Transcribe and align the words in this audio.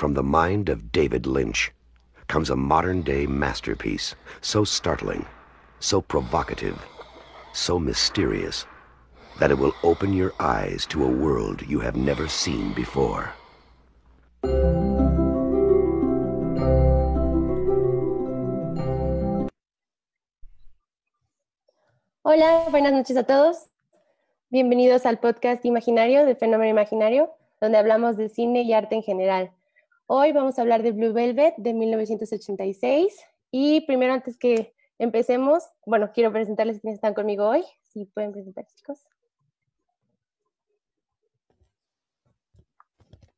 From 0.00 0.14
the 0.14 0.22
mind 0.22 0.70
of 0.70 0.92
David 0.92 1.26
Lynch 1.26 1.72
comes 2.26 2.48
a 2.48 2.56
modern 2.56 3.02
day 3.02 3.26
masterpiece, 3.26 4.14
so 4.40 4.64
startling, 4.64 5.26
so 5.78 6.00
provocative, 6.00 6.82
so 7.52 7.78
mysterious, 7.78 8.64
that 9.40 9.50
it 9.50 9.58
will 9.58 9.74
open 9.82 10.14
your 10.14 10.32
eyes 10.40 10.86
to 10.86 11.04
a 11.04 11.06
world 11.06 11.60
you 11.68 11.80
have 11.80 11.96
never 11.96 12.28
seen 12.28 12.72
before. 12.72 13.30
Hola, 22.24 22.68
buenas 22.70 22.94
noches 22.94 23.18
a 23.18 23.24
todos. 23.24 23.68
Bienvenidos 24.48 25.04
al 25.04 25.18
podcast 25.18 25.62
Imaginario 25.66 26.24
de 26.24 26.36
Fenómeno 26.36 26.70
Imaginario, 26.70 27.34
donde 27.60 27.76
hablamos 27.76 28.16
de 28.16 28.30
cine 28.30 28.62
y 28.62 28.72
arte 28.72 28.94
en 28.94 29.02
general. 29.02 29.52
Hoy 30.12 30.32
vamos 30.32 30.58
a 30.58 30.62
hablar 30.62 30.82
de 30.82 30.90
Blue 30.90 31.12
Velvet 31.12 31.54
de 31.56 31.72
1986 31.72 33.16
y 33.52 33.86
primero 33.86 34.12
antes 34.12 34.36
que 34.36 34.74
empecemos, 34.98 35.62
bueno, 35.86 36.10
quiero 36.12 36.32
presentarles 36.32 36.80
quiénes 36.80 36.96
están 36.96 37.14
conmigo 37.14 37.48
hoy. 37.48 37.62
Si 37.84 38.06
pueden 38.06 38.32
presentar, 38.32 38.66
chicos. 38.74 39.06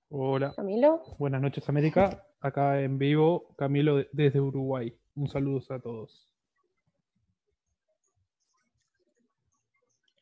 Hola. 0.09 0.55
Camilo. 0.57 1.03
Buenas 1.19 1.43
noches, 1.43 1.69
América. 1.69 2.27
Acá 2.41 2.81
en 2.81 2.97
vivo, 2.97 3.55
Camilo 3.59 4.03
desde 4.11 4.41
Uruguay. 4.41 4.99
Un 5.15 5.29
saludo 5.29 5.61
a 5.75 5.79
todos. 5.79 6.27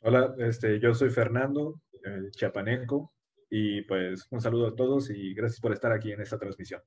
Hola, 0.02 0.34
este, 0.38 0.80
yo 0.80 0.94
soy 0.94 1.10
Fernando 1.10 1.80
eh, 2.05 2.28
Chiapaneco 2.32 3.12
y 3.50 3.82
pues 3.82 4.27
un 4.30 4.40
saludo 4.40 4.68
a 4.68 4.77
todos 4.77 5.10
y 5.10 5.34
gracias 5.34 5.60
por 5.60 5.72
estar 5.72 5.92
aquí 5.92 6.12
en 6.12 6.20
esta 6.20 6.38
transmisión. 6.38 6.80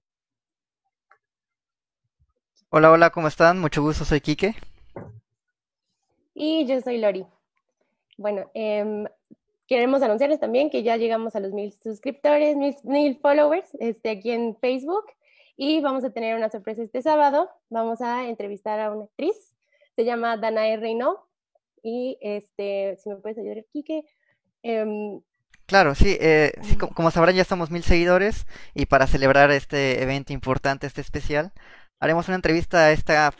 Hola, 2.70 2.91
hola, 2.91 3.09
¿cómo 3.12 3.27
están? 3.27 3.60
Mucho 3.60 3.84
gusto, 3.84 4.05
soy 4.05 4.21
Quique. 4.21 4.55
Y 6.34 6.65
yo 6.65 6.82
soy 6.82 6.98
Lori. 6.98 7.26
Bueno, 8.18 8.49
em, 8.54 9.05
queremos 9.68 10.01
anunciarles 10.01 10.40
también 10.40 10.70
que 10.70 10.82
ya 10.82 10.98
llegamos 10.98 11.35
a 11.35 11.40
los 11.40 11.51
mil 11.51 11.73
suscriptores, 11.84 12.55
mil, 12.55 12.76
mil 12.84 13.18
followers 13.18 13.70
este, 13.79 14.12
aquí 14.12 14.32
en 14.32 14.55
Facebook 14.57 15.05
y 15.55 15.82
vamos 15.82 16.04
a 16.04 16.12
tener 16.12 16.35
una 16.35 16.49
sorpresa 16.49 16.82
este 16.82 17.01
sábado. 17.01 17.49
Vamos 17.70 18.01
a 18.01 18.27
entrevistar 18.27 18.79
a 18.79 18.91
una 18.91 19.04
actriz, 19.04 19.54
se 19.95 20.05
llama 20.05 20.38
Danae 20.38 20.77
Reino 20.77 21.27
y 21.84 22.18
este, 22.21 22.98
si 22.98 23.10
me 23.10 23.18
puedes 23.18 23.38
ayudar, 23.38 23.66
Quique. 23.71 24.05
Em, 24.63 25.21
claro, 25.66 25.96
sí, 25.96 26.18
eh, 26.20 26.54
sí 26.64 26.76
como, 26.78 27.12
sabrán 27.12 27.36
ya 27.36 27.46
somos 27.46 27.72
mil 27.72 27.84
seguidores 27.84 28.46
y 28.74 28.86
para 28.86 29.08
celebrar 29.08 29.52
este 29.52 30.02
evento 30.04 30.34
importante, 30.34 30.88
este 30.88 31.02
especial, 31.02 31.54
haremos 32.00 32.28
una 32.28 32.36
entrevista 32.36 32.86
a 32.86 32.92
esta 32.92 33.34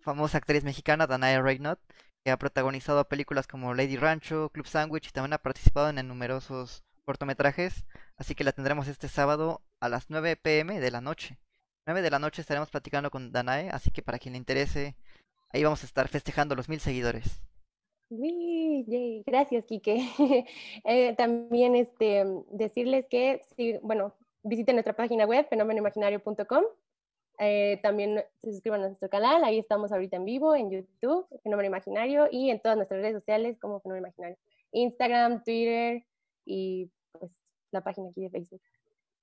famosa 0.00 0.38
actriz 0.38 0.64
mexicana, 0.64 1.06
Danae 1.06 1.40
Reynolds, 1.42 1.82
que 2.24 2.30
ha 2.30 2.38
protagonizado 2.38 3.08
películas 3.08 3.46
como 3.46 3.74
Lady 3.74 3.96
Rancho, 3.96 4.50
Club 4.50 4.66
Sandwich 4.66 5.08
y 5.08 5.12
también 5.12 5.34
ha 5.34 5.38
participado 5.38 5.88
en 5.90 6.08
numerosos 6.08 6.82
cortometrajes, 7.04 7.84
así 8.16 8.34
que 8.34 8.44
la 8.44 8.52
tendremos 8.52 8.88
este 8.88 9.08
sábado 9.08 9.62
a 9.80 9.88
las 9.88 10.10
9 10.10 10.36
pm 10.36 10.80
de 10.80 10.90
la 10.90 11.00
noche. 11.00 11.38
9 11.86 12.02
de 12.02 12.10
la 12.10 12.18
noche 12.18 12.42
estaremos 12.42 12.70
platicando 12.70 13.10
con 13.10 13.32
Danae, 13.32 13.70
así 13.70 13.90
que 13.90 14.02
para 14.02 14.18
quien 14.18 14.32
le 14.32 14.38
interese, 14.38 14.96
ahí 15.50 15.64
vamos 15.64 15.82
a 15.82 15.86
estar 15.86 16.08
festejando 16.08 16.54
los 16.54 16.68
mil 16.68 16.80
seguidores. 16.80 17.40
Gracias, 18.10 19.64
Quique. 19.66 19.98
Eh, 20.84 21.14
también 21.16 21.74
este, 21.74 22.24
decirles 22.50 23.06
que, 23.10 23.42
si, 23.56 23.78
bueno, 23.82 24.14
visiten 24.42 24.76
nuestra 24.76 24.94
página 24.94 25.26
web, 25.26 25.46
fenomenoimaginario.com. 25.48 26.64
Eh, 27.40 27.78
también 27.82 28.24
se 28.40 28.52
suscriban 28.52 28.80
a 28.82 28.88
nuestro 28.88 29.08
canal, 29.08 29.44
ahí 29.44 29.58
estamos 29.58 29.92
ahorita 29.92 30.16
en 30.16 30.24
vivo, 30.24 30.56
en 30.56 30.70
YouTube, 30.70 31.26
Fenómeno 31.42 31.68
Imaginario, 31.68 32.28
y 32.32 32.50
en 32.50 32.60
todas 32.60 32.76
nuestras 32.76 33.00
redes 33.00 33.14
sociales 33.14 33.58
como 33.60 33.80
Fenómeno 33.80 34.06
Imaginario. 34.06 34.36
Instagram, 34.72 35.44
Twitter 35.44 36.04
y 36.44 36.90
pues 37.12 37.30
la 37.70 37.82
página 37.82 38.08
aquí 38.08 38.22
de 38.22 38.30
Facebook. 38.30 38.62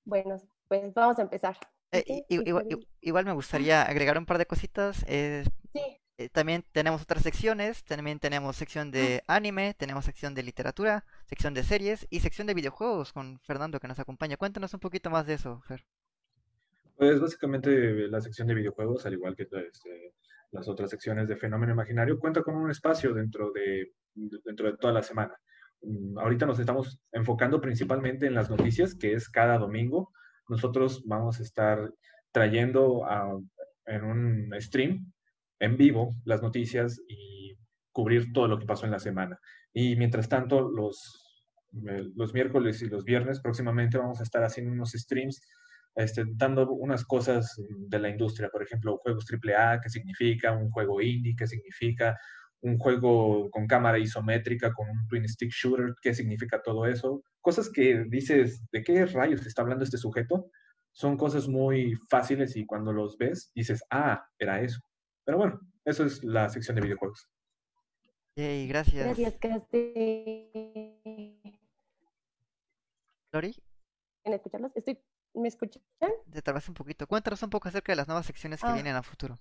Bueno, 0.06 0.38
pues 0.68 0.94
vamos 0.94 1.20
a 1.20 1.24
empezar. 1.24 1.58
Eh, 1.92 2.26
igual, 3.02 3.26
me 3.26 3.34
gustaría 3.34 3.82
agregar 3.84 4.18
un 4.18 4.26
par 4.26 4.38
de 4.38 4.46
cositas. 4.46 4.98
sí. 5.08 6.00
Eh, 6.18 6.30
también 6.30 6.64
tenemos 6.72 7.02
otras 7.02 7.24
secciones, 7.24 7.84
también 7.84 8.20
tenemos 8.20 8.56
sección 8.56 8.90
de 8.90 9.22
anime, 9.28 9.76
tenemos 9.78 10.06
sección 10.06 10.34
de 10.34 10.44
literatura, 10.44 11.03
sección 11.26 11.53
de 11.53 11.64
series 11.64 12.08
y 12.09 12.22
sección 12.22 12.48
de 12.48 12.53
videojuegos 12.53 13.12
con 13.12 13.40
Fernando 13.42 13.81
que 13.81 13.90
nos 13.90 14.00
acompaña. 14.00 14.38
Cuéntanos 14.38 14.74
un 14.74 14.80
poquito 14.80 15.09
más 15.09 15.28
de 15.28 15.34
eso, 15.34 15.62
Fer. 15.68 15.84
Pues 16.96 17.20
básicamente 17.20 18.08
la 18.08 18.22
sección 18.22 18.48
de 18.48 18.56
videojuegos, 18.56 19.06
al 19.06 19.14
igual 19.14 19.36
que 19.36 19.44
este, 19.44 20.14
las 20.52 20.70
otras 20.70 20.90
secciones 20.90 21.28
de 21.28 21.36
Fenómeno 21.36 21.74
Imaginario, 21.74 22.18
cuenta 22.18 22.44
con 22.44 22.56
un 22.56 22.72
espacio 22.72 23.14
dentro 23.14 23.52
de, 23.52 23.92
dentro 24.14 24.72
de 24.72 24.78
toda 24.78 24.94
la 24.94 25.03
semana. 25.03 25.38
Mm, 25.82 26.18
ahorita 26.18 26.46
nos 26.46 26.59
estamos 26.59 26.97
enfocando 27.12 27.59
principalmente 27.59 28.28
en 28.28 28.36
las 28.36 28.50
noticias, 28.50 28.96
que 28.96 29.12
es 29.14 29.28
cada 29.28 29.58
domingo. 29.58 30.14
Nosotros 30.47 31.03
vamos 31.06 31.42
a 31.42 31.44
estar 31.44 31.92
trayendo 32.32 33.06
en 33.86 34.03
un 34.06 34.53
stream 34.62 35.12
en 35.60 35.78
vivo 35.78 36.14
las 36.26 36.42
noticias 36.42 37.02
y 37.08 37.58
cubrir 37.92 38.34
todo 38.34 38.48
lo 38.48 38.60
que 38.60 38.66
pasó 38.66 38.86
en 38.86 38.92
la 38.92 39.00
semana. 39.00 39.40
Y 39.74 39.96
mientras 39.96 40.28
tanto, 40.28 40.70
los, 40.70 41.24
eh, 41.90 42.10
los 42.16 42.34
miércoles 42.34 42.82
y 42.82 42.90
los 42.90 43.06
viernes 43.06 43.40
próximamente 43.40 43.98
vamos 43.98 44.20
a 44.20 44.24
estar 44.24 44.44
haciendo 44.44 44.72
unos 44.72 44.92
streams 44.92 45.42
este, 45.96 46.26
dando 46.36 46.70
unas 46.72 47.06
cosas 47.06 47.56
de 47.58 48.00
la 48.00 48.10
industria, 48.10 48.50
por 48.50 48.62
ejemplo, 48.62 48.98
juegos 48.98 49.26
AAA, 49.32 49.80
qué 49.82 49.90
significa, 49.90 50.52
un 50.52 50.70
juego 50.70 51.02
indie, 51.02 51.36
qué 51.38 51.48
significa, 51.48 52.18
un 52.62 52.78
juego 52.78 53.50
con 53.50 53.66
cámara 53.66 53.98
isométrica, 53.98 54.74
con 54.74 54.90
un 54.90 55.08
twin 55.08 55.28
stick 55.28 55.52
shooter, 55.52 55.94
qué 56.02 56.14
significa 56.14 56.62
todo 56.62 56.86
eso. 56.86 57.24
Cosas 57.40 57.70
que 57.70 58.04
dices, 58.10 58.62
¿de 58.72 58.84
qué 58.84 59.06
rayos 59.06 59.46
está 59.46 59.62
hablando 59.62 59.86
este 59.86 59.98
sujeto? 59.98 60.50
Son 60.92 61.16
cosas 61.18 61.48
muy 61.48 61.96
fáciles 62.10 62.58
y 62.58 62.66
cuando 62.66 62.92
los 62.92 63.18
ves 63.18 63.52
dices, 63.56 63.84
ah, 63.90 64.26
era 64.38 64.62
eso. 64.62 64.82
Pero 65.25 65.38
bueno, 65.38 65.59
eso 65.84 66.06
es 66.06 66.24
la 66.24 66.47
sección 66.50 66.75
de 66.75 66.84
videojuegos. 66.84 67.30
Yay, 68.36 68.68
gracias. 68.68 69.06
Gracias, 69.06 69.38
Caste. 69.40 70.52
¿Lori? 73.31 73.56
¿En 74.24 74.34
escucharlos? 74.34 74.72
Estoy... 74.75 75.00
¿Me 75.34 75.50
escuchan? 75.50 75.81
Te 76.31 76.41
trabas 76.41 76.69
un 76.69 76.75
poquito. 76.75 77.08
Cuéntanos 77.08 77.44
un 77.44 77.50
poco 77.50 77.68
acerca 77.68 77.91
de 77.91 77.97
las 77.97 78.08
nuevas 78.08 78.25
secciones 78.25 78.62
que 78.62 78.68
ah. 78.68 78.74
vienen 78.74 78.96
a 78.96 79.03
futuro. 79.03 79.38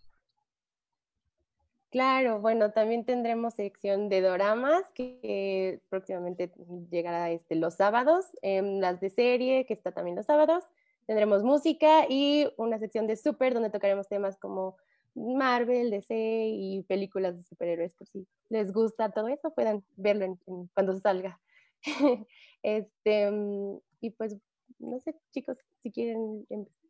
Claro, 1.91 2.41
bueno, 2.41 2.73
también 2.73 3.05
tendremos 3.05 3.55
sección 3.55 4.09
de 4.09 4.21
doramas 4.21 4.83
que 4.95 5.81
próximamente 5.89 6.53
llegará 6.91 7.31
este, 7.31 7.55
los 7.55 7.75
sábados, 7.75 8.27
em, 8.43 8.81
las 8.81 8.99
de 9.01 9.11
serie 9.11 9.65
que 9.65 9.75
está 9.75 9.93
también 9.93 10.17
los 10.17 10.27
sábados, 10.27 10.65
tendremos 11.07 11.45
música 11.45 12.07
y 12.09 12.53
una 12.57 12.81
sección 12.81 13.07
de 13.07 13.15
súper 13.15 13.55
donde 13.55 13.71
tocaremos 13.71 14.09
temas 14.09 14.37
como 14.37 14.77
Marvel, 15.15 15.91
DC 15.91 16.15
y 16.15 16.83
películas 16.85 17.37
de 17.37 17.45
superhéroes, 17.45 17.93
por 17.93 18.09
si 18.09 18.27
les 18.49 18.73
gusta 18.73 19.11
todo 19.11 19.29
eso, 19.29 19.55
puedan 19.55 19.85
verlo 19.97 20.39
cuando 20.75 20.99
salga. 20.99 21.41
este, 22.63 23.31
mm, 23.31 23.79
y 24.01 24.11
pues, 24.11 24.37
no 24.79 24.99
sé, 25.01 25.15
chicos, 25.33 25.59
si 25.83 25.91
quieren 25.91 26.47
empezar. 26.51 26.85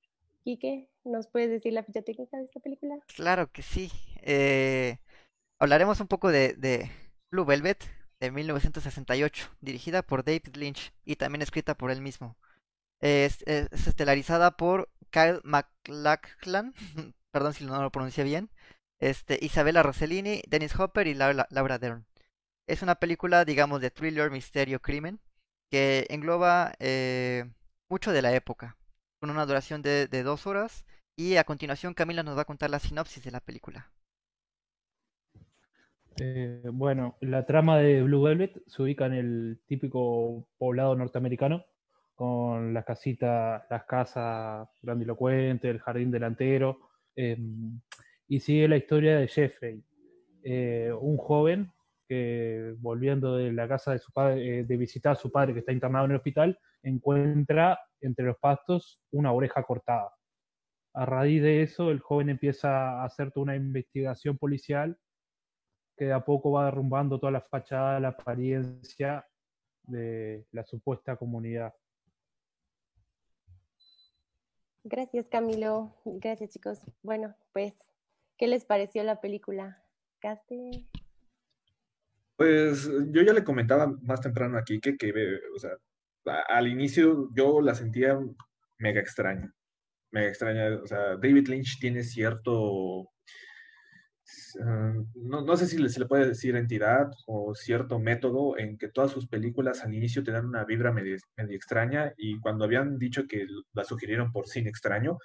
Quique, 0.45 0.91
¿nos 1.05 1.27
puedes 1.27 1.49
decir 1.49 1.73
la 1.73 1.85
ficha 1.85 2.03
técnica 2.03 2.37
de 2.37 2.45
esta 2.45 2.61
película? 2.61 2.99
Claro 3.17 3.51
que 3.51 3.63
sí. 3.63 3.91
Eh, 4.21 4.99
hablaremos 5.59 6.01
un 6.01 6.07
poco 6.07 6.31
de, 6.31 6.53
de 6.53 6.91
Blue 7.31 7.47
Velvet 7.47 7.83
de 8.21 8.31
1968, 8.31 9.49
dirigida 9.63 10.03
por 10.03 10.23
David 10.23 10.55
Lynch 10.55 10.93
y 11.07 11.17
también 11.17 11.41
escrita 11.41 11.75
por 11.75 11.91
él 11.91 12.03
mismo. 12.03 12.37
Es, 13.01 13.43
es 13.47 13.87
estelarizada 13.87 14.59
por 14.59 14.91
Kyle 15.11 15.41
MacLachlan, 15.45 16.75
perdón 17.35 17.53
si 17.53 17.65
no 17.65 17.83
lo 17.83 17.91
pronuncié 17.91 18.23
bien, 18.23 18.49
este, 19.01 19.41
Isabella 19.43 19.83
Rossellini, 19.83 20.43
Dennis 20.49 20.79
Hopper 20.79 21.09
y 21.09 21.15
Laura, 21.15 21.79
Dern. 21.81 22.07
Es 22.69 22.81
una 22.81 22.95
película, 22.95 23.45
digamos, 23.45 23.81
de 23.81 23.91
thriller, 23.91 24.31
misterio, 24.31 24.81
crimen, 24.81 25.19
que 25.69 26.07
engloba 26.11 26.75
eh, 26.79 27.51
mucho 27.89 28.13
de 28.13 28.23
la 28.23 28.33
época, 28.37 28.77
con 29.19 29.31
una 29.31 29.47
duración 29.47 29.83
de, 29.83 30.07
dos 30.23 30.47
horas, 30.47 30.85
y 31.17 31.35
a 31.35 31.43
continuación 31.43 31.93
Camila 31.93 32.23
nos 32.23 32.39
va 32.39 32.43
a 32.43 32.47
contar 32.47 32.71
la 32.71 32.79
sinopsis 32.79 33.25
de 33.25 33.33
la 33.33 33.41
película. 33.41 33.91
Eh, 36.21 36.63
bueno, 36.73 37.17
la 37.21 37.47
trama 37.47 37.79
de 37.79 38.01
Blue 38.05 38.23
Velvet 38.23 38.63
se 38.69 38.81
ubica 38.81 39.07
en 39.07 39.15
el 39.15 39.61
típico 39.67 40.47
poblado 40.57 40.95
norteamericano, 40.95 41.65
con 42.15 42.73
las 42.73 42.85
casitas, 42.85 43.65
las 43.69 43.85
casas 43.87 44.69
grandilocuentes, 44.83 45.69
el 45.69 45.81
jardín 45.81 46.13
delantero, 46.13 46.94
Em, 47.17 47.81
y 48.29 48.41
sigue 48.41 48.69
la 48.69 48.77
historia 48.77 49.19
de 49.19 49.29
Jeffrey, 49.29 49.83
eh, 50.43 50.93
un 50.99 51.17
joven 51.17 51.71
que 52.09 52.75
volviendo 52.79 53.37
de 53.37 53.53
la 53.53 53.69
casa 53.69 53.93
de 53.93 53.99
su 53.99 54.13
padre, 54.13 54.61
eh, 54.61 54.65
de 54.65 54.77
visitar 54.77 55.13
a 55.13 55.17
su 55.17 55.31
padre 55.31 55.55
que 55.55 55.61
está 55.61 55.73
internado 55.73 56.05
en 56.05 56.13
el 56.13 56.17
hospital, 56.19 56.59
encuentra 56.83 57.79
entre 58.01 58.27
los 58.27 58.37
pastos 58.39 59.01
una 59.11 59.33
oreja 59.33 59.63
cortada. 59.63 60.13
A 60.95 61.07
raíz 61.07 61.43
de 61.43 61.63
eso, 61.63 61.91
el 61.91 62.01
joven 62.01 62.29
empieza 62.29 63.01
a 63.01 63.05
hacer 63.05 63.33
toda 63.33 63.45
una 63.45 63.57
investigación 63.57 64.39
policial 64.39 64.97
que 65.97 66.07
de 66.07 66.13
a 66.13 66.25
poco 66.25 66.53
va 66.53 66.67
derrumbando 66.67 67.19
toda 67.19 67.33
la 67.33 67.41
fachada, 67.41 68.01
la 68.01 68.09
apariencia 68.09 69.27
de 69.83 70.47
la 70.53 70.65
supuesta 70.65 71.17
comunidad. 71.17 71.73
Gracias, 74.85 75.27
Camilo. 75.29 75.95
Gracias, 76.05 76.51
chicos. 76.51 76.79
Bueno, 77.03 77.35
pues, 77.53 77.73
¿qué 78.37 78.47
les 78.47 78.67
pareció 78.67 79.03
la 79.03 79.21
película? 79.21 79.83
Caste. 80.21 80.87
Pues 82.37 82.91
yo 83.11 83.23
ya 83.23 83.33
le 83.33 83.45
comentaba 83.45 83.87
más 84.03 84.21
temprano 84.21 84.59
aquí 84.59 84.81
que, 84.81 84.97
que 84.97 85.13
o 85.55 85.59
sea, 85.59 85.71
al 86.49 86.69
inicio 86.69 87.31
yo 87.35 87.63
la 87.63 87.75
sentía 87.75 88.19
mega 88.79 89.01
extraña. 89.01 89.55
Mega 90.11 90.29
extraña. 90.29 90.81
O 90.83 90.87
sea, 90.87 91.17
David 91.17 91.49
Lynch 91.49 91.79
tiene 91.81 92.03
cierto 92.03 93.11
Ah, 94.63 94.95
no, 95.15 95.43
no, 95.43 95.57
sé 95.57 95.67
si 95.67 95.89
se 95.89 96.01
le 96.01 96.07
puede 96.07 96.29
decir 96.29 96.57
entidad 96.57 97.11
o 97.27 97.55
cierto 97.55 97.99
método 97.99 98.59
en 98.59 98.79
que 98.79 98.89
todas 98.89 99.11
sus 99.11 99.27
películas 99.29 99.85
al 99.85 99.95
inicio 99.95 100.23
te 100.23 100.33
dan 100.33 100.47
una 100.47 100.65
vibra 100.65 100.93
medio, 100.93 101.17
extraña 101.37 102.13
y 102.17 102.41
cuando 102.41 102.65
habían 102.65 102.99
dicho 102.99 103.27
que 103.29 103.47
la 103.75 103.85
sugirieron 103.85 104.33
por 104.33 104.49
cine 104.49 104.71
extraño, 104.71 105.19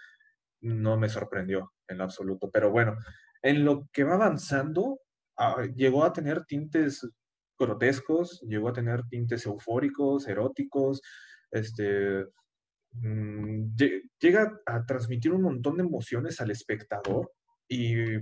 no 0.62 0.98
me 0.98 1.10
sorprendió 1.10 1.74
en 1.88 2.00
lo 2.00 2.04
absoluto. 2.04 2.50
Pero 2.52 2.72
bueno, 2.72 2.98
en 3.42 3.64
lo 3.64 3.88
que 3.94 4.04
va 4.04 4.16
avanzando, 4.16 5.00
ah, 5.38 5.64
llegó 5.76 6.04
a 6.04 6.14
tener 6.14 6.46
tintes 6.46 7.08
grotescos, 7.58 8.42
llegó 8.42 8.70
a 8.70 8.74
tener 8.74 9.04
tintes 9.10 9.46
eufóricos, 9.46 10.28
eróticos, 10.28 11.02
este, 11.52 12.26
mm, 12.94 13.76
llega 14.20 14.62
a 14.66 14.86
transmitir 14.86 15.32
un 15.34 15.44
montón 15.44 15.78
de 15.78 15.84
emociones 15.84 16.42
al 16.42 16.52
espectador 16.52 17.32
y 17.68 18.18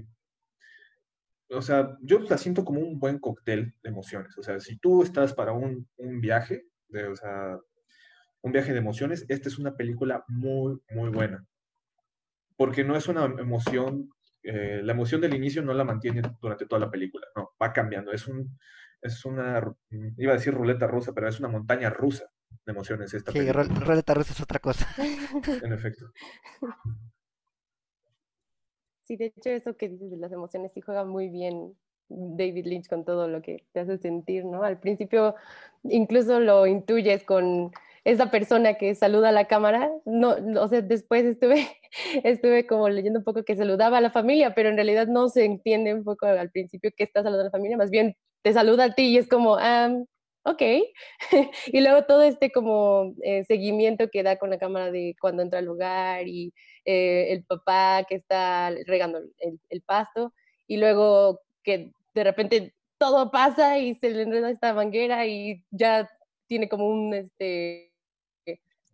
o 1.49 1.61
sea, 1.61 1.97
yo 2.01 2.19
la 2.19 2.37
siento 2.37 2.65
como 2.65 2.81
un 2.81 2.99
buen 2.99 3.19
cóctel 3.19 3.73
de 3.81 3.89
emociones. 3.89 4.37
O 4.37 4.43
sea, 4.43 4.59
si 4.59 4.77
tú 4.77 5.03
estás 5.03 5.33
para 5.33 5.53
un, 5.53 5.87
viaje, 6.19 6.65
de, 6.89 7.07
o 7.07 7.15
sea, 7.15 7.57
un 8.41 8.51
viaje 8.51 8.73
de 8.73 8.79
emociones, 8.79 9.25
esta 9.29 9.49
es 9.49 9.57
una 9.57 9.75
película 9.75 10.23
muy, 10.27 10.79
muy 10.91 11.09
buena. 11.09 11.45
Porque 12.55 12.83
no 12.83 12.95
es 12.95 13.07
una 13.07 13.25
emoción, 13.25 14.09
eh, 14.43 14.81
la 14.83 14.93
emoción 14.93 15.21
del 15.21 15.35
inicio 15.35 15.61
no 15.61 15.73
la 15.73 15.83
mantiene 15.83 16.21
durante 16.41 16.65
toda 16.65 16.79
la 16.79 16.91
película, 16.91 17.27
no, 17.35 17.51
va 17.61 17.71
cambiando. 17.71 18.11
Es, 18.11 18.27
un, 18.27 18.57
es 19.01 19.23
una, 19.25 19.61
iba 20.17 20.33
a 20.33 20.35
decir 20.35 20.53
ruleta 20.53 20.87
rusa, 20.87 21.13
pero 21.13 21.27
es 21.27 21.39
una 21.39 21.49
montaña 21.49 21.89
rusa 21.89 22.25
de 22.65 22.71
emociones 22.71 23.13
esta 23.13 23.31
sí, 23.31 23.51
ruleta 23.51 24.13
rusa 24.13 24.33
es 24.33 24.41
otra 24.41 24.59
cosa. 24.59 24.87
En 25.63 25.71
efecto. 25.71 26.11
Sí, 29.07 29.15
de 29.15 29.27
hecho 29.27 29.49
eso 29.49 29.77
que 29.77 29.87
dices 29.87 30.11
de 30.11 30.17
las 30.17 30.33
emociones 30.33 30.73
sí 30.73 30.81
juega 30.81 31.05
muy 31.05 31.29
bien 31.29 31.77
David 32.09 32.65
Lynch 32.65 32.89
con 32.89 33.05
todo 33.05 33.29
lo 33.29 33.41
que 33.41 33.65
te 33.71 33.79
hace 33.79 33.97
sentir, 33.97 34.43
¿no? 34.43 34.63
Al 34.63 34.79
principio 34.81 35.33
incluso 35.83 36.41
lo 36.41 36.67
intuyes 36.67 37.23
con 37.23 37.71
esa 38.03 38.29
persona 38.31 38.73
que 38.73 38.95
saluda 38.95 39.29
a 39.29 39.31
la 39.31 39.45
cámara, 39.47 39.89
no, 40.05 40.35
o 40.61 40.67
sea, 40.67 40.81
después 40.81 41.23
estuve, 41.25 41.67
estuve 42.25 42.67
como 42.67 42.89
leyendo 42.89 43.19
un 43.19 43.25
poco 43.25 43.43
que 43.45 43.55
saludaba 43.55 43.97
a 43.99 44.01
la 44.01 44.11
familia, 44.11 44.53
pero 44.53 44.67
en 44.69 44.75
realidad 44.75 45.07
no 45.07 45.29
se 45.29 45.45
entiende 45.45 45.93
un 45.93 46.03
poco 46.03 46.25
al 46.25 46.51
principio 46.51 46.91
que 46.95 47.05
está 47.05 47.23
saludando 47.23 47.43
a 47.43 47.45
la 47.45 47.51
familia, 47.51 47.77
más 47.77 47.89
bien 47.91 48.15
te 48.41 48.51
saluda 48.53 48.85
a 48.85 48.93
ti 48.95 49.03
y 49.09 49.17
es 49.17 49.27
como, 49.29 49.55
ah, 49.57 49.89
ok. 50.43 50.61
y 51.67 51.81
luego 51.81 52.03
todo 52.05 52.23
este 52.23 52.51
como 52.51 53.13
eh, 53.23 53.43
seguimiento 53.45 54.09
que 54.09 54.23
da 54.23 54.37
con 54.37 54.49
la 54.49 54.57
cámara 54.57 54.91
de 54.91 55.15
cuando 55.19 55.43
entra 55.43 55.59
al 55.59 55.65
lugar 55.65 56.27
y 56.27 56.53
eh, 56.89 57.33
el 57.33 57.43
papá 57.43 58.05
que 58.07 58.15
está 58.15 58.71
regando 58.85 59.19
el, 59.39 59.81
pasto 59.81 60.33
y 60.67 60.77
luego 60.77 61.41
que 61.61 61.91
de 62.15 62.23
repente 62.23 62.75
todo 62.97 63.29
pasa 63.29 63.77
y 63.77 63.95
se 63.95 64.09
le 64.09 64.21
enreda 64.21 64.49
esta 64.49 64.73
manguera 64.73 65.25
y 65.25 65.65
ya 65.69 66.09
tiene 66.47 66.69
como 66.69 66.87
un, 66.87 67.13
este, 67.13 67.91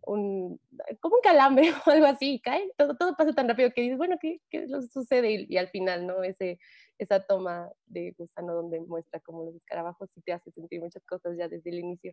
un, 0.06 0.60
como 0.98 1.14
un 1.14 1.20
calambre 1.22 1.70
o 1.86 1.90
algo 1.90 2.06
así, 2.06 2.40
cae, 2.40 2.68
todo, 2.76 2.96
todo 2.96 3.14
pasa 3.16 3.32
tan 3.32 3.48
rápido 3.48 3.70
que 3.70 3.82
dices, 3.82 3.96
bueno, 3.96 4.16
¿qué, 4.20 4.40
qué 4.50 4.66
sucede? 4.92 5.46
Y, 5.48 5.56
al 5.56 5.68
final, 5.68 6.04
¿no? 6.04 6.24
Ese, 6.24 6.58
esa 6.98 7.24
toma 7.24 7.70
de 7.86 8.12
gusano 8.18 8.54
donde 8.54 8.80
muestra 8.80 9.20
como 9.20 9.44
los 9.44 9.54
escarabajos 9.54 10.10
y 10.16 10.20
te 10.22 10.32
hace 10.32 10.50
sentir 10.50 10.80
muchas 10.80 11.04
cosas 11.04 11.36
ya 11.38 11.46
desde 11.46 11.70
el 11.70 11.78
inicio. 11.78 12.12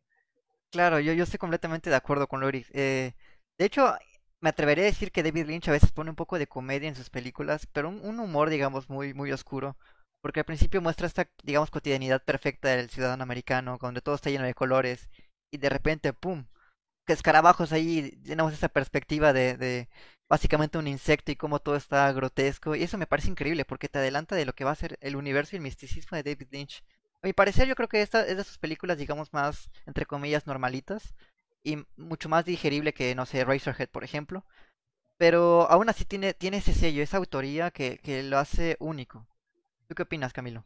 Claro, 0.69 1.00
yo, 1.00 1.12
yo 1.13 1.24
estoy 1.24 1.39
completamente 1.39 1.89
de 1.89 1.95
acuerdo 1.95 2.28
con 2.28 2.39
Lori. 2.39 2.68
Eh, 2.72 3.13
de 3.57 3.66
hecho, 3.66 3.95
me 4.42 4.50
atrevería 4.50 4.84
a 4.84 4.88
decir 4.88 5.12
que 5.12 5.24
David 5.24 5.46
Lynch 5.48 5.70
a 5.70 5.72
veces 5.72 5.92
pone 5.92 6.10
un 6.10 6.16
poco 6.16 6.40
de 6.40 6.48
comedia 6.48 6.90
en 6.90 6.96
sus 6.96 7.10
películas, 7.10 7.68
pero 7.72 7.90
un, 7.90 8.20
humor, 8.20 8.50
digamos, 8.50 8.90
muy, 8.90 9.14
muy 9.14 9.32
oscuro. 9.32 9.78
Porque 10.22 10.42
al 10.42 10.46
principio 10.46 10.82
muestra 10.82 11.08
esta, 11.08 11.30
digamos, 11.44 11.72
cotidianidad 11.72 12.24
perfecta 12.24 12.70
del 12.70 12.90
ciudadano 12.90 13.24
americano, 13.24 13.78
donde 13.82 14.02
todo 14.02 14.16
está 14.16 14.30
lleno 14.30 14.46
de 14.46 14.54
colores, 14.54 15.10
y 15.52 15.58
de 15.58 15.70
repente, 15.70 16.14
¡pum! 16.14 16.46
Que 17.06 17.14
escarabajos 17.14 17.72
ahí, 17.72 18.12
tenemos 18.24 18.54
esa 18.54 18.70
perspectiva 18.70 19.34
de, 19.34 19.58
de 19.58 19.90
básicamente 20.30 20.78
un 20.78 20.88
insecto 20.88 21.32
y 21.32 21.36
cómo 21.36 21.60
todo 21.60 21.76
está 21.76 22.12
grotesco. 22.14 22.76
Y 22.76 22.84
eso 22.84 22.98
me 22.98 23.08
parece 23.08 23.30
increíble, 23.30 23.66
porque 23.66 23.90
te 23.90 24.00
adelanta 24.00 24.36
de 24.36 24.46
lo 24.46 24.54
que 24.54 24.64
va 24.66 24.72
a 24.72 24.76
ser 24.76 24.98
el 25.02 25.16
universo 25.16 25.56
y 25.56 25.58
el 25.58 25.64
misticismo 25.64 26.16
de 26.18 26.24
David 26.24 26.48
Lynch. 26.52 26.84
A 27.24 27.28
mi 27.28 27.34
parecer, 27.34 27.68
yo 27.68 27.76
creo 27.76 27.90
que 27.90 28.02
esta 28.02 28.26
es 28.26 28.38
de 28.38 28.44
sus 28.44 28.58
películas, 28.58 28.98
digamos, 28.98 29.34
más, 29.34 29.70
entre 29.86 30.06
comillas, 30.08 30.48
normalitas 30.48 31.14
y 31.63 31.78
mucho 31.98 32.30
más 32.30 32.46
digerible 32.46 32.94
que, 32.94 33.13
no 33.16 33.25
sé, 33.25 33.44
Razorhead, 33.44 33.90
por 33.90 34.04
ejemplo. 34.04 34.46
Pero 35.18 35.69
aún 35.69 35.90
así 35.90 36.06
tiene, 36.06 36.34
tiene 36.34 36.58
ese 36.58 36.74
sello, 36.74 37.04
esa 37.04 37.18
autoría 37.18 37.72
que, 37.72 38.00
que 38.00 38.24
lo 38.24 38.38
hace 38.38 38.78
único. 38.80 39.28
¿Tú 39.88 39.96
qué 39.96 40.04
opinas, 40.04 40.34
Camilo? 40.34 40.66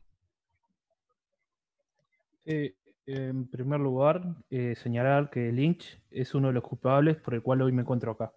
Eh, 2.46 2.76
en 3.08 3.48
primer 3.50 3.80
lugar, 3.80 4.24
eh, 4.50 4.76
señalar 4.76 5.30
que 5.30 5.52
Lynch 5.52 6.00
es 6.12 6.34
uno 6.36 6.48
de 6.48 6.54
los 6.54 6.64
culpables 6.64 7.18
por 7.18 7.34
el 7.34 7.42
cual 7.42 7.62
hoy 7.62 7.72
me 7.72 7.82
encuentro 7.82 8.12
acá. 8.12 8.32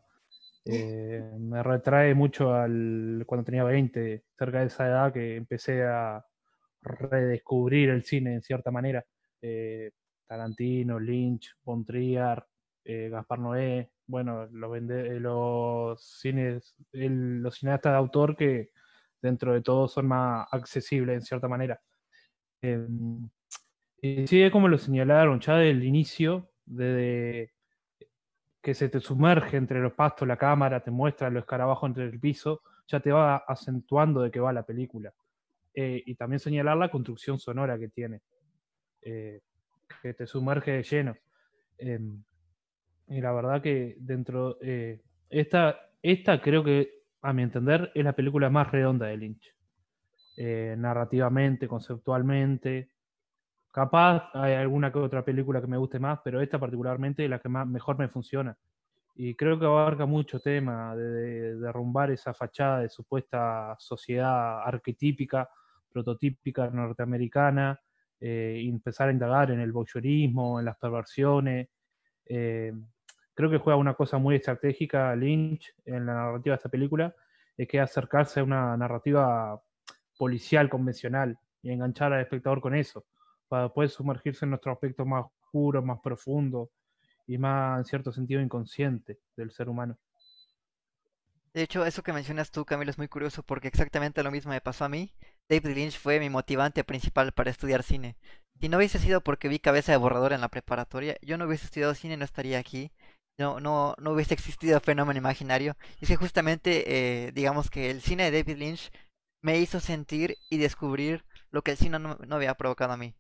Eh, 0.65 1.23
me 1.39 1.63
retrae 1.63 2.15
mucho 2.15 2.55
al 2.55 3.25
cuando 3.27 3.45
tenía 3.45 3.65
20, 3.65 4.25
cerca 4.39 4.61
de 4.61 4.67
esa 4.67 4.87
edad 4.87 5.13
que 5.13 5.37
empecé 5.37 5.85
a 5.85 6.25
redescubrir 6.83 7.91
el 7.91 8.05
cine 8.05 8.35
en 8.35 8.43
cierta 8.43 8.71
manera. 8.71 9.05
Tarantino, 10.29 11.01
Lynch, 11.01 11.57
Bontriar, 11.65 12.47
eh, 12.85 13.09
Gaspar 13.09 13.39
Noé, 13.39 13.91
bueno, 14.07 14.47
los, 14.47 14.77
eh, 14.77 15.19
los 15.21 16.03
cines, 16.03 16.75
los 16.93 17.55
cineastas 17.55 17.93
de 17.93 17.99
autor 17.99 18.37
que 18.37 18.71
dentro 19.21 19.53
de 19.53 19.63
todo 19.63 19.89
son 19.89 20.07
más 20.07 20.47
accesibles 20.53 21.15
en 21.15 21.23
cierta 21.23 21.49
manera. 21.49 21.81
Em, 22.63 23.29
y 24.01 24.27
sí, 24.27 24.43
es 24.43 24.53
como 24.53 24.69
lo 24.69 24.79
señalaron 24.79 25.41
ya 25.41 25.57
del 25.57 25.83
inicio, 25.83 26.51
desde 26.65 27.53
que 28.63 28.75
se 28.75 28.89
te 28.89 29.01
sumerge 29.01 29.57
entre 29.57 29.81
los 29.81 29.95
pastos 29.95 30.29
la 30.29 30.37
cámara, 30.37 30.83
te 30.83 30.91
muestra 30.91 31.31
los 31.31 31.43
escarabajos 31.43 31.89
entre 31.89 32.05
el 32.05 32.21
piso, 32.21 32.63
ya 32.87 33.01
te 33.01 33.13
va 33.13 33.37
acentuando 33.37 34.21
de 34.23 34.31
qué 34.31 34.41
va 34.41 34.53
la 34.53 34.65
película. 34.65 35.13
Eh, 35.75 36.03
y 36.07 36.15
también 36.17 36.41
señalar 36.41 36.77
la 36.77 36.91
construcción 36.91 37.39
sonora 37.39 37.79
que 37.79 37.89
tiene 37.89 38.21
que 40.03 40.15
te 40.15 40.27
sumerge 40.27 40.73
de 40.73 40.83
lleno. 40.83 41.17
Em, 41.79 42.23
y 43.09 43.21
la 43.21 43.33
verdad 43.33 43.63
que 43.63 43.97
dentro... 43.99 44.59
Eh, 44.61 45.01
esta, 45.31 45.79
esta 46.03 46.41
creo 46.41 46.65
que, 46.65 47.03
a 47.23 47.33
mi 47.33 47.43
entender, 47.43 47.91
es 47.95 48.05
la 48.05 48.15
película 48.15 48.51
más 48.51 48.71
redonda 48.71 49.07
de 49.07 49.17
Lynch. 49.17 49.55
Eh, 50.37 50.77
narrativamente, 50.79 51.67
conceptualmente. 51.67 52.91
Capaz 53.73 54.31
hay 54.35 54.55
alguna 54.55 54.93
que 54.93 54.99
otra 54.99 55.25
película 55.25 55.61
que 55.61 55.67
me 55.67 55.77
guste 55.77 55.99
más, 55.99 56.21
pero 56.23 56.41
esta 56.41 56.59
particularmente 56.59 57.25
es 57.25 57.31
la 57.31 57.41
que 57.41 57.49
más, 57.49 57.67
mejor 57.67 57.99
me 57.99 58.09
funciona. 58.09 58.57
Y 59.17 59.35
creo 59.35 59.59
que 59.59 59.67
abarca 59.67 60.07
mucho 60.07 60.39
tema 60.39 60.95
de, 60.95 61.57
derrumbar 61.57 62.13
esa 62.13 62.35
fachada 62.35 62.83
de 62.83 62.89
supuesta 62.89 63.75
sociedad 63.81 64.63
arquetípica, 64.63 65.51
prototípica 65.93 66.71
norteamericana, 66.71 67.81
eh, 68.21 68.63
empezar 68.65 69.09
a 69.09 69.13
indagar 69.13 69.51
en 69.51 69.61
el 69.61 69.73
voyeurismo, 69.73 70.59
en 70.59 70.65
las 70.65 70.77
perversiones. 70.77 71.69
Eh, 72.27 72.73
creo 73.35 73.51
que 73.51 73.59
juega 73.59 73.77
una 73.77 73.95
cosa 73.95 74.19
muy 74.19 74.37
estratégica 74.37 75.15
Lynch 75.15 75.73
en 75.85 76.07
la 76.07 76.15
narrativa 76.15 76.55
de 76.55 76.57
esta 76.57 76.69
película, 76.69 77.15
es 77.57 77.69
que 77.69 77.81
acercarse 77.81 78.41
a 78.41 78.45
una 78.45 78.77
narrativa 78.77 79.61
policial 80.17 80.69
convencional 80.69 81.39
y 81.63 81.71
enganchar 81.71 82.13
al 82.13 82.23
espectador 82.23 82.61
con 82.61 82.75
eso, 82.75 83.07
para 83.49 83.69
poder 83.69 83.91
sumergirse 83.91 84.45
en 84.45 84.51
nuestro 84.51 84.73
aspecto 84.73 85.07
más 85.07 85.25
oscuro, 85.25 85.83
más 85.83 86.01
profundo 86.01 86.71
y 87.27 87.39
más, 87.39 87.79
en 87.79 87.85
cierto 87.85 88.13
sentido, 88.13 88.41
inconsciente 88.41 89.19
del 89.37 89.51
ser 89.51 89.69
humano. 89.69 89.97
De 91.55 91.63
hecho, 91.63 91.85
eso 91.87 92.03
que 92.03 92.13
mencionas 92.13 92.51
tú, 92.51 92.65
Camilo, 92.65 92.91
es 92.91 92.99
muy 92.99 93.09
curioso 93.09 93.43
porque 93.43 93.69
exactamente 93.69 94.23
lo 94.23 94.31
mismo 94.31 94.53
me 94.53 94.61
pasó 94.61 94.85
a 94.85 94.89
mí 94.89 95.13
David 95.49 95.75
Lynch 95.75 95.99
fue 95.99 96.21
mi 96.21 96.31
motivante 96.31 96.85
principal 96.85 97.33
para 97.33 97.51
estudiar 97.51 97.83
cine. 97.83 98.17
Si 98.61 98.69
no 98.69 98.77
hubiese 98.77 98.99
sido 98.99 99.21
porque 99.23 99.49
vi 99.49 99.59
cabeza 99.59 99.93
de 99.93 99.99
borrador 99.99 100.33
en 100.33 100.41
la 100.41 100.49
preparatoria, 100.49 101.17
yo 101.23 101.39
no 101.39 101.47
hubiese 101.47 101.67
estudiado 101.67 101.95
cine, 101.95 102.17
no 102.17 102.25
estaría 102.25 102.59
aquí. 102.59 102.91
No, 103.39 103.61
no, 103.61 103.95
no 103.99 104.13
hubiese 104.13 104.35
existido 104.35 104.81
fenómeno 104.81 105.19
imaginario. 105.19 105.77
Y 106.01 106.05
es 106.05 106.09
que 106.09 106.17
justamente, 106.17 107.27
eh, 107.29 107.33
digamos 107.33 107.71
que 107.71 107.91
el 107.91 108.03
cine 108.03 108.31
de 108.31 108.43
David 108.43 108.59
Lynch 108.59 108.91
me 109.43 109.59
hizo 109.59 109.79
sentir 109.79 110.37
y 110.51 110.59
descubrir 110.59 111.25
lo 111.51 111.63
que 111.63 111.71
el 111.71 111.77
cine 111.77 111.99
no, 112.01 112.19
había 112.31 112.55
provocado 112.55 112.93
a 112.93 112.97
mí. 112.97 113.15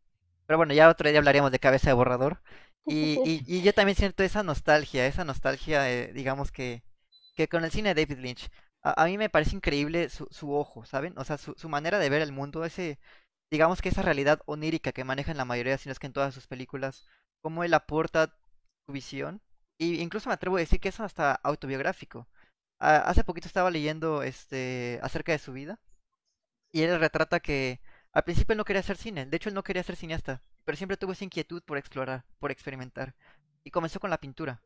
Pero 0.47 0.57
bueno, 0.59 0.75
ya 0.75 0.89
otro 0.89 1.09
día 1.09 1.19
hablaremos 1.19 1.53
de 1.53 1.61
cabeza 1.61 1.91
de 1.91 1.95
borrador. 1.95 2.43
Y 2.85 3.63
yo 3.63 3.73
también 3.75 3.97
siento 3.97 4.25
esa 4.25 4.43
nostalgia, 4.43 5.07
esa 5.07 5.25
nostalgia, 5.25 5.91
eh, 5.91 6.13
digamos 6.13 6.51
que, 6.51 6.83
que 7.37 7.49
con 7.49 7.65
el 7.65 7.71
cine 7.71 7.95
de 7.95 8.05
David 8.05 8.21
Lynch. 8.21 8.51
A, 8.83 9.07
mí 9.07 9.19
me 9.19 9.29
parece 9.29 9.57
increíble 9.57 10.09
su, 10.09 10.53
ojo, 10.53 10.85
¿saben? 10.85 11.15
O 11.19 11.25
sea, 11.25 11.39
su, 11.39 11.69
manera 11.69 11.99
de 11.99 12.09
ver 12.11 12.23
el 12.23 12.33
mundo, 12.33 12.65
ese, 12.65 12.99
digamos 13.51 13.83
que 13.83 13.89
esa 13.91 14.03
realidad 14.03 14.41
onírica 14.47 14.93
que 14.93 15.05
maneja 15.05 15.33
en 15.33 15.37
la 15.39 15.45
mayoría, 15.45 15.79
si 15.79 15.89
no 15.89 15.93
es 15.93 15.99
que 15.99 16.07
en 16.07 16.13
todas 16.13 16.35
sus 16.35 16.47
películas, 16.47 17.07
cómo 17.43 17.65
él 17.65 17.75
aporta 17.75 18.35
su 18.87 18.93
visión. 18.93 19.43
Y 19.79 20.01
incluso 20.01 20.29
me 20.29 20.35
atrevo 20.35 20.57
a 20.57 20.61
decir 20.61 20.81
que 20.81 20.89
es 20.91 21.01
hasta 21.01 21.35
autobiográfico. 21.35 22.29
Hace 22.81 23.25
poquito 23.25 23.49
estaba 23.49 23.71
leyendo 23.71 24.23
este 24.23 25.01
acerca 25.03 25.33
de 25.33 25.39
su 25.39 25.53
vida 25.53 25.81
y 26.73 26.83
él 26.83 26.99
retrata 27.01 27.41
que 27.41 27.81
al 28.13 28.25
principio 28.25 28.53
él 28.53 28.59
no 28.59 28.65
quería 28.65 28.81
hacer 28.81 28.97
cine, 28.97 29.27
de 29.27 29.37
hecho 29.37 29.49
él 29.49 29.55
no 29.55 29.63
quería 29.63 29.83
ser 29.83 29.97
cineasta, 29.97 30.43
pero 30.65 30.77
siempre 30.77 30.97
tuvo 30.97 31.13
esa 31.13 31.25
inquietud 31.25 31.63
por 31.63 31.79
explorar, 31.79 32.25
por 32.39 32.51
experimentar. 32.51 33.15
Y 33.65 33.71
comenzó 33.71 34.01
con 34.01 34.11
la 34.11 34.19
pintura. 34.19 34.63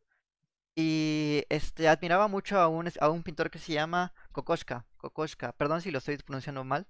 Y 0.75 1.45
este 1.51 1.89
admiraba 1.89 2.29
mucho 2.29 2.59
a 2.59 2.69
un, 2.69 2.91
a 3.01 3.11
un 3.11 3.23
pintor 3.23 3.51
que 3.51 3.59
se 3.59 3.75
llama 3.75 4.15
Kokoschka, 4.33 4.87
Kokoschka, 4.97 5.53
perdón 5.53 5.83
si 5.83 5.91
lo 5.91 5.99
estoy 5.99 6.17
pronunciando 6.17 6.65
mal, 6.65 6.87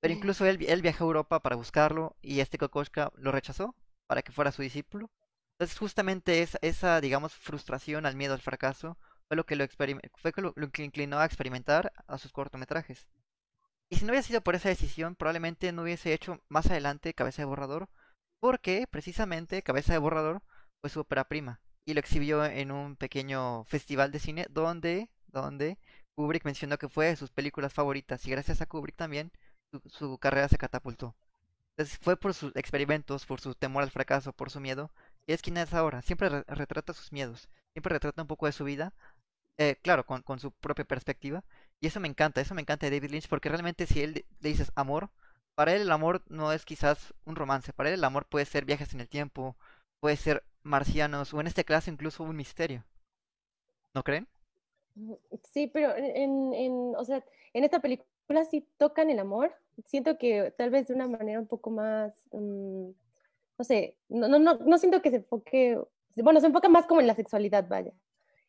pero 0.00 0.12
incluso 0.14 0.46
él, 0.46 0.64
él 0.68 0.82
viajó 0.82 1.04
a 1.04 1.06
Europa 1.06 1.40
para 1.40 1.56
buscarlo 1.56 2.16
y 2.22 2.40
este 2.40 2.58
Kokoschka 2.58 3.12
lo 3.16 3.30
rechazó 3.30 3.76
para 4.08 4.22
que 4.22 4.32
fuera 4.32 4.50
su 4.50 4.62
discípulo. 4.62 5.10
Entonces 5.54 5.78
justamente 5.78 6.42
esa, 6.42 6.58
esa 6.62 7.00
digamos, 7.00 7.34
frustración 7.34 8.04
al 8.04 8.16
miedo 8.16 8.34
al 8.34 8.40
fracaso 8.40 8.98
fue 9.28 9.36
lo 9.36 9.46
que 9.46 9.54
lo, 9.54 9.68
fue 9.68 10.32
lo, 10.36 10.52
lo 10.56 10.70
que 10.70 10.82
inclinó 10.82 11.18
a 11.20 11.26
experimentar 11.26 11.92
a 12.08 12.18
sus 12.18 12.32
cortometrajes. 12.32 13.06
Y 13.90 13.96
si 13.96 14.04
no 14.04 14.10
hubiera 14.10 14.26
sido 14.26 14.40
por 14.40 14.56
esa 14.56 14.70
decisión, 14.70 15.14
probablemente 15.14 15.70
no 15.72 15.82
hubiese 15.82 16.12
hecho 16.12 16.40
más 16.48 16.66
adelante 16.66 17.14
Cabeza 17.14 17.42
de 17.42 17.46
Borrador, 17.46 17.88
porque 18.40 18.86
precisamente 18.90 19.62
Cabeza 19.62 19.92
de 19.92 19.98
Borrador 19.98 20.42
fue 20.80 20.90
su 20.90 21.00
ópera 21.00 21.24
prima 21.24 21.60
y 21.90 21.94
lo 21.94 22.00
exhibió 22.00 22.44
en 22.44 22.70
un 22.70 22.96
pequeño 22.96 23.64
festival 23.64 24.12
de 24.12 24.20
cine 24.20 24.46
donde, 24.50 25.10
donde 25.28 25.78
Kubrick 26.14 26.44
mencionó 26.44 26.78
que 26.78 26.88
fue 26.88 27.06
de 27.06 27.16
sus 27.16 27.30
películas 27.30 27.72
favoritas 27.72 28.24
y 28.26 28.30
gracias 28.30 28.60
a 28.60 28.66
Kubrick 28.66 28.96
también 28.96 29.32
su, 29.70 29.82
su 29.88 30.18
carrera 30.18 30.48
se 30.48 30.58
catapultó. 30.58 31.16
Entonces 31.70 31.98
fue 32.00 32.16
por 32.16 32.34
sus 32.34 32.54
experimentos, 32.56 33.26
por 33.26 33.40
su 33.40 33.54
temor 33.54 33.82
al 33.82 33.90
fracaso, 33.90 34.32
por 34.32 34.50
su 34.50 34.60
miedo, 34.60 34.92
y 35.26 35.32
es 35.32 35.42
quien 35.42 35.56
es 35.56 35.72
ahora. 35.74 36.02
Siempre 36.02 36.28
re 36.28 36.44
retrata 36.46 36.92
sus 36.92 37.12
miedos, 37.12 37.48
siempre 37.72 37.92
retrata 37.94 38.22
un 38.22 38.28
poco 38.28 38.46
de 38.46 38.52
su 38.52 38.64
vida, 38.64 38.92
eh, 39.58 39.76
claro, 39.82 40.04
con, 40.06 40.22
con 40.22 40.38
su 40.38 40.52
propia 40.52 40.84
perspectiva, 40.84 41.44
y 41.80 41.86
eso 41.88 42.00
me 42.00 42.08
encanta, 42.08 42.40
eso 42.40 42.54
me 42.54 42.62
encanta 42.62 42.86
de 42.86 42.96
David 42.96 43.10
Lynch, 43.10 43.28
porque 43.28 43.48
realmente 43.48 43.86
si 43.86 44.02
él 44.02 44.26
le 44.40 44.48
dices 44.48 44.72
amor, 44.74 45.10
para 45.54 45.74
él 45.74 45.82
el 45.82 45.90
amor 45.90 46.22
no 46.28 46.52
es 46.52 46.64
quizás 46.64 47.14
un 47.24 47.36
romance, 47.36 47.72
para 47.72 47.88
él 47.88 47.96
el 47.96 48.04
amor 48.04 48.26
puede 48.26 48.44
ser 48.44 48.64
viajes 48.64 48.94
en 48.94 49.00
el 49.00 49.08
tiempo, 49.08 49.56
puede 50.00 50.16
ser 50.16 50.42
marcianos, 50.62 51.32
o 51.32 51.40
en 51.40 51.46
este 51.46 51.64
caso 51.64 51.90
incluso 51.90 52.24
un 52.24 52.36
misterio. 52.36 52.84
¿No 53.94 54.02
creen? 54.02 54.28
Sí, 55.52 55.66
pero 55.66 55.94
en, 55.96 56.52
en, 56.54 56.94
o 56.96 57.04
sea, 57.04 57.24
en 57.54 57.64
esta 57.64 57.80
película 57.80 58.44
sí 58.44 58.66
tocan 58.76 59.10
el 59.10 59.18
amor. 59.18 59.54
Siento 59.86 60.18
que 60.18 60.52
tal 60.56 60.70
vez 60.70 60.88
de 60.88 60.94
una 60.94 61.06
manera 61.06 61.40
un 61.40 61.46
poco 61.46 61.70
más, 61.70 62.12
um, 62.30 62.92
no 63.58 63.64
sé, 63.64 63.96
no, 64.08 64.28
no, 64.28 64.38
no, 64.38 64.56
no 64.56 64.78
siento 64.78 65.02
que 65.02 65.10
se 65.10 65.16
enfoque, 65.16 65.78
bueno, 66.16 66.40
se 66.40 66.46
enfoca 66.46 66.68
más 66.68 66.86
como 66.86 67.00
en 67.00 67.06
la 67.06 67.14
sexualidad, 67.14 67.66
vaya. 67.68 67.92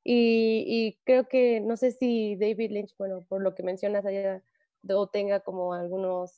Y, 0.03 0.65
y, 0.67 0.97
creo 1.03 1.27
que, 1.27 1.59
no 1.61 1.77
sé 1.77 1.91
si 1.91 2.35
David 2.35 2.71
Lynch, 2.71 2.95
bueno, 2.97 3.21
por 3.27 3.41
lo 3.41 3.53
que 3.53 3.63
mencionas, 3.63 4.05
haya 4.05 4.41
o 4.89 5.07
tenga 5.07 5.41
como 5.41 5.73
algunos 5.73 6.33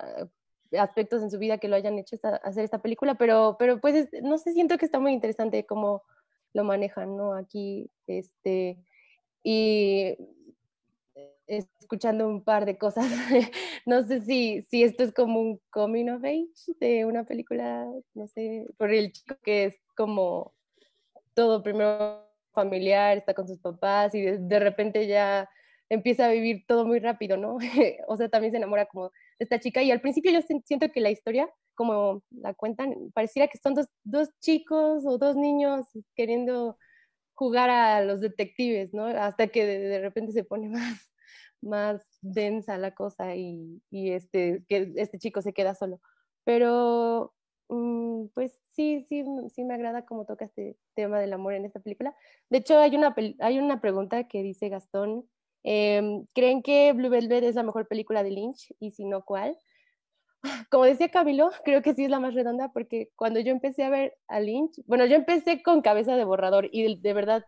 uh, 0.00 0.26
aspectos 0.78 1.22
en 1.22 1.30
su 1.30 1.38
vida 1.38 1.58
que 1.58 1.68
lo 1.68 1.76
hayan 1.76 1.98
hecho 1.98 2.14
esta, 2.14 2.36
hacer 2.36 2.64
esta 2.64 2.78
película, 2.78 3.14
pero, 3.16 3.56
pero 3.58 3.80
pues 3.80 3.94
es, 3.94 4.22
no 4.22 4.38
sé, 4.38 4.52
siento 4.52 4.78
que 4.78 4.84
está 4.84 4.98
muy 4.98 5.12
interesante 5.12 5.66
cómo 5.66 6.02
lo 6.52 6.64
manejan, 6.64 7.16
¿no? 7.16 7.34
Aquí, 7.34 7.90
este, 8.06 8.78
y 9.42 10.16
escuchando 11.46 12.28
un 12.28 12.42
par 12.42 12.66
de 12.66 12.78
cosas, 12.78 13.06
no 13.86 14.02
sé 14.02 14.22
si, 14.22 14.62
si 14.68 14.82
esto 14.82 15.04
es 15.04 15.12
como 15.12 15.40
un 15.40 15.60
coming 15.70 16.08
of 16.08 16.24
age 16.24 16.74
de 16.80 17.04
una 17.04 17.24
película, 17.24 17.86
no 18.14 18.26
sé, 18.26 18.66
por 18.76 18.92
el 18.92 19.12
chico 19.12 19.36
que 19.42 19.66
es 19.66 19.76
como 19.96 20.54
todo 21.34 21.62
primero 21.62 22.26
familiar, 22.52 23.18
está 23.18 23.34
con 23.34 23.46
sus 23.46 23.58
papás 23.60 24.14
y 24.14 24.22
de, 24.22 24.38
de, 24.38 24.58
repente 24.58 25.06
ya 25.06 25.48
empieza 25.88 26.26
a 26.26 26.32
vivir 26.32 26.64
todo 26.66 26.86
muy 26.86 26.98
rápido, 26.98 27.36
¿no? 27.36 27.58
o 28.08 28.16
sea, 28.16 28.28
también 28.28 28.52
se 28.52 28.56
enamora 28.56 28.86
como 28.86 29.12
esta 29.38 29.60
chica 29.60 29.82
y 29.82 29.90
al 29.90 30.00
principio 30.00 30.32
yo 30.32 30.40
siento 30.64 30.90
que 30.90 31.00
la 31.00 31.10
historia, 31.10 31.48
como 31.74 32.22
la 32.30 32.54
cuentan, 32.54 32.94
pareciera 33.14 33.48
que 33.48 33.58
son 33.58 33.74
dos, 33.74 33.86
dos 34.04 34.30
chicos 34.40 35.04
o 35.06 35.18
dos 35.18 35.36
niños 35.36 35.86
queriendo 36.14 36.78
jugar 37.34 37.70
a 37.70 38.02
los 38.02 38.20
detectives, 38.20 38.94
¿no? 38.94 39.06
Hasta 39.06 39.48
que 39.48 39.66
de, 39.66 40.00
repente 40.00 40.32
se 40.32 40.44
pone 40.44 40.68
más, 40.70 41.10
más 41.60 42.06
densa 42.22 42.78
la 42.78 42.94
cosa 42.94 43.36
y, 43.36 43.82
y, 43.90 44.10
este, 44.12 44.64
que 44.68 44.92
este 44.96 45.18
chico 45.18 45.42
se 45.42 45.52
queda 45.52 45.74
solo. 45.74 46.00
Pero 46.44 47.34
Mm, 47.68 48.28
pues 48.34 48.58
sí, 48.72 49.04
sí, 49.08 49.24
sí 49.52 49.64
me 49.64 49.74
agrada 49.74 50.04
cómo 50.06 50.24
toca 50.24 50.44
este 50.44 50.76
tema 50.94 51.18
del 51.18 51.32
amor 51.32 51.54
en 51.54 51.64
esta 51.64 51.80
película. 51.80 52.14
De 52.48 52.58
hecho, 52.58 52.78
hay 52.78 52.94
una, 52.96 53.14
hay 53.40 53.58
una 53.58 53.80
pregunta 53.80 54.28
que 54.28 54.42
dice 54.42 54.68
Gastón, 54.68 55.28
eh, 55.68 56.22
¿creen 56.32 56.62
que 56.62 56.92
Blue 56.92 57.10
Velvet 57.10 57.42
es 57.42 57.56
la 57.56 57.64
mejor 57.64 57.88
película 57.88 58.22
de 58.22 58.30
Lynch? 58.30 58.72
Y 58.78 58.92
si 58.92 59.04
no, 59.04 59.24
¿cuál? 59.24 59.58
Como 60.70 60.84
decía 60.84 61.10
Camilo, 61.10 61.50
creo 61.64 61.82
que 61.82 61.92
sí 61.92 62.04
es 62.04 62.10
la 62.10 62.20
más 62.20 62.34
redonda 62.34 62.70
porque 62.72 63.10
cuando 63.16 63.40
yo 63.40 63.50
empecé 63.50 63.82
a 63.82 63.90
ver 63.90 64.16
a 64.28 64.38
Lynch, 64.38 64.80
bueno, 64.86 65.06
yo 65.06 65.16
empecé 65.16 65.62
con 65.64 65.82
cabeza 65.82 66.16
de 66.16 66.24
borrador 66.24 66.68
y 66.70 67.00
de, 67.00 67.12
verdad 67.12 67.44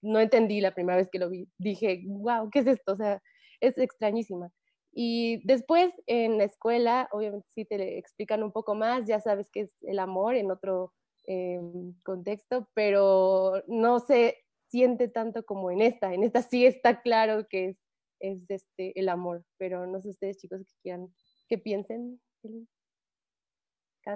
no 0.00 0.20
entendí 0.20 0.60
la 0.60 0.74
primera 0.74 0.96
vez 0.96 1.08
que 1.10 1.18
lo 1.18 1.28
vi. 1.28 1.48
Dije, 1.58 2.04
wow, 2.06 2.48
¿qué 2.50 2.60
es 2.60 2.68
esto? 2.68 2.92
O 2.92 2.96
sea, 2.96 3.20
es 3.60 3.76
extrañísima. 3.78 4.52
Y 4.92 5.44
después 5.44 5.92
en 6.06 6.38
la 6.38 6.44
escuela, 6.44 7.08
obviamente 7.10 7.48
sí 7.50 7.64
te 7.64 7.98
explican 7.98 8.44
un 8.44 8.52
poco 8.52 8.76
más, 8.76 9.06
ya 9.06 9.20
sabes 9.20 9.50
qué 9.50 9.62
es 9.62 9.70
el 9.82 9.98
amor 9.98 10.36
en 10.36 10.52
otro 10.52 10.92
eh, 11.26 11.60
contexto, 12.04 12.68
pero 12.74 13.62
no 13.66 13.98
se 13.98 14.36
siente 14.70 15.08
tanto 15.08 15.44
como 15.44 15.70
en 15.70 15.82
esta. 15.82 16.14
En 16.14 16.22
esta 16.22 16.42
sí 16.42 16.64
está 16.64 17.02
claro 17.02 17.46
que 17.48 17.70
es, 17.70 17.76
es 18.20 18.48
este, 18.48 18.98
el 18.98 19.08
amor, 19.08 19.44
pero 19.58 19.86
no 19.86 20.00
sé 20.00 20.10
ustedes 20.10 20.38
chicos 20.38 20.60
que 20.62 20.74
quieran, 20.82 21.08
que 21.48 21.58
piensen. 21.58 22.20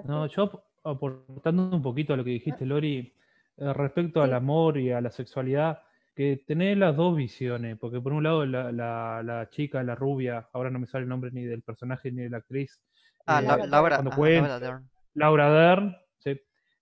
No, 0.05 0.27
yo 0.27 0.63
aportando 0.83 1.75
un 1.75 1.81
poquito 1.81 2.13
a 2.13 2.17
lo 2.17 2.23
que 2.23 2.31
dijiste, 2.31 2.65
Lori, 2.65 3.13
eh, 3.57 3.73
respecto 3.73 4.21
sí. 4.21 4.23
al 4.23 4.33
amor 4.33 4.77
y 4.77 4.91
a 4.91 5.01
la 5.01 5.11
sexualidad, 5.11 5.81
que 6.15 6.43
tenés 6.47 6.77
las 6.77 6.95
dos 6.95 7.15
visiones, 7.15 7.77
porque 7.77 7.99
por 7.99 8.13
un 8.13 8.23
lado 8.23 8.45
la, 8.45 8.71
la, 8.71 9.21
la, 9.23 9.49
chica, 9.49 9.83
la 9.83 9.95
rubia, 9.95 10.47
ahora 10.53 10.69
no 10.69 10.79
me 10.79 10.87
sale 10.87 11.03
el 11.03 11.09
nombre 11.09 11.31
ni 11.31 11.43
del 11.43 11.61
personaje 11.61 12.11
ni 12.11 12.23
de 12.23 12.29
la 12.29 12.37
actriz. 12.37 12.79
Ah, 13.25 13.41
eh, 13.41 13.45
la, 13.45 13.57
Laura, 13.67 13.97
cuando 13.97 14.11
ah, 14.11 14.15
cuenta, 14.15 14.47
Laura 14.47 14.59
Dern. 14.59 14.89
Laura 15.13 15.53
Dern 15.53 15.89
¿sí? 15.91 16.04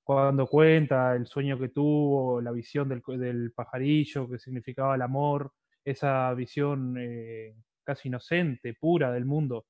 Cuando 0.03 0.47
cuenta 0.47 1.15
el 1.15 1.27
sueño 1.27 1.57
que 1.57 1.69
tuvo, 1.69 2.41
la 2.41 2.51
visión 2.51 2.89
del, 2.89 3.01
del 3.19 3.51
pajarillo, 3.53 4.29
que 4.29 4.39
significaba 4.39 4.95
el 4.95 5.01
amor, 5.01 5.53
esa 5.83 6.33
visión 6.33 6.95
eh, 6.99 7.55
casi 7.83 8.09
inocente, 8.09 8.73
pura 8.73 9.11
del 9.11 9.25
mundo, 9.25 9.65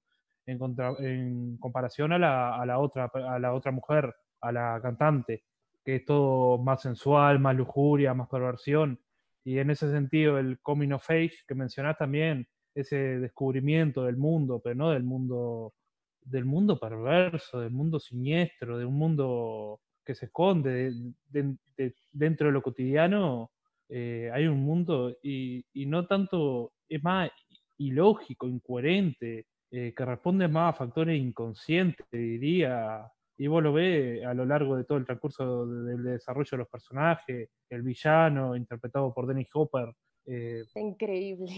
en, 0.45 0.57
contra, 0.57 0.93
en 0.99 1.57
comparación 1.57 2.13
a 2.13 2.19
la, 2.19 2.55
a, 2.55 2.65
la 2.65 2.79
otra, 2.79 3.11
a 3.13 3.39
la 3.39 3.53
otra 3.53 3.71
mujer, 3.71 4.13
a 4.41 4.51
la 4.51 4.79
cantante, 4.81 5.43
que 5.83 5.97
es 5.97 6.05
todo 6.05 6.57
más 6.57 6.81
sensual, 6.81 7.39
más 7.39 7.55
lujuria, 7.55 8.13
más 8.13 8.27
perversión. 8.29 8.99
Y 9.43 9.59
en 9.59 9.69
ese 9.69 9.91
sentido, 9.91 10.39
el 10.39 10.59
coming 10.61 10.91
of 10.91 11.09
age 11.09 11.43
que 11.47 11.55
mencionás 11.55 11.97
también, 11.97 12.47
ese 12.73 13.19
descubrimiento 13.19 14.05
del 14.05 14.17
mundo, 14.17 14.61
pero 14.63 14.75
no 14.75 14.91
del 14.91 15.03
mundo, 15.03 15.73
del 16.21 16.45
mundo 16.45 16.79
perverso, 16.79 17.59
del 17.59 17.71
mundo 17.71 17.99
siniestro, 17.99 18.77
de 18.77 18.85
un 18.85 18.95
mundo 18.95 19.79
que 20.03 20.15
se 20.15 20.25
esconde 20.25 20.91
de, 20.91 21.13
de, 21.29 21.55
de, 21.77 21.95
dentro 22.11 22.47
de 22.47 22.53
lo 22.53 22.61
cotidiano, 22.61 23.51
eh, 23.89 24.31
hay 24.33 24.47
un 24.47 24.59
mundo 24.63 25.15
y, 25.21 25.65
y, 25.73 25.85
no 25.85 26.07
tanto, 26.07 26.73
es 26.87 27.03
más 27.03 27.29
ilógico, 27.77 28.47
incoherente, 28.47 29.45
eh, 29.71 29.93
que 29.95 30.05
responde 30.05 30.47
más 30.47 30.75
a 30.75 30.77
factores 30.77 31.19
inconscientes, 31.19 32.05
diría, 32.11 33.07
y 33.37 33.47
vos 33.47 33.63
lo 33.63 33.73
ves 33.73 34.23
a 34.23 34.33
lo 34.33 34.45
largo 34.45 34.77
de 34.77 34.83
todo 34.83 34.97
el 34.97 35.05
transcurso 35.05 35.65
del 35.65 36.03
desarrollo 36.03 36.49
de 36.51 36.57
los 36.57 36.69
personajes, 36.69 37.49
el 37.69 37.81
villano 37.81 38.55
interpretado 38.55 39.13
por 39.13 39.27
Dennis 39.27 39.49
Hopper. 39.53 39.93
Eh, 40.25 40.63
Increíble. 40.75 41.51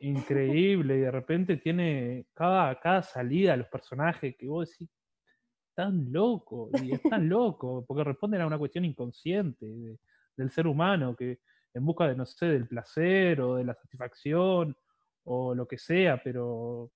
increíble 0.00 0.96
y 0.96 1.00
de 1.00 1.10
repente 1.10 1.56
tiene 1.56 2.26
cada, 2.34 2.78
cada 2.80 3.02
salida 3.02 3.52
de 3.52 3.58
los 3.58 3.68
personajes 3.68 4.36
que 4.36 4.48
vos 4.48 4.68
decís, 4.68 4.90
tan 5.74 6.12
loco, 6.12 6.70
y 6.82 6.92
es 6.92 7.02
tan 7.02 7.28
loco, 7.28 7.84
porque 7.86 8.04
responden 8.04 8.40
a 8.40 8.46
una 8.46 8.58
cuestión 8.58 8.84
inconsciente 8.84 9.66
del 10.36 10.50
ser 10.50 10.66
humano 10.66 11.16
que 11.16 11.38
en 11.74 11.84
busca 11.86 12.06
de, 12.06 12.14
no 12.14 12.26
sé, 12.26 12.46
del 12.46 12.68
placer 12.68 13.40
o 13.40 13.56
de 13.56 13.64
la 13.64 13.74
satisfacción 13.74 14.76
o 15.24 15.54
lo 15.54 15.66
que 15.66 15.78
sea, 15.78 16.22
pero 16.22 16.90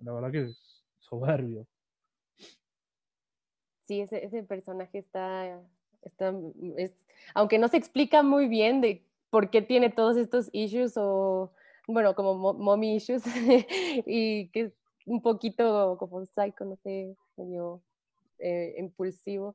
la 0.00 0.12
verdad 0.12 0.32
que 0.32 0.42
es 0.44 0.84
soberbio. 0.98 1.66
Sí, 3.86 4.00
ese, 4.00 4.42
personaje 4.42 4.98
está, 4.98 5.60
está 6.02 6.34
es, 6.76 6.92
aunque 7.34 7.58
no 7.58 7.68
se 7.68 7.76
explica 7.76 8.22
muy 8.22 8.48
bien 8.48 8.80
de 8.80 9.04
por 9.30 9.50
qué 9.50 9.62
tiene 9.62 9.90
todos 9.90 10.16
estos 10.16 10.48
issues 10.52 10.94
o, 10.96 11.52
bueno, 11.86 12.14
como 12.14 12.54
mommy 12.54 12.96
issues, 12.96 13.22
y 14.06 14.48
que 14.48 14.60
es 14.60 14.72
un 15.04 15.22
poquito 15.22 15.96
como 15.98 16.24
psycho, 16.24 16.64
no 16.64 16.76
sé, 16.76 17.16
medio 17.36 17.82
eh, 18.38 18.74
impulsivo. 18.78 19.54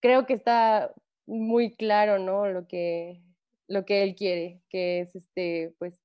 Creo 0.00 0.26
que 0.26 0.34
está 0.34 0.92
muy 1.26 1.74
claro, 1.74 2.18
¿no? 2.18 2.46
Lo 2.46 2.66
que, 2.66 3.22
lo 3.68 3.84
que 3.84 4.02
él 4.02 4.14
quiere, 4.14 4.60
que 4.68 5.00
es 5.00 5.16
este, 5.16 5.74
pues, 5.78 6.00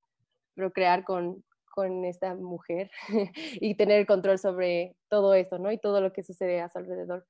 procrear 0.56 1.04
con, 1.04 1.44
con 1.74 2.06
esta 2.06 2.36
mujer 2.36 2.92
y 3.62 3.76
tener 3.76 4.06
control 4.06 4.38
sobre 4.38 4.96
todo 5.10 5.34
eso, 5.34 5.60
¿no? 5.60 5.72
Y 5.72 5.78
todo 5.78 6.02
lo 6.02 6.14
que 6.14 6.24
sucede 6.24 6.62
a 6.62 6.70
su 6.70 6.80
alrededor. 6.80 7.26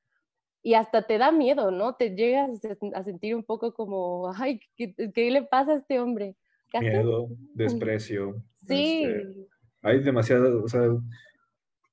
Y 0.64 0.76
hasta 0.76 1.08
te 1.08 1.18
da 1.18 1.32
miedo, 1.32 1.72
¿no? 1.72 1.96
Te 1.96 2.16
llegas 2.16 2.62
a 2.94 3.04
sentir 3.04 3.36
un 3.36 3.44
poco 3.44 3.74
como, 3.74 4.32
ay, 4.36 4.60
¿qué, 4.78 4.94
qué 5.14 5.32
le 5.32 5.44
pasa 5.44 5.74
a 5.74 5.78
este 5.78 6.00
hombre? 6.00 6.36
Miedo, 6.80 7.28
desprecio. 7.54 8.42
Sí. 8.66 9.04
Este, 9.04 9.48
hay 9.82 10.00
demasiado, 10.04 10.64
o 10.64 10.68
sea, 10.68 10.82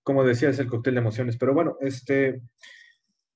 como 0.08 0.24
decía, 0.24 0.48
es 0.48 0.58
el 0.58 0.68
cóctel 0.68 0.94
de 0.94 1.00
emociones. 1.00 1.36
Pero 1.36 1.52
bueno, 1.52 1.76
este, 1.82 2.40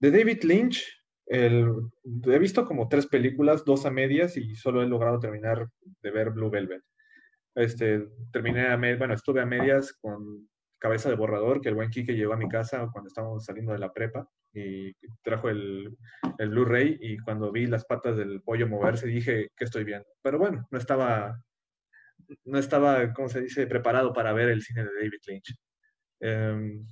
de 0.00 0.10
David 0.10 0.42
Lynch, 0.42 0.82
he 1.26 2.38
visto 2.38 2.64
como 2.64 2.88
tres 2.88 3.06
películas, 3.06 3.66
dos 3.66 3.84
a 3.84 3.90
medias, 3.90 4.38
y 4.38 4.54
solo 4.54 4.82
he 4.82 4.86
logrado 4.86 5.20
terminar 5.20 5.68
de 6.02 6.10
ver 6.10 6.30
Blue 6.30 6.48
Velvet. 6.48 6.82
Este, 7.54 8.08
terminé 8.32 8.68
a 8.68 8.78
bueno, 8.78 9.12
estuve 9.12 9.42
a 9.42 9.44
medias 9.44 9.92
con 10.00 10.48
Cabeza 10.78 11.10
de 11.10 11.16
Borrador, 11.16 11.60
que 11.60 11.68
el 11.68 11.74
buen 11.74 11.90
Kike 11.90 12.14
llegó 12.14 12.32
a 12.32 12.38
mi 12.38 12.48
casa 12.48 12.88
cuando 12.90 13.08
estábamos 13.08 13.44
saliendo 13.44 13.72
de 13.74 13.78
la 13.78 13.92
prepa 13.92 14.26
y 14.54 14.94
trajo 15.22 15.50
el, 15.50 15.94
el 16.38 16.48
Blu-ray 16.48 16.96
y 17.02 17.18
cuando 17.18 17.52
vi 17.52 17.66
las 17.66 17.84
patas 17.84 18.16
del 18.16 18.40
pollo 18.40 18.66
moverse 18.66 19.06
dije 19.06 19.50
que 19.54 19.64
estoy 19.66 19.84
viendo. 19.84 20.08
Pero 20.22 20.38
bueno, 20.38 20.66
no 20.70 20.78
estaba, 20.78 21.38
no 22.46 22.58
estaba, 22.58 23.12
¿cómo 23.12 23.28
se 23.28 23.42
dice?, 23.42 23.66
preparado 23.66 24.14
para 24.14 24.32
ver 24.32 24.48
el 24.48 24.62
cine 24.62 24.84
de 24.84 24.94
David 24.94 25.20
Lynch. 25.26 25.54
Em, 26.22 26.86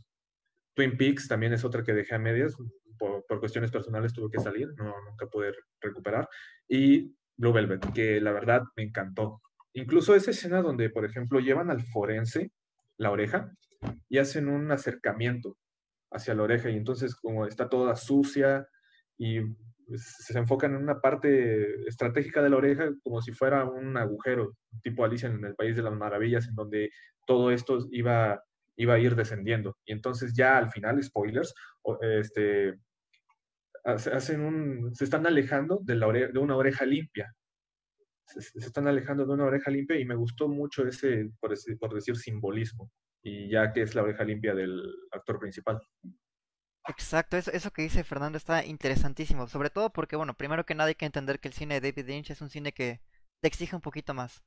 Twin 0.74 0.96
Peaks 0.96 1.28
también 1.28 1.52
es 1.52 1.64
otra 1.64 1.84
que 1.84 1.94
dejé 1.94 2.16
a 2.16 2.18
medias, 2.18 2.56
por, 2.98 3.24
cuestiones 3.38 3.70
personales 3.70 4.12
tuve 4.12 4.30
que 4.30 4.42
salir, 4.42 4.68
no, 4.76 4.92
nunca 5.08 5.26
pude 5.26 5.54
recuperar. 5.80 6.28
Y 6.68 7.14
Blue 7.36 7.52
Velvet, 7.52 7.92
que 7.94 8.20
la 8.20 8.32
verdad 8.32 8.62
me 8.76 8.82
encantó. 8.82 9.40
Incluso 9.72 10.14
esa 10.14 10.32
escena 10.32 10.60
donde, 10.60 10.90
por 10.90 11.04
ejemplo, 11.04 11.40
llevan 11.40 11.70
al 11.70 11.80
forense 11.80 12.50
la 12.98 13.10
oreja 13.10 13.50
y 14.08 14.18
hacen 14.18 14.48
un 14.48 14.70
acercamiento 14.70 15.56
hacia 16.12 16.34
la 16.34 16.42
oreja 16.42 16.68
y 16.68 16.76
entonces 16.76 17.14
como 17.14 17.46
está 17.46 17.68
toda 17.68 17.94
sucia 17.96 18.66
y 19.16 19.38
se 19.96 20.38
enfocan 20.38 20.74
en 20.74 20.82
una 20.82 21.00
parte 21.00 21.88
estratégica 21.88 22.42
de 22.42 22.50
la 22.50 22.56
oreja 22.56 22.90
como 23.02 23.22
si 23.22 23.32
fuera 23.32 23.64
un 23.64 23.96
agujero, 23.96 24.56
tipo 24.82 25.04
Alicia 25.04 25.28
en 25.28 25.44
el 25.44 25.54
País 25.54 25.76
de 25.76 25.82
las 25.82 25.94
Maravillas, 25.94 26.48
en 26.48 26.54
donde 26.54 26.90
todo 27.26 27.50
esto 27.50 27.86
iba 27.92 28.42
iba 28.80 28.94
a 28.94 28.98
ir 28.98 29.14
descendiendo. 29.14 29.76
Y 29.84 29.92
entonces 29.92 30.32
ya 30.34 30.56
al 30.56 30.70
final, 30.70 31.02
spoilers, 31.02 31.54
este, 32.00 32.74
hacen 33.84 34.40
un, 34.40 34.94
se 34.94 35.04
están 35.04 35.26
alejando 35.26 35.80
de, 35.82 35.96
la 35.96 36.10
de 36.10 36.38
una 36.38 36.56
oreja 36.56 36.86
limpia. 36.86 37.34
Se, 38.26 38.40
están 38.58 38.88
alejando 38.88 39.26
de 39.26 39.32
una 39.34 39.44
oreja 39.44 39.70
limpia 39.70 39.98
y 39.98 40.06
me 40.06 40.14
gustó 40.14 40.48
mucho 40.48 40.86
ese, 40.86 41.30
por, 41.40 41.54
por 41.78 41.94
decir, 41.94 42.16
simbolismo. 42.16 42.90
Y 43.22 43.50
ya 43.50 43.70
que 43.70 43.82
es 43.82 43.94
la 43.94 44.02
oreja 44.02 44.24
limpia 44.24 44.54
del 44.54 44.82
actor 45.12 45.38
principal. 45.38 45.78
Exacto, 46.88 47.36
eso, 47.36 47.50
eso 47.52 47.70
que 47.70 47.82
dice 47.82 48.02
Fernando 48.02 48.38
está 48.38 48.64
interesantísimo, 48.64 49.46
sobre 49.46 49.68
todo 49.68 49.90
porque, 49.92 50.16
bueno, 50.16 50.34
primero 50.34 50.64
que 50.64 50.74
nada 50.74 50.88
hay 50.88 50.94
que 50.94 51.04
entender 51.04 51.38
que 51.38 51.48
el 51.48 51.54
cine 51.54 51.78
de 51.78 51.92
David 51.92 52.08
Lynch 52.08 52.30
es 52.30 52.40
un 52.40 52.48
cine 52.48 52.72
que 52.72 53.02
te 53.42 53.48
exige 53.48 53.76
un 53.76 53.82
poquito 53.82 54.14
más 54.14 54.42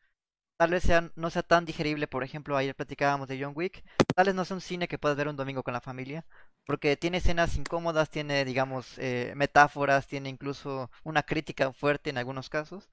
tal 0.57 0.71
vez 0.71 0.83
sea, 0.83 1.11
no 1.15 1.29
sea 1.29 1.43
tan 1.43 1.65
digerible, 1.65 2.07
por 2.07 2.23
ejemplo, 2.23 2.55
ayer 2.57 2.75
platicábamos 2.75 3.27
de 3.27 3.41
John 3.43 3.53
Wick, 3.55 3.83
tal 4.15 4.27
vez 4.27 4.35
no 4.35 4.45
sea 4.45 4.55
un 4.55 4.61
cine 4.61 4.87
que 4.87 4.97
puedas 4.97 5.17
ver 5.17 5.27
un 5.27 5.35
domingo 5.35 5.63
con 5.63 5.73
la 5.73 5.81
familia, 5.81 6.25
porque 6.65 6.95
tiene 6.97 7.17
escenas 7.17 7.55
incómodas, 7.57 8.09
tiene, 8.09 8.45
digamos, 8.45 8.97
eh, 8.99 9.33
metáforas, 9.35 10.07
tiene 10.07 10.29
incluso 10.29 10.89
una 11.03 11.23
crítica 11.23 11.71
fuerte 11.73 12.09
en 12.09 12.17
algunos 12.17 12.49
casos. 12.49 12.89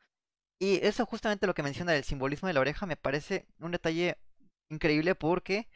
Y 0.61 0.85
eso 0.87 1.07
justamente 1.07 1.47
lo 1.47 1.55
que 1.55 1.63
menciona 1.63 1.93
del 1.93 2.05
simbolismo 2.05 2.49
de 2.49 2.55
la 2.55 2.61
oreja 2.61 2.87
me 2.87 2.97
parece 2.97 3.47
un 3.61 3.73
detalle 3.73 4.19
increíble 4.71 5.15
porque 5.15 5.69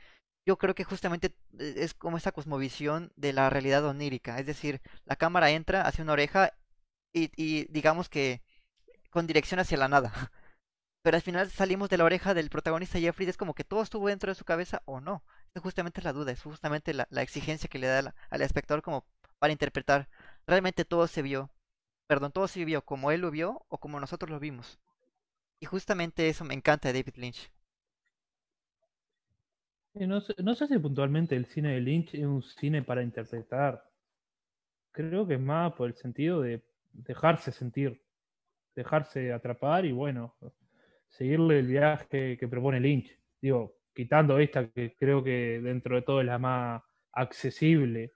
yo 0.47 0.59
creo 0.59 0.75
que 0.75 0.85
justamente 0.85 1.35
eh, 1.59 1.75
es 1.79 1.95
como 1.95 2.19
esa 2.19 2.33
cosmovisión 2.33 3.13
de 3.17 3.33
la 3.33 3.51
realidad 3.51 3.85
onírica, 3.87 4.39
es 4.39 4.47
decir, 4.47 4.83
la 5.07 5.17
cámara 5.17 5.51
entra 5.51 5.83
hacia 5.83 6.05
una 6.05 6.13
oreja 6.15 6.53
y, 7.15 7.31
y 7.37 7.67
digamos 7.73 8.09
que 8.09 8.43
con 9.11 9.27
dirección 9.27 9.61
hacia 9.61 9.79
la 9.79 9.89
nada. 9.89 10.13
pero 11.05 11.17
al 11.19 11.23
final 11.23 11.51
salimos 11.51 11.91
de 11.91 11.99
la 11.99 12.05
oreja 12.05 12.33
del 12.33 12.49
protagonista 12.49 12.99
Jeffrey, 12.99 13.29
es 13.29 13.37
como 13.37 13.53
que 13.53 13.63
todo 13.63 13.83
estuvo 13.83 14.09
dentro 14.09 14.31
de 14.31 14.35
su 14.35 14.47
cabeza 14.47 14.81
o 14.87 15.03
no. 15.03 15.23
Es 15.55 15.61
justamente 15.61 16.01
la 16.01 16.15
duda, 16.15 16.33
es 16.33 16.41
justamente 16.41 16.95
la, 16.95 17.07
exigencia 17.21 17.69
que 17.69 17.79
le 17.79 17.89
da 17.89 18.15
al 18.31 18.41
espectador 18.41 18.81
como 18.81 19.05
para 19.39 19.53
interpretar. 19.53 20.09
Realmente 20.47 20.87
todo 20.87 21.07
se 21.07 21.21
vio, 21.21 21.51
perdón, 22.07 22.33
todo 22.33 22.49
se 22.49 22.65
vio 22.65 22.81
como 22.87 23.11
él 23.11 23.21
lo 23.21 23.31
vio 23.31 23.67
o 23.69 23.77
como 23.77 24.01
nosotros 24.01 24.31
lo 24.31 24.41
vimos. 24.41 24.81
Y 25.61 25.67
justamente 25.67 26.31
eso 26.31 26.43
me 26.43 26.55
encanta 26.55 26.91
de 26.91 26.99
David 26.99 27.17
Lynch. 27.17 27.51
No 29.93 30.23
sé, 30.23 30.35
no 30.43 30.55
sé 30.55 30.69
si 30.69 30.79
puntualmente 30.79 31.37
el 31.37 31.45
cine 31.45 31.75
de 31.75 31.81
Lynch 31.83 32.15
es 32.15 32.25
un 32.25 32.43
cine 32.43 32.83
para 32.83 33.03
interpretar. 33.03 33.85
Creo 34.91 35.27
que 35.27 35.35
es 35.35 35.41
más 35.41 35.75
por 35.75 35.89
el 35.89 35.97
sentido 35.97 36.41
de 36.41 36.65
dejarse 36.95 37.53
sentir, 37.53 38.03
dejarse 38.75 39.35
atrapar 39.35 39.85
y 39.85 39.93
bueno, 39.93 40.35
seguirle 41.17 41.61
el 41.61 41.67
viaje 41.67 42.37
que 42.37 42.49
propone 42.49 42.81
Lynch. 42.81 43.17
Digo, 43.41 43.77
quitando 43.95 44.39
esta 44.39 44.69
que 44.69 44.95
creo 44.99 45.23
que 45.23 45.61
dentro 45.63 45.97
de 45.97 46.03
todo 46.03 46.21
es 46.21 46.27
la 46.27 46.39
más 46.39 46.83
accesible, 47.13 48.13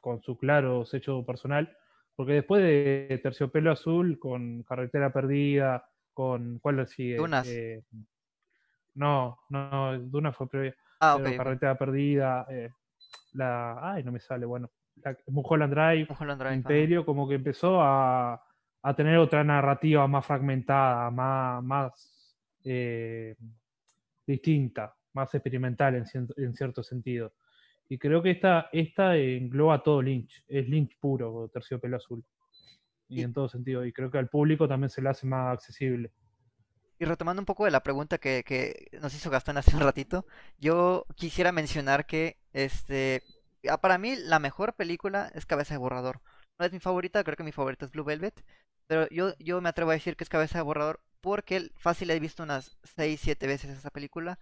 con 0.00 0.20
su 0.20 0.36
claro 0.36 0.84
sello 0.84 1.24
personal, 1.24 1.76
porque 2.14 2.34
después 2.34 2.62
de 2.62 3.20
Terciopelo 3.22 3.72
Azul, 3.72 4.18
con 4.18 4.62
Carretera 4.62 5.12
Perdida, 5.12 5.88
con. 6.12 6.58
¿Cuál 6.60 6.86
sigue? 6.86 7.16
Dunas. 7.16 7.48
Eh, 7.48 7.82
no, 8.94 9.38
no, 9.48 9.98
Dunas 9.98 10.36
fue 10.36 10.48
previa. 10.48 10.76
Ah, 11.00 11.18
Carretera 11.36 11.76
Perdida, 11.76 12.46
eh, 12.50 12.70
la. 13.32 13.92
Ay, 13.92 14.04
no 14.04 14.12
me 14.12 14.20
sale, 14.20 14.46
bueno. 14.46 14.70
La, 14.96 15.16
Mulholland 15.28 15.72
Drive, 15.72 16.36
Drive 16.36 16.54
Imperio, 16.54 17.06
como 17.06 17.26
que 17.26 17.36
empezó 17.36 17.80
a, 17.80 18.42
a 18.82 18.94
tener 18.94 19.16
otra 19.16 19.42
narrativa 19.42 20.06
más 20.06 20.26
fragmentada, 20.26 21.10
más, 21.10 21.62
más 21.62 22.11
eh, 22.64 23.36
distinta, 24.26 24.94
más 25.12 25.34
experimental 25.34 25.94
en, 25.94 26.54
cierto 26.54 26.82
sentido. 26.82 27.32
Y 27.88 27.98
creo 27.98 28.22
que 28.22 28.30
esta, 28.30 28.68
esta 28.72 29.16
engloba 29.16 29.82
todo 29.82 30.00
Lynch, 30.00 30.44
es 30.48 30.68
Lynch 30.68 30.96
puro, 30.98 31.50
terciopelo 31.52 31.96
azul. 31.96 32.24
Y, 33.08 33.22
en 33.22 33.34
todo 33.34 33.46
sentido, 33.46 33.84
y 33.84 33.92
creo 33.92 34.10
que 34.10 34.16
al 34.16 34.30
público 34.30 34.66
también 34.66 34.88
se 34.88 35.02
le 35.02 35.10
hace 35.10 35.26
más 35.26 35.52
accesible. 35.52 36.10
Y 36.98 37.04
retomando 37.04 37.42
un 37.42 37.46
poco 37.46 37.66
de 37.66 37.70
la 37.70 37.82
pregunta 37.82 38.16
que, 38.16 38.42
que 38.42 38.88
nos 39.02 39.14
hizo 39.14 39.28
Gastón 39.28 39.58
hace 39.58 39.76
un 39.76 39.82
ratito, 39.82 40.24
yo 40.58 41.04
quisiera 41.14 41.52
mencionar 41.52 42.06
que 42.06 42.38
este 42.54 43.22
ah, 43.68 43.78
para 43.78 43.98
mí 43.98 44.16
la 44.16 44.38
mejor 44.38 44.74
película 44.74 45.30
es 45.34 45.46
Cabeza 45.46 45.74
de 45.74 45.78
Borrador. 45.78 46.20
No 46.58 46.64
es 46.64 46.72
mi 46.72 46.78
favorita, 46.78 47.24
creo 47.24 47.36
que 47.36 47.42
mi 47.42 47.52
favorita 47.52 47.84
es 47.84 47.92
Blue 47.92 48.04
Velvet, 48.04 48.44
pero 48.86 49.08
yo, 49.10 49.34
yo 49.38 49.60
me 49.60 49.68
atrevo 49.68 49.90
a 49.90 49.94
decir 49.94 50.16
que 50.16 50.24
es 50.24 50.30
Cabeza 50.30 50.58
de 50.58 50.62
Borrador 50.62 51.00
porque 51.22 51.70
fácil 51.78 52.10
he 52.10 52.20
visto 52.20 52.42
unas 52.42 52.76
6, 52.96 53.20
7 53.22 53.46
veces 53.46 53.70
esa 53.70 53.90
película 53.90 54.38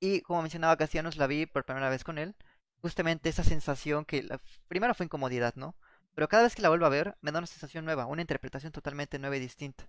y 0.00 0.20
como 0.22 0.42
mencionaba 0.42 0.76
Castellanos 0.76 1.16
la 1.16 1.26
vi 1.26 1.46
por 1.46 1.64
primera 1.64 1.88
vez 1.88 2.04
con 2.04 2.18
él. 2.18 2.34
Justamente 2.82 3.30
esa 3.30 3.44
sensación 3.44 4.04
que 4.04 4.22
la, 4.22 4.38
primero 4.68 4.94
fue 4.94 5.06
incomodidad, 5.06 5.54
¿no? 5.56 5.74
Pero 6.14 6.28
cada 6.28 6.42
vez 6.42 6.54
que 6.54 6.62
la 6.62 6.68
vuelvo 6.68 6.86
a 6.86 6.90
ver 6.90 7.16
me 7.22 7.32
da 7.32 7.38
una 7.38 7.46
sensación 7.46 7.84
nueva, 7.86 8.06
una 8.06 8.20
interpretación 8.20 8.72
totalmente 8.72 9.18
nueva 9.18 9.36
y 9.36 9.40
distinta. 9.40 9.88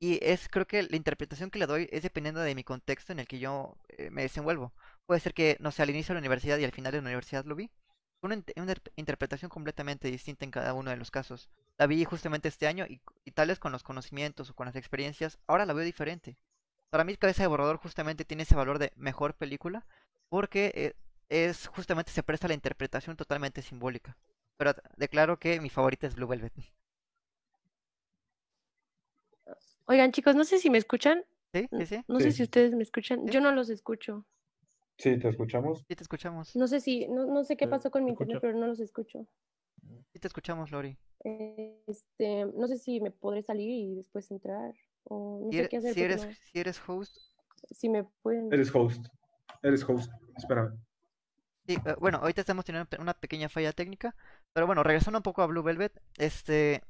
Y 0.00 0.18
es, 0.22 0.48
creo 0.48 0.66
que 0.66 0.82
la 0.82 0.96
interpretación 0.96 1.50
que 1.50 1.58
le 1.58 1.66
doy 1.66 1.88
es 1.90 2.02
dependiendo 2.02 2.40
de 2.40 2.54
mi 2.54 2.64
contexto 2.64 3.12
en 3.12 3.20
el 3.20 3.26
que 3.26 3.38
yo 3.38 3.78
eh, 3.88 4.10
me 4.10 4.22
desenvuelvo. 4.22 4.74
Puede 5.06 5.20
ser 5.20 5.32
que, 5.32 5.56
no 5.60 5.70
sé, 5.70 5.82
al 5.82 5.90
inicio 5.90 6.12
de 6.12 6.16
la 6.16 6.20
universidad 6.20 6.58
y 6.58 6.64
al 6.64 6.72
final 6.72 6.92
de 6.92 6.98
la 6.98 7.04
universidad 7.04 7.44
lo 7.46 7.54
vi. 7.54 7.70
Una, 8.20 8.42
una 8.56 8.74
interpretación 8.96 9.48
completamente 9.48 10.10
distinta 10.10 10.44
en 10.44 10.50
cada 10.50 10.74
uno 10.74 10.90
de 10.90 10.96
los 10.96 11.10
casos 11.10 11.48
la 11.78 11.86
vi 11.86 12.04
justamente 12.04 12.48
este 12.48 12.66
año 12.66 12.86
y, 12.86 13.00
y 13.24 13.30
tal 13.32 13.48
vez 13.48 13.58
con 13.58 13.72
los 13.72 13.82
conocimientos 13.82 14.50
o 14.50 14.54
con 14.54 14.66
las 14.66 14.76
experiencias, 14.76 15.38
ahora 15.46 15.66
la 15.66 15.72
veo 15.72 15.84
diferente. 15.84 16.36
Para 16.90 17.04
mí, 17.04 17.16
Cabeza 17.16 17.42
de 17.42 17.48
Borrador 17.48 17.78
justamente 17.78 18.24
tiene 18.24 18.44
ese 18.44 18.54
valor 18.54 18.78
de 18.78 18.92
mejor 18.96 19.34
película 19.34 19.84
porque 20.28 20.72
eh, 20.74 20.94
es 21.28 21.66
justamente 21.66 22.12
se 22.12 22.22
presta 22.22 22.46
a 22.46 22.48
la 22.48 22.54
interpretación 22.54 23.16
totalmente 23.16 23.62
simbólica. 23.62 24.16
Pero 24.56 24.74
declaro 24.96 25.38
que 25.38 25.60
mi 25.60 25.70
favorita 25.70 26.06
es 26.06 26.14
Blue 26.14 26.28
Velvet. 26.28 26.52
Oigan, 29.86 30.12
chicos, 30.12 30.36
no 30.36 30.44
sé 30.44 30.58
si 30.58 30.70
me 30.70 30.78
escuchan. 30.78 31.24
Sí, 31.52 31.68
sí, 31.78 31.86
sí. 31.86 32.04
No 32.08 32.20
sé 32.20 32.32
si 32.32 32.42
ustedes 32.42 32.72
me 32.74 32.82
escuchan. 32.82 33.26
Yo 33.26 33.40
no 33.40 33.52
los 33.52 33.68
escucho. 33.68 34.24
Sí, 34.98 35.18
te 35.18 35.28
escuchamos. 35.28 35.84
Sí, 35.88 35.96
te 35.96 36.02
escuchamos. 36.02 36.54
No 36.56 36.68
sé 36.68 36.80
si, 36.80 37.08
no, 37.08 37.26
no 37.26 37.44
sé 37.44 37.56
qué 37.56 37.66
pasó 37.66 37.90
con 37.90 38.04
mi 38.04 38.12
te 38.14 38.22
internet, 38.22 38.38
pero 38.40 38.58
no 38.58 38.66
los 38.66 38.80
escucho. 38.80 39.26
Sí, 40.12 40.18
te 40.18 40.28
escuchamos, 40.28 40.70
Lori. 40.70 40.96
Este, 41.86 42.44
no 42.54 42.66
sé 42.68 42.76
si 42.78 43.00
me 43.00 43.10
podré 43.10 43.42
salir 43.42 43.70
y 43.70 43.94
después 43.96 44.30
entrar. 44.30 44.72
O 45.04 45.40
no 45.44 45.50
Si 45.50 45.56
sé 45.62 45.68
qué 45.68 45.76
hacer. 45.78 45.94
si 45.94 46.00
eres, 46.02 46.22
no- 46.22 46.34
si 46.52 46.58
eres 46.60 46.80
host, 46.86 47.16
si 47.70 47.88
me 47.88 48.04
pueden. 48.22 48.50
Eres 48.50 48.74
host. 48.74 49.06
Eres 49.62 49.84
host. 49.88 50.10
Espérame. 50.36 50.78
Sí, 51.66 51.74
eh, 51.86 51.94
bueno, 51.98 52.18
ahorita 52.18 52.42
estamos 52.42 52.64
teniendo 52.64 52.88
una 53.00 53.14
pequeña 53.14 53.48
falla 53.48 53.72
técnica, 53.72 54.14
pero 54.52 54.66
bueno, 54.66 54.82
regresando 54.82 55.18
un 55.18 55.22
poco 55.22 55.42
a 55.42 55.46
Blue 55.46 55.62
Velvet, 55.62 55.98
este, 56.18 56.82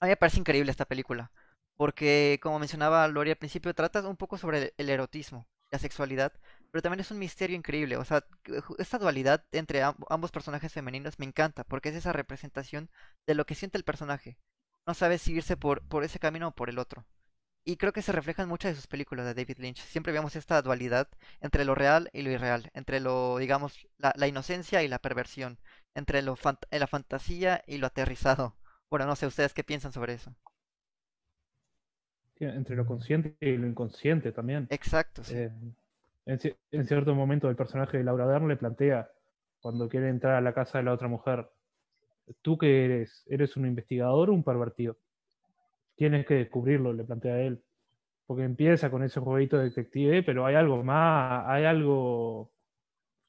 a 0.00 0.06
mí 0.06 0.10
me 0.10 0.16
parece 0.16 0.40
increíble 0.40 0.70
esta 0.70 0.86
película, 0.86 1.32
porque 1.76 2.40
como 2.42 2.58
mencionaba 2.60 3.08
Lori 3.08 3.30
al 3.30 3.36
principio, 3.38 3.74
trata 3.74 4.08
un 4.08 4.16
poco 4.16 4.38
sobre 4.38 4.58
el, 4.58 4.74
el 4.78 4.90
erotismo, 4.90 5.48
la 5.70 5.78
sexualidad, 5.80 6.32
pero 6.70 6.82
también 6.82 7.00
es 7.00 7.10
un 7.10 7.18
misterio 7.18 7.56
increíble, 7.56 7.96
o 7.96 8.04
sea, 8.04 8.24
esta 8.78 8.98
dualidad 8.98 9.44
entre 9.52 9.82
am- 9.82 9.96
ambos 10.10 10.30
personajes 10.32 10.72
femeninos 10.72 11.18
me 11.18 11.26
encanta, 11.26 11.64
porque 11.64 11.90
es 11.90 11.96
esa 11.96 12.12
representación 12.12 12.90
de 13.26 13.34
lo 13.34 13.46
que 13.46 13.54
siente 13.54 13.78
el 13.78 13.84
personaje, 13.84 14.38
no 14.86 14.94
sabe 14.94 15.18
si 15.18 15.32
irse 15.34 15.56
por, 15.56 15.82
por 15.88 16.04
ese 16.04 16.18
camino 16.18 16.48
o 16.48 16.54
por 16.54 16.70
el 16.70 16.78
otro. 16.78 17.06
Y 17.64 17.76
creo 17.76 17.92
que 17.92 18.02
se 18.02 18.12
refleja 18.12 18.42
en 18.42 18.48
muchas 18.48 18.72
de 18.72 18.76
sus 18.76 18.86
películas 18.88 19.26
de 19.26 19.34
David 19.34 19.58
Lynch. 19.58 19.80
Siempre 19.82 20.12
vemos 20.12 20.34
esta 20.36 20.60
dualidad 20.62 21.08
entre 21.40 21.64
lo 21.64 21.74
real 21.76 22.08
y 22.12 22.22
lo 22.22 22.30
irreal, 22.30 22.70
entre 22.74 22.98
lo, 23.00 23.38
digamos, 23.38 23.86
la, 23.98 24.12
la 24.16 24.26
inocencia 24.26 24.82
y 24.82 24.88
la 24.88 24.98
perversión, 24.98 25.60
entre 25.94 26.22
lo 26.22 26.36
fant- 26.36 26.66
la 26.70 26.86
fantasía 26.86 27.62
y 27.66 27.78
lo 27.78 27.86
aterrizado. 27.86 28.56
Bueno, 28.90 29.06
no 29.06 29.16
sé, 29.16 29.26
¿ustedes 29.26 29.54
qué 29.54 29.64
piensan 29.64 29.92
sobre 29.92 30.14
eso? 30.14 30.34
Sí, 32.38 32.44
Entre 32.44 32.76
lo 32.76 32.86
consciente 32.86 33.36
y 33.40 33.56
lo 33.56 33.66
inconsciente 33.66 34.32
también. 34.32 34.70
Exacto, 34.70 35.22
sí. 35.24 35.36
Eh, 35.36 35.50
en, 36.28 36.38
ci- 36.38 36.56
en 36.72 36.86
cierto 36.86 37.14
momento 37.16 37.50
el 37.50 37.56
personaje 37.56 37.98
de 37.98 38.04
Laura 38.04 38.26
Dern 38.28 38.48
le 38.48 38.56
plantea, 38.56 39.10
cuando 39.60 39.88
quiere 39.88 40.10
entrar 40.10 40.36
a 40.36 40.40
la 40.42 40.54
casa 40.54 40.78
de 40.78 40.84
la 40.84 40.94
otra 40.94 41.08
mujer, 41.08 41.50
¿tú 42.42 42.58
qué 42.58 42.84
eres? 42.86 43.24
¿Eres 43.28 43.56
un 43.56 43.66
investigador 43.66 44.30
o 44.30 44.34
un 44.34 44.44
pervertido? 44.44 44.98
Tienes 45.96 46.26
que 46.26 46.34
descubrirlo, 46.34 46.92
le 46.92 47.04
plantea 47.04 47.40
él. 47.40 47.62
Porque 48.26 48.44
empieza 48.44 48.90
con 48.90 49.04
ese 49.04 49.20
jueguito 49.20 49.58
de 49.58 49.64
detective, 49.66 50.22
pero 50.24 50.46
hay 50.46 50.54
algo 50.56 50.82
más, 50.84 51.44
hay 51.48 51.64
algo, 51.66 52.52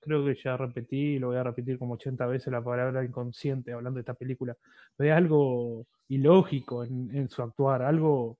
creo 0.02 0.26
que 0.26 0.36
ya 0.36 0.58
repetí, 0.58 1.20
lo 1.20 1.28
voy 1.30 1.38
a 1.38 1.44
repetir 1.44 1.80
como 1.80 1.96
80 1.96 2.26
veces 2.28 2.52
la 2.54 2.64
palabra 2.64 3.04
inconsciente 3.06 3.74
hablando 3.74 3.98
de 3.98 4.02
esta 4.02 4.14
película, 4.16 4.58
pero 4.98 5.16
algo 5.16 5.88
ilógico 6.10 6.84
en, 6.86 7.16
en 7.16 7.30
su 7.30 7.42
actuar, 7.44 7.82
algo 7.84 8.40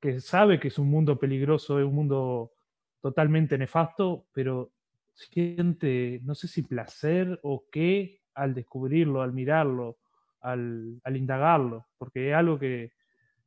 que 0.00 0.20
sabe 0.20 0.60
que 0.60 0.68
es 0.68 0.78
un 0.78 0.90
mundo 0.90 1.18
peligroso, 1.18 1.78
es 1.80 1.86
un 1.86 1.94
mundo 1.94 2.52
totalmente 3.00 3.58
nefasto, 3.58 4.26
pero 4.32 4.72
siente, 5.14 6.20
no 6.22 6.34
sé 6.34 6.48
si 6.48 6.62
placer 6.62 7.38
o 7.42 7.64
qué, 7.70 8.20
al 8.34 8.54
descubrirlo, 8.54 9.22
al 9.22 9.32
mirarlo, 9.32 9.98
al, 10.40 11.00
al 11.04 11.16
indagarlo, 11.16 11.88
porque 11.98 12.30
es 12.30 12.34
algo 12.34 12.58
que 12.58 12.92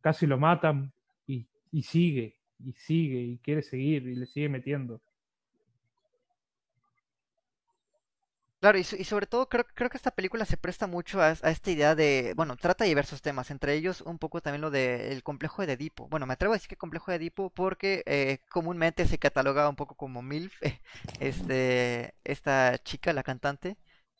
casi 0.01 0.27
lo 0.27 0.37
matan 0.37 0.93
y, 1.25 1.47
y 1.71 1.83
sigue, 1.83 2.37
y 2.59 2.73
sigue, 2.73 3.19
y 3.19 3.37
quiere 3.39 3.61
seguir, 3.61 4.07
y 4.07 4.15
le 4.15 4.25
sigue 4.25 4.49
metiendo. 4.49 5.01
Claro, 8.63 8.77
y, 8.77 8.81
y 8.81 9.03
sobre 9.03 9.27
todo 9.27 9.49
creo, 9.49 9.65
creo 9.75 9.89
que 9.89 9.97
esta 9.97 10.11
película 10.11 10.45
se 10.45 10.55
presta 10.55 10.87
mucho 10.87 11.21
a, 11.21 11.31
esta 11.31 11.69
idea 11.69 11.95
de, 11.95 12.31
bueno, 12.37 12.55
trata 12.55 12.85
diversos 12.85 13.21
temas, 13.21 13.51
entre 13.51 13.73
ellos 13.73 13.99
un 13.99 14.17
poco 14.19 14.39
también 14.41 14.61
lo 14.61 14.71
del 14.71 15.21
complejo 15.21 15.65
de 15.65 15.73
Edipo. 15.73 16.07
Bueno, 16.07 16.25
me 16.25 16.33
atrevo 16.33 16.53
a 16.53 16.55
decir 16.55 16.69
que 16.69 16.77
complejo 16.77 17.11
de 17.11 17.17
Edipo 17.17 17.49
porque 17.49 18.03
eh, 18.05 18.39
comúnmente 18.49 19.05
se 19.05 19.17
cataloga 19.17 19.67
un 19.67 19.75
poco 19.75 19.95
como 19.95 20.21
MILF, 20.21 20.61
este, 21.19 22.15
esta 22.23 22.77
chica, 22.77 23.11
la 23.11 23.23
cantante, 23.23 23.75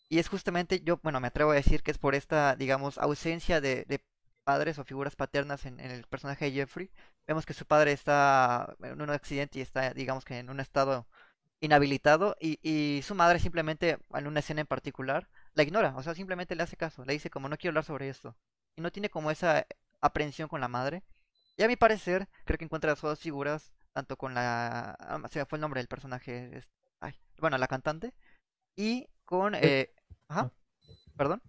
y 0.10 0.20
es 0.20 0.28
justamente, 0.28 0.82
yo, 0.84 1.00
bueno, 1.04 1.22
me 1.22 1.28
atrevo 1.28 1.52
a 1.52 1.56
decir 1.56 1.82
que 1.82 1.92
es 1.92 1.98
por 1.98 2.14
esta, 2.14 2.56
digamos, 2.58 2.98
ausencia 2.98 3.62
de, 3.62 3.86
de 3.86 4.04
padres 4.44 4.78
o 4.78 4.84
figuras 4.84 5.16
paternas 5.16 5.66
en, 5.66 5.80
en 5.80 5.92
el 5.92 6.04
personaje 6.08 6.46
de 6.46 6.52
Jeffrey. 6.52 6.92
Vemos 7.28 7.46
que 7.46 7.54
su 7.54 7.66
padre 7.66 7.94
está 7.94 8.76
en 8.84 9.02
un 9.02 9.10
accidente 9.10 9.60
y 9.60 9.62
está, 9.62 9.94
digamos 9.94 10.26
que 10.26 10.40
en 10.40 10.50
un 10.50 10.60
estado 10.60 11.08
inhabilitado 11.66 12.36
y, 12.40 12.60
y 12.64 13.02
su 13.04 13.16
madre 13.16 13.40
simplemente 13.40 13.98
en 14.14 14.28
una 14.28 14.40
escena 14.42 14.62
en 14.62 14.68
particular 14.68 15.30
la 15.56 15.64
ignora, 15.64 15.96
o 15.98 16.04
sea, 16.04 16.16
simplemente 16.16 16.56
le 16.56 16.64
hace 16.64 16.78
caso, 16.78 17.06
le 17.06 17.14
dice 17.14 17.30
como 17.32 17.50
no 17.50 17.58
quiero 17.58 17.72
hablar 17.72 17.86
sobre 17.86 18.10
esto 18.10 18.36
y 18.76 18.82
no 18.82 18.92
tiene 18.92 19.10
como 19.10 19.32
esa 19.32 19.66
aprensión 20.02 20.50
con 20.50 20.62
la 20.62 20.68
madre. 20.68 21.04
Y 21.58 21.64
a 21.64 21.68
mi 21.68 21.76
parecer, 21.76 22.28
creo 22.46 22.58
que 22.58 22.66
encuentra 22.66 22.92
las 22.92 23.02
dos 23.02 23.20
figuras, 23.20 23.74
tanto 23.94 24.18
con 24.18 24.34
la... 24.34 24.92
ah, 25.00 25.22
se 25.30 25.40
me 25.40 25.46
fue 25.46 25.58
el 25.58 25.62
nombre 25.62 25.80
del 25.82 25.88
personaje, 25.88 26.58
es- 26.58 26.70
ay, 27.00 27.14
bueno, 27.40 27.58
la 27.58 27.68
cantante, 27.68 28.14
y 28.76 29.10
con... 29.26 29.56
Eh, 29.56 29.94
ajá, 30.30 30.52
perdón. 31.18 31.42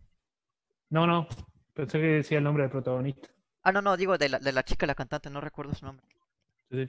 No, 0.91 1.07
no, 1.07 1.27
pensé 1.75 1.99
que 2.01 2.07
decía 2.07 2.39
el 2.39 2.45
nombre 2.45 2.63
del 2.63 2.71
protagonista. 2.73 3.29
Ah, 3.65 3.73
no, 3.73 3.83
no, 3.83 3.97
digo 3.97 4.17
de 4.17 4.29
la, 4.29 4.39
de 4.39 4.53
la 4.53 4.63
chica, 4.65 4.87
la 4.87 4.95
cantante, 4.95 5.29
no 5.29 5.41
recuerdo 5.41 5.75
su 5.75 5.85
nombre. 5.85 6.07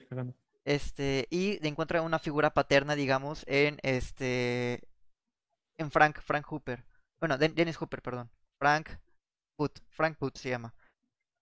Cagando. 0.09 0.35
Este, 0.65 1.28
y 1.32 1.65
encuentra 1.67 2.01
una 2.04 2.19
figura 2.19 2.51
paterna, 2.54 2.95
digamos, 2.95 3.43
en 3.47 3.80
este, 3.84 4.82
en 5.78 5.91
Frank, 5.91 6.19
Frank 6.21 6.45
Hooper. 6.51 6.86
Bueno, 7.19 7.38
Den- 7.38 7.56
Dennis 7.56 7.78
Hooper, 7.78 8.01
perdón. 8.01 8.30
Frank 8.60 8.89
Booth, 9.58 9.80
Frank 9.91 10.17
Booth 10.19 10.38
se 10.38 10.49
llama. 10.49 10.73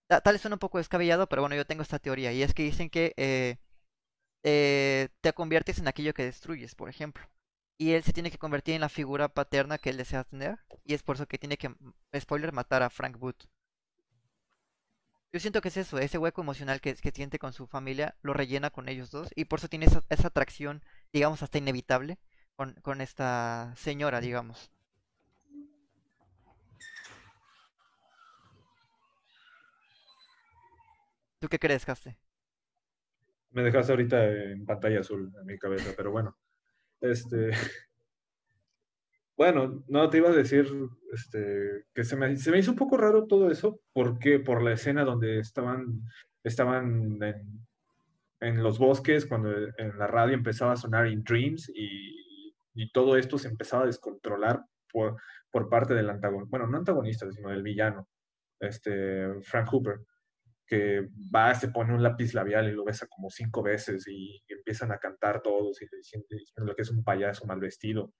Ta- 0.08 0.20
Tal 0.22 0.38
suena 0.40 0.56
un 0.56 0.60
poco 0.60 0.78
descabellado, 0.78 1.28
pero 1.28 1.42
bueno, 1.42 1.56
yo 1.56 1.66
tengo 1.66 1.82
esta 1.82 1.98
teoría, 2.00 2.32
y 2.32 2.42
es 2.42 2.54
que 2.54 2.64
dicen 2.64 2.90
que 2.90 3.14
eh, 3.16 3.58
eh, 4.44 5.08
te 5.20 5.32
conviertes 5.32 5.78
en 5.78 5.88
aquello 5.88 6.14
que 6.14 6.24
destruyes, 6.24 6.74
por 6.74 6.88
ejemplo. 6.88 7.24
Y 7.78 7.92
él 7.92 8.04
se 8.04 8.12
tiene 8.12 8.30
que 8.30 8.38
convertir 8.38 8.74
en 8.74 8.82
la 8.82 8.88
figura 8.88 9.28
paterna 9.28 9.78
que 9.78 9.90
él 9.90 9.96
desea 9.98 10.24
tener, 10.24 10.58
y 10.84 10.94
es 10.94 11.02
por 11.02 11.16
eso 11.16 11.26
que 11.26 11.38
tiene 11.38 11.56
que, 11.58 11.68
m- 11.68 11.76
spoiler, 12.20 12.52
matar 12.52 12.82
a 12.82 12.90
Frank 12.90 13.18
Booth. 13.18 13.44
Yo 15.34 15.40
siento 15.40 15.60
que 15.60 15.66
es 15.66 15.76
eso, 15.76 15.98
ese 15.98 16.16
hueco 16.16 16.42
emocional 16.42 16.80
que, 16.80 16.94
siente 16.94 17.40
con 17.40 17.52
su 17.52 17.66
familia, 17.66 18.14
lo 18.22 18.34
rellena 18.34 18.70
con 18.70 18.88
ellos 18.88 19.10
dos, 19.10 19.30
y 19.34 19.46
por 19.46 19.58
eso 19.58 19.66
tiene 19.66 19.86
esa, 19.86 20.00
esa 20.08 20.28
atracción, 20.28 20.80
digamos, 21.12 21.42
hasta 21.42 21.58
inevitable 21.58 22.18
con, 22.54 22.74
con 22.82 23.00
esta 23.00 23.74
señora, 23.76 24.20
digamos. 24.20 24.70
¿Tú 31.40 31.48
qué 31.48 31.58
crees, 31.58 31.84
Caste? 31.84 32.16
Me 33.50 33.64
dejaste 33.64 33.90
ahorita 33.90 34.24
en 34.30 34.64
pantalla 34.64 35.00
azul 35.00 35.32
en 35.36 35.46
mi 35.46 35.58
cabeza, 35.58 35.94
pero 35.96 36.12
bueno. 36.12 36.38
Este. 37.00 37.50
Bueno, 39.36 39.84
no 39.88 40.10
te 40.10 40.18
iba 40.18 40.28
a 40.28 40.32
decir 40.32 40.68
este, 41.12 41.86
que 41.92 42.04
se 42.04 42.16
me, 42.16 42.36
se 42.36 42.50
me 42.52 42.58
hizo 42.58 42.70
un 42.70 42.76
poco 42.76 42.96
raro 42.96 43.26
todo 43.26 43.50
eso, 43.50 43.80
porque 43.92 44.38
por 44.38 44.62
la 44.62 44.72
escena 44.72 45.04
donde 45.04 45.40
estaban, 45.40 46.02
estaban 46.44 47.18
en, 47.22 47.66
en 48.40 48.62
los 48.62 48.78
bosques, 48.78 49.26
cuando 49.26 49.50
en 49.52 49.98
la 49.98 50.06
radio 50.06 50.34
empezaba 50.34 50.72
a 50.72 50.76
sonar 50.76 51.08
In 51.08 51.24
Dreams 51.24 51.68
y, 51.74 52.54
y 52.74 52.92
todo 52.92 53.16
esto 53.16 53.36
se 53.38 53.48
empezaba 53.48 53.82
a 53.82 53.86
descontrolar 53.86 54.64
por, 54.92 55.16
por 55.50 55.68
parte 55.68 55.94
del 55.94 56.10
antagonista, 56.10 56.50
bueno, 56.50 56.68
no 56.68 56.78
antagonista, 56.78 57.30
sino 57.32 57.50
del 57.50 57.62
villano, 57.62 58.08
este, 58.60 59.40
Frank 59.42 59.68
Hooper 59.72 60.00
que 60.66 61.08
va, 61.34 61.54
se 61.54 61.68
pone 61.68 61.92
un 61.92 62.02
lápiz 62.02 62.32
labial 62.34 62.68
y 62.68 62.72
lo 62.72 62.84
besa 62.84 63.06
como 63.06 63.28
cinco 63.28 63.62
veces 63.62 64.06
y 64.08 64.42
empiezan 64.48 64.92
a 64.92 64.98
cantar 64.98 65.42
todos 65.42 65.82
y 65.82 65.86
dicen, 65.94 66.24
diciendo 66.28 66.74
que 66.74 66.82
es 66.82 66.90
un 66.90 67.04
payaso 67.04 67.44
mal 67.46 67.60
vestido 67.60 68.14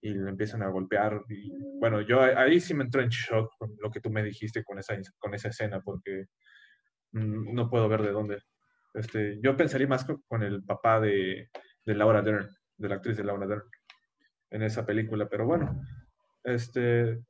y 0.00 0.14
le 0.14 0.30
empiezan 0.30 0.62
a 0.62 0.68
golpear. 0.68 1.22
Y, 1.28 1.50
bueno, 1.78 2.00
yo 2.00 2.20
ahí 2.20 2.60
sí 2.60 2.74
me 2.74 2.84
entré 2.84 3.02
en 3.02 3.08
shock 3.08 3.52
con 3.58 3.74
lo 3.80 3.90
que 3.90 4.00
tú 4.00 4.10
me 4.10 4.22
dijiste 4.22 4.64
con 4.64 4.78
esa, 4.78 4.96
con 5.18 5.34
esa 5.34 5.48
escena 5.48 5.80
porque 5.80 6.26
mm, 7.12 7.54
no 7.54 7.68
puedo 7.70 7.88
ver 7.88 8.02
de 8.02 8.12
dónde. 8.12 8.42
Este, 8.94 9.38
yo 9.42 9.56
pensaría 9.56 9.86
más 9.86 10.04
con, 10.04 10.42
el 10.42 10.62
papá 10.64 11.00
de, 11.00 11.50
de 11.84 11.94
Laura 11.94 12.22
Dern, 12.22 12.48
de 12.76 12.88
la 12.88 12.96
actriz 12.96 13.16
de 13.16 13.24
Laura 13.24 13.46
Dern 13.46 13.62
en 14.50 14.62
esa 14.62 14.86
película, 14.86 15.28
pero 15.28 15.46
bueno, 15.46 15.82
este, 16.42 17.20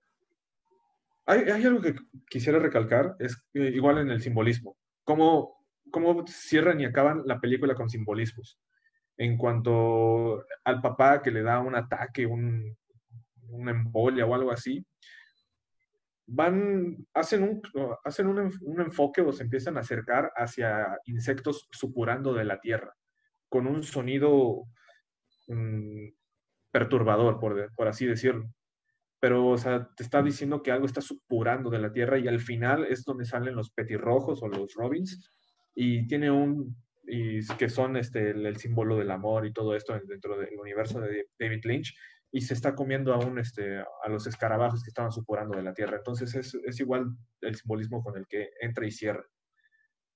hay, 1.27 1.41
hay, 1.51 1.65
algo 1.65 1.81
que 1.81 1.97
quisiera 2.29 2.59
recalcar, 2.59 3.17
es 3.19 3.45
igual 3.55 3.99
en 3.99 4.11
el 4.11 4.23
simbolismo, 4.23 4.77
cómo, 5.05 5.65
cómo 5.91 6.25
cierran 6.27 6.81
y 6.81 6.85
acaban 6.85 7.23
la 7.27 7.41
película 7.41 7.75
con 7.75 7.91
simbolismos. 7.91 8.59
En 9.19 9.37
cuanto 9.37 10.45
al 10.65 10.81
papá 10.81 11.21
que 11.21 11.31
le 11.31 11.43
da 11.43 11.61
un 11.61 11.75
ataque, 11.75 12.25
un, 12.25 12.77
una 13.51 13.73
embolia 13.73 14.25
o 14.25 14.35
algo 14.35 14.51
así, 14.51 14.85
van, 16.27 16.97
hacen, 17.15 17.43
un, 17.43 17.63
hacen 18.05 18.29
un, 18.29 18.81
enfoque 18.81 19.21
o 19.21 19.33
se 19.33 19.43
empiezan 19.43 19.77
a 19.77 19.81
acercar 19.81 20.33
hacia 20.37 20.99
insectos 21.07 21.67
supurando 21.71 22.33
de 22.33 22.45
la 22.45 22.61
tierra. 22.61 22.95
con 23.49 23.67
un 23.67 23.83
sonido 23.83 24.65
mm, 25.49 26.09
perturbador, 26.71 27.41
por, 27.41 27.75
por 27.75 27.89
así 27.89 28.07
decirlo. 28.07 28.49
Pero, 29.21 29.49
o 29.49 29.59
sea, 29.59 29.89
te 29.97 30.03
está 30.05 30.23
diciendo 30.23 30.63
que 30.63 30.71
algo 30.71 30.87
está 30.87 31.01
supurando 31.01 31.71
de 31.71 31.81
la 31.81 31.93
Tierra 31.93 32.19
y 32.19 32.29
al 32.29 32.41
final 32.41 32.85
es 32.85 33.05
donde 33.05 33.25
salen 33.25 33.57
los 33.57 33.71
petirrojos 33.71 34.43
o 34.43 34.49
los 34.49 34.75
robins 34.75 35.33
y 35.75 36.07
tiene 36.07 36.31
un, 36.31 36.77
y 37.09 37.47
que 37.57 37.69
son 37.69 37.97
este, 37.97 38.31
el, 38.31 38.57
símbolo 38.57 38.97
del 38.97 39.11
amor 39.11 39.47
y 39.47 39.53
todo 39.53 39.75
esto 39.75 39.99
dentro 40.05 40.39
del 40.39 40.59
universo 40.59 41.01
de 41.01 41.29
David 41.39 41.65
Lynch 41.65 41.95
y 42.31 42.43
se 42.43 42.55
está 42.55 42.75
comiendo 42.75 43.15
aún 43.15 43.39
este, 43.39 43.79
a 43.79 44.09
los 44.09 44.27
escarabajos 44.27 44.83
que 44.83 44.91
estaban 44.91 45.13
supurando 45.13 45.57
de 45.57 45.63
la 45.63 45.73
Tierra. 45.73 45.97
Entonces 45.97 46.35
es, 46.35 46.55
es 46.55 46.81
igual 46.81 47.07
el 47.41 47.55
simbolismo 47.55 48.03
con 48.03 48.17
el 48.19 48.27
que 48.27 48.51
entra 48.61 48.87
y 48.87 48.91
cierra. 48.91 49.25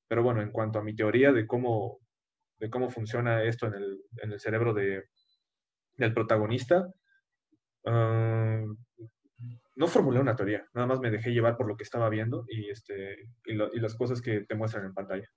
Pero 0.09 0.22
bueno, 0.22 0.42
en 0.42 0.50
cuanto 0.50 0.78
a 0.78 0.83
mi 0.83 0.94
teoría 0.94 1.33
de 1.33 1.46
cómo, 1.46 2.00
de 2.59 2.68
cómo 2.68 2.90
funciona 2.90 3.42
esto 3.42 3.66
en 3.66 3.74
el, 3.74 4.02
en 4.18 4.33
el 4.33 4.40
cerebro 4.40 4.74
de, 4.74 5.05
del 5.96 6.12
protagonista, 6.12 6.92
ah, 7.87 8.62
no 9.74 9.87
formulé 9.87 10.20
una 10.20 10.37
teoría, 10.37 10.68
nada 10.74 10.87
más 10.87 11.00
me 11.00 11.11
dejé 11.11 11.31
llevar 11.31 11.57
por 11.57 11.66
lo 11.66 11.76
que 11.76 11.85
estaba 11.85 12.11
viendo 12.11 12.44
y, 12.46 12.68
este, 12.68 13.22
y, 13.46 13.55
y 13.55 13.81
las 13.81 13.94
cosas 13.94 14.20
que 14.20 14.42
te 14.42 14.55
muestran 14.55 14.85
en 14.85 14.92
pantalla. 14.92 15.28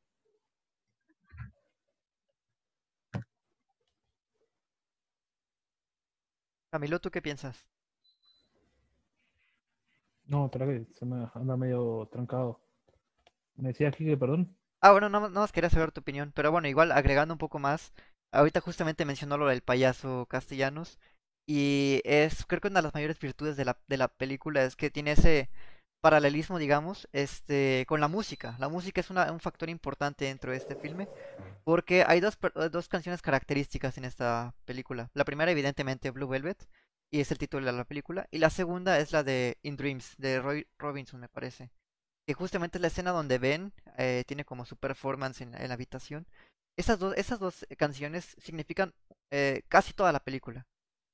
Camilo, 6.76 7.00
¿tú 7.00 7.10
qué 7.10 7.22
piensas? 7.22 7.66
No, 10.28 10.46
espera 10.46 10.66
que 10.68 10.86
se 10.94 11.06
me 11.06 11.28
anda 11.34 11.58
medio 11.58 12.08
trancado. 12.12 12.60
¿Me 13.58 13.70
decías 13.70 13.94
aquí 13.94 14.06
que 14.06 14.18
perdón? 14.18 14.56
Ah, 14.82 14.92
bueno, 14.92 15.10
no, 15.10 15.30
no 15.30 15.40
más 15.42 15.52
quería 15.52 15.70
saber 15.70 15.92
tu 15.92 16.02
opinión, 16.02 16.32
pero 16.36 16.52
bueno, 16.52 16.68
igual 16.68 16.92
agregando 16.92 17.34
un 17.34 17.38
poco 17.40 17.60
más, 17.60 17.94
ahorita 18.32 18.62
justamente 18.62 19.06
mencionó 19.06 19.38
lo 19.38 19.48
del 19.48 19.62
payaso 19.62 20.28
castellanos 20.30 21.00
y 21.48 22.02
es, 22.06 22.46
creo 22.46 22.62
que 22.62 22.68
una 22.68 22.80
de 22.80 22.84
las 22.84 22.94
mayores 22.94 23.20
virtudes 23.20 23.58
de 23.58 23.66
la, 23.66 23.80
de 23.88 23.98
la 23.98 24.08
película 24.10 24.64
es 24.64 24.76
que 24.76 24.92
tiene 24.92 25.12
ese 25.14 25.50
paralelismo, 26.06 26.60
digamos, 26.60 27.08
este, 27.14 27.84
con 27.88 28.00
la 28.00 28.08
música. 28.08 28.56
La 28.60 28.70
música 28.70 29.02
es 29.02 29.10
un 29.10 29.40
factor 29.40 29.72
importante 29.72 30.26
dentro 30.26 30.52
de 30.52 30.58
este 30.58 30.76
filme, 30.76 31.10
porque 31.64 32.04
hay 32.06 32.20
dos, 32.20 32.38
dos 32.72 32.88
canciones 32.88 33.24
características 33.24 33.98
en 33.98 34.06
esta 34.06 34.54
película. 34.66 35.10
La 35.16 35.26
primera, 35.26 35.50
evidentemente, 35.50 36.12
Blue 36.12 36.28
Velvet, 36.28 36.70
y 37.10 37.22
es 37.22 37.32
el 37.32 37.40
título 37.40 37.66
de 37.66 37.72
la 37.72 37.86
película, 37.86 38.28
y 38.30 38.38
la 38.38 38.52
segunda 38.52 39.00
es 39.00 39.14
la 39.14 39.24
de 39.24 39.58
In 39.64 39.78
Dreams, 39.78 40.14
de 40.20 40.40
Roy 40.40 40.68
Robinson, 40.78 41.20
me 41.20 41.28
parece. 41.28 41.72
Que 42.28 42.36
justamente 42.36 42.78
es 42.78 42.84
la 42.84 42.90
escena 42.90 43.10
donde 43.10 43.40
Ben 43.40 43.74
eh, 43.98 44.26
tiene 44.28 44.46
como 44.46 44.68
su 44.68 44.78
performance 44.78 45.42
en, 45.42 45.54
la 45.54 45.74
habitación. 45.74 46.28
Esas 46.78 47.00
dos, 47.00 47.18
esas 47.18 47.40
dos 47.40 47.66
canciones 47.80 48.36
significan 48.40 48.94
eh, 49.32 49.64
casi 49.70 49.94
toda 49.94 50.12
la 50.12 50.20
película. 50.20 50.68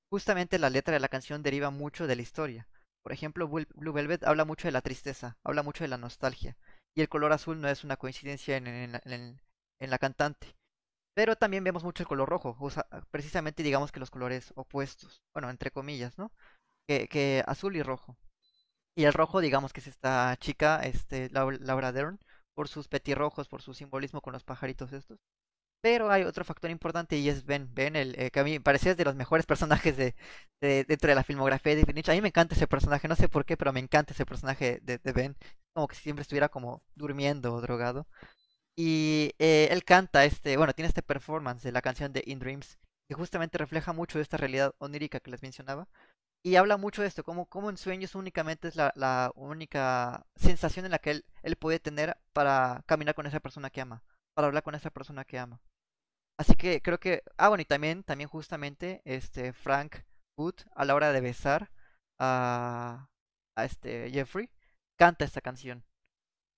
Justamente 0.10 0.60
la 0.60 0.70
letra 0.70 0.94
de 0.94 1.00
la 1.00 1.08
canción 1.08 1.44
deriva 1.44 1.70
mucho 1.70 2.08
de 2.08 2.18
la 2.18 2.24
historia. 2.24 2.68
Por 3.04 3.12
ejemplo, 3.14 3.48
Blue 3.48 3.94
Velvet 3.94 4.24
habla 4.24 4.46
mucho 4.46 4.68
de 4.68 4.72
la 4.72 4.82
tristeza, 4.82 5.38
habla 5.44 5.64
mucho 5.64 5.84
de 5.84 5.88
la 5.88 5.98
nostalgia. 5.98 6.56
Y 6.96 7.02
el 7.02 7.10
color 7.10 7.32
azul 7.34 7.60
no 7.60 7.68
es 7.68 7.84
una 7.84 7.98
coincidencia 7.98 8.58
en, 8.58 9.42
la 9.80 9.98
cantante. 9.98 10.56
Pero 11.14 11.36
también 11.36 11.64
vemos 11.64 11.84
mucho 11.84 12.04
el 12.04 12.08
color 12.08 12.30
rojo, 12.30 12.56
precisamente 13.10 13.64
digamos 13.64 13.92
que 13.92 14.00
los 14.00 14.12
colores 14.12 14.54
opuestos, 14.56 15.22
bueno, 15.34 15.50
entre 15.50 15.72
comillas, 15.72 16.18
¿no? 16.18 16.32
Que, 16.88 17.44
azul 17.48 17.76
y 17.76 17.84
rojo. 17.84 18.18
Y 18.96 19.06
el 19.06 19.14
rojo, 19.14 19.42
digamos 19.42 19.74
que 19.74 19.80
es 19.82 19.88
esta 19.88 20.36
chica, 20.38 20.82
este, 20.84 21.30
Laura 21.32 21.92
Dern, 21.92 22.20
por 22.54 22.68
sus 22.68 22.88
petirrojos, 22.88 23.48
por 23.48 23.62
su 23.62 23.74
simbolismo 23.74 24.22
con 24.22 24.34
los 24.34 24.44
pajaritos 24.44 24.94
estos. 24.94 25.20
Pero 25.82 26.12
hay 26.12 26.24
otro 26.24 26.46
factor 26.46 26.70
importante 26.70 27.18
y 27.18 27.28
es 27.30 27.44
Ben. 27.46 27.74
Ben, 27.74 27.96
el, 27.96 28.16
eh, 28.20 28.30
que 28.32 28.40
a 28.40 28.44
mí 28.44 28.52
me 28.52 28.62
parecía 28.62 28.94
de 28.94 29.04
los 29.04 29.16
mejores 29.16 29.46
personajes 29.48 29.98
de, 29.98 30.16
dentro 30.60 31.10
de 31.10 31.16
la 31.16 31.24
filmografía 31.24 31.76
de 31.76 31.82
David 31.84 32.10
A 32.10 32.14
mí 32.14 32.22
me 32.22 32.28
encanta 32.30 32.56
ese 32.56 32.68
personaje, 32.68 33.08
no 33.08 33.16
sé 33.16 33.28
por 33.30 33.46
qué, 33.46 33.58
pero 33.58 33.74
me 33.74 33.80
encanta 33.80 34.14
ese 34.14 34.26
personaje 34.26 34.80
de, 34.84 35.00
Ben. 35.14 35.36
Como 35.74 35.88
que 35.88 35.96
siempre 35.96 36.22
estuviera 36.22 36.50
como 36.50 36.84
durmiendo 36.96 37.54
o 37.54 37.62
drogado. 37.62 38.08
Y 38.76 39.34
eh, 39.40 39.70
él 39.72 39.84
canta 39.84 40.26
este, 40.26 40.58
bueno, 40.58 40.74
tiene 40.74 40.88
este 40.90 41.04
performance 41.04 41.64
de 41.64 41.72
la 41.72 41.82
canción 41.82 42.14
de 42.14 42.24
In 42.26 42.40
Dreams, 42.40 42.80
que 43.08 43.16
justamente 43.16 43.58
refleja 43.58 43.94
mucho 43.94 44.20
esta 44.20 44.38
realidad 44.38 44.74
onírica 44.80 45.20
que 45.20 45.32
les 45.32 45.42
mencionaba. 45.44 45.88
Y 46.44 46.56
habla 46.58 46.78
mucho 46.78 47.02
de 47.04 47.08
esto, 47.10 47.24
como, 47.24 47.48
como 47.48 47.70
en 47.70 47.78
sueños 47.78 48.16
únicamente 48.16 48.68
es 48.68 48.76
la, 48.76 48.94
la 48.96 49.32
única 49.36 50.26
sensación 50.36 50.86
en 50.86 50.92
la 50.92 51.00
que 51.00 51.12
él, 51.12 51.26
él 51.44 51.56
puede 51.56 51.80
tener 51.80 52.18
para 52.34 52.84
caminar 52.88 53.16
con 53.16 53.28
esa 53.28 53.40
persona 53.40 53.70
que 53.70 53.82
ama, 53.82 54.04
para 54.34 54.48
hablar 54.48 54.64
con 54.64 54.76
esa 54.76 54.90
persona 54.92 55.26
que 55.26 55.40
ama. 55.40 55.62
Así 56.42 56.56
que 56.56 56.82
creo 56.82 57.00
que. 57.00 57.24
Ah, 57.38 57.50
bueno, 57.50 57.62
y 57.62 57.66
también, 57.66 58.04
también 58.04 58.28
justamente, 58.28 59.02
este 59.06 59.54
Frank 59.54 59.98
Wood, 60.38 60.56
a 60.76 60.86
la 60.86 60.96
hora 60.96 61.12
de 61.14 61.22
besar 61.22 61.72
a, 62.18 63.10
a 63.56 63.66
este 63.66 64.10
Jeffrey, 64.12 64.50
canta 64.98 65.24
esta 65.24 65.42
canción. 65.42 65.84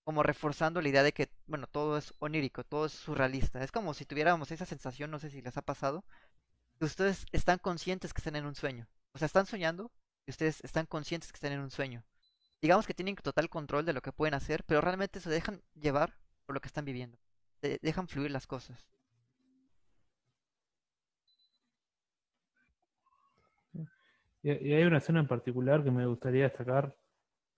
Como 0.05 0.23
reforzando 0.23 0.81
la 0.81 0.87
idea 0.89 1.03
de 1.03 1.13
que, 1.13 1.29
bueno, 1.47 1.67
todo 1.67 1.97
es 1.97 2.13
onírico, 2.19 2.63
todo 2.63 2.85
es 2.85 2.93
surrealista. 2.93 3.61
Es 3.61 3.73
como 3.73 3.93
si 3.93 4.05
tuviéramos 4.05 4.51
esa 4.51 4.65
sensación, 4.65 5.11
no 5.11 5.19
sé 5.19 5.29
si 5.29 5.41
les 5.41 5.57
ha 5.57 5.61
pasado, 5.61 6.05
que 6.79 6.85
ustedes 6.85 7.25
están 7.33 7.59
conscientes 7.59 8.13
que 8.13 8.21
están 8.21 8.37
en 8.37 8.45
un 8.45 8.55
sueño. 8.55 8.87
O 9.13 9.17
sea, 9.19 9.25
están 9.25 9.47
soñando 9.47 9.91
y 10.25 10.31
ustedes 10.31 10.63
están 10.63 10.85
conscientes 10.85 11.31
que 11.33 11.37
están 11.37 11.51
en 11.51 11.59
un 11.59 11.71
sueño. 11.71 12.05
Digamos 12.61 12.87
que 12.87 12.93
tienen 12.93 13.17
total 13.17 13.49
control 13.49 13.85
de 13.85 13.93
lo 13.93 14.01
que 14.01 14.13
pueden 14.13 14.33
hacer, 14.35 14.63
pero 14.63 14.79
realmente 14.79 15.19
se 15.19 15.29
dejan 15.29 15.61
llevar 15.75 16.13
por 16.45 16.55
lo 16.55 16.61
que 16.61 16.67
están 16.67 16.85
viviendo. 16.85 17.17
dejan 17.81 18.07
fluir 18.07 18.31
las 18.31 18.47
cosas. 18.47 18.92
Y, 24.43 24.73
hay 24.73 24.83
una 24.83 24.97
escena 24.97 25.21
en 25.21 25.27
particular 25.27 25.83
que 25.83 25.91
me 25.91 26.05
gustaría 26.05 26.43
destacar 26.43 26.93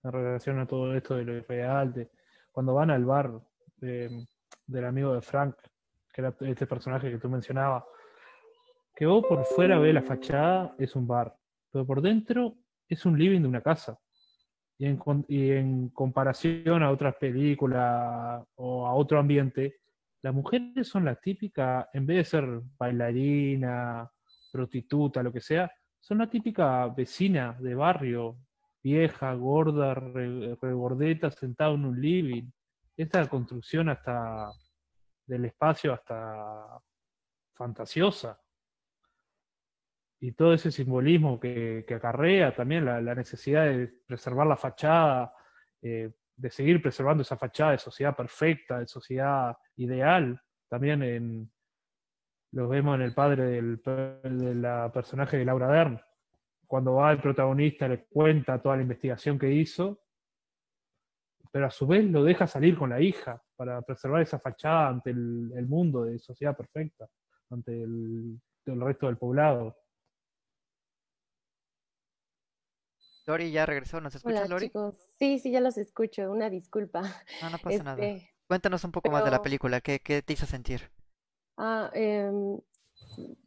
en 0.04 0.12
relación 0.12 0.60
a 0.60 0.66
todo 0.66 0.94
esto 0.94 1.16
de 1.16 1.24
lo 1.24 1.42
real, 1.42 1.92
de 1.92 2.10
cuando 2.52 2.74
van 2.74 2.90
al 2.90 3.04
bar 3.04 3.40
del 3.76 4.84
amigo 4.84 5.12
de 5.12 5.20
Frank, 5.20 5.56
que 6.12 6.22
era 6.22 6.34
este 6.40 6.66
personaje 6.66 7.10
que 7.10 7.18
tú 7.18 7.28
mencionabas, 7.28 7.84
que 8.94 9.04
vos 9.04 9.26
por 9.26 9.44
fuera 9.44 9.78
ves 9.78 9.92
la 9.92 10.02
fachada, 10.02 10.74
es 10.78 10.94
un 10.94 11.06
bar, 11.06 11.36
pero 11.70 11.84
por 11.84 12.00
dentro 12.00 12.54
es 12.88 13.04
un 13.04 13.18
living 13.18 13.42
de 13.42 13.48
una 13.48 13.60
casa. 13.60 13.98
Y 14.78 14.86
en, 14.86 15.00
y 15.28 15.50
en 15.50 15.88
comparación 15.88 16.82
a 16.82 16.90
otras 16.90 17.16
películas 17.16 18.44
o 18.54 18.86
a 18.86 18.94
otro 18.94 19.18
ambiente, 19.18 19.80
las 20.22 20.34
mujeres 20.34 20.88
son 20.88 21.04
las 21.04 21.20
típicas, 21.20 21.86
en 21.92 22.06
vez 22.06 22.16
de 22.18 22.24
ser 22.24 22.60
bailarina, 22.78 24.10
prostituta, 24.52 25.22
lo 25.22 25.32
que 25.32 25.40
sea, 25.40 25.70
son 26.06 26.18
la 26.18 26.30
típica 26.30 26.86
vecina 26.86 27.56
de 27.58 27.74
barrio, 27.74 28.38
vieja, 28.80 29.34
gorda, 29.34 29.92
regordeta, 29.92 31.32
sentada 31.32 31.72
en 31.72 31.84
un 31.84 32.00
living. 32.00 32.48
Esta 32.96 33.28
construcción 33.28 33.88
hasta 33.88 34.52
del 35.26 35.46
espacio 35.46 35.92
hasta 35.92 36.80
fantasiosa. 37.54 38.40
Y 40.20 40.30
todo 40.30 40.54
ese 40.54 40.70
simbolismo 40.70 41.40
que, 41.40 41.84
acarrea 41.92 42.54
también 42.54 42.84
la, 42.84 43.14
necesidad 43.16 43.64
de 43.64 43.88
preservar 44.06 44.46
la 44.46 44.56
fachada, 44.56 45.34
eh, 45.82 46.12
de 46.36 46.50
seguir 46.50 46.80
preservando 46.80 47.22
esa 47.22 47.36
fachada 47.36 47.72
de 47.72 47.78
sociedad 47.78 48.14
perfecta, 48.14 48.78
de 48.78 48.86
sociedad 48.86 49.56
ideal, 49.74 50.40
también 50.68 51.02
en, 51.02 51.50
lo 52.56 52.68
vemos 52.68 52.94
en 52.94 53.02
el 53.02 53.12
padre 53.12 53.44
del, 53.44 53.82
de 53.82 54.54
la 54.54 54.90
personaje 54.90 55.36
de 55.36 55.44
Laura 55.44 55.68
Dern. 55.68 56.00
Cuando 56.66 56.94
va 56.94 57.12
el 57.12 57.20
protagonista 57.20 57.86
le 57.86 58.06
cuenta 58.06 58.60
toda 58.62 58.76
la 58.76 58.82
investigación 58.82 59.38
que 59.38 59.52
hizo, 59.52 60.00
pero 61.52 61.66
a 61.66 61.70
su 61.70 61.86
vez 61.86 62.04
lo 62.06 62.24
deja 62.24 62.46
salir 62.46 62.78
con 62.78 62.88
la 62.88 63.00
hija 63.00 63.42
para 63.56 63.82
preservar 63.82 64.22
esa 64.22 64.38
fachada 64.38 64.88
ante 64.88 65.10
el, 65.10 65.66
mundo 65.68 66.04
de 66.04 66.18
sociedad 66.18 66.56
perfecta, 66.56 67.06
ante 67.50 67.82
el, 67.82 68.40
resto 68.64 69.06
del 69.06 69.18
poblado. 69.18 69.76
Lori 73.26 73.50
ya 73.50 73.66
regresó, 73.66 74.00
¿nos 74.00 74.14
escuchas, 74.14 74.40
Hola, 74.40 74.48
Lori? 74.48 74.68
Chicos. 74.68 74.94
Sí, 75.18 75.38
sí, 75.40 75.50
ya 75.50 75.60
los 75.60 75.76
escucho, 75.76 76.30
una 76.32 76.48
disculpa. 76.48 77.02
No, 77.42 77.50
no 77.50 77.58
pasa 77.58 77.82
nada. 77.82 78.02
Este, 78.02 78.30
Cuéntanos 78.46 78.82
un 78.84 78.92
poco 78.92 79.10
más 79.10 79.24
de 79.24 79.30
la 79.30 79.42
película, 79.42 79.82
¿qué, 79.82 80.00
qué 80.00 80.22
te 80.22 80.32
hizo 80.32 80.46
sentir? 80.46 80.90
Ah, 81.56 81.90
em, 81.94 82.58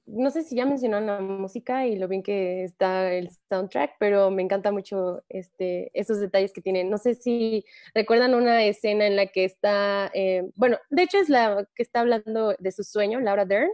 no 0.06 0.32
sé 0.32 0.44
si 0.44 0.56
ya 0.56 0.66
mencionaron 0.66 1.08
la 1.08 1.20
música 1.22 1.86
y 1.86 1.96
lo 1.98 2.08
bien 2.08 2.24
que 2.24 2.64
está 2.64 3.14
el 3.14 3.30
soundtrack, 3.50 3.96
pero 4.00 4.32
me 4.32 4.42
encanta 4.42 4.72
mucho 4.72 5.24
este, 5.30 5.92
esos 6.00 6.20
detalles 6.20 6.52
que 6.54 6.62
tienen. 6.62 6.90
No 6.90 6.98
sé 6.98 7.14
si 7.16 7.64
recuerdan 7.94 8.34
una 8.34 8.64
escena 8.64 9.06
en 9.08 9.16
la 9.16 9.28
que 9.28 9.46
está, 9.46 10.10
em, 10.14 10.52
bueno, 10.56 10.78
de 10.90 11.04
hecho 11.04 11.20
es 11.20 11.30
la 11.30 11.68
que 11.76 11.84
está 11.84 12.00
hablando 12.02 12.56
de 12.58 12.72
su 12.72 12.84
sueño, 12.84 13.20
Laura 13.20 13.46
Dern. 13.46 13.70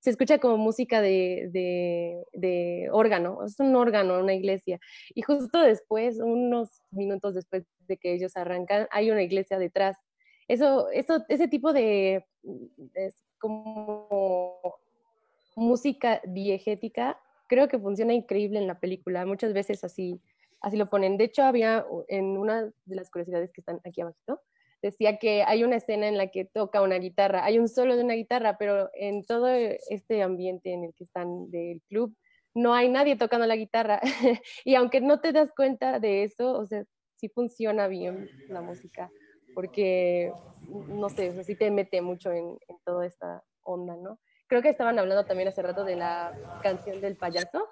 Se 0.00 0.10
escucha 0.10 0.38
como 0.38 0.56
música 0.56 1.00
de, 1.02 1.48
de, 1.52 2.22
de 2.32 2.88
órgano, 2.92 3.44
es 3.44 3.58
un 3.60 3.74
órgano, 3.76 4.18
una 4.20 4.34
iglesia. 4.34 4.80
Y 5.14 5.22
justo 5.22 5.60
después, 5.60 6.18
unos 6.20 6.70
minutos 6.90 7.34
después 7.34 7.64
de 7.86 7.96
que 7.98 8.14
ellos 8.14 8.36
arrancan, 8.36 8.88
hay 8.90 9.10
una 9.10 9.22
iglesia 9.22 9.58
detrás. 9.58 9.96
Eso, 10.48 10.88
eso, 10.90 11.24
ese 11.28 11.48
tipo 11.48 11.72
de 11.72 12.24
como 13.40 14.76
música 15.56 16.20
diegética, 16.24 17.18
creo 17.48 17.68
que 17.68 17.78
funciona 17.78 18.12
increíble 18.12 18.60
en 18.60 18.68
la 18.68 18.78
película. 18.78 19.26
Muchas 19.26 19.52
veces 19.52 19.82
así, 19.82 20.20
así 20.60 20.76
lo 20.76 20.88
ponen. 20.88 21.16
De 21.16 21.24
hecho, 21.24 21.42
había 21.42 21.84
en 22.08 22.38
una 22.38 22.72
de 22.84 22.96
las 22.96 23.10
curiosidades 23.10 23.50
que 23.52 23.60
están 23.60 23.80
aquí 23.84 24.02
abajo, 24.02 24.40
decía 24.82 25.18
que 25.18 25.42
hay 25.42 25.64
una 25.64 25.76
escena 25.76 26.08
en 26.08 26.16
la 26.16 26.28
que 26.28 26.44
toca 26.44 26.82
una 26.82 26.96
guitarra, 26.96 27.44
hay 27.44 27.58
un 27.58 27.68
solo 27.68 27.96
de 27.96 28.04
una 28.04 28.14
guitarra, 28.14 28.56
pero 28.58 28.90
en 28.94 29.24
todo 29.24 29.48
este 29.48 30.22
ambiente 30.22 30.72
en 30.72 30.84
el 30.84 30.94
que 30.94 31.04
están 31.04 31.50
del 31.50 31.82
club, 31.88 32.14
no 32.54 32.74
hay 32.74 32.88
nadie 32.88 33.16
tocando 33.16 33.46
la 33.46 33.56
guitarra. 33.56 34.00
y 34.64 34.74
aunque 34.74 35.00
no 35.00 35.20
te 35.20 35.32
das 35.32 35.50
cuenta 35.54 35.98
de 35.98 36.24
eso, 36.24 36.52
o 36.52 36.66
sea, 36.66 36.84
sí 37.16 37.28
funciona 37.28 37.88
bien 37.88 38.28
la 38.48 38.62
música, 38.62 39.10
porque, 39.54 40.32
no 40.70 41.08
sé, 41.08 41.42
sí 41.44 41.54
te 41.54 41.70
mete 41.70 42.00
mucho 42.00 42.32
en, 42.32 42.58
toda 42.84 43.06
esta 43.06 43.44
onda, 43.62 43.96
¿no? 43.96 44.18
Creo 44.46 44.62
que 44.62 44.70
estaban 44.70 44.98
hablando 44.98 45.24
también 45.24 45.48
hace 45.48 45.62
rato 45.62 45.84
de 45.84 45.96
la 45.96 46.60
canción 46.62 47.00
del 47.00 47.16
payaso. 47.16 47.68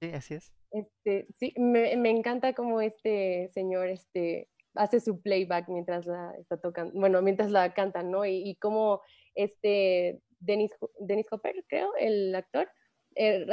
Sí, 0.00 0.12
así 0.12 0.34
es. 0.34 0.52
Este, 0.70 1.26
sí, 1.38 1.54
me, 1.56 1.96
me 1.96 2.10
encanta 2.10 2.52
cómo 2.54 2.80
este 2.80 3.50
señor 3.54 3.88
este, 3.88 4.48
hace 4.74 5.00
su 5.00 5.22
playback 5.22 5.68
mientras 5.68 6.06
la 6.06 6.34
está 6.38 6.58
tocando, 6.58 6.92
bueno, 6.98 7.22
mientras 7.22 7.50
la 7.50 7.72
cantan, 7.72 8.10
¿no? 8.10 8.24
Y, 8.26 8.48
y 8.48 8.56
cómo 8.56 9.00
este 9.34 10.20
Dennis, 10.40 10.70
Dennis 10.98 11.26
Hopper, 11.30 11.64
creo, 11.68 11.94
el 11.98 12.34
actor, 12.34 12.68
eh, 13.14 13.46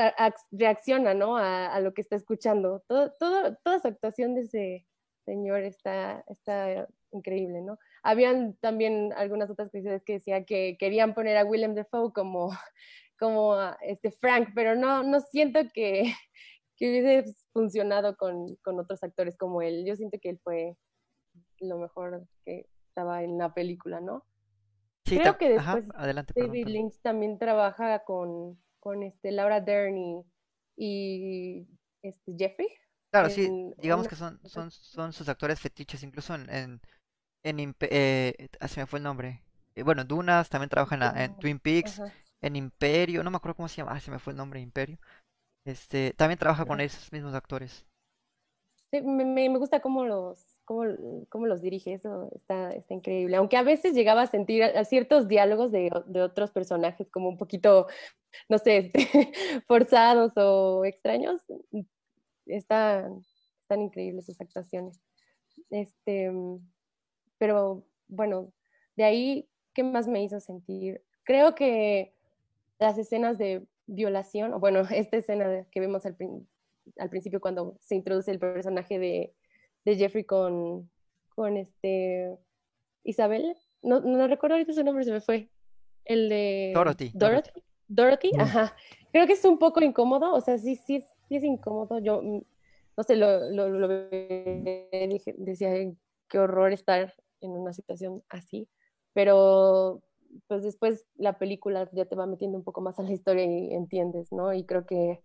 reacciona, 0.52 1.14
¿no? 1.14 1.38
A, 1.38 1.80
lo 1.80 1.94
que 1.94 2.02
está 2.02 2.16
escuchando. 2.16 2.84
Todo, 2.88 3.14
todo, 3.20 3.56
toda 3.64 3.80
su 3.80 3.88
actuación 3.88 4.36
de 4.36 4.42
ese 4.42 4.88
señor 5.26 5.64
está, 5.64 6.24
está 6.28 6.88
increíble, 7.12 7.62
¿no? 7.62 7.80
Habían 8.04 8.56
también 8.58 9.14
algunas 9.14 9.50
otras 9.50 9.72
cuestiones 9.72 10.04
que 10.04 10.14
decía 10.14 10.46
que 10.46 10.78
querían 10.78 11.14
poner 11.14 11.38
a 11.38 11.46
Willem 11.46 11.74
Dafoe 11.74 12.12
como, 12.14 12.50
como 13.20 13.56
este 13.82 14.12
Frank, 14.12 14.50
pero 14.54 14.76
no, 14.76 15.04
no 15.04 15.20
siento 15.22 15.60
que, 15.74 16.04
que 16.78 16.90
hubiese 16.90 17.34
funcionado 17.54 18.16
con, 18.18 18.56
con 18.58 18.80
otros 18.80 19.02
actores 19.04 19.38
como 19.38 19.62
él. 19.62 19.86
Yo 19.86 19.96
siento 19.96 20.20
que 20.22 20.32
él 20.32 20.40
fue 20.44 20.76
lo 21.60 21.78
mejor 21.78 22.28
que 22.46 22.68
estaba 22.88 23.24
en 23.24 23.38
la 23.38 23.54
película, 23.54 24.02
¿no? 24.02 24.26
Sí, 25.06 25.18
Creo 25.18 25.38
que 25.38 25.50
después 25.50 25.86
adelante, 25.96 26.34
David 26.36 26.68
Lynch 26.68 27.02
también 27.02 27.38
trabaja 27.38 28.04
con, 28.06 28.62
con 28.80 29.04
este, 29.04 29.32
Laura 29.32 29.60
Dern 29.60 30.24
y, 30.78 31.68
este, 32.02 32.34
Jeffrey. 32.38 32.70
Claro, 33.12 33.30
sí, 33.30 33.50
digamos 33.78 34.08
que 34.08 34.16
son, 34.16 34.40
son, 34.48 34.72
son 34.72 35.14
sus 35.14 35.28
actores 35.30 35.60
fetiches, 35.60 36.04
incluso 36.04 36.34
en, 36.34 36.50
en, 36.50 36.82
en 37.44 37.76
eh, 37.82 38.48
ah, 38.60 38.68
se 38.68 38.80
me 38.80 38.86
fue 38.86 39.00
el 39.00 39.04
nombre. 39.04 39.42
Eh, 39.76 39.84
bueno, 39.84 40.04
Dunas 40.04 40.50
también 40.50 40.70
trabaja 40.70 41.24
en, 41.24 41.38
Twin 41.38 41.60
Peaks, 41.60 42.02
en 42.42 42.56
Imperio, 42.56 43.24
no 43.24 43.32
me 43.32 43.38
acuerdo 43.38 43.56
cómo 43.56 43.68
se 43.68 43.78
llama, 43.78 43.92
ah, 43.94 44.00
se 44.00 44.12
me 44.12 44.20
fue 44.20 44.32
el 44.32 44.38
nombre, 44.38 44.60
Imperio. 44.60 44.98
Este, 45.66 46.14
también 46.14 46.38
trabaja 46.38 46.66
con 46.66 46.82
esos 46.82 47.12
mismos 47.12 47.34
actores. 47.34 47.86
Sí, 48.92 49.02
me, 49.02 49.26
me 49.26 49.58
gusta 49.58 49.82
cómo 49.82 50.06
los, 50.06 50.60
cómo, 50.66 50.84
cómo, 51.30 51.48
los 51.48 51.62
dirige, 51.62 51.94
eso 51.94 52.30
está, 52.36 52.72
está, 52.72 52.94
increíble. 52.94 53.38
Aunque 53.38 53.58
a 53.58 53.64
veces 53.64 53.94
llegaba 53.94 54.22
a 54.22 54.28
sentir 54.28 54.64
ciertos 54.86 55.28
diálogos 55.28 55.72
de, 55.72 55.90
de, 56.06 56.22
otros 56.22 56.52
personajes 56.52 57.10
como 57.10 57.30
un 57.30 57.38
poquito, 57.38 57.88
no 58.50 58.58
sé, 58.60 58.78
este, 58.78 59.32
forzados 59.68 60.34
o 60.36 60.86
extraños, 60.86 61.42
están, 62.46 63.24
están 63.62 63.82
increíbles 63.82 64.26
sus 64.26 64.40
actuaciones. 64.40 65.02
Este, 65.70 66.32
pero 67.38 67.86
bueno, 68.08 68.52
de 68.96 69.04
ahí, 69.04 69.50
¿qué 69.74 69.84
más 69.84 70.08
me 70.08 70.24
hizo 70.24 70.40
sentir? 70.40 71.04
Creo 71.24 71.56
que 71.56 72.14
las 72.80 72.98
escenas 72.98 73.38
de 73.38 73.66
violación, 73.86 74.54
o 74.54 74.60
bueno, 74.60 74.82
esta 74.92 75.18
escena 75.18 75.66
que 75.72 75.80
vemos 75.80 76.06
al, 76.06 76.16
al 76.98 77.10
principio 77.10 77.42
cuando 77.42 77.78
se 77.82 77.96
introduce 77.96 78.32
el 78.32 78.40
personaje 78.40 79.00
de 79.00 79.34
de 79.86 79.96
Jeffrey 79.96 80.24
con, 80.24 80.90
con 81.36 81.58
este 81.58 82.38
Isabel. 83.04 83.56
No, 83.82 84.00
no 84.00 84.28
recuerdo 84.28 84.56
ahorita 84.56 84.74
su 84.74 84.84
nombre, 84.84 85.04
se 85.04 85.12
me 85.12 85.22
fue. 85.22 85.50
El 86.06 86.30
de 86.30 86.72
Dorothy. 86.74 87.12
Dorothy. 87.14 87.52
Dorothy, 87.88 88.32
ajá. 88.38 88.76
Creo 89.12 89.28
que 89.28 89.34
es 89.34 89.46
un 89.46 89.60
poco 89.60 89.82
incómodo, 89.82 90.34
o 90.34 90.42
sea, 90.42 90.58
sí, 90.58 90.76
sí, 90.76 91.04
sí 91.28 91.36
es 91.36 91.44
incómodo. 91.44 92.00
Yo, 92.00 92.22
mm, 92.22 92.42
no 92.98 93.04
sé, 93.04 93.16
lo, 93.16 93.50
lo, 93.52 93.70
lo 93.70 94.10
dije, 94.10 95.36
decía, 95.38 95.72
qué 96.28 96.40
horror 96.40 96.72
estar 96.74 97.14
en 97.44 97.52
una 97.52 97.74
situación 97.74 98.24
así, 98.30 98.68
pero 99.14 100.02
pues 100.48 100.64
después 100.64 101.06
la 101.16 101.38
película 101.38 101.90
ya 101.94 102.06
te 102.06 102.16
va 102.16 102.26
metiendo 102.26 102.58
un 102.58 102.64
poco 102.64 102.82
más 102.82 103.00
a 103.00 103.04
la 103.04 103.12
historia 103.12 103.46
y 103.46 103.74
entiendes, 103.74 104.32
¿no? 104.32 104.54
Y 104.54 104.66
creo 104.66 104.86
que 104.86 105.22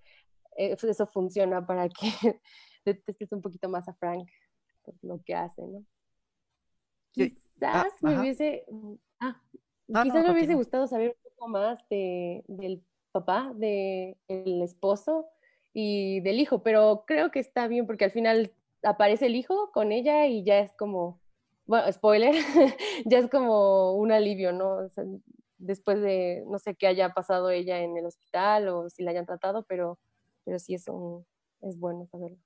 eh, 0.56 0.76
eso 0.80 1.06
funciona 1.06 1.66
para 1.66 1.88
que 1.88 2.10
detestes 2.84 3.32
un 3.32 3.40
poquito 3.40 3.68
más 3.68 3.88
a 3.88 3.94
Frank 3.94 4.28
lo 5.02 5.22
que 5.24 5.34
hace, 5.34 5.66
¿no? 5.66 5.84
Quizás 7.12 7.92
me 8.02 8.20
hubiese, 8.20 8.64
ah, 9.20 9.40
quizás 9.86 10.24
me 10.24 10.32
hubiese 10.32 10.54
gustado 10.54 10.86
saber 10.86 11.16
un 11.16 11.30
poco 11.30 11.48
más 11.48 11.88
de, 11.88 12.44
del 12.46 12.84
papá, 13.12 13.52
del 13.54 14.16
esposo 14.62 15.26
y 15.72 16.20
del 16.20 16.40
hijo, 16.40 16.62
pero 16.62 17.04
creo 17.06 17.30
que 17.30 17.40
está 17.40 17.66
bien 17.66 17.86
porque 17.86 18.04
al 18.04 18.12
final 18.12 18.52
aparece 18.82 19.26
el 19.26 19.36
hijo 19.36 19.70
con 19.72 19.90
ella 19.92 20.26
y 20.26 20.44
ya 20.44 20.60
es 20.60 20.72
como, 20.74 21.20
bueno, 21.68 21.92
spoiler, 21.92 22.34
ya 23.04 23.18
es 23.18 23.30
como 23.30 23.92
un 23.92 24.10
alivio, 24.10 24.52
¿no? 24.52 24.88
después 25.58 26.00
de, 26.00 26.44
no 26.48 26.58
sé 26.58 26.74
qué 26.74 26.86
haya 26.86 27.10
pasado 27.10 27.50
ella 27.50 27.80
en 27.80 27.96
el 27.96 28.06
hospital 28.06 28.68
o 28.68 28.90
si 28.90 29.02
la 29.02 29.10
hayan 29.10 29.26
tratado, 29.26 29.64
pero, 29.68 29.98
pero 30.44 30.58
sí 30.58 30.74
es, 30.74 30.88
un, 30.88 31.24
es 31.62 31.78
bueno 31.78 32.06
saberlo. 32.10 32.38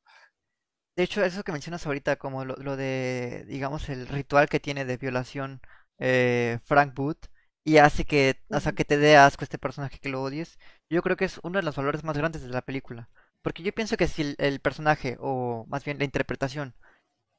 De 0.97 1.05
hecho, 1.05 1.25
eso 1.25 1.43
que 1.43 1.53
mencionas 1.53 1.87
ahorita, 1.87 2.17
como 2.17 2.45
lo, 2.45 2.77
de, 2.77 3.45
digamos, 3.47 3.89
el 3.89 4.07
ritual 4.09 4.49
que 4.49 4.61
tiene 4.61 4.85
de 4.85 4.99
violación 4.99 5.61
eh, 5.99 6.59
Frank 6.65 6.95
Booth, 6.95 7.27
y 7.65 7.79
hace 7.79 8.05
que, 8.05 8.43
o 8.51 8.75
que 8.75 8.85
te 8.85 8.99
dé 8.99 9.17
asco 9.17 9.45
este 9.45 9.59
personaje 9.59 9.99
que 10.01 10.09
lo 10.09 10.23
odies, 10.23 10.59
yo 10.91 11.03
creo 11.03 11.17
que 11.17 11.27
es 11.27 11.39
uno 11.43 11.59
de 11.59 11.63
los 11.63 11.77
valores 11.77 12.05
más 12.05 12.19
grandes 12.19 12.43
de 12.43 12.49
la 12.49 12.63
película. 12.63 13.09
Porque 13.43 13.63
yo 13.63 13.73
pienso 13.73 13.97
que 13.97 14.09
si 14.09 14.35
el, 14.39 14.61
personaje, 14.61 15.17
o 15.21 15.65
más 15.69 15.85
bien 15.85 15.99
la 15.99 16.05
interpretación, 16.05 16.75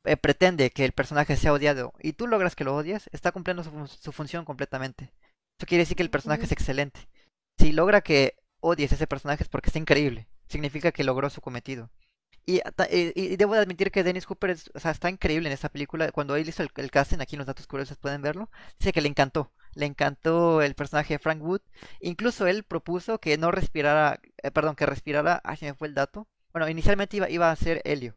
eh, 0.06 0.18
pretende 0.18 0.70
que 0.72 0.86
el 0.86 0.92
personaje 0.92 1.36
sea 1.38 1.54
odiado 1.54 1.94
y 2.00 2.14
tú 2.14 2.28
logras 2.28 2.56
que 2.56 2.64
lo 2.64 2.76
odies, 2.76 3.10
está 3.14 3.32
cumpliendo 3.32 3.64
su, 3.88 4.12
función 4.12 4.46
completamente. 4.46 5.14
Eso 5.58 5.68
quiere 5.68 5.84
decir 5.84 5.96
que 5.98 6.04
el 6.04 6.10
personaje 6.10 6.44
es 6.44 6.52
excelente. 6.52 7.08
Si 7.60 7.72
logra 7.72 8.02
que 8.02 8.36
odies 8.60 8.92
ese 8.92 9.08
personaje 9.08 9.44
es 9.44 9.50
porque 9.50 9.70
está 9.70 9.80
increíble. 9.80 10.28
Significa 10.48 10.92
que 10.92 11.04
logró 11.04 11.30
su 11.30 11.42
cometido. 11.42 11.90
Y, 12.46 12.62
y, 12.92 13.38
debo 13.38 13.54
admitir 13.54 13.92
que 13.92 14.04
Dennis 14.04 14.26
Cooper 14.26 14.52
está 14.52 15.10
increíble 15.10 15.48
en 15.48 15.54
esta 15.54 15.70
película. 15.70 16.12
Cuando 16.12 16.36
él 16.36 16.50
hizo 16.50 16.64
el, 16.64 16.92
casting, 16.92 17.20
aquí 17.20 17.36
en 17.36 17.40
los 17.40 17.48
datos 17.48 17.68
curiosos 17.68 17.98
pueden 17.98 18.22
verlo, 18.22 18.50
dice 18.80 18.92
que 18.92 19.02
le 19.02 19.08
encantó. 19.08 19.52
Le 19.76 19.86
encantó 19.86 20.62
el 20.62 20.76
personaje 20.76 21.14
de 21.14 21.20
Frank 21.20 21.42
Wood. 21.42 21.62
Incluso 22.02 22.48
él 22.48 22.64
propuso 22.64 23.20
que 23.20 23.38
no 23.38 23.52
respirara, 23.52 24.20
eh, 24.42 24.52
perdón, 24.52 24.76
que 24.76 24.86
respirara, 24.86 25.42
se 25.58 25.66
me 25.66 25.74
fue 25.74 25.88
el 25.88 25.94
dato. 25.94 26.28
Bueno, 26.52 26.68
inicialmente 26.70 27.18
iba, 27.18 27.30
iba 27.30 27.50
a 27.52 27.56
ser 27.56 27.82
helio, 27.86 28.16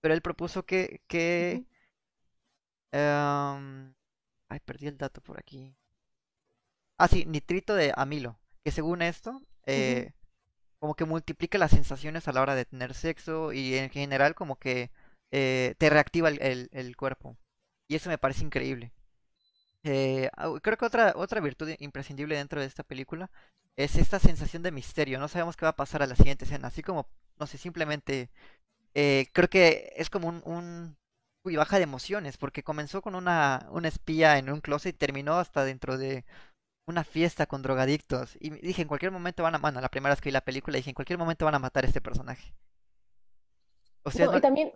pero 0.00 0.14
él 0.14 0.22
propuso 0.22 0.64
que, 0.64 1.02
que 1.08 1.66
em, 2.92 3.94
ay, 4.48 4.60
perdí 4.64 4.86
el 4.86 4.98
dato 4.98 5.20
por 5.20 5.38
aquí. 5.38 5.74
Ah, 6.98 7.08
sí, 7.08 7.24
nitrito 7.26 7.74
de 7.74 7.92
amilo, 7.96 8.38
que 8.64 8.72
según 8.72 9.02
esto, 9.02 9.40
eh, 9.66 10.12
como 10.80 10.94
que 10.94 11.04
multiplica 11.04 11.58
las 11.58 11.70
sensaciones 11.72 12.28
a 12.28 12.32
la 12.32 12.42
hora 12.42 12.54
de 12.54 12.64
tener 12.64 12.94
sexo 12.94 13.52
y 13.52 13.76
en 13.76 13.90
general 13.90 14.34
como 14.34 14.56
que 14.56 14.90
eh, 15.30 15.74
te 15.78 15.90
reactiva 15.90 16.28
el, 16.28 16.68
el, 16.72 16.96
cuerpo. 16.96 17.36
Y 17.88 17.96
eso 17.96 18.10
me 18.10 18.18
parece 18.18 18.44
increíble. 18.44 18.92
Eh, 19.84 20.30
creo 20.62 20.76
que 20.76 20.84
otra, 20.84 21.12
otra 21.16 21.40
virtud 21.40 21.70
imprescindible 21.78 22.36
dentro 22.36 22.60
de 22.60 22.66
esta 22.66 22.82
película 22.82 23.30
es 23.76 23.96
esta 23.96 24.18
sensación 24.18 24.62
de 24.62 24.72
misterio. 24.72 25.18
No 25.20 25.28
sabemos 25.28 25.56
qué 25.56 25.64
va 25.66 25.70
a 25.70 25.76
pasar 25.76 26.02
a 26.02 26.06
la 26.06 26.16
siguiente 26.16 26.44
escena. 26.44 26.68
Así 26.68 26.82
como, 26.82 27.08
no 27.38 27.46
sé, 27.46 27.58
simplemente 27.58 28.30
eh, 29.00 29.28
creo 29.32 29.48
que 29.48 29.92
es 29.96 30.10
como 30.10 30.28
un, 30.28 30.42
un 30.44 30.96
uy, 31.44 31.56
baja 31.56 31.76
de 31.78 31.84
emociones, 31.84 32.36
porque 32.36 32.64
comenzó 32.64 33.00
con 33.02 33.14
una, 33.14 33.68
una 33.70 33.88
espía 33.88 34.38
en 34.38 34.50
un 34.50 34.60
closet 34.60 34.94
y 34.94 34.98
terminó 34.98 35.34
hasta 35.38 35.64
dentro 35.64 35.98
de 35.98 36.24
una 36.86 37.04
fiesta 37.04 37.46
con 37.46 37.62
drogadictos. 37.62 38.36
Y 38.40 38.50
dije, 38.50 38.82
en 38.82 38.88
cualquier 38.88 39.12
momento 39.12 39.42
van 39.44 39.54
a... 39.56 39.58
Bueno, 39.58 39.80
la 39.80 39.90
primera 39.90 40.14
vez 40.14 40.20
que 40.20 40.30
vi 40.30 40.32
la 40.32 40.42
película 40.44 40.76
dije, 40.78 40.90
en 40.90 40.94
cualquier 40.94 41.18
momento 41.18 41.44
van 41.46 41.54
a 41.56 41.60
matar 41.60 41.84
a 41.84 41.88
este 41.88 42.00
personaje. 42.00 42.54
O 44.08 44.10
sea, 44.10 44.36
y, 44.36 44.40
también, 44.40 44.72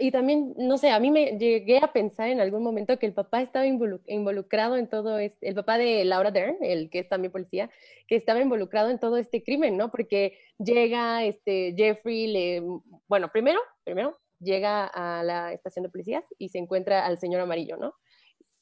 y 0.00 0.10
también, 0.10 0.54
no 0.56 0.78
sé, 0.78 0.90
a 0.90 0.98
mí 0.98 1.10
me 1.10 1.38
llegué 1.38 1.78
a 1.78 1.92
pensar 1.92 2.28
en 2.28 2.40
algún 2.40 2.62
momento 2.62 2.98
que 2.98 3.06
el 3.06 3.12
papá 3.12 3.42
estaba 3.42 3.66
involucrado 3.66 4.76
en 4.76 4.88
todo 4.88 5.18
este, 5.18 5.48
el 5.48 5.54
papá 5.54 5.78
de 5.78 6.04
Laura 6.04 6.30
Dern, 6.30 6.56
el 6.62 6.90
que 6.90 7.00
es 7.00 7.08
también 7.08 7.32
policía, 7.32 7.70
que 8.08 8.16
estaba 8.16 8.40
involucrado 8.40 8.90
en 8.90 8.98
todo 8.98 9.16
este 9.16 9.42
crimen, 9.42 9.76
¿no? 9.76 9.90
Porque 9.90 10.38
llega 10.58 11.24
este 11.24 11.74
Jeffrey, 11.76 12.26
le, 12.26 12.62
bueno, 13.06 13.30
primero, 13.32 13.60
primero 13.84 14.18
llega 14.40 14.86
a 14.86 15.22
la 15.22 15.52
estación 15.52 15.84
de 15.84 15.88
policías 15.88 16.24
y 16.38 16.48
se 16.50 16.58
encuentra 16.58 17.06
al 17.06 17.18
señor 17.18 17.40
amarillo, 17.40 17.76
¿no? 17.76 17.94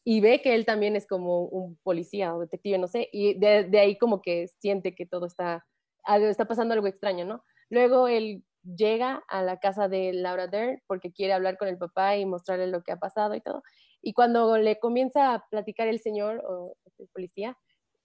y 0.05 0.21
ve 0.21 0.43
que 0.43 0.55
él 0.55 0.67
también 0.67 0.97
es 0.97 1.07
como 1.07 1.45
un 1.45 1.77
policía 1.83 2.35
o 2.35 2.41
detective, 2.41 2.79
no 2.79 2.89
sé, 2.89 3.09
y 3.13 3.35
de, 3.39 3.65
de 3.65 3.79
ahí 3.79 3.97
como 3.97 4.21
que 4.21 4.49
siente 4.59 4.95
que 4.95 5.07
todo 5.07 5.27
está, 5.27 5.65
está 6.07 6.47
pasando 6.47 6.75
algo 6.75 6.87
extraño, 6.87 7.25
¿no? 7.25 7.45
Luego 7.71 8.09
él 8.09 8.45
llega 8.65 9.23
a 9.29 9.43
la 9.43 9.59
casa 9.59 9.89
de 9.89 10.13
Laura 10.13 10.47
Dern 10.47 10.83
porque 10.87 11.13
quiere 11.13 11.33
hablar 11.33 11.59
con 11.59 11.69
el 11.69 11.79
papá 11.79 12.17
y 12.17 12.27
mostrarle 12.27 12.67
lo 12.67 12.83
que 12.83 12.93
ha 12.93 12.99
pasado 12.99 13.35
y 13.35 13.41
todo. 13.41 13.63
Y 14.01 14.13
cuando 14.15 14.57
le 14.59 14.79
comienza 14.79 15.35
a 15.35 15.47
platicar 15.49 15.89
el 15.89 16.01
señor 16.01 16.43
o 16.47 16.77
el 16.99 17.09
policía, 17.09 17.57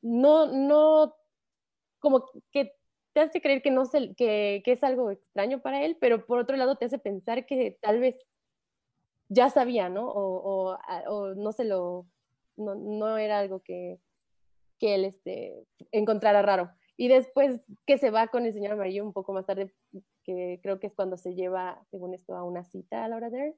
no, 0.01 0.47
no, 0.47 1.15
como 1.99 2.25
que 2.51 2.73
te 3.13 3.21
hace 3.21 3.41
creer 3.41 3.61
que, 3.61 3.71
no 3.71 3.85
se, 3.85 4.13
que, 4.15 4.61
que 4.63 4.73
es 4.73 4.83
algo 4.83 5.11
extraño 5.11 5.61
para 5.61 5.83
él, 5.83 5.97
pero 5.99 6.25
por 6.25 6.39
otro 6.39 6.55
lado 6.55 6.75
te 6.75 6.85
hace 6.85 6.99
pensar 6.99 7.45
que 7.45 7.77
tal 7.81 7.99
vez 7.99 8.15
ya 9.29 9.49
sabía, 9.49 9.89
¿no? 9.89 10.07
O, 10.07 10.77
o, 11.07 11.33
no 11.35 11.51
se 11.51 11.65
lo, 11.65 12.07
no, 12.55 12.75
no, 12.75 13.17
era 13.17 13.39
algo 13.39 13.61
que, 13.61 13.99
que 14.79 14.95
él 14.95 15.05
este, 15.05 15.65
encontrara 15.91 16.41
raro. 16.41 16.71
Y 16.97 17.07
después 17.07 17.61
que 17.85 17.99
se 17.99 18.09
va 18.09 18.27
con 18.27 18.45
el 18.45 18.53
señor 18.53 18.73
amarillo 18.73 19.05
un 19.05 19.13
poco 19.13 19.31
más 19.31 19.45
tarde, 19.45 19.71
que 20.23 20.59
creo 20.63 20.79
que 20.79 20.87
es 20.87 20.93
cuando 20.93 21.15
se 21.15 21.35
lleva, 21.35 21.85
según 21.91 22.15
esto, 22.15 22.35
a 22.35 22.43
una 22.43 22.63
cita 22.63 23.05
a 23.05 23.07
Laura 23.07 23.29
Dern. 23.29 23.55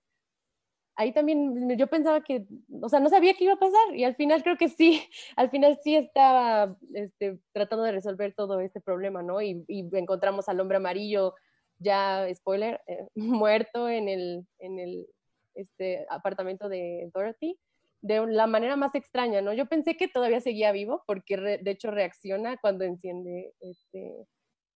Ahí 0.95 1.13
también 1.13 1.77
yo 1.77 1.87
pensaba 1.87 2.21
que, 2.21 2.45
o 2.81 2.89
sea, 2.89 2.99
no 2.99 3.07
sabía 3.07 3.33
qué 3.33 3.45
iba 3.45 3.53
a 3.53 3.59
pasar 3.59 3.95
y 3.95 4.03
al 4.03 4.15
final 4.15 4.43
creo 4.43 4.57
que 4.57 4.67
sí, 4.67 5.01
al 5.37 5.49
final 5.49 5.79
sí 5.81 5.95
estaba 5.95 6.77
este, 6.93 7.39
tratando 7.53 7.85
de 7.85 7.93
resolver 7.93 8.33
todo 8.33 8.59
este 8.59 8.81
problema, 8.81 9.23
¿no? 9.23 9.41
Y, 9.41 9.65
encontramos 9.69 10.49
al 10.49 10.59
hombre 10.59 10.77
amarillo, 10.77 11.35
ya, 11.77 12.27
spoiler, 12.35 12.81
eh, 12.87 13.07
muerto 13.15 13.87
en 13.87 14.09
el, 14.09 14.45
en 14.59 14.79
el 14.79 15.07
este, 15.55 16.05
apartamento 16.09 16.67
de 16.67 17.09
Dorothy 17.13 17.57
de 18.01 18.25
la 18.27 18.47
manera 18.47 18.75
más 18.75 18.95
extraña, 18.95 19.41
¿no? 19.41 19.53
Yo 19.53 19.65
pensé 19.65 19.97
que 19.97 20.07
todavía 20.07 20.39
seguía 20.39 20.71
vivo 20.71 21.03
porque 21.05 21.35
re, 21.35 21.57
de 21.57 21.71
hecho 21.71 21.91
reacciona 21.91 22.57
cuando 22.57 22.85
enciende 22.85 23.53
este, 23.59 24.27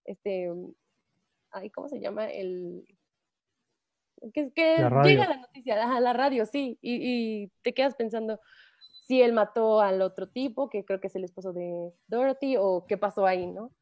este, 0.05 0.51
ay, 1.51 1.69
¿cómo 1.69 1.87
se 1.87 1.99
llama? 1.99 2.29
El, 2.29 2.85
que, 4.33 4.51
que 4.53 4.77
la 4.77 5.03
llega 5.03 5.27
la 5.27 5.37
noticia, 5.37 5.95
a 5.95 5.99
la 5.99 6.13
radio, 6.13 6.45
sí, 6.45 6.77
y, 6.81 7.43
y, 7.43 7.51
te 7.61 7.73
quedas 7.73 7.95
pensando 7.95 8.39
si 9.05 9.21
él 9.21 9.33
mató 9.33 9.81
al 9.81 10.01
otro 10.01 10.29
tipo, 10.29 10.69
que 10.69 10.85
creo 10.85 10.99
que 11.01 11.07
es 11.07 11.15
el 11.15 11.25
esposo 11.25 11.51
de 11.51 11.91
Dorothy, 12.07 12.55
o 12.57 12.85
qué 12.87 12.97
pasó 12.97 13.25
ahí, 13.25 13.47
¿no? 13.47 13.73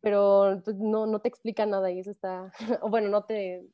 Pero 0.00 0.60
pues, 0.64 0.76
no, 0.76 1.06
no 1.06 1.20
te 1.20 1.28
explica 1.28 1.64
nada 1.66 1.90
y 1.90 2.00
eso 2.00 2.10
está, 2.10 2.52
o 2.82 2.90
bueno, 2.90 3.08
no 3.08 3.24
te, 3.24 3.66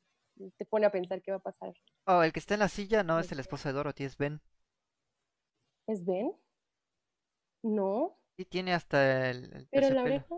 te 0.57 0.65
pone 0.65 0.87
a 0.87 0.91
pensar 0.91 1.21
qué 1.23 1.33
va 1.33 1.39
a 1.39 1.41
pasar. 1.41 1.73
Oh, 2.07 2.23
el 2.23 2.33
que 2.33 2.39
está 2.39 2.55
en 2.55 2.61
la 2.61 2.69
silla 2.69 3.03
no 3.03 3.19
es 3.19 3.31
el 3.33 3.41
esposo 3.41 3.69
de 3.69 3.75
Dorothy, 3.75 4.05
es 4.05 4.17
Ben. 4.17 4.41
¿Es 5.87 6.05
Ben? 6.05 6.33
No. 7.63 8.19
Sí, 8.37 8.45
tiene 8.45 8.73
hasta 8.75 9.31
el. 9.31 9.53
el 9.55 9.69
¿Pero 9.71 9.91
la 9.91 10.03
oreja? 10.03 10.37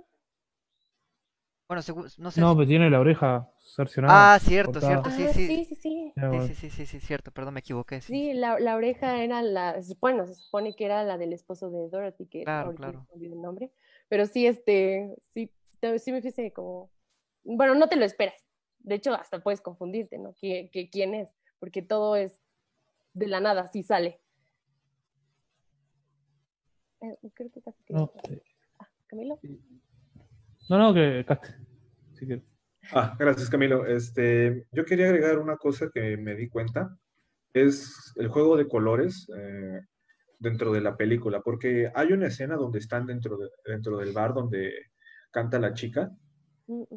Bueno, 1.69 1.83
no 2.19 2.31
sé. 2.31 2.41
No, 2.41 2.55
pero 2.55 2.69
tiene 2.69 2.89
la 2.91 3.01
oreja 3.01 3.51
cercionada. 3.59 4.35
Ah, 4.35 4.39
cierto, 4.39 4.75
cortada. 4.75 5.03
cierto, 5.03 5.11
sí, 5.11 5.25
ah, 5.25 5.33
sí. 5.33 5.47
sí, 5.47 5.65
sí, 5.65 5.75
sí. 5.75 6.13
Sí, 6.15 6.41
sí, 6.47 6.55
sí, 6.55 6.71
sí, 6.71 6.87
sí, 6.87 7.01
cierto, 7.01 7.33
perdón, 7.33 7.55
me 7.55 7.61
equivoqué. 7.61 8.01
Sí, 8.01 8.13
sí 8.13 8.33
la, 8.35 8.59
la, 8.61 8.77
oreja 8.77 9.23
era 9.23 9.43
la. 9.43 9.77
Bueno, 10.01 10.27
se 10.27 10.37
supone 10.37 10.77
que 10.77 10.85
era 10.85 11.03
la 11.03 11.19
del 11.19 11.33
esposo 11.33 11.71
de 11.71 11.89
Dorothy, 11.89 12.27
que 12.27 12.45
claro, 12.45 12.75
claro. 12.75 13.07
olvidé 13.11 13.35
el 13.35 13.43
nombre. 13.43 13.73
Pero 14.09 14.27
sí, 14.27 14.47
este. 14.47 15.17
Sí, 15.35 15.51
sí 15.99 16.13
me 16.13 16.23
fíjese 16.23 16.53
como. 16.53 16.91
Bueno, 17.43 17.75
no 17.75 17.89
te 17.89 17.97
lo 17.97 18.05
esperas. 18.05 18.41
De 18.79 18.95
hecho, 18.95 19.15
hasta 19.15 19.43
puedes 19.43 19.61
confundirte, 19.61 20.19
¿no? 20.19 20.35
¿Qui 20.35 20.71
que, 20.71 20.89
¿Quién 20.89 21.15
es? 21.15 21.35
Porque 21.59 21.83
todo 21.83 22.15
es 22.15 22.41
de 23.15 23.27
la 23.27 23.41
nada, 23.41 23.67
sí 23.67 23.83
sale. 23.83 24.21
Eh, 27.01 27.31
creo 27.35 27.51
que 27.51 27.61
casi 27.63 27.83
No, 27.91 28.13
ah, 28.79 28.89
¿Camilo? 29.07 29.39
no, 30.69 30.79
no, 30.79 30.95
que. 30.95 31.25
Si 32.15 32.27
quieres. 32.27 32.45
Ah, 32.93 33.17
gracias 33.19 33.51
Camilo. 33.51 33.87
Este, 33.87 34.67
yo 34.73 34.85
quería 34.85 35.07
agregar 35.07 35.39
una 35.39 35.57
cosa 35.57 35.91
que 35.93 36.17
me 36.17 36.35
di 36.35 36.49
cuenta, 36.49 36.97
es 37.53 38.13
el 38.17 38.29
juego 38.29 38.57
de 38.57 38.69
colores 38.69 39.29
eh, 39.37 39.81
dentro 40.39 40.73
de 40.73 40.81
la 40.81 40.97
película, 40.97 41.41
porque 41.41 41.91
hay 41.95 42.13
una 42.13 42.29
escena 42.29 42.57
donde 42.57 42.79
están 42.79 43.07
dentro, 43.07 43.37
de, 43.39 43.49
dentro 43.65 43.99
del 43.99 44.13
bar 44.13 44.35
donde 44.35 44.73
canta 45.31 45.59
la 45.59 45.75
chica. 45.75 46.11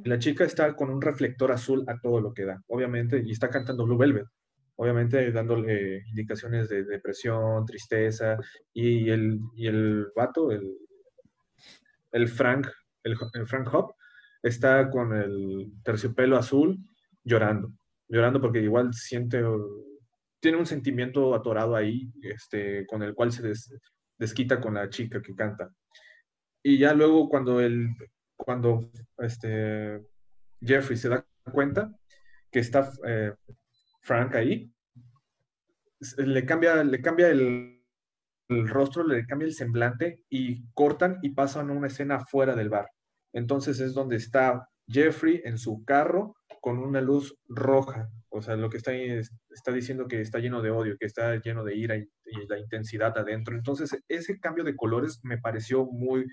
La 0.03 0.17
chica 0.17 0.45
está 0.45 0.75
con 0.75 0.89
un 0.89 1.01
reflector 1.01 1.51
azul 1.51 1.83
a 1.87 1.99
todo 1.99 2.21
lo 2.21 2.33
que 2.33 2.45
da, 2.45 2.63
obviamente, 2.67 3.21
y 3.23 3.31
está 3.31 3.49
cantando 3.49 3.85
Blue 3.85 3.97
Velvet, 3.97 4.25
obviamente 4.79 5.29
dándole 5.33 6.05
indicaciones 6.07 6.69
de 6.69 6.85
depresión, 6.85 7.65
tristeza, 7.65 8.37
y 8.73 9.09
el, 9.09 9.41
y 9.57 9.67
el 9.67 10.07
vato, 10.15 10.51
el, 10.51 10.73
el 12.13 12.29
Frank, 12.29 12.67
el, 13.03 13.17
Frank 13.45 13.73
Hop, 13.73 13.93
está 14.41 14.89
con 14.89 15.13
el 15.13 15.73
terciopelo 15.83 16.37
azul 16.37 16.77
llorando, 17.25 17.73
llorando 18.07 18.39
porque 18.39 18.61
igual 18.61 18.93
siente, 18.93 19.43
tiene 20.39 20.57
un 20.57 20.65
sentimiento 20.65 21.35
atorado 21.35 21.75
ahí, 21.75 22.09
este, 22.21 22.85
con 22.87 23.03
el 23.03 23.13
cual 23.13 23.33
se 23.33 23.45
des, 23.45 23.75
desquita 24.17 24.61
con 24.61 24.75
la 24.75 24.89
chica 24.89 25.21
que 25.21 25.35
canta. 25.35 25.69
Y 26.63 26.77
ya 26.77 26.93
luego 26.93 27.27
cuando 27.27 27.59
el, 27.59 27.89
cuando 28.37 28.89
este, 29.17 29.99
Jeffrey 30.61 30.97
se 30.97 31.09
da 31.09 31.25
cuenta 31.51 31.93
que 32.49 32.59
está 32.59 32.89
eh, 33.05 33.33
Frank 34.01 34.35
ahí, 34.35 34.71
le 36.17 36.45
cambia, 36.45 36.83
le 36.83 37.01
cambia 37.01 37.29
el, 37.29 37.75
rostro, 38.47 39.05
le 39.05 39.25
cambia 39.25 39.45
el 39.45 39.53
semblante 39.53 40.23
y 40.29 40.65
cortan 40.73 41.19
y 41.21 41.29
pasan 41.31 41.69
a 41.69 41.73
una 41.73 41.87
escena 41.87 42.19
fuera 42.25 42.55
del 42.55 42.69
bar. 42.69 42.87
Entonces 43.33 43.79
es 43.79 43.93
donde 43.93 44.15
está 44.15 44.67
Jeffrey 44.87 45.41
en 45.45 45.57
su 45.57 45.83
carro 45.85 46.35
con 46.61 46.79
una 46.79 47.01
luz 47.01 47.35
roja. 47.47 48.09
O 48.29 48.41
sea, 48.41 48.55
lo 48.55 48.69
que 48.69 48.77
está 48.77 48.91
está 48.93 49.71
diciendo 49.71 50.07
que 50.07 50.21
está 50.21 50.39
lleno 50.39 50.61
de 50.61 50.71
odio, 50.71 50.97
que 50.97 51.05
está 51.05 51.35
lleno 51.35 51.63
de 51.63 51.75
ira 51.75 51.95
y, 51.95 52.09
y, 52.25 52.47
la 52.47 52.57
intensidad 52.57 53.15
adentro. 53.17 53.55
Entonces, 53.55 53.95
ese 54.07 54.39
cambio 54.39 54.63
de 54.63 54.75
colores 54.75 55.19
me 55.23 55.37
pareció 55.37 55.85
muy, 55.85 56.25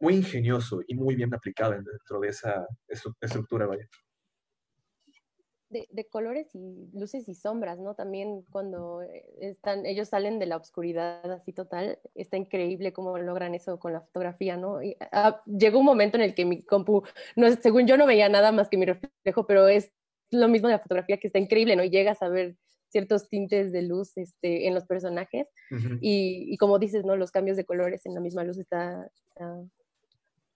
muy 0.00 0.14
ingenioso 0.14 0.80
y 0.86 0.94
muy 0.94 1.14
bien 1.16 1.32
aplicado 1.34 1.72
dentro 1.72 2.20
de 2.20 2.28
esa 2.28 2.66
estructura, 3.20 3.66
vaya. 3.66 3.88
De, 5.72 5.88
de, 5.90 6.04
colores 6.04 6.54
y 6.54 6.90
luces 6.92 7.28
y 7.28 7.34
sombras, 7.34 7.78
¿no? 7.78 7.94
También 7.94 8.42
cuando 8.50 9.00
están, 9.40 9.86
ellos 9.86 10.08
salen 10.08 10.38
de 10.38 10.44
la 10.44 10.58
oscuridad 10.58 11.30
así 11.32 11.52
total, 11.54 11.98
está 12.14 12.36
increíble 12.36 12.92
cómo 12.92 13.16
logran 13.16 13.54
eso 13.54 13.78
con 13.78 13.94
la 13.94 14.02
fotografía, 14.02 14.58
¿no? 14.58 14.82
Y, 14.82 14.96
ah, 15.12 15.42
llegó 15.46 15.78
un 15.78 15.86
momento 15.86 16.18
en 16.18 16.24
el 16.24 16.34
que 16.34 16.44
mi 16.44 16.62
compu, 16.62 17.04
no, 17.36 17.50
según 17.56 17.86
yo 17.86 17.96
no 17.96 18.06
veía 18.06 18.28
nada 18.28 18.52
más 18.52 18.68
que 18.68 18.76
mi 18.76 18.84
reflejo, 18.84 19.46
pero 19.46 19.66
es 19.66 19.90
lo 20.30 20.48
mismo 20.48 20.68
de 20.68 20.74
la 20.74 20.80
fotografía 20.80 21.16
que 21.16 21.28
está 21.28 21.38
increíble, 21.38 21.74
¿no? 21.74 21.84
Y 21.84 21.90
llegas 21.90 22.22
a 22.22 22.28
ver 22.28 22.56
ciertos 22.88 23.28
tintes 23.28 23.72
de 23.72 23.82
luz 23.82 24.16
este, 24.18 24.66
en 24.66 24.74
los 24.74 24.84
personajes 24.84 25.48
uh 25.70 25.74
-huh. 25.74 25.98
y, 26.02 26.52
y, 26.52 26.56
como 26.58 26.78
dices, 26.78 27.04
¿no? 27.04 27.16
Los 27.16 27.30
cambios 27.30 27.56
de 27.56 27.64
colores 27.64 28.04
en 28.04 28.14
la 28.14 28.20
misma 28.20 28.44
luz 28.44 28.58
está, 28.58 29.10
está... 29.28 29.58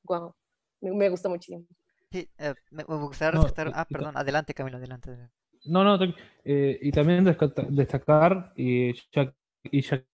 wow, 0.04 0.34
me, 0.82 0.90
me 0.92 1.08
gusta 1.08 1.28
muchísimo. 1.28 1.66
Sí, 2.10 2.28
eh, 2.38 2.54
me, 2.70 2.84
gustaría 2.84 3.38
no, 3.38 3.42
rescatar. 3.44 3.72
Ah, 3.74 3.86
perdón, 3.88 4.16
adelante, 4.16 4.54
Camilo, 4.54 4.78
adelante. 4.78 5.10
adelante. 5.10 5.34
No, 5.64 5.82
no, 5.82 5.98
eh, 6.44 6.78
y 6.80 6.92
también 6.92 7.24
destacar, 7.24 8.52
y 8.56 8.92
ya, 9.12 9.34
y 9.64 9.82
ya 9.82 10.04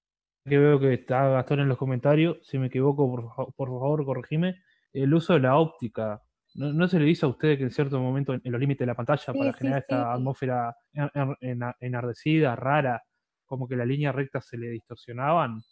que 0.45 0.59
veo 0.59 0.81
que 0.81 0.95
está 0.95 1.29
Gastón 1.29 1.61
en 1.61 1.69
los 1.69 1.79
comentarios, 1.79 2.39
si 2.43 2.59
me 2.59 2.67
equivoco, 2.67 3.09
por, 3.09 3.55
por 3.55 3.69
favor, 3.69 4.05
corregime, 4.05 4.63
el 4.93 5.13
uso 5.15 5.35
de 5.35 5.41
la 5.41 5.57
óptica. 5.57 6.23
¿No, 6.55 6.73
¿No, 6.73 6.89
se 6.89 6.99
le 6.99 7.05
dice 7.05 7.25
a 7.25 7.29
usted 7.29 7.57
que 7.57 7.65
en 7.65 7.71
cierto 7.71 8.01
momento 8.01 8.35
en, 8.35 8.41
los 8.45 8.61
límites 8.61 8.81
de 8.81 8.87
la 8.87 8.95
pantalla, 8.95 9.33
sí, 9.33 9.39
para 9.39 9.53
sí, 9.53 9.59
generar 9.59 9.81
sí. 9.81 9.85
esta 9.95 10.13
atmósfera 10.13 10.77
en, 10.93 11.37
en, 11.41 11.61
enardecida, 11.81 12.57
rara, 12.57 13.03
como 13.47 13.69
que 13.69 13.77
las 13.77 13.87
líneas 13.87 14.15
rectas 14.15 14.47
se 14.47 14.59
le 14.59 14.69
distorsionaban? 14.69 15.63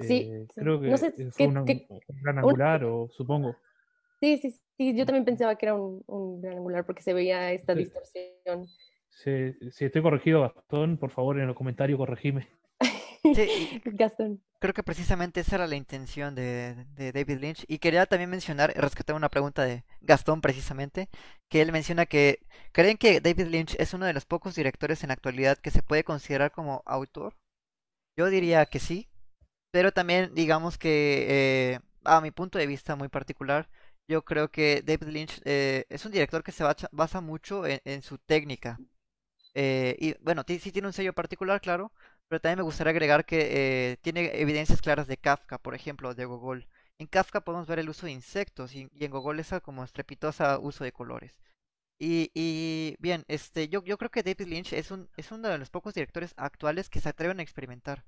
Sí, 0.00 0.30
eh, 0.32 0.46
creo 0.54 0.80
que 0.80 0.88
no 0.88 0.96
sé, 0.96 1.10
fue 1.12 1.32
¿qué, 1.36 1.46
una, 1.46 1.64
qué, 1.64 1.86
un 1.88 2.22
gran 2.22 2.38
angular, 2.38 2.84
un, 2.84 2.92
o 2.92 3.08
supongo. 3.10 3.56
Sí, 4.20 4.38
sí, 4.38 4.50
sí, 4.76 4.94
yo 4.96 5.06
también 5.06 5.24
pensaba 5.24 5.56
que 5.56 5.66
era 5.66 5.74
un, 5.74 6.02
un 6.06 6.40
gran 6.42 6.58
angular 6.58 6.84
porque 6.86 7.02
se 7.02 7.14
veía 7.14 7.52
esta 7.52 7.74
Sí. 7.74 7.74
distorsión. 7.74 8.66
Si, 9.10 9.52
si 9.70 9.84
estoy 9.84 10.02
corregido, 10.02 10.40
Gastón, 10.42 10.96
por 10.98 11.10
favor 11.10 11.38
en 11.38 11.46
los 11.46 11.56
comentarios 11.56 11.98
corregime. 11.98 12.48
Sí, 13.32 13.82
Gastón. 13.84 14.40
creo 14.58 14.74
que 14.74 14.82
precisamente 14.82 15.40
esa 15.40 15.56
era 15.56 15.66
la 15.66 15.76
intención 15.76 16.34
de, 16.34 16.86
de 16.94 17.12
David 17.12 17.38
Lynch. 17.40 17.64
Y 17.68 17.78
quería 17.78 18.06
también 18.06 18.30
mencionar, 18.30 18.72
rescatar 18.76 19.16
una 19.16 19.30
pregunta 19.30 19.64
de 19.64 19.84
Gastón 20.00 20.40
precisamente, 20.40 21.08
que 21.48 21.62
él 21.62 21.72
menciona 21.72 22.06
que 22.06 22.40
creen 22.72 22.98
que 22.98 23.20
David 23.20 23.48
Lynch 23.48 23.76
es 23.78 23.94
uno 23.94 24.06
de 24.06 24.12
los 24.14 24.26
pocos 24.26 24.54
directores 24.54 25.02
en 25.02 25.08
la 25.08 25.14
actualidad 25.14 25.58
que 25.58 25.70
se 25.70 25.82
puede 25.82 26.04
considerar 26.04 26.52
como 26.52 26.82
autor. 26.86 27.36
Yo 28.16 28.28
diría 28.30 28.66
que 28.66 28.80
sí, 28.80 29.08
pero 29.70 29.92
también 29.92 30.34
digamos 30.34 30.78
que 30.78 31.74
eh, 31.74 31.80
a 32.04 32.20
mi 32.20 32.30
punto 32.32 32.58
de 32.58 32.66
vista 32.68 32.96
muy 32.96 33.08
particular, 33.08 33.68
yo 34.10 34.24
creo 34.24 34.50
que 34.50 34.82
David 34.82 35.08
Lynch 35.08 35.40
eh, 35.44 35.86
es 35.88 36.04
un 36.04 36.10
director 36.12 36.42
que 36.42 36.52
se 36.52 36.64
basa, 36.92 37.20
mucho 37.20 37.62
en, 37.66 38.02
su 38.02 38.18
técnica. 38.18 38.78
Eh, 39.54 39.96
y 40.00 40.14
bueno, 40.22 40.42
sí 40.46 40.72
tiene 40.72 40.88
un 40.88 40.92
sello 40.92 41.12
particular, 41.12 41.60
claro, 41.60 41.92
pero 42.28 42.40
también 42.40 42.58
me 42.58 42.64
gustaría 42.64 42.90
agregar 42.90 43.24
que 43.24 43.92
eh, 43.92 43.96
tiene 44.02 44.40
evidencias 44.40 44.82
claras 44.82 45.06
de 45.06 45.16
Kafka, 45.16 45.58
por 45.58 45.74
ejemplo, 45.76 46.14
de 46.14 46.24
Gogol. 46.24 46.66
En 46.98 47.06
Kafka 47.06 47.42
podemos 47.42 47.68
ver 47.68 47.78
el 47.78 47.88
uso 47.88 48.06
de 48.06 48.12
insectos 48.12 48.74
y, 48.74 48.90
en 48.98 49.10
Gogol 49.10 49.38
esa 49.40 49.60
como 49.60 49.84
estrepitosa 49.84 50.58
uso 50.58 50.84
de 50.84 50.92
colores. 50.92 51.38
Y, 51.98 52.30
y 52.34 52.96
bien, 52.98 53.24
este, 53.28 53.68
yo, 53.68 53.84
yo 53.84 53.96
creo 53.98 54.10
que 54.10 54.22
David 54.24 54.48
Lynch 54.48 54.72
es, 54.72 54.90
un, 54.90 55.08
es 55.16 55.30
uno 55.30 55.48
de 55.48 55.58
los 55.58 55.70
pocos 55.70 55.94
directores 55.94 56.34
actuales 56.36 56.88
que 56.90 57.00
se 57.00 57.10
atreven 57.10 57.38
a 57.40 57.42
experimentar. 57.42 58.04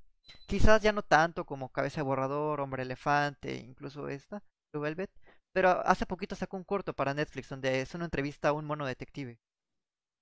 Quizás 0.46 0.82
ya 0.82 0.92
no 0.92 1.03
tanto 1.03 1.44
como 1.46 1.70
Cabeza 1.70 2.00
de 2.00 2.05
Borrador, 2.05 2.61
Hombre 2.61 2.82
Elefante, 2.82 3.55
incluso 3.57 4.09
esta, 4.09 4.42
Blue 4.72 4.82
Velvet, 4.82 5.11
pero 5.53 5.70
hace 5.86 6.07
poquito 6.07 6.34
sacó 6.34 6.57
un 6.57 6.64
corto 6.64 6.94
para 6.94 7.14
Netflix 7.14 7.48
donde 7.48 7.80
es 7.80 7.94
una 7.94 8.05
entrevista 8.05 8.48
a 8.48 8.53
un 8.53 8.64
mono 8.64 8.86
detective. 8.86 9.38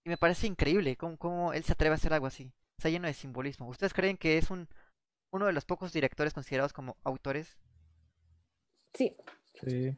Y 0.05 0.09
me 0.09 0.17
parece 0.17 0.47
increíble 0.47 0.97
cómo, 0.97 1.17
cómo 1.17 1.53
él 1.53 1.65
se 1.65 1.73
atreve 1.73 1.95
a 1.95 1.97
hacer 1.97 2.13
algo 2.13 2.27
así. 2.27 2.53
Está 2.79 2.89
lleno 2.89 3.07
de 3.07 3.15
simbolismo. 3.15 3.69
¿Ustedes 3.69 3.93
creen 3.93 4.17
que 4.17 4.39
es 4.39 4.51
un, 4.51 4.69
uno 5.31 5.47
de 5.47 5.53
los 5.53 5.65
pocos 5.65 5.93
directores 5.93 6.35
considerados 6.35 6.73
como 6.73 6.97
autores? 7.05 7.59
Sí. 8.95 9.17
Sí, 9.63 9.97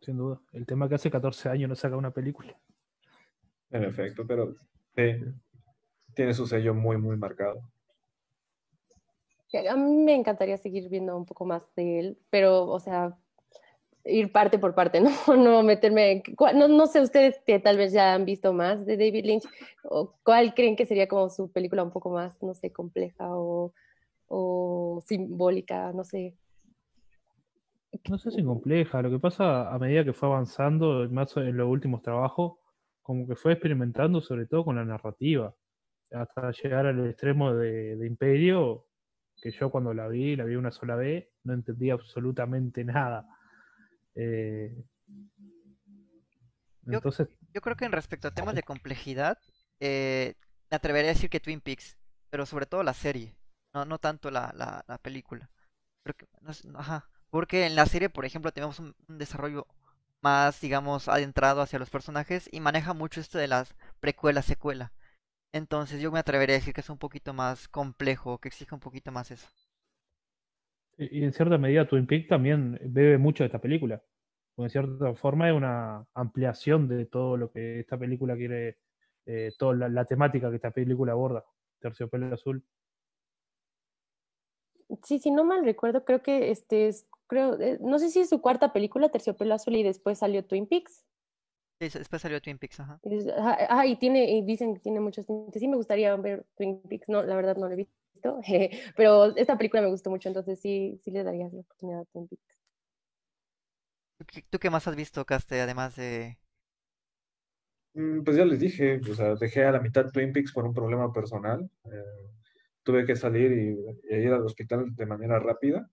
sin 0.00 0.16
duda. 0.16 0.40
El 0.52 0.66
tema 0.66 0.88
que 0.88 0.96
hace 0.96 1.10
14 1.10 1.48
años 1.48 1.68
no 1.68 1.74
saca 1.74 1.96
una 1.96 2.10
película. 2.10 2.54
En 3.70 3.84
efecto, 3.84 4.26
pero 4.26 4.54
tiene 6.14 6.34
su 6.34 6.46
sello 6.46 6.74
muy, 6.74 6.98
muy 6.98 7.16
marcado. 7.16 7.62
A 9.68 9.76
mí 9.76 9.96
me 9.96 10.14
encantaría 10.14 10.56
seguir 10.56 10.88
viendo 10.88 11.16
un 11.16 11.26
poco 11.26 11.44
más 11.44 11.74
de 11.74 11.98
él, 11.98 12.18
pero, 12.30 12.66
o 12.68 12.80
sea, 12.80 13.18
ir 14.04 14.32
parte 14.32 14.58
por 14.58 14.74
parte, 14.74 15.00
¿no? 15.26 15.36
No 15.36 15.62
meterme, 15.62 16.22
no, 16.54 16.68
no 16.68 16.86
sé 16.86 17.00
ustedes 17.00 17.40
que 17.46 17.58
tal 17.58 17.76
vez 17.76 17.92
ya 17.92 18.14
han 18.14 18.24
visto 18.24 18.52
más 18.52 18.84
de 18.84 18.96
David 18.96 19.24
Lynch, 19.24 19.44
o 19.84 20.14
cuál 20.22 20.54
creen 20.54 20.76
que 20.76 20.86
sería 20.86 21.08
como 21.08 21.28
su 21.28 21.50
película 21.50 21.82
un 21.82 21.90
poco 21.90 22.10
más, 22.10 22.40
no 22.42 22.54
sé, 22.54 22.72
compleja 22.72 23.28
o, 23.30 23.72
o 24.26 25.02
simbólica, 25.06 25.92
no 25.92 26.04
sé. 26.04 26.34
No 28.08 28.18
sé 28.18 28.30
si 28.30 28.42
compleja, 28.42 29.02
lo 29.02 29.10
que 29.10 29.18
pasa 29.18 29.72
a 29.72 29.78
medida 29.78 30.04
que 30.04 30.14
fue 30.14 30.28
avanzando, 30.28 31.08
más 31.10 31.36
en 31.36 31.56
los 31.56 31.68
últimos 31.68 32.02
trabajos, 32.02 32.54
como 33.02 33.26
que 33.26 33.36
fue 33.36 33.52
experimentando 33.52 34.20
sobre 34.20 34.46
todo 34.46 34.64
con 34.64 34.76
la 34.76 34.84
narrativa, 34.84 35.54
hasta 36.10 36.50
llegar 36.52 36.86
al 36.86 37.06
extremo 37.06 37.54
de, 37.54 37.96
de 37.96 38.06
Imperio, 38.06 38.86
que 39.40 39.50
yo 39.50 39.70
cuando 39.70 39.92
la 39.92 40.08
vi, 40.08 40.36
la 40.36 40.44
vi 40.44 40.56
una 40.56 40.70
sola 40.70 40.94
vez, 40.94 41.28
no 41.44 41.52
entendía 41.52 41.94
absolutamente 41.94 42.84
nada. 42.84 43.26
Eh, 44.14 44.84
entonces... 46.86 47.28
Yo, 47.54 47.60
creo 47.60 47.76
que 47.76 47.84
en 47.84 47.92
respecto 47.92 48.28
a 48.28 48.34
temas 48.34 48.54
de 48.54 48.62
complejidad, 48.62 49.38
eh, 49.80 50.34
me 50.70 50.76
atrevería 50.76 51.10
a 51.10 51.14
decir 51.14 51.30
que 51.30 51.40
Twin 51.40 51.60
Peaks, 51.60 51.96
pero 52.30 52.46
sobre 52.46 52.66
todo 52.66 52.82
la 52.82 52.94
serie, 52.94 53.36
no, 53.74 53.84
no 53.84 53.98
tanto 53.98 54.30
la, 54.30 54.52
la, 54.86 54.98
película. 54.98 55.50
Porque, 56.02 56.26
ajá, 56.74 57.08
porque 57.30 57.66
en 57.66 57.74
la 57.76 57.86
serie, 57.86 58.10
por 58.10 58.24
ejemplo, 58.24 58.52
tenemos 58.52 58.78
un, 58.78 58.94
desarrollo 59.08 59.66
más, 60.20 60.60
digamos, 60.60 61.08
adentrado 61.08 61.62
hacia 61.62 61.78
los 61.78 61.90
personajes 61.90 62.48
y 62.52 62.60
maneja 62.60 62.94
mucho 62.94 63.20
esto 63.20 63.38
de 63.38 63.48
las 63.48 63.74
precuela-secuela. 64.00 64.92
Entonces 65.52 66.00
yo 66.00 66.10
me 66.10 66.18
atrevería 66.18 66.56
a 66.56 66.58
decir 66.58 66.74
que 66.74 66.80
es 66.80 66.90
un 66.90 66.98
poquito 66.98 67.34
más 67.34 67.68
complejo, 67.68 68.38
que 68.38 68.48
exige 68.48 68.74
un 68.74 68.80
poquito 68.80 69.12
más 69.12 69.30
eso. 69.30 69.48
Y 70.98 71.24
en 71.24 71.32
cierta 71.32 71.58
medida 71.58 71.88
Twin 71.88 72.06
Peaks 72.06 72.28
también 72.28 72.78
bebe 72.84 73.18
mucho 73.18 73.42
de 73.42 73.46
esta 73.46 73.60
película. 73.60 74.02
Porque 74.54 74.66
en 74.66 74.70
cierta 74.70 75.14
forma 75.14 75.48
es 75.48 75.54
una 75.54 76.06
ampliación 76.14 76.88
de 76.88 77.06
todo 77.06 77.36
lo 77.36 77.50
que 77.50 77.80
esta 77.80 77.98
película 77.98 78.36
quiere, 78.36 78.78
eh, 79.26 79.50
toda 79.58 79.88
la, 79.88 80.04
temática 80.04 80.50
que 80.50 80.56
esta 80.56 80.70
película 80.70 81.12
aborda. 81.12 81.44
Terciopelo 81.80 82.32
azul. 82.34 82.62
Sí, 85.02 85.18
si 85.18 85.30
no 85.30 85.44
mal 85.44 85.64
recuerdo, 85.64 86.04
creo 86.04 86.22
que 86.22 86.50
este 86.50 86.88
es, 86.88 87.06
creo, 87.26 87.58
eh, 87.58 87.78
no 87.80 87.98
sé 87.98 88.10
si 88.10 88.20
es 88.20 88.28
su 88.28 88.42
cuarta 88.42 88.74
película, 88.74 89.08
Terciopelo 89.08 89.54
azul, 89.54 89.74
y 89.74 89.82
después 89.82 90.18
salió 90.18 90.44
Twin 90.44 90.66
Peaks 90.66 91.06
después 91.90 92.22
salió 92.22 92.40
Twin 92.40 92.58
Peaks, 92.58 92.80
ajá. 92.80 93.00
Ah, 93.68 93.86
y 93.86 93.96
tiene, 93.96 94.30
y 94.30 94.42
dicen 94.42 94.74
que 94.74 94.80
tiene 94.80 95.00
muchos 95.00 95.26
Sí 95.54 95.68
me 95.68 95.76
gustaría 95.76 96.14
ver 96.16 96.46
Twin 96.56 96.80
Peaks, 96.82 97.08
no, 97.08 97.22
la 97.22 97.34
verdad 97.34 97.56
no 97.56 97.66
lo 97.66 97.72
he 97.72 97.76
visto, 97.76 97.94
pero 98.96 99.36
esta 99.36 99.56
película 99.56 99.82
me 99.82 99.88
gustó 99.88 100.10
mucho, 100.10 100.28
entonces 100.28 100.60
sí, 100.60 100.98
sí 101.02 101.10
le 101.10 101.24
daría 101.24 101.48
la 101.52 101.60
oportunidad 101.60 102.00
a 102.00 102.04
Twin 102.06 102.28
Peaks. 102.28 102.52
¿Tú 104.50 104.58
qué 104.58 104.70
más 104.70 104.86
has 104.86 104.96
visto, 104.96 105.24
Caste, 105.24 105.60
además 105.60 105.96
de...? 105.96 106.38
Mm, 107.94 108.22
pues 108.22 108.36
ya 108.36 108.44
les 108.44 108.60
dije, 108.60 109.00
o 109.10 109.14
sea, 109.14 109.34
dejé 109.34 109.64
a 109.64 109.72
la 109.72 109.80
mitad 109.80 110.10
Twin 110.10 110.32
Peaks 110.32 110.52
por 110.52 110.64
un 110.64 110.74
problema 110.74 111.12
personal. 111.12 111.68
Eh, 111.84 112.30
tuve 112.82 113.04
que 113.04 113.16
salir 113.16 113.52
y, 113.52 114.14
ir 114.14 114.32
al 114.32 114.44
hospital 114.44 114.94
de 114.94 115.06
manera 115.06 115.38
rápida. 115.38 115.88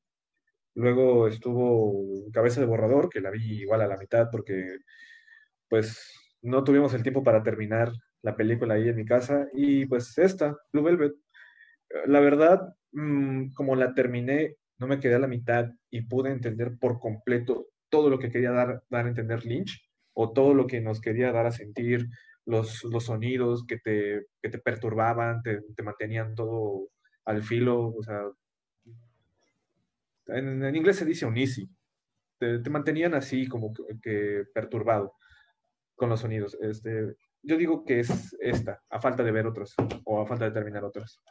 Luego 0.76 1.28
estuvo 1.28 2.32
Cabeza 2.32 2.62
de 2.62 2.68
Borrador, 2.68 3.10
que 3.10 3.22
la 3.22 3.32
vi 3.32 3.62
igual 3.62 3.82
a 3.82 3.88
la 3.88 3.98
mitad 3.98 4.30
porque 4.32 4.78
pues 5.68 6.14
no 6.42 6.64
tuvimos 6.64 6.94
el 6.94 7.04
tiempo 7.04 7.24
para 7.24 7.44
terminar 7.44 7.92
la 8.22 8.36
película 8.36 8.76
ahí 8.76 8.90
en 8.90 8.96
mi 8.96 9.06
casa. 9.06 9.48
Y 9.54 9.86
pues 9.86 10.18
esta, 10.18 10.58
Blue 10.72 10.84
Velvet, 10.84 11.14
la 12.06 12.20
verdad, 12.20 12.76
mm, 12.92 13.52
como 13.54 13.76
la 13.76 13.94
terminé, 13.94 14.56
no 14.78 14.88
me 14.88 15.00
quedé 15.00 15.16
a 15.16 15.20
la 15.20 15.28
mitad 15.28 15.70
y 15.90 16.02
pude 16.02 16.32
entender 16.32 16.78
por 16.80 17.00
completo 17.00 17.68
todo 17.90 18.10
lo 18.10 18.20
que 18.20 18.32
quería 18.32 18.52
dar, 18.52 18.84
dar 18.90 19.06
a 19.06 19.10
entender 19.10 19.46
Lynch 19.46 19.90
o 20.14 20.32
todo 20.34 20.54
lo 20.54 20.68
que 20.68 20.82
nos 20.82 21.02
quería 21.02 21.32
dar 21.32 21.46
a 21.46 21.52
sentir, 21.52 22.08
los, 22.46 22.84
los 22.84 23.06
sonidos 23.06 23.66
que 23.66 23.78
te, 23.78 24.26
que 24.42 24.50
te 24.50 24.60
perturbaban, 24.60 25.42
te, 25.44 25.62
te, 25.76 25.84
mantenían 25.84 26.34
todo 26.36 26.90
al 27.26 27.44
filo, 27.44 27.94
o 27.96 28.04
sea, 28.04 28.24
en, 30.28 30.76
inglés 30.76 30.98
se 30.98 31.06
dice 31.06 31.28
te, 32.40 32.60
te 32.60 32.70
mantenían 32.70 33.14
así 33.14 33.48
como 33.48 33.72
que 34.02 34.46
perturbado 34.54 35.14
con 35.96 36.10
los 36.10 36.22
sonidos. 36.22 36.58
Este, 36.62 37.16
yo 37.44 37.58
digo 37.58 37.86
que 37.86 38.00
es 38.00 38.36
esta, 38.40 38.82
a 38.90 39.00
falta 39.00 39.24
de 39.24 39.32
ver 39.32 39.46
otras 39.46 39.76
o 40.06 40.22
a 40.22 40.26
falta 40.26 40.46
de 40.46 40.52
terminar 40.52 40.84
otras. 40.84 41.22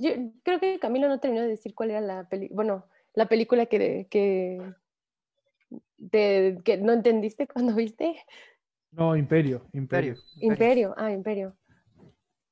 Yo 0.00 0.10
creo 0.44 0.60
que 0.60 0.78
Camilo 0.78 1.08
no 1.08 1.20
terminó 1.20 1.42
de 1.42 1.48
decir 1.48 1.74
cuál 1.74 1.90
era 1.90 2.00
la 2.00 2.28
película, 2.28 2.56
bueno, 2.56 2.86
la 3.14 3.26
película 3.28 3.66
que, 3.66 4.06
que, 4.10 4.60
que 6.64 6.76
no 6.78 6.92
entendiste 6.92 7.46
cuando 7.46 7.74
viste. 7.74 8.16
No, 8.92 9.16
Imperio, 9.16 9.62
Imperio. 9.72 10.16
Imperio, 10.40 10.94
ah, 10.96 11.12
Imperio. 11.12 11.56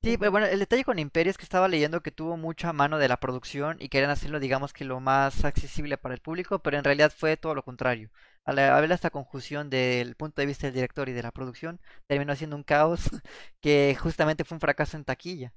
Sí, 0.03 0.15
bueno, 0.15 0.45
el 0.45 0.59
detalle 0.59 0.85
con 0.85 0.99
Imperio 0.99 1.31
es 1.31 1.37
que 1.37 1.43
estaba 1.43 1.67
leyendo 1.67 2.01
que 2.01 2.11
tuvo 2.11 2.37
mucha 2.37 2.71
mano 2.71 2.97
de 2.97 3.09
la 3.09 3.17
producción 3.19 3.77
y 3.79 3.89
querían 3.89 4.11
hacerlo, 4.11 4.39
digamos 4.39 4.71
que 4.71 4.85
lo 4.85 4.99
más 5.01 5.43
accesible 5.43 5.97
para 5.97 6.13
el 6.15 6.21
público, 6.21 6.59
pero 6.59 6.77
en 6.77 6.83
realidad 6.83 7.11
fue 7.15 7.35
todo 7.35 7.55
lo 7.55 7.63
contrario. 7.63 8.09
Al 8.45 8.59
haber 8.59 8.91
esta 8.91 9.09
conjunción 9.09 9.69
del 9.69 10.15
punto 10.15 10.41
de 10.41 10.45
vista 10.45 10.67
del 10.67 10.75
director 10.75 11.09
y 11.09 11.13
de 11.13 11.23
la 11.23 11.31
producción, 11.31 11.81
terminó 12.07 12.35
siendo 12.35 12.55
un 12.55 12.63
caos 12.63 13.01
que 13.61 13.97
justamente 13.99 14.45
fue 14.45 14.55
un 14.55 14.61
fracaso 14.61 14.95
en 14.97 15.03
taquilla. 15.03 15.53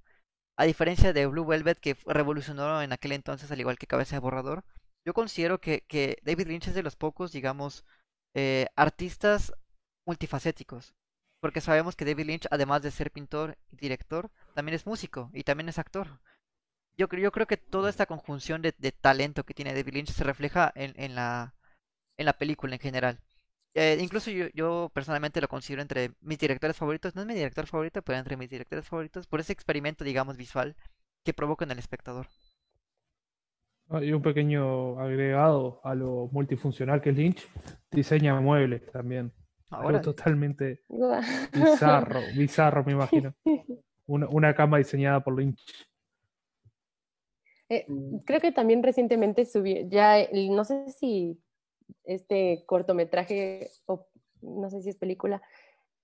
A 0.57 0.65
diferencia 0.65 1.13
de 1.13 1.27
Blue 1.27 1.47
Velvet, 1.47 1.79
que 1.79 1.97
revolucionó 2.07 2.83
en 2.83 2.93
aquel 2.93 3.13
entonces, 3.13 3.51
al 3.51 3.61
igual 3.61 3.79
que 3.79 3.87
Cabeza 3.87 4.17
de 4.17 4.21
Borrador, 4.21 4.65
yo 5.05 5.15
considero 5.15 5.61
que, 5.61 5.83
que 5.89 6.19
David 6.23 6.49
Lynch 6.49 6.69
es 6.69 6.75
de 6.75 6.83
los 6.83 6.97
pocos, 6.97 7.33
digamos, 7.33 7.85
eh, 8.35 8.67
artistas 8.77 9.53
multifacéticos 10.07 10.95
porque 11.41 11.61
sabemos 11.61 11.97
que 11.97 12.05
David 12.05 12.27
Lynch, 12.27 12.47
además 12.51 12.83
de 12.83 12.91
ser 12.91 13.11
pintor 13.11 13.59
y 13.71 13.77
director, 13.77 14.31
también 14.55 14.77
es 14.77 14.87
músico 14.87 15.31
y 15.33 15.43
también 15.43 15.69
es 15.69 15.79
actor. 15.79 16.21
Yo, 16.97 17.09
yo 17.09 17.33
creo 17.33 17.47
que 17.47 17.57
toda 17.57 17.89
esta 17.89 18.07
conjunción 18.07 18.61
de, 18.63 18.73
talento 18.93 19.45
que 19.45 19.55
tiene 19.55 19.75
David 19.75 19.95
Lynch 19.95 20.13
se 20.13 20.25
refleja 20.25 20.71
en, 20.75 20.93
en, 20.97 21.15
la, 21.15 21.55
en 22.19 22.27
la 22.27 22.35
película 22.35 22.75
en 22.75 22.81
general. 22.81 23.21
Eh, 23.75 23.99
incluso 24.01 24.31
yo, 24.31 24.47
yo, 24.53 24.91
personalmente 24.93 25.41
lo 25.41 25.49
considero 25.49 25.83
entre 25.83 26.11
mis 26.21 26.39
directores 26.39 26.77
favoritos, 26.77 27.15
no 27.15 27.21
es 27.21 27.27
mi 27.27 27.35
director 27.35 27.67
favorito, 27.67 28.03
pero 28.03 28.19
entre 28.19 28.37
mis 28.37 28.51
directores 28.51 28.87
favoritos, 28.87 29.27
por 29.27 29.41
ese 29.41 29.53
experimento, 29.53 30.05
digamos, 30.05 30.37
visual 30.37 30.75
que 31.25 31.35
provoca 31.35 31.65
en 31.65 31.71
el 31.71 31.79
espectador. 31.79 32.27
Y 34.03 34.13
un 34.13 34.23
pequeño 34.23 35.01
agregado 35.01 35.81
a 35.83 35.95
lo 35.95 36.29
multifuncional 36.31 37.01
que 37.01 37.11
es 37.11 37.17
Lynch, 37.17 37.49
diseña 37.91 38.41
muebles 38.41 38.87
también. 38.93 39.33
Ahora 39.71 40.01
totalmente 40.01 40.83
bizarro, 41.53 42.21
bizarro 42.37 42.85
me 42.85 42.93
imagino. 42.93 43.35
Una, 44.07 44.55
cama 44.55 44.79
diseñada 44.79 45.23
por 45.23 45.39
Lynch. 45.39 45.61
Eh, 47.69 47.87
creo 48.25 48.41
que 48.41 48.51
también 48.51 48.83
recientemente 48.83 49.45
subió, 49.45 49.89
ya 49.89 50.17
no 50.33 50.65
sé 50.65 50.91
si 50.91 51.41
este 52.05 52.65
cortometraje 52.67 53.71
o 53.87 54.07
no 54.43 54.71
sé 54.71 54.83
si 54.83 54.91
es 54.91 54.97
película, 54.97 55.43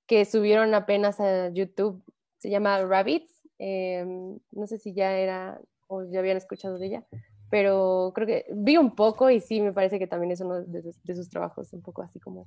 que 0.06 0.24
subieron 0.24 0.74
apenas 0.74 1.20
a 1.20 1.50
YouTube, 1.50 2.02
se 2.38 2.50
llama 2.50 2.82
Rabbits, 2.82 3.42
em, 3.58 4.38
no 4.52 4.66
sé 4.66 4.78
si 4.78 4.92
ya 4.92 5.16
era 5.16 5.60
o 5.88 6.04
ya 6.04 6.18
habían 6.18 6.36
escuchado 6.36 6.78
de 6.78 6.86
ella, 6.86 7.06
pero 7.50 8.12
creo 8.14 8.26
que 8.26 8.46
vi 8.52 8.76
un 8.76 8.94
poco 8.94 9.30
y 9.30 9.40
sí 9.40 9.60
me 9.60 9.72
parece 9.72 9.98
que 9.98 10.06
también 10.06 10.32
es 10.32 10.40
uno 10.40 10.62
de 10.62 11.14
sus 11.14 11.28
trabajos 11.28 11.72
un 11.72 11.82
poco 11.82 12.02
así 12.02 12.20
como 12.20 12.46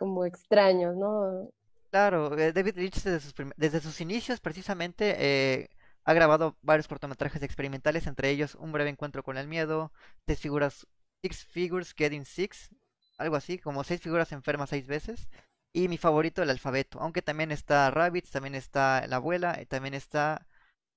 como 0.00 0.24
extraños, 0.24 0.96
¿no? 0.96 1.50
Claro, 1.90 2.36
eh, 2.38 2.54
David 2.54 2.76
Lynch 2.76 3.02
desde 3.02 3.80
sus, 3.80 4.00
inicios 4.00 4.40
precisamente 4.40 5.14
eh, 5.18 5.68
ha 6.04 6.14
grabado 6.14 6.56
varios 6.62 6.88
cortometrajes 6.88 7.42
experimentales, 7.42 8.06
entre 8.06 8.30
ellos 8.30 8.54
Un 8.54 8.72
breve 8.72 8.88
encuentro 8.88 9.22
con 9.22 9.36
el 9.36 9.46
miedo, 9.46 9.92
Seis 10.26 10.40
figuras, 10.40 10.86
Six 11.22 11.44
Figures 11.46 11.94
Getting 11.94 12.24
Six, 12.24 12.70
algo 13.18 13.36
así, 13.36 13.58
como 13.58 13.84
seis 13.84 14.00
figuras 14.00 14.32
enfermas 14.32 14.70
seis 14.70 14.86
veces. 14.86 15.28
Y 15.72 15.88
mi 15.88 15.98
favorito, 15.98 16.42
el 16.42 16.50
alfabeto. 16.50 17.00
Aunque 17.00 17.22
también 17.22 17.52
está 17.52 17.90
Rabbits, 17.90 18.30
también 18.30 18.54
está 18.54 19.06
la 19.06 19.16
abuela, 19.16 19.58
y 19.60 19.66
también 19.66 19.94
está. 19.94 20.46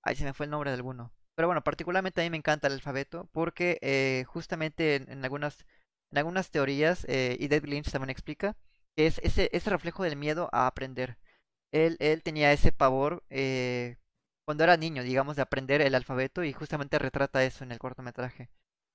Ahí 0.03 0.15
se 0.15 0.26
me 0.26 0.34
fue 0.34 0.45
el 0.45 0.51
nombre 0.51 0.71
de 0.71 0.76
alguno. 0.76 1.13
Pero 1.36 1.47
bueno, 1.47 1.63
particularmente 1.63 2.21
a 2.21 2.24
mí 2.24 2.30
me 2.30 2.38
encanta 2.38 2.67
el 2.67 2.74
alfabeto 2.74 3.30
porque 3.32 3.80
eh, 3.82 4.24
justamente 4.28 4.95
en, 4.95 5.24
algunas, 5.24 5.65
en 6.11 6.17
algunas 6.19 6.51
teorías, 6.51 7.05
eh, 7.09 7.38
y 7.39 7.47
David 7.47 7.69
Lynch 7.69 7.91
también 7.91 8.11
explica, 8.11 8.55
que 8.95 9.07
es 9.07 9.19
ese, 9.24 9.49
ese 9.53 9.69
reflejo 9.69 10.03
del 10.03 10.15
miedo 10.15 10.49
a 10.51 10.67
aprender. 10.67 11.17
Él, 11.71 11.97
él 11.99 12.21
tenía 12.24 12.51
ese 12.53 12.71
pavor 12.71 13.24
eh, 13.30 13.97
cuando 14.45 14.63
era 14.63 14.78
niño, 14.78 15.03
digamos, 15.03 15.36
de 15.36 15.41
aprender 15.41 15.82
el 15.82 15.95
alfabeto 15.95 16.43
y 16.43 16.53
justamente 16.53 16.99
retrata 16.99 17.43
eso 17.43 17.63
en 17.63 17.71
el 17.71 17.80
cortometraje. 17.80 18.49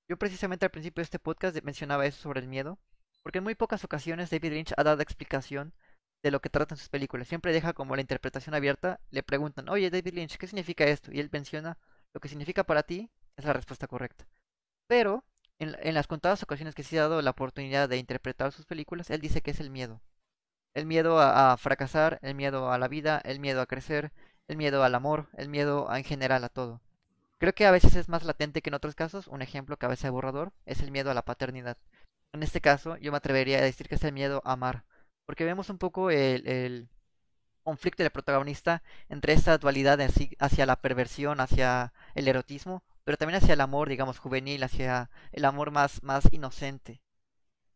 Yo 0.09 0.17
precisamente 0.17 0.65
al 0.65 0.71
principio 0.71 1.01
de 1.01 1.03
este 1.03 1.19
podcast 1.19 1.55
mencionaba 1.63 2.07
eso 2.07 2.19
sobre 2.19 2.39
el 2.39 2.47
miedo, 2.47 2.79
porque 3.21 3.37
en 3.37 3.43
muy 3.43 3.53
pocas 3.53 3.83
ocasiones 3.83 4.31
David 4.31 4.53
Lynch 4.53 4.73
ha 4.75 4.83
dado 4.83 5.03
explicación 5.03 5.71
de 6.23 6.31
lo 6.31 6.41
que 6.41 6.49
tratan 6.49 6.79
sus 6.79 6.89
películas. 6.89 7.27
Siempre 7.27 7.53
deja 7.53 7.73
como 7.73 7.95
la 7.95 8.01
interpretación 8.01 8.55
abierta, 8.55 8.99
le 9.11 9.21
preguntan, 9.21 9.69
oye 9.69 9.91
David 9.91 10.15
Lynch, 10.15 10.37
¿qué 10.37 10.47
significa 10.47 10.83
esto? 10.85 11.11
Y 11.13 11.19
él 11.19 11.29
menciona, 11.31 11.77
lo 12.11 12.19
que 12.19 12.27
significa 12.27 12.63
para 12.63 12.81
ti 12.81 13.11
es 13.37 13.45
la 13.45 13.53
respuesta 13.53 13.85
correcta. 13.85 14.25
Pero 14.87 15.23
en, 15.59 15.93
las 15.93 16.07
contadas 16.07 16.41
ocasiones 16.41 16.73
que 16.73 16.83
se 16.83 16.97
ha 16.97 17.03
dado 17.03 17.21
la 17.21 17.29
oportunidad 17.29 17.87
de 17.87 17.97
interpretar 17.97 18.51
sus 18.51 18.65
películas, 18.65 19.11
él 19.11 19.21
dice 19.21 19.41
que 19.41 19.51
es 19.51 19.59
el 19.59 19.69
miedo. 19.69 20.01
El 20.73 20.87
miedo 20.87 21.19
a, 21.19 21.55
fracasar, 21.57 22.17
el 22.23 22.33
miedo 22.33 22.71
a 22.71 22.79
la 22.79 22.87
vida, 22.87 23.21
el 23.25 23.39
miedo 23.39 23.61
a 23.61 23.67
crecer, 23.67 24.11
el 24.47 24.57
miedo 24.57 24.83
al 24.83 24.95
amor, 24.95 25.27
el 25.37 25.49
miedo 25.49 25.87
en 25.95 26.03
general 26.03 26.43
a 26.43 26.49
todo. 26.49 26.81
Creo 27.39 27.53
que 27.53 27.65
a 27.65 27.71
veces 27.71 27.95
es 27.95 28.09
más 28.09 28.23
latente 28.23 28.61
que 28.61 28.69
en 28.69 28.73
otros 28.73 28.95
casos. 28.95 29.27
Un 29.27 29.41
ejemplo 29.41 29.77
que 29.77 29.85
a 29.85 29.89
veces 29.89 30.05
es 30.05 30.11
borrador 30.11 30.51
es 30.65 30.81
el 30.81 30.91
miedo 30.91 31.09
a 31.09 31.13
la 31.13 31.23
paternidad. 31.23 31.77
En 32.33 32.43
este 32.43 32.61
caso, 32.61 32.97
yo 32.97 33.11
me 33.11 33.17
atrevería 33.17 33.59
a 33.59 33.61
decir 33.61 33.87
que 33.87 33.95
es 33.95 34.03
el 34.03 34.13
miedo 34.13 34.41
a 34.45 34.53
amar. 34.53 34.83
Porque 35.25 35.45
vemos 35.45 35.69
un 35.69 35.77
poco 35.77 36.11
el, 36.11 36.89
conflicto 37.63 38.03
del 38.03 38.11
protagonista 38.11 38.83
entre 39.09 39.33
esa 39.33 39.57
dualidad 39.57 39.99
hacia 40.39 40.65
la 40.65 40.81
perversión, 40.81 41.39
hacia 41.39 41.93
el 42.15 42.27
erotismo, 42.27 42.83
pero 43.03 43.17
también 43.17 43.41
hacia 43.41 43.53
el 43.53 43.61
amor, 43.61 43.89
digamos, 43.89 44.19
juvenil, 44.19 44.63
hacia 44.63 45.09
el 45.31 45.45
amor 45.45 45.71
más, 45.71 46.03
más 46.03 46.23
inocente. 46.31 47.01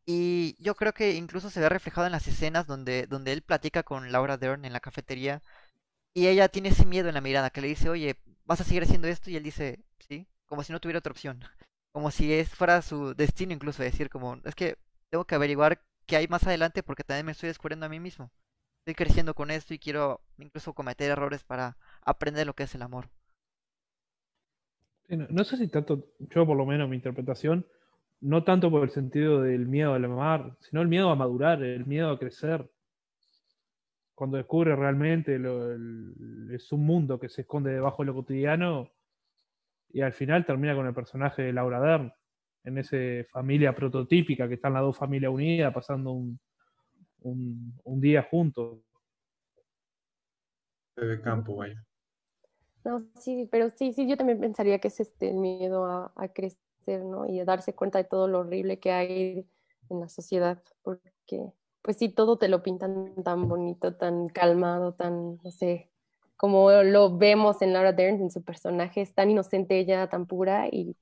Y 0.05 0.57
yo 0.59 0.75
creo 0.75 0.93
que 0.93 1.13
incluso 1.13 1.49
se 1.49 1.59
ve 1.61 1.69
reflejado 1.69 2.07
en 2.07 2.11
las 2.11 2.27
escenas 2.27 2.67
donde, 2.67 3.07
donde 3.07 3.31
él 3.33 3.41
platica 3.41 3.83
con 3.83 4.11
Laura 4.11 4.37
Dern 4.37 4.65
en 4.65 4.73
la 4.73 4.79
cafetería 4.81 5.41
y 6.13 6.27
ella 6.27 6.49
tiene 6.49 6.69
ese 6.69 6.85
miedo 6.85 7.07
en 7.09 7.15
la 7.15 7.21
mirada 7.21 7.49
que 7.49 7.61
le 7.61 7.67
dice, 7.67 7.89
oye, 7.89 8.19
¿vas 8.45 8.61
a 8.61 8.63
seguir 8.63 8.83
haciendo 8.83 9.07
esto? 9.07 9.29
Y 9.29 9.35
él 9.35 9.43
dice, 9.43 9.79
sí, 9.99 10.27
como 10.45 10.63
si 10.63 10.73
no 10.73 10.79
tuviera 10.79 10.99
otra 10.99 11.11
opción. 11.11 11.41
Como 11.93 12.09
si 12.09 12.33
es, 12.33 12.49
fuera 12.49 12.81
su 12.81 13.13
destino 13.13 13.53
incluso 13.53 13.83
decir 13.83 14.09
como, 14.09 14.37
es 14.45 14.55
que 14.55 14.79
tengo 15.11 15.25
que 15.25 15.35
averiguar 15.35 15.79
qué 16.07 16.17
hay 16.17 16.27
más 16.27 16.43
adelante 16.47 16.81
porque 16.81 17.03
también 17.03 17.27
me 17.27 17.33
estoy 17.33 17.49
descubriendo 17.49 17.85
a 17.85 17.89
mí 17.89 17.99
mismo. 17.99 18.31
Estoy 18.79 18.95
creciendo 18.95 19.35
con 19.35 19.51
esto 19.51 19.75
y 19.75 19.79
quiero 19.79 20.19
incluso 20.39 20.73
cometer 20.73 21.11
errores 21.11 21.43
para 21.43 21.77
aprender 22.01 22.47
lo 22.47 22.55
que 22.55 22.63
es 22.63 22.73
el 22.73 22.81
amor. 22.81 23.09
no, 25.07 25.43
sé 25.43 25.57
si 25.57 25.67
tanto, 25.67 26.07
yo 26.17 26.47
por 26.47 26.57
lo 26.57 26.65
menos 26.65 26.89
mi 26.89 26.95
interpretación, 26.95 27.63
no 28.21 28.43
tanto 28.43 28.71
por 28.71 28.83
el 28.83 28.89
sentido 28.89 29.41
del 29.41 29.67
miedo 29.67 29.93
a 29.93 29.99
la 29.99 30.07
amar, 30.07 30.57
sino 30.61 30.81
el 30.81 30.87
miedo 30.87 31.11
a 31.11 31.15
madurar, 31.15 31.61
el 31.61 31.85
miedo 31.85 32.09
a 32.09 32.17
crecer. 32.17 32.67
Cuando 34.15 34.37
descubre 34.37 34.75
realmente 34.75 35.39
lo, 35.39 35.73
es 36.53 36.71
un 36.71 36.85
mundo 36.85 37.19
que 37.19 37.29
se 37.29 37.41
esconde 37.41 37.71
debajo 37.71 38.03
de 38.03 38.07
lo 38.07 38.13
cotidiano 38.13 38.91
y 39.89 40.01
al 40.01 40.13
final 40.13 40.45
termina 40.45 40.75
con 40.75 40.87
el 40.87 40.93
personaje 40.93 41.41
de 41.43 41.53
Laura 41.53 41.79
Dern, 41.79 42.13
en 42.63 42.77
esa 42.77 42.97
familia 43.31 43.75
prototípica 43.75 44.47
que 44.47 44.55
están 44.55 44.73
las 44.73 44.83
dos 44.83 44.97
familias 44.97 45.31
unidas 45.31 45.73
pasando 45.73 46.11
un, 46.11 46.39
un, 47.21 48.01
día 48.01 48.23
juntos. 48.23 48.79
De 50.95 51.21
campo, 51.21 51.57
vaya. 51.57 51.83
No, 52.83 53.05
sí, 53.19 53.47
pero 53.51 53.69
sí, 53.69 53.93
sí, 53.93 54.07
yo 54.07 54.17
también 54.17 54.39
pensaría 54.39 54.79
que 54.79 54.89
es 54.89 54.99
este 54.99 55.29
el 55.29 55.37
miedo 55.37 55.85
a, 55.85 56.11
a 56.15 56.27
crecer 56.29 56.57
¿no? 56.87 57.27
Y 57.27 57.43
darse 57.43 57.73
cuenta 57.73 57.97
de 57.97 58.03
todo 58.03 58.27
lo 58.27 58.39
horrible 58.39 58.79
que 58.79 58.91
hay 58.91 59.47
en 59.89 59.99
la 59.99 60.09
sociedad, 60.09 60.61
porque 60.81 61.53
pues 61.83 61.97
sí, 61.97 62.09
todo 62.09 62.37
te 62.37 62.47
lo 62.47 62.63
pintan 62.63 63.13
tan 63.23 63.47
bonito, 63.47 63.95
tan 63.95 64.29
calmado, 64.29 64.93
tan, 64.93 65.37
no 65.43 65.51
sé, 65.51 65.91
como 66.37 66.71
lo 66.71 67.17
vemos 67.17 67.61
en 67.61 67.73
Laura 67.73 67.91
Dern, 67.91 68.21
en 68.21 68.31
su 68.31 68.41
personaje, 68.41 69.01
es 69.01 69.13
tan 69.13 69.29
inocente 69.29 69.77
ella, 69.77 70.07
tan 70.09 70.25
pura, 70.25 70.67
y 70.71 70.95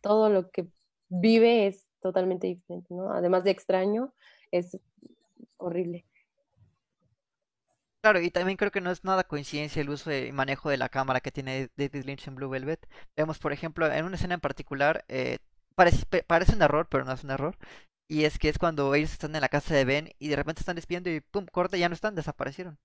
todo 0.00 0.30
lo 0.30 0.50
que 0.50 0.68
vive 1.08 1.66
es 1.66 1.86
totalmente 2.00 2.46
diferente, 2.46 2.94
¿no? 2.94 3.12
Además 3.12 3.44
de 3.44 3.50
extraño, 3.50 4.14
es 4.52 4.78
horrible. 5.56 6.06
Claro, 8.00 8.20
y 8.20 8.30
también 8.30 8.56
creo 8.56 8.70
que 8.70 8.82
no 8.82 8.90
es 8.90 9.02
nada 9.02 9.24
coincidencia 9.24 9.82
el 9.82 9.90
uso 9.90 10.12
y 10.12 10.30
manejo 10.30 10.68
de 10.68 10.76
la 10.76 10.90
cámara 10.90 11.20
que 11.20 11.32
tiene 11.32 11.70
David 11.76 12.04
Lynch 12.04 12.28
en 12.28 12.34
Blue 12.36 12.50
Velvet. 12.50 12.86
Vemos, 13.16 13.38
por 13.38 13.52
ejemplo, 13.52 13.90
en 13.90 14.04
una 14.04 14.16
escena 14.16 14.34
en 14.34 14.40
particular, 14.40 15.04
eh, 15.08 15.38
parece, 15.74 16.04
parece 16.26 16.54
un 16.54 16.62
error, 16.62 16.86
pero 16.88 17.04
no 17.04 17.12
es 17.12 17.24
un 17.24 17.30
error. 17.30 17.56
Y 18.08 18.24
es 18.24 18.38
que 18.38 18.48
es 18.48 18.58
cuando 18.58 18.94
ellos 18.94 19.12
están 19.12 19.34
en 19.34 19.40
la 19.40 19.48
casa 19.48 19.74
de 19.74 19.84
Ben 19.84 20.10
y 20.18 20.28
de 20.28 20.36
repente 20.36 20.60
están 20.60 20.76
despidiendo 20.76 21.10
y 21.10 21.20
pum, 21.20 21.46
corta, 21.46 21.76
ya 21.76 21.88
no 21.88 21.94
están, 21.94 22.14
desaparecieron. 22.14 22.78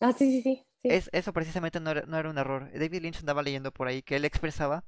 Ah, 0.00 0.12
sí, 0.12 0.30
sí, 0.30 0.42
sí. 0.42 0.66
Es, 0.82 1.08
eso 1.12 1.32
precisamente 1.32 1.80
no 1.80 1.90
era, 1.90 2.02
no 2.06 2.18
era 2.18 2.30
un 2.30 2.38
error. 2.38 2.70
David 2.72 3.02
Lynch 3.02 3.20
andaba 3.20 3.42
leyendo 3.42 3.72
por 3.72 3.88
ahí 3.88 4.02
que 4.02 4.16
él 4.16 4.24
expresaba 4.24 4.84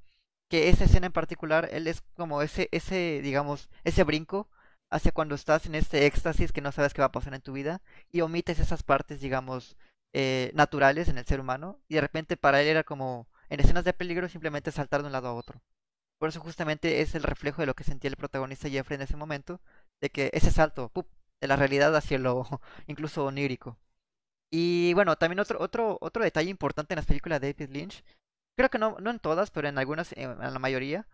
que 0.48 0.68
esa 0.68 0.84
escena 0.84 1.06
en 1.06 1.12
particular, 1.12 1.68
él 1.72 1.86
es 1.86 2.02
como 2.16 2.42
ese, 2.42 2.68
ese, 2.72 3.20
digamos, 3.22 3.70
ese 3.84 4.04
brinco 4.04 4.48
hacia 4.90 5.12
cuando 5.12 5.34
estás 5.34 5.66
en 5.66 5.74
este 5.74 6.06
éxtasis 6.06 6.52
que 6.52 6.60
no 6.60 6.72
sabes 6.72 6.94
qué 6.94 7.02
va 7.02 7.06
a 7.06 7.12
pasar 7.12 7.34
en 7.34 7.40
tu 7.42 7.52
vida 7.52 7.82
y 8.12 8.20
omites 8.20 8.58
esas 8.60 8.82
partes, 8.82 9.20
digamos, 9.20 9.76
eh, 10.12 10.52
naturales 10.54 11.08
en 11.08 11.18
el 11.18 11.26
ser 11.26 11.40
humano 11.40 11.80
y 11.88 11.94
de 11.96 12.00
repente 12.00 12.36
para 12.36 12.60
él 12.62 12.68
era 12.68 12.84
como 12.84 13.28
en 13.48 13.60
escenas 13.60 13.84
de 13.84 13.92
peligro 13.92 14.28
simplemente 14.28 14.70
saltar 14.72 15.00
de 15.02 15.06
un 15.06 15.12
lado 15.12 15.28
a 15.28 15.34
otro. 15.34 15.60
Por 16.24 16.30
eso 16.30 16.40
justamente 16.40 17.02
es 17.02 17.14
el 17.14 17.22
reflejo 17.22 17.60
de 17.60 17.66
lo 17.66 17.74
que 17.74 17.84
sentía 17.84 18.08
el 18.08 18.16
protagonista 18.16 18.70
Jeffrey 18.70 18.94
en 18.94 19.02
ese 19.02 19.14
momento, 19.14 19.60
de 20.00 20.08
que 20.08 20.30
ese 20.32 20.50
salto 20.50 20.90
de 21.38 21.48
la 21.48 21.56
realidad 21.56 21.94
hacia 21.94 22.18
lo 22.18 22.46
incluso 22.86 23.26
onírico. 23.26 23.76
Y 24.50 24.94
bueno, 24.94 25.16
también 25.16 25.40
otro, 25.40 25.60
otro, 25.60 25.98
otro 26.00 26.24
detalle 26.24 26.48
importante 26.48 26.94
en 26.94 26.96
las 26.96 27.04
películas 27.04 27.42
de 27.42 27.52
David 27.52 27.76
Lynch, 27.76 28.04
creo 28.56 28.70
que 28.70 28.78
no, 28.78 28.96
no 29.00 29.10
en 29.10 29.18
todas, 29.18 29.50
pero 29.50 29.68
en 29.68 29.76
algunas, 29.76 30.14
en 30.16 30.38
la 30.38 30.58
mayoría, 30.58 31.06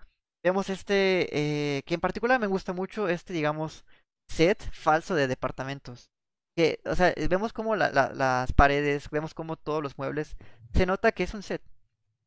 Vemos 0.45 0.71
este, 0.71 1.79
eh, 1.79 1.83
que 1.87 1.95
en 1.95 2.01
particular 2.01 2.39
me 2.39 2.47
gusta 2.47 2.73
mucho 2.73 3.09
este, 3.09 3.33
digamos, 3.33 3.85
set 4.29 4.63
falso 4.71 5.17
de 5.17 5.27
departamentos. 5.27 6.13
Que, 6.57 6.79
o 6.85 6.95
sea, 6.95 7.13
vemos 7.29 7.53
como 7.53 7.75
las 7.75 8.53
paredes, 8.53 9.11
vemos 9.11 9.35
como 9.35 9.57
todos 9.57 9.83
los 9.83 9.99
muebles, 9.99 10.37
se 10.73 10.87
nota 10.87 11.11
que 11.11 11.25
es 11.25 11.35
un 11.35 11.43
set. 11.43 11.63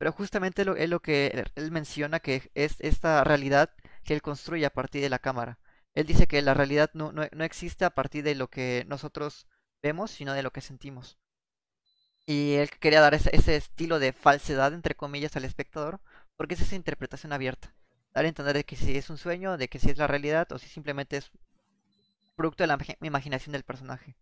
Pero 0.04 0.12
justamente 0.12 0.66
lo, 0.66 0.76
es 0.76 0.90
lo 0.90 1.00
que 1.00 1.46
él 1.56 1.72
menciona 1.72 2.20
que 2.20 2.52
es 2.56 2.76
esta 2.80 3.24
realidad 3.24 3.70
que 4.04 4.14
él 4.14 4.22
construye 4.22 4.66
a 4.66 4.70
partir 4.70 5.02
de 5.02 5.10
la 5.10 5.18
cámara. 5.18 5.60
Él 5.94 6.06
dice 6.06 6.28
que 6.28 6.42
la 6.42 6.54
realidad 6.54 6.90
no, 6.94 7.14
no, 7.14 7.24
no 7.32 7.46
existe 7.46 7.86
a 7.86 7.90
partir 7.90 8.22
de 8.26 8.36
lo 8.36 8.50
que 8.50 8.84
nosotros 8.90 9.48
vemos, 9.82 10.12
sino 10.12 10.34
de 10.34 10.44
lo 10.44 10.52
que 10.52 10.60
sentimos. 10.60 11.18
Y 12.26 12.56
él 12.56 12.70
quería 12.82 13.00
dar 13.00 13.14
ese, 13.14 13.34
ese 13.34 13.56
estilo 13.56 13.98
de 13.98 14.12
falsedad, 14.12 14.74
entre 14.74 14.94
comillas, 14.94 15.38
al 15.38 15.46
espectador, 15.46 16.02
porque 16.36 16.56
es 16.56 16.60
esa 16.60 16.76
interpretación 16.76 17.32
abierta 17.32 17.74
dar 18.14 18.26
a 18.26 18.28
entender 18.28 18.58
de 18.58 18.66
que 18.66 18.76
si 18.76 18.98
es 18.98 19.10
un 19.10 19.18
sueño, 19.18 19.56
de 19.56 19.70
que 19.70 19.80
si 19.80 19.90
es 19.90 19.98
la 19.98 20.08
realidad 20.08 20.52
o 20.52 20.58
si 20.58 20.68
simplemente 20.68 21.16
es 21.16 21.32
producto 22.36 22.66
de 22.66 22.68
la 22.68 22.78
imaginación 23.04 23.54
del 23.54 23.64
personaje. 23.64 24.18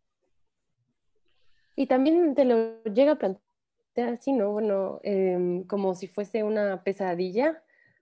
Y 1.76 1.88
también 1.88 2.36
te 2.36 2.46
lo 2.46 2.84
llega 2.84 3.14
a 3.14 3.16
plantear 3.16 3.51
así, 3.98 4.32
¿no? 4.34 4.52
Bueno, 4.52 5.00
em, 5.04 5.64
como 5.66 5.96
si 5.96 6.08
fuese 6.08 6.44
una 6.44 6.84
pesadilla, 6.84 7.62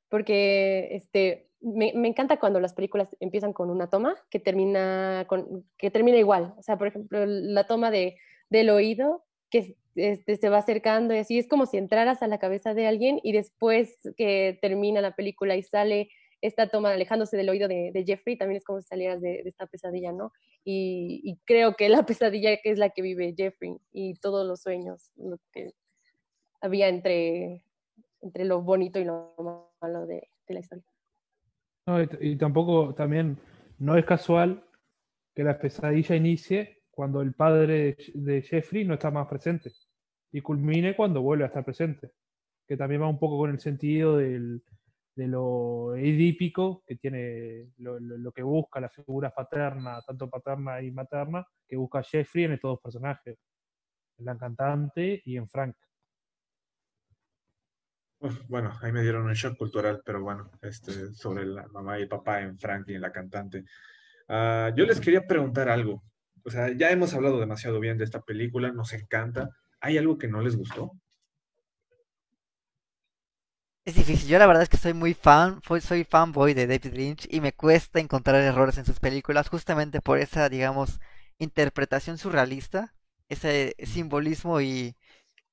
porque 0.10 0.90
este, 0.92 1.50
me, 1.62 1.94
me, 1.96 2.08
encanta 2.08 2.40
cuando 2.40 2.60
las 2.60 2.74
películas 2.74 3.16
empiezan 3.20 3.54
con 3.54 3.70
una 3.70 3.90
toma 3.90 4.16
que 4.30 4.40
termina, 4.40 5.26
con, 5.28 5.66
que 5.78 5.92
termina 5.92 6.18
igual. 6.18 6.54
O 6.58 6.64
sea, 6.64 6.78
por 6.78 6.88
ejemplo, 6.88 7.26
la 7.26 7.66
toma 7.66 7.92
de, 7.92 8.18
del 8.50 8.70
oído, 8.70 9.26
que 9.50 9.76
este, 9.96 10.38
se 10.38 10.50
va 10.50 10.60
acercando 10.60 11.14
y 11.14 11.18
así 11.18 11.40
es 11.40 11.48
como 11.48 11.66
si 11.66 11.78
entraras 11.78 12.22
a 12.22 12.28
la 12.28 12.40
cabeza 12.40 12.74
de 12.74 12.88
alguien 12.88 13.20
y 13.24 13.32
después 13.32 13.98
que 14.16 14.58
termina 14.62 15.02
la 15.02 15.16
película 15.16 15.56
y 15.56 15.64
sale 15.64 16.10
esta 16.42 16.68
toma 16.68 16.92
alejándose 16.92 17.38
del 17.38 17.50
oído 17.50 17.68
de, 17.68 18.04
Jeffrey, 18.06 18.38
también 18.38 18.58
es 18.58 18.64
como 18.64 18.82
si 18.82 18.88
salieras 18.88 19.22
de, 19.22 19.42
esta 19.46 19.68
pesadilla, 19.68 20.12
¿no? 20.12 20.32
Y, 20.64 21.40
creo 21.46 21.76
que 21.76 21.90
la 21.90 22.04
pesadilla 22.06 22.58
que 22.62 22.72
es 22.72 22.80
la 22.80 22.90
que 22.90 23.02
vive 23.02 23.34
Jeffrey 23.36 23.78
y 23.92 24.16
todos 24.20 24.48
los 24.48 24.62
sueños, 24.62 25.12
lo 25.16 25.38
que 25.52 25.74
había 26.62 26.88
entre, 26.88 27.64
entre 28.22 28.46
lo 28.46 28.62
bonito 28.62 29.00
y 29.00 29.06
lo 29.06 29.36
malo 29.82 30.06
de, 30.06 30.28
la 30.48 30.60
historia. 30.60 30.86
No, 31.86 32.02
y, 32.02 32.36
tampoco, 32.38 32.94
también, 32.96 33.38
no 33.78 33.98
es 33.98 34.06
casual 34.06 34.64
que 35.36 35.44
la 35.44 35.60
pesadilla 35.60 36.16
inicie 36.16 36.82
cuando 36.90 37.22
el 37.22 37.34
padre 37.34 37.98
de 38.14 38.42
Jeffrey 38.42 38.84
no 38.84 38.96
está 38.96 39.12
más 39.12 39.28
presente 39.28 39.72
y 40.32 40.42
culmine 40.42 40.96
cuando 40.96 41.22
vuelve 41.22 41.44
a 41.44 41.48
estar 41.48 41.64
presente. 41.64 42.12
que 42.68 42.78
también 42.78 43.02
va 43.02 43.08
un 43.08 43.18
poco 43.18 43.40
con 43.40 43.50
el 43.50 43.60
sentido 43.60 44.18
del, 44.18 44.62
de 45.20 45.28
lo 45.28 45.98
edípico 45.98 46.82
que 46.88 46.96
tiene 46.96 47.74
lo, 47.80 48.00
lo, 48.00 48.32
que 48.32 48.42
busca 48.42 48.80
la 48.80 48.88
figura 48.88 49.32
paterna, 49.32 50.02
tanto 50.08 50.30
paterna 50.30 50.82
y 50.82 50.92
materna, 50.92 51.46
que 51.68 51.76
busca 51.76 52.02
Jeffrey 52.02 52.46
en 52.46 52.54
estos 52.54 52.70
dos 52.70 52.80
personajes, 52.82 53.38
en 54.18 54.26
la 54.26 54.38
cantante 54.38 55.22
y 55.26 55.36
en 55.36 55.50
Frank. 55.50 55.76
bueno, 58.48 58.72
ahí 58.82 58.94
me 58.94 59.02
dieron 59.02 59.26
un 59.26 59.34
shock 59.34 59.58
cultural, 59.58 60.02
pero 60.06 60.22
bueno, 60.22 60.52
este, 60.62 61.14
sobre 61.14 61.46
la 61.46 61.68
mamá 61.68 62.00
y 62.00 62.04
el 62.04 62.08
papá 62.08 62.40
en 62.40 62.58
Frank 62.58 62.88
y 62.88 62.94
en 62.94 63.02
la 63.02 63.12
cantante. 63.12 63.66
Uh, 64.30 64.74
yo 64.74 64.86
les 64.86 65.02
quería 65.02 65.28
preguntar 65.28 65.68
algo. 65.68 66.02
O 66.46 66.50
sea, 66.50 66.72
ya 66.72 66.92
hemos 66.92 67.14
hablado 67.14 67.42
demasiado 67.42 67.82
bien 67.82 67.98
de 67.98 68.06
esta 68.06 68.22
película, 68.22 68.72
nos 68.72 68.94
encanta. 68.94 69.50
¿Hay 69.82 69.98
algo 69.98 70.18
que 70.18 70.30
no 70.30 70.40
les 70.40 70.56
gustó? 70.56 70.94
Es 73.90 73.96
difícil. 73.96 74.28
Yo 74.30 74.38
la 74.40 74.46
verdad 74.46 74.62
es 74.64 74.70
que 74.70 74.78
soy 74.78 74.94
muy 74.94 75.14
fan, 75.14 75.62
soy 75.82 76.04
fanboy 76.04 76.54
de 76.54 76.68
David 76.68 76.94
Lynch 76.94 77.28
y 77.32 77.42
me 77.42 77.54
cuesta 77.54 78.00
encontrar 78.00 78.42
errores 78.42 78.78
en 78.78 78.86
sus 78.86 79.00
películas 79.00 79.50
justamente 79.50 80.00
por 80.02 80.20
esa, 80.20 80.48
digamos, 80.50 81.00
interpretación 81.40 82.18
surrealista, 82.18 82.94
ese 83.30 83.76
simbolismo 83.84 84.62
y, 84.62 84.96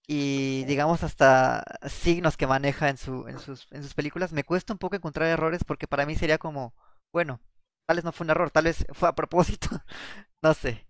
y 0.09 0.65
digamos 0.67 1.03
hasta 1.05 1.65
signos 1.89 2.37
que 2.37 2.47
maneja 2.49 2.91
en, 2.91 2.99
su, 2.99 3.29
en, 3.29 3.39
sus, 3.41 3.69
en 3.73 3.83
sus 3.83 3.95
películas. 3.95 4.33
Me 4.33 4.45
cuesta 4.45 4.73
un 4.75 4.79
poco 4.79 4.97
encontrar 4.97 5.29
errores 5.29 5.65
porque 5.65 5.89
para 5.89 6.07
mí 6.07 6.17
sería 6.17 6.39
como, 6.39 6.75
bueno, 7.13 7.41
tal 7.87 7.97
vez 7.97 8.05
no 8.05 8.13
fue 8.13 8.27
un 8.27 8.31
error, 8.33 8.51
tal 8.53 8.65
vez 8.65 8.87
fue 8.95 9.09
a 9.09 9.15
propósito, 9.15 9.69
no 10.43 10.55
sé. 10.55 10.87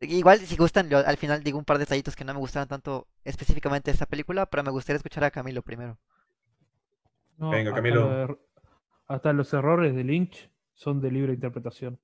Igual, 0.00 0.40
si 0.40 0.56
gustan, 0.56 0.88
yo 0.90 0.98
al 1.06 1.16
final 1.18 1.42
digo 1.44 1.58
un 1.58 1.64
par 1.64 1.78
de 1.78 1.84
detallitos 1.84 2.16
que 2.16 2.24
no 2.24 2.34
me 2.34 2.40
gustaron 2.40 2.68
tanto 2.68 3.08
específicamente 3.24 3.90
de 3.90 3.94
esta 3.94 4.06
película, 4.06 4.46
pero 4.46 4.62
me 4.64 4.70
gustaría 4.72 4.98
escuchar 4.98 5.24
a 5.24 5.30
Camilo 5.32 5.62
primero. 5.62 5.98
Venga, 7.50 7.74
Camilo. 7.74 8.38
Hasta, 9.06 9.32
los 9.32 9.52
errores 9.52 9.94
de 9.94 10.04
Lynch 10.04 10.50
son 10.74 11.00
de 11.00 11.10
libre 11.10 11.32
interpretación. 11.32 11.98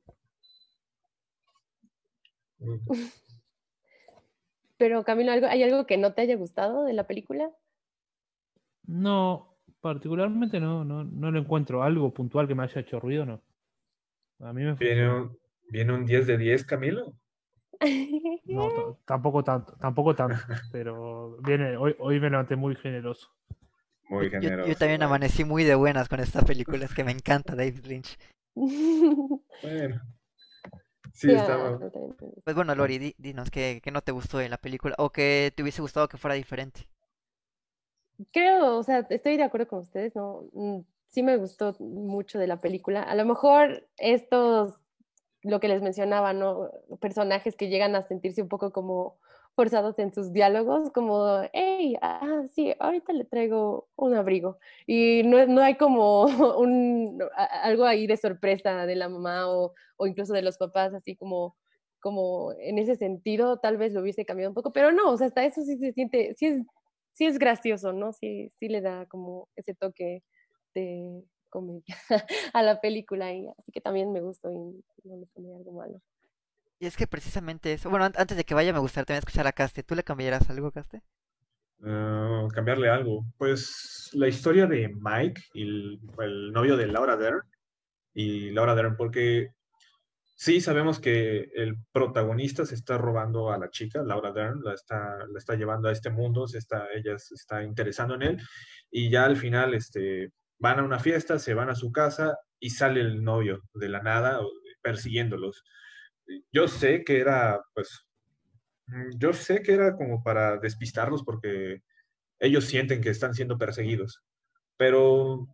Pero 4.78 5.04
Camilo, 5.04 5.32
¿hay 5.32 5.62
algo 5.62 5.86
que 5.86 5.96
no 5.96 6.12
te 6.14 6.22
haya 6.22 6.36
gustado 6.36 6.84
de 6.84 6.92
la 6.92 7.06
película? 7.06 7.50
No, 8.86 9.56
particularmente 9.80 10.60
no, 10.60 10.84
no, 10.84 11.04
no 11.04 11.30
lo 11.30 11.38
encuentro. 11.38 11.82
Algo 11.82 12.14
puntual 12.14 12.46
que 12.46 12.54
me 12.54 12.62
haya 12.62 12.80
hecho 12.80 13.00
ruido, 13.00 13.26
no. 13.26 13.42
A 14.40 14.52
mí 14.52 14.62
me 14.62 14.74
¿Viene 14.74 15.10
un, 15.10 15.36
¿Viene 15.68 15.92
un 15.92 16.06
10 16.06 16.26
de 16.26 16.38
10, 16.38 16.64
Camilo? 16.64 17.14
No, 18.44 18.98
tampoco 19.04 19.44
tanto, 19.44 19.74
tampoco 19.76 20.14
tanto, 20.14 20.36
pero 20.72 21.36
viene, 21.42 21.76
hoy, 21.76 21.94
hoy 21.98 22.18
me 22.18 22.30
levanté 22.30 22.56
muy 22.56 22.74
generoso. 22.76 23.30
Muy 24.08 24.30
generoso. 24.30 24.68
Yo, 24.68 24.76
también 24.76 25.02
amanecí 25.02 25.44
muy 25.44 25.64
de 25.64 25.74
buenas 25.74 26.08
con 26.08 26.20
esta 26.20 26.42
película, 26.42 26.84
es 26.84 26.94
que 26.94 27.04
me 27.04 27.12
encanta 27.12 27.54
David 27.54 27.84
Lynch. 27.84 28.18
Bueno. 29.62 30.00
Sí, 31.12 31.32
estaba. 31.32 31.80
Pues 32.44 32.54
bueno, 32.54 32.76
Lori, 32.76 33.14
dinos 33.18 33.50
¿qué, 33.50 33.82
no 33.92 34.02
te 34.02 34.12
gustó 34.12 34.38
de 34.38 34.48
la 34.48 34.58
película 34.58 34.94
o 34.98 35.10
que 35.10 35.52
te 35.54 35.62
hubiese 35.62 35.82
gustado 35.82 36.08
que 36.08 36.16
fuera 36.16 36.36
diferente. 36.36 36.88
Creo, 38.32 38.76
o 38.76 38.82
sea, 38.84 39.06
estoy 39.10 39.36
de 39.36 39.42
acuerdo 39.42 39.66
con 39.66 39.80
ustedes, 39.80 40.14
¿no? 40.14 40.48
Mm, 40.52 40.80
sí 41.08 41.24
me 41.24 41.36
gustó 41.36 41.74
mucho 41.80 42.38
de 42.38 42.46
la 42.46 42.60
película. 42.60 43.02
A 43.02 43.16
lo 43.16 43.24
mejor 43.24 43.88
estos, 43.96 44.78
lo 45.42 45.58
que 45.58 45.66
les 45.68 45.82
mencionaba, 45.82 46.32
¿no? 46.32 46.70
Personajes 47.00 47.56
que 47.56 47.68
llegan 47.68 47.96
a 47.96 48.02
sentirse 48.02 48.42
un 48.42 48.48
poco 48.48 48.70
como 48.72 49.18
forzados 49.58 49.98
en 49.98 50.14
sus 50.14 50.32
diálogos, 50.32 50.92
como, 50.92 51.42
hey, 51.52 51.96
ah, 52.00 52.44
sí, 52.52 52.72
ahorita 52.78 53.12
le 53.12 53.24
traigo 53.24 53.88
un 53.96 54.14
abrigo. 54.14 54.60
Y 54.86 55.22
no, 55.24 55.44
no 55.48 55.62
hay 55.62 55.74
como 55.76 56.26
un, 56.60 57.18
algo 57.64 57.84
ahí 57.84 58.06
de 58.06 58.16
sorpresa 58.16 58.86
de 58.86 58.94
la 58.94 59.08
mamá 59.08 59.48
o, 59.48 59.74
o, 59.96 60.06
incluso 60.06 60.32
de 60.32 60.42
los 60.42 60.58
papás, 60.58 60.94
así 60.94 61.16
como, 61.16 61.56
como 61.98 62.52
en 62.60 62.78
ese 62.78 62.94
sentido, 62.94 63.58
tal 63.58 63.78
vez 63.78 63.92
lo 63.92 64.02
hubiese 64.02 64.24
cambiado 64.24 64.52
un 64.52 64.54
poco, 64.54 64.72
pero 64.72 64.92
no, 64.92 65.10
o 65.10 65.16
sea, 65.16 65.26
hasta 65.26 65.44
eso 65.44 65.62
sí 65.62 65.76
se 65.76 65.92
siente, 65.92 66.36
sí 66.36 66.46
es, 66.46 66.62
sí 67.14 67.26
es 67.26 67.36
gracioso, 67.40 67.92
¿no? 67.92 68.12
Sí, 68.12 68.52
sí 68.60 68.68
le 68.68 68.80
da 68.80 69.06
como 69.06 69.48
ese 69.56 69.74
toque 69.74 70.22
de 70.72 71.24
comedia 71.50 71.96
a 72.54 72.62
la 72.62 72.80
película, 72.80 73.32
y 73.32 73.48
así 73.48 73.72
que 73.72 73.80
también 73.80 74.12
me 74.12 74.20
gustó 74.20 74.52
y 74.52 74.84
no 75.02 75.16
le 75.16 75.26
ponía 75.34 75.56
algo 75.56 75.72
malo. 75.72 76.00
Y 76.80 76.86
es 76.86 76.96
que 76.96 77.06
precisamente 77.06 77.72
eso. 77.72 77.90
Bueno, 77.90 78.04
antes 78.04 78.36
de 78.36 78.44
que 78.44 78.54
vaya, 78.54 78.72
me 78.72 78.78
gustaría 78.78 79.06
también 79.06 79.18
escuchar 79.20 79.46
a 79.46 79.52
Caste. 79.52 79.82
¿Tú 79.82 79.94
le 79.94 80.04
cambiarías 80.04 80.48
algo, 80.48 80.70
Caste? 80.70 81.02
Ah, 81.82 82.46
cambiarle 82.54 82.88
algo. 82.88 83.24
Pues 83.36 84.10
la 84.12 84.28
historia 84.28 84.66
de 84.66 84.88
Mike 84.88 85.42
y 85.54 85.62
el, 85.62 86.52
novio 86.52 86.76
de 86.76 86.86
Laura 86.86 87.16
Dern. 87.16 87.40
Y 88.14 88.50
Laura 88.50 88.74
Dern, 88.76 88.96
porque 88.96 89.48
sí 90.34 90.60
sabemos 90.60 91.00
que 91.00 91.50
el 91.54 91.76
protagonista 91.92 92.64
se 92.64 92.76
está 92.76 92.96
robando 92.96 93.52
a 93.52 93.58
la 93.58 93.70
chica, 93.70 94.02
Laura 94.02 94.32
Dern, 94.32 94.60
la 94.62 94.74
está, 94.74 95.18
la 95.30 95.38
está 95.38 95.54
llevando 95.56 95.88
a 95.88 95.92
este 95.92 96.10
mundo, 96.10 96.46
se 96.46 96.58
está, 96.58 96.86
ella 96.94 97.18
se 97.18 97.34
está 97.34 97.62
interesando 97.64 98.14
en 98.14 98.22
él. 98.22 98.38
Y 98.90 99.10
ya 99.10 99.24
al 99.24 99.36
final 99.36 99.74
este, 99.74 100.30
van 100.58 100.78
a 100.78 100.84
una 100.84 101.00
fiesta, 101.00 101.38
se 101.38 101.54
van 101.54 101.70
a 101.70 101.74
su 101.74 101.90
casa 101.92 102.36
y 102.60 102.70
sale 102.70 103.00
el 103.00 103.22
novio 103.22 103.62
de 103.74 103.88
la 103.88 104.00
nada 104.02 104.40
persiguiéndolos 104.82 105.64
yo 106.52 106.68
sé 106.68 107.04
que 107.04 107.20
era, 107.20 107.60
pues, 107.74 108.06
mm, 108.86 109.18
yo 109.18 109.32
sé 109.32 109.62
que 109.62 109.72
era 109.72 109.96
como 109.96 110.22
para 110.22 110.58
despistarlos 110.58 111.22
porque 111.24 111.82
ellos 112.40 112.64
sienten 112.64 113.00
que 113.00 113.10
están 113.10 113.34
siendo 113.34 113.58
perseguidos, 113.58 114.22
pero 114.76 115.46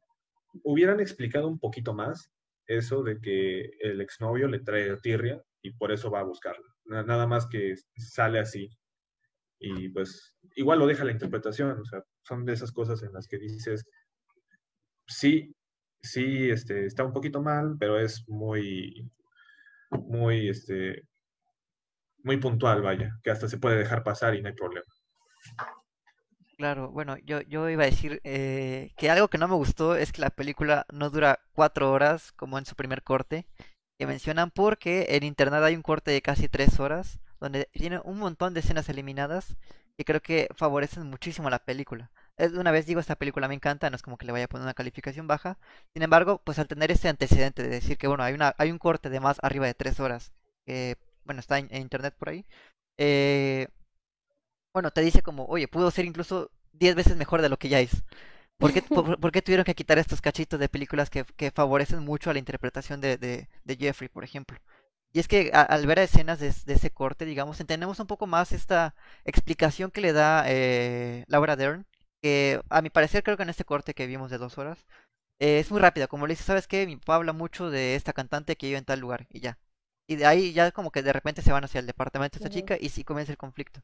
hubieran 0.63 1.01
explicado 1.01 1.49
un 1.49 1.59
poquito 1.59 1.95
más 1.95 2.31
eso 2.67 3.03
de 3.03 3.21
que 3.21 3.71
el 3.81 4.01
exnovio 4.01 4.49
le 4.49 4.61
trae 4.61 4.91
a 4.91 4.99
tirria 4.99 5.43
y 5.63 5.73
por 5.73 5.93
eso 5.93 6.11
va 6.11 6.21
a 6.21 6.25
buscarla. 6.25 6.67
Nada 6.85 7.27
más 7.27 7.47
que 7.47 7.75
sale 7.97 8.39
así. 8.39 8.71
Y 9.59 9.89
pues 9.89 10.37
igual 10.57 10.79
lo 10.79 10.87
deja 10.87 11.05
la 11.05 11.13
interpretación, 11.13 11.81
o 11.81 11.85
sea, 11.85 12.03
son 12.23 12.45
de 12.45 12.53
esas 12.53 12.73
cosas 12.73 13.03
en 13.03 13.13
las 13.13 13.27
que 13.27 13.39
dices, 13.39 13.85
sí, 15.07 15.55
sí, 16.03 16.51
este, 16.51 16.87
está 16.87 17.05
un 17.05 17.13
poquito 17.13 17.41
mal, 17.41 17.77
pero 17.79 17.99
es 17.99 18.29
muy, 18.29 19.11
muy, 19.91 20.49
este, 20.49 21.03
muy 22.23 22.39
puntual, 22.39 22.83
vaya, 22.83 23.19
que 23.23 23.31
hasta 23.31 23.49
se 23.49 23.59
puede 23.59 23.79
dejar 23.79 24.03
pasar 24.03 24.35
y 24.35 24.43
no 24.43 24.49
hay 24.49 24.55
problema. 24.55 24.87
Claro, 26.57 26.91
bueno, 26.91 27.17
yo, 27.25 27.41
yo 27.43 27.69
iba 27.69 27.83
a 27.83 27.87
decir 27.87 28.21
eh, 28.25 28.93
que 28.97 29.11
algo 29.11 29.29
que 29.29 29.39
no 29.39 29.49
me 29.49 29.57
gustó 29.57 29.97
es 29.97 30.13
que 30.13 30.21
la 30.21 30.31
película 30.31 30.87
no 30.93 31.11
dura 31.11 31.41
cuatro 31.53 31.91
horas 31.91 32.33
como 32.33 32.59
en 32.59 32.65
su 32.65 32.77
primer 32.77 33.03
corte, 33.03 33.47
que 33.99 34.07
mencionan 34.07 34.51
porque 34.51 35.07
en 35.11 35.25
internet 35.25 35.63
hay 35.63 35.75
un 35.75 35.83
corte 35.83 36.13
de 36.13 36.23
casi 36.23 36.49
tres 36.49 36.79
horas, 36.79 37.19
donde 37.41 37.69
tiene 37.73 38.01
un 38.05 38.19
montón 38.19 38.55
de 38.55 38.61
escenas 38.61 38.89
eliminadas 38.89 39.57
que 39.97 40.05
creo 40.05 40.21
que 40.21 40.49
favorecen 40.55 41.09
muchísimo 41.09 41.51
la 41.51 41.59
película. 41.59 42.11
Es, 42.37 42.53
una 42.53 42.71
vez 42.73 42.87
digo, 42.87 43.01
esta 43.01 43.17
película 43.17 43.49
me 43.49 43.55
encanta, 43.55 43.91
no 43.91 43.97
es 43.97 44.03
como 44.03 44.19
que 44.19 44.27
le 44.27 44.33
vaya 44.33 44.47
a 44.47 44.49
poner 44.49 44.65
una 44.65 44.75
calificación 44.75 45.27
baja. 45.27 45.59
Sin 45.93 46.03
embargo, 46.03 46.41
pues 46.45 46.59
al 46.59 46.69
tener 46.69 46.91
este 46.91 47.09
antecedente 47.09 47.63
de 47.63 47.69
decir 47.69 47.99
que, 47.99 48.09
bueno, 48.09 48.25
hay, 48.25 48.35
una, 48.35 48.55
hay 48.59 48.71
un 48.71 48.79
corte 48.79 49.11
de 49.11 49.21
más 49.21 49.39
arriba 49.43 49.67
de 49.67 49.75
tres 49.75 50.01
horas, 50.01 50.33
que, 50.67 50.97
bueno, 51.25 51.41
está 51.41 51.59
en, 51.59 51.75
internet 51.77 52.15
por 52.19 52.31
ahí, 52.31 52.45
eh, 52.99 53.69
bueno, 54.73 54.91
te 54.91 55.03
dice 55.03 55.23
como, 55.23 55.47
oye, 55.47 55.69
pudo 55.69 55.91
ser 55.91 56.05
incluso 56.05 56.51
diez 56.73 56.95
veces 56.97 57.17
mejor 57.17 57.43
de 57.43 57.49
lo 57.49 57.59
que 57.59 57.69
ya 57.69 57.81
es. 57.81 58.03
¿Por 58.59 58.73
qué, 58.73 58.83
por, 59.21 59.33
qué 59.33 59.43
tuvieron 59.43 59.65
que 59.65 59.75
quitar 59.75 59.99
estos 59.99 60.21
cachitos 60.21 60.61
de 60.61 60.69
películas 60.69 61.11
que, 61.11 61.25
que 61.37 61.51
favorecen 61.51 62.01
mucho 62.05 62.31
a 62.31 62.33
la 62.33 62.39
interpretación 62.41 63.01
de, 63.01 63.17
de, 63.19 63.49
de 63.65 63.77
Jeffrey, 63.77 64.09
por 64.09 64.25
ejemplo? 64.25 64.59
Y 65.15 65.21
es 65.21 65.29
que 65.29 65.53
al 65.53 65.87
ver 65.87 66.01
escenas 66.01 66.41
de, 66.41 66.49
ese 66.49 66.91
corte, 66.91 67.25
digamos, 67.25 67.61
entendemos 67.61 68.01
un 68.01 68.09
poco 68.09 68.27
más 68.27 68.51
esta 68.51 68.97
explicación 69.25 69.93
que 69.93 70.01
le 70.01 70.13
da 70.13 70.45
eh, 70.49 71.25
Laura 71.29 71.55
Dern, 71.55 71.87
que 72.25 72.61
a 72.71 72.83
mi 72.83 72.91
parecer 72.91 73.23
creo 73.23 73.37
que 73.37 73.45
en 73.45 73.51
este 73.51 73.65
corte 73.65 73.95
que 73.95 74.07
vimos 74.07 74.31
de 74.31 74.39
dos 74.39 74.59
horas, 74.59 74.87
eh, 75.41 75.59
es 75.61 75.71
muy 75.71 75.81
rápida, 75.81 76.07
como 76.09 76.27
le 76.27 76.35
dice, 76.35 76.45
¿sabes 76.45 76.67
qué? 76.69 76.87
Mi 76.87 76.97
papá 76.97 77.17
habla 77.17 77.33
mucho 77.33 77.71
de 77.71 77.97
esta 77.97 78.13
cantante 78.15 78.57
que 78.57 78.67
vive 78.67 78.79
en 78.79 78.85
tal 78.87 79.01
lugar, 79.01 79.27
y 79.31 79.41
ya. 79.41 79.59
Y 80.07 80.17
de 80.17 80.27
ahí 80.27 80.53
ya 80.53 80.73
como 80.73 80.91
que 80.93 81.03
de 81.03 81.13
repente 81.13 81.43
se 81.43 81.53
van 81.53 81.65
hacia 81.65 81.81
el 81.81 81.87
departamento 81.87 82.39
de 82.39 82.45
esta 82.45 82.55
chica 82.55 82.77
y 82.81 82.91
sí 82.91 83.05
comienza 83.05 83.33
el 83.33 83.39
conflicto. 83.39 83.83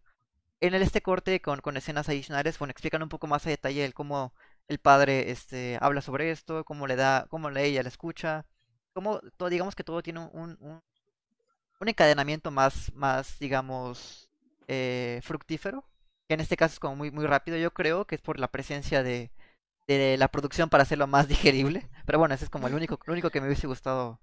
En 0.60 0.74
el, 0.74 0.82
este 0.82 1.02
corte 1.02 1.40
con, 1.42 1.60
con 1.60 1.76
escenas 1.76 2.08
adicionales, 2.08 2.58
bueno, 2.58 2.72
explican 2.72 3.02
un 3.02 3.08
poco 3.10 3.26
más 3.26 3.46
a 3.46 3.50
detalle 3.50 3.84
el 3.84 3.94
cómo 3.94 4.34
el 4.68 4.78
padre 4.78 5.30
este, 5.30 5.78
habla 5.80 6.02
sobre 6.02 6.30
esto, 6.30 6.64
cómo 6.64 6.86
le 6.86 6.96
da, 6.96 7.26
cómo 7.30 7.50
le, 7.50 7.64
ella 7.66 7.82
la 7.82 7.88
escucha, 7.90 8.46
cómo 8.94 9.20
todo, 9.36 9.50
digamos 9.50 9.74
que 9.74 9.84
todo 9.84 10.02
tiene 10.02 10.20
un, 10.20 10.56
un 10.60 10.82
un 11.80 11.88
encadenamiento 11.88 12.50
más, 12.50 12.92
más 12.94 13.38
digamos, 13.38 14.28
eh, 14.68 15.20
fructífero, 15.22 15.84
que 16.30 16.34
en 16.34 16.40
este 16.40 16.56
caso 16.56 16.74
es 16.74 16.78
como 16.78 16.94
muy, 16.94 17.10
muy 17.10 17.26
rápido, 17.26 17.56
yo 17.56 17.72
creo 17.72 18.04
que 18.04 18.14
es 18.14 18.20
por 18.20 18.38
la 18.38 18.46
presencia 18.46 19.02
de, 19.02 19.32
de 19.88 20.16
la 20.16 20.28
producción 20.28 20.68
para 20.68 20.84
hacerlo 20.84 21.08
más 21.08 21.26
digerible, 21.28 21.88
pero 22.06 22.20
bueno, 22.20 22.36
ese 22.36 22.44
es 22.44 22.50
como 22.50 22.68
el 22.68 22.74
único, 22.74 23.00
lo 23.04 23.12
único 23.14 23.30
que 23.30 23.40
me 23.40 23.48
hubiese 23.48 23.66
gustado, 23.66 24.20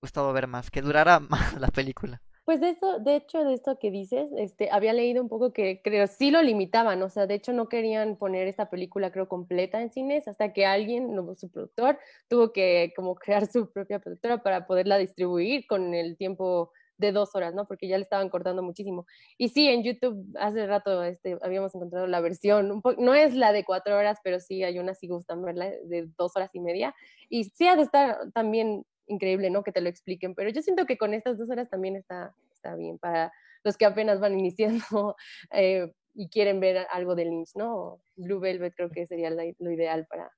gustado 0.00 0.32
ver 0.32 0.46
más, 0.46 0.70
que 0.70 0.80
durara 0.80 1.20
más 1.28 1.60
la 1.60 1.68
película. 1.68 2.22
Pues 2.46 2.62
de 2.62 2.70
eso, 2.70 2.98
de 3.00 3.16
hecho, 3.16 3.44
de 3.44 3.52
esto 3.52 3.78
que 3.78 3.90
dices, 3.90 4.30
este, 4.38 4.70
había 4.70 4.94
leído 4.94 5.22
un 5.22 5.28
poco 5.28 5.52
que 5.52 5.82
creo 5.84 6.06
sí 6.06 6.30
lo 6.30 6.40
limitaban, 6.40 7.02
o 7.02 7.10
sea, 7.10 7.26
de 7.26 7.34
hecho 7.34 7.52
no 7.52 7.68
querían 7.68 8.16
poner 8.16 8.48
esta 8.48 8.70
película, 8.70 9.12
creo, 9.12 9.28
completa 9.28 9.82
en 9.82 9.92
cines, 9.92 10.28
hasta 10.28 10.54
que 10.54 10.64
alguien, 10.64 11.14
su 11.36 11.50
productor, 11.50 11.98
tuvo 12.26 12.54
que 12.54 12.94
como 12.96 13.16
crear 13.16 13.46
su 13.52 13.70
propia 13.70 13.98
productora 13.98 14.42
para 14.42 14.66
poderla 14.66 14.96
distribuir 14.96 15.66
con 15.66 15.92
el 15.92 16.16
tiempo 16.16 16.72
de 16.98 17.12
dos 17.12 17.34
horas, 17.34 17.54
¿no? 17.54 17.66
Porque 17.66 17.88
ya 17.88 17.96
le 17.96 18.02
estaban 18.02 18.28
cortando 18.28 18.62
muchísimo. 18.62 19.06
Y 19.36 19.48
sí, 19.48 19.68
en 19.68 19.82
YouTube 19.82 20.24
hace 20.38 20.66
rato 20.66 21.02
este, 21.02 21.38
habíamos 21.42 21.74
encontrado 21.74 22.06
la 22.06 22.20
versión, 22.20 22.70
un 22.70 22.82
no 22.98 23.14
es 23.14 23.34
la 23.34 23.52
de 23.52 23.64
cuatro 23.64 23.96
horas, 23.96 24.18
pero 24.22 24.40
sí 24.40 24.62
hay 24.62 24.78
una, 24.78 24.94
si 24.94 25.08
gustan 25.08 25.42
verla, 25.42 25.70
de 25.84 26.08
dos 26.16 26.36
horas 26.36 26.50
y 26.54 26.60
media. 26.60 26.94
Y 27.28 27.44
sí 27.44 27.66
ha 27.66 27.76
de 27.76 27.82
estar 27.82 28.18
también 28.32 28.84
increíble, 29.06 29.50
¿no? 29.50 29.62
Que 29.62 29.72
te 29.72 29.80
lo 29.80 29.88
expliquen, 29.88 30.34
pero 30.34 30.50
yo 30.50 30.62
siento 30.62 30.86
que 30.86 30.98
con 30.98 31.14
estas 31.14 31.38
dos 31.38 31.48
horas 31.50 31.68
también 31.70 31.96
está, 31.96 32.34
está 32.52 32.74
bien 32.76 32.98
para 32.98 33.32
los 33.64 33.76
que 33.76 33.86
apenas 33.86 34.20
van 34.20 34.38
iniciando 34.38 35.16
eh, 35.52 35.92
y 36.14 36.28
quieren 36.28 36.60
ver 36.60 36.86
algo 36.90 37.14
de 37.14 37.24
Lynch, 37.24 37.54
¿no? 37.54 38.00
Blue 38.16 38.40
Velvet 38.40 38.74
creo 38.74 38.90
que 38.90 39.06
sería 39.06 39.30
lo 39.30 39.70
ideal 39.70 40.06
para, 40.08 40.30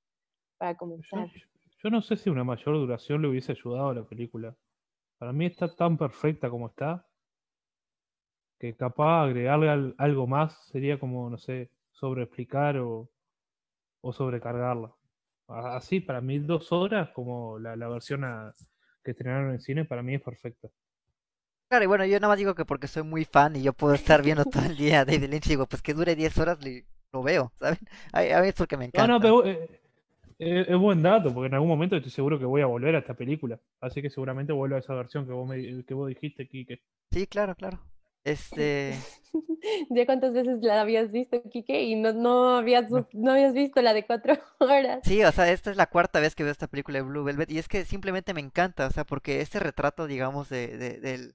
para 0.59 0.77
comenzar. 0.77 1.27
Yo, 1.83 1.89
no 1.89 2.03
sé 2.03 2.17
si 2.17 2.29
una 2.29 2.45
mayor 2.45 2.75
duración 2.75 3.23
le 3.23 3.29
hubiese 3.29 3.53
ayudado 3.53 3.89
a 3.89 3.95
la 3.95 4.05
película. 4.05 4.55
Para 5.21 5.35
mí 5.35 5.45
está 5.45 5.68
tan 5.68 5.99
perfecta 5.99 6.49
como 6.49 6.68
está 6.68 7.07
que 8.59 8.75
capaz 8.75 9.25
agregarle 9.25 9.95
algo 9.99 10.27
más 10.27 10.66
sería 10.73 10.99
como, 10.99 11.29
no 11.29 11.37
sé, 11.37 11.71
sobreexplicar 11.93 12.79
o, 12.79 13.11
o 14.01 14.12
sobrecargarla. 14.14 14.95
Así, 15.47 16.01
para 16.01 16.23
mí 16.23 16.39
dos 16.39 16.73
horas, 16.73 17.11
como 17.11 17.59
la, 17.59 17.77
versión 17.89 18.23
que 19.05 19.11
estrenaron 19.11 19.51
en 19.53 19.61
cine, 19.61 19.85
para 19.85 20.03
mí 20.03 20.14
es 20.14 20.23
perfecta. 20.23 20.68
Claro, 21.68 21.85
y 21.85 21.89
bueno, 21.89 22.07
yo 22.07 22.18
nada 22.18 22.29
más 22.29 22.39
digo 22.39 22.55
que 22.55 22.64
porque 22.64 22.89
soy 22.89 23.03
muy 23.03 23.27
fan 23.27 23.57
y 23.57 23.62
yo 23.62 23.75
puedo 23.75 23.93
estar 23.93 24.23
viendo 24.23 24.45
todo 24.47 24.64
el 24.64 24.77
día 24.77 25.05
David 25.05 25.29
Lynch, 25.29 25.49
digo, 25.49 25.66
pues 25.66 25.83
que 25.83 25.93
dure 25.93 26.16
10 26.16 26.39
horas 26.39 26.59
lo 27.12 27.23
veo, 27.23 27.53
¿saben? 27.57 27.79
A, 28.12 28.41
mí 28.41 28.49
es 28.49 28.55
porque 28.55 28.79
me 28.79 28.87
encanta. 28.87 29.07
No, 29.07 29.14
no, 29.14 29.21
pero 29.21 29.47
eh, 29.47 29.80
es 30.41 30.78
buen 30.78 31.03
dato, 31.03 31.34
porque 31.34 31.49
en 31.49 31.55
algún 31.55 31.68
momento 31.68 31.97
estoy 31.97 32.11
seguro 32.11 32.38
que 32.38 32.47
voy 32.47 32.62
a 32.62 32.66
volver 32.66 32.95
a 32.95 33.01
esta 33.01 33.14
película. 33.14 33.61
Así 33.80 34.01
que 34.01 34.09
seguramente 34.09 34.53
vuelvo 34.55 34.76
a 34.76 34.78
esa 34.78 34.95
versión 34.95 35.26
que 35.26 35.32
vos, 35.32 35.47
me, 35.47 35.84
que 35.84 35.95
vos 35.95 36.09
dijiste, 36.09 36.49
Kike. 36.49 36.80
Sí, 37.11 37.26
claro, 37.26 37.55
claro. 37.55 37.78
Este. 38.24 38.95
¿Ya 39.91 40.07
cuántas 40.07 40.32
veces 40.32 40.61
la 40.62 40.80
habías 40.80 41.11
visto, 41.11 41.43
Kike? 41.43 41.82
Y 41.82 41.95
no, 41.95 42.14
no, 42.14 42.57
habías, 42.57 42.91
no. 42.91 43.32
habías 43.32 43.53
visto 43.53 43.82
la 43.82 43.93
de 43.93 44.07
cuatro 44.07 44.34
horas. 44.61 45.01
Sí, 45.05 45.22
o 45.22 45.32
sea, 45.32 45.51
esta 45.53 45.70
es 45.70 45.76
la 45.76 45.88
cuarta 45.88 46.20
vez 46.20 46.34
que 46.34 46.43
veo 46.43 46.53
esta 46.53 46.68
película 46.68 46.99
de 46.99 47.05
Blue 47.05 47.24
Velvet. 47.24 47.51
Y 47.51 47.59
es 47.59 47.68
que 47.68 47.84
simplemente 47.84 48.32
me 48.32 48.41
encanta, 48.41 48.86
o 48.86 48.91
sea, 48.91 49.05
porque 49.05 49.43
este 49.43 49.61
retrato, 49.61 50.07
digamos, 50.07 50.49
de, 50.49 50.78
del, 50.78 51.34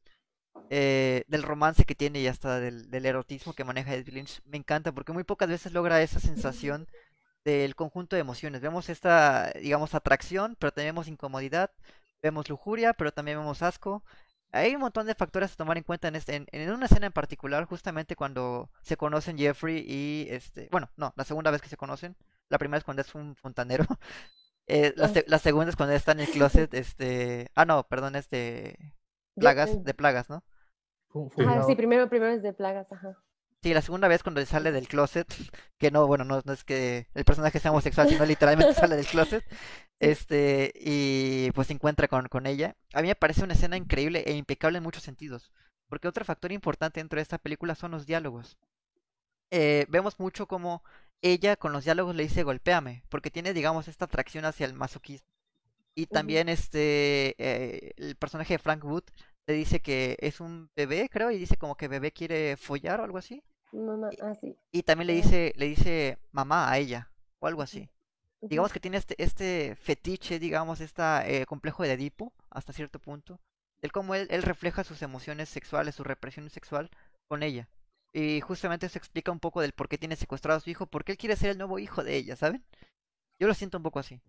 eh, 0.71 1.23
del 1.27 1.43
romance 1.43 1.85
que 1.85 1.93
tiene 1.93 2.21
y 2.21 2.27
hasta 2.27 2.59
del, 2.59 2.89
del 2.89 3.05
erotismo 3.05 3.53
que 3.53 3.63
maneja 3.63 3.93
Ed 3.93 4.07
Lynch, 4.07 4.41
me 4.45 4.57
encanta, 4.57 4.91
porque 4.91 5.13
muy 5.13 5.23
pocas 5.23 5.49
veces 5.49 5.73
logra 5.73 6.01
esa 6.01 6.19
sensación 6.19 6.87
del 7.45 7.75
conjunto 7.75 8.15
de 8.17 8.21
emociones. 8.21 8.61
Vemos 8.61 8.89
esta, 8.89 9.51
digamos, 9.51 9.95
atracción, 9.95 10.57
pero 10.59 10.73
también 10.73 10.93
vemos 10.93 11.07
incomodidad, 11.07 11.71
vemos 12.21 12.49
lujuria, 12.49 12.93
pero 12.93 13.13
también 13.13 13.37
vemos 13.37 13.61
asco, 13.61 14.03
hay 14.51 14.73
un 14.73 14.81
montón 14.81 15.05
de 15.05 15.15
factores 15.15 15.51
a 15.51 15.55
tomar 15.55 15.77
en 15.77 15.83
cuenta 15.83 16.07
en, 16.07 16.15
este, 16.15 16.45
en, 16.49 16.71
una 16.71 16.85
escena 16.85 17.07
en 17.07 17.11
particular, 17.13 17.65
justamente 17.65 18.15
cuando 18.15 18.69
se 18.81 18.97
conocen 18.97 19.37
Jeffrey 19.37 19.83
y 19.87 20.27
este, 20.29 20.69
bueno, 20.71 20.89
no, 20.95 21.13
la 21.15 21.25
segunda 21.25 21.51
vez 21.51 21.61
que 21.61 21.69
se 21.69 21.77
conocen, 21.77 22.15
la 22.49 22.57
primera 22.57 22.77
es 22.77 22.83
cuando 22.83 23.01
es 23.01 23.13
un 23.15 23.35
fontanero, 23.35 23.85
eh, 24.67 24.93
la, 24.95 25.11
la, 25.27 25.39
segunda 25.39 25.69
es 25.69 25.75
cuando 25.75 25.93
está 25.93 26.13
en 26.13 26.21
el 26.21 26.29
closet, 26.29 26.73
este, 26.73 27.51
ah 27.53 27.65
no, 27.65 27.87
perdón, 27.87 28.15
es 28.15 28.29
de 28.29 28.77
plagas, 29.35 29.83
de 29.83 29.93
plagas, 29.93 30.29
¿no? 30.29 30.43
Ah, 31.45 31.63
sí, 31.65 31.75
primero, 31.75 32.09
primero 32.09 32.33
es 32.33 32.41
de 32.41 32.53
plagas, 32.53 32.91
ajá. 32.91 33.17
Sí, 33.65 33.73
la 33.73 33.81
segunda 33.81 34.07
vez 34.07 34.21
cuando 34.21 34.45
sale 34.45 34.71
del 34.71 34.87
closet, 34.87 35.27
que 35.79 35.89
no, 35.89 36.05
bueno, 36.05 36.23
no, 36.23 36.39
no 36.45 36.53
es 36.53 36.63
que 36.63 37.07
el 37.15 37.25
personaje 37.25 37.59
sea 37.59 37.71
homosexual, 37.71 38.07
sino 38.07 38.23
literalmente 38.23 38.75
sale 38.75 38.95
del 38.95 39.07
closet, 39.07 39.43
este, 39.99 40.71
y 40.75 41.49
pues 41.53 41.65
se 41.65 41.73
encuentra 41.73 42.07
con, 42.07 42.27
con 42.27 42.45
ella. 42.45 42.75
A 42.93 43.01
mí 43.01 43.07
me 43.07 43.15
parece 43.15 43.43
una 43.43 43.55
escena 43.55 43.75
increíble 43.75 44.23
e 44.27 44.33
impecable 44.33 44.77
en 44.77 44.83
muchos 44.83 45.01
sentidos, 45.01 45.51
porque 45.87 46.07
otro 46.07 46.23
factor 46.23 46.51
importante 46.51 46.99
dentro 46.99 47.17
de 47.17 47.23
esta 47.23 47.39
película 47.39 47.73
son 47.73 47.89
los 47.89 48.05
diálogos. 48.05 48.55
Eh, 49.49 49.87
vemos 49.89 50.19
mucho 50.19 50.47
como 50.47 50.83
ella 51.23 51.55
con 51.55 51.73
los 51.73 51.85
diálogos 51.85 52.15
le 52.15 52.21
dice 52.21 52.43
golpéame, 52.43 53.01
porque 53.09 53.31
tiene, 53.31 53.51
digamos, 53.51 53.87
esta 53.87 54.05
atracción 54.05 54.45
hacia 54.45 54.67
el 54.67 54.75
masoquismo. 54.75 55.27
Y 55.95 56.05
también 56.05 56.49
este, 56.49 57.33
eh, 57.39 57.93
el 57.97 58.15
personaje 58.15 58.53
de 58.53 58.59
Frank 58.59 58.85
Wood 58.85 59.05
le 59.47 59.55
dice 59.55 59.79
que 59.79 60.17
es 60.19 60.39
un 60.39 60.69
bebé, 60.75 61.09
creo, 61.09 61.31
y 61.31 61.39
dice 61.39 61.57
como 61.57 61.75
que 61.75 61.87
bebé 61.87 62.11
quiere 62.11 62.57
follar 62.57 62.99
o 62.99 63.05
algo 63.05 63.17
así. 63.17 63.43
Mamá, 63.75 64.09
ah, 64.21 64.33
y 64.71 64.83
también 64.83 65.07
le 65.07 65.13
dice, 65.13 65.53
le 65.57 65.67
dice 65.67 66.17
mamá 66.31 66.71
a 66.71 66.77
ella, 66.77 67.11
o 67.39 67.47
algo 67.47 67.61
así. 67.61 67.89
Digamos 68.41 68.71
que 68.71 68.79
tiene 68.79 68.97
este, 68.97 69.15
este 69.21 69.75
fetiche, 69.75 70.39
digamos, 70.39 70.79
este 70.79 71.45
complejo 71.47 71.83
de 71.83 71.93
Edipo, 71.93 72.31
hasta 72.49 72.73
cierto 72.73 72.99
punto, 72.99 73.39
del 73.81 73.91
cómo 73.91 74.15
él, 74.15 74.27
él 74.29 74.43
refleja 74.43 74.83
sus 74.83 75.01
emociones 75.01 75.49
sexuales, 75.49 75.95
su 75.95 76.03
represión 76.03 76.49
sexual 76.49 76.89
con 77.27 77.43
ella. 77.43 77.67
Y 78.13 78.39
justamente 78.39 78.85
eso 78.85 78.97
explica 78.97 79.31
un 79.31 79.41
poco 79.41 79.61
del 79.61 79.73
por 79.73 79.89
qué 79.89 79.97
tiene 79.97 80.15
secuestrado 80.15 80.57
a 80.57 80.61
su 80.61 80.69
hijo, 80.69 80.85
porque 80.85 81.11
él 81.11 81.17
quiere 81.17 81.35
ser 81.35 81.49
el 81.49 81.57
nuevo 81.57 81.79
hijo 81.79 82.01
de 82.01 82.15
ella, 82.15 82.37
¿saben? 82.37 82.63
Yo 83.39 83.47
lo 83.47 83.53
siento 83.53 83.77
un 83.77 83.83
poco 83.83 83.99
así. 83.99 84.21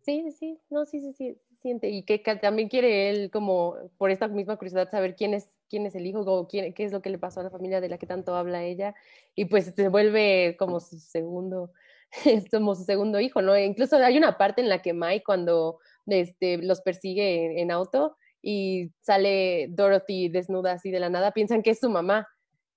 Sí, 0.00 0.30
sí, 0.30 0.58
no, 0.70 0.86
sí, 0.86 1.00
sí, 1.00 1.12
sí, 1.12 1.36
siente. 1.60 1.90
Y 1.90 2.04
que, 2.04 2.18
también 2.40 2.68
quiere 2.68 3.10
él, 3.10 3.30
como 3.30 3.76
por 3.98 4.10
esta 4.10 4.28
misma 4.28 4.56
curiosidad, 4.56 4.90
saber 4.90 5.14
quién 5.14 5.34
es, 5.34 5.50
quién 5.68 5.86
es 5.86 5.94
el 5.94 6.06
hijo, 6.06 6.20
o 6.20 6.48
quién, 6.48 6.72
qué 6.74 6.84
es 6.84 6.92
lo 6.92 7.02
que 7.02 7.10
le 7.10 7.18
pasó 7.18 7.40
a 7.40 7.44
la 7.44 7.50
familia 7.50 7.80
de 7.80 7.88
la 7.88 7.98
que 7.98 8.06
tanto 8.06 8.34
habla 8.34 8.64
ella. 8.64 8.94
Y 9.34 9.46
pues 9.46 9.72
se 9.74 9.88
vuelve 9.88 10.56
como 10.58 10.80
su 10.80 10.98
segundo, 10.98 11.72
como 12.50 12.74
su 12.74 12.84
segundo 12.84 13.20
hijo, 13.20 13.42
¿no? 13.42 13.58
incluso 13.58 13.96
hay 13.96 14.16
una 14.16 14.38
parte 14.38 14.60
en 14.60 14.68
la 14.68 14.82
que 14.82 14.92
Mike, 14.92 15.24
cuando 15.24 15.78
este, 16.06 16.58
los 16.58 16.80
persigue 16.80 17.60
en, 17.60 17.70
auto 17.70 18.16
y 18.42 18.92
sale 19.00 19.68
Dorothy 19.70 20.28
desnuda 20.28 20.72
así 20.72 20.90
de 20.90 21.00
la 21.00 21.10
nada, 21.10 21.32
piensan 21.32 21.62
que 21.62 21.70
es 21.70 21.80
su 21.80 21.90
mamá. 21.90 22.28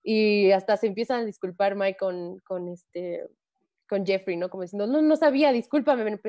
Y 0.01 0.51
hasta 0.51 0.77
se 0.77 0.87
empiezan 0.87 1.21
a 1.21 1.25
disculpar 1.25 1.75
Mike 1.75 1.97
con, 1.99 2.39
con 2.39 2.69
este 2.69 3.27
con 3.89 4.05
Jeffrey, 4.05 4.37
¿no? 4.37 4.49
Como 4.49 4.63
diciendo, 4.63 4.85
no, 4.85 5.01
no 5.01 5.15
sabía, 5.15 5.51
discúlpame, 5.51 6.19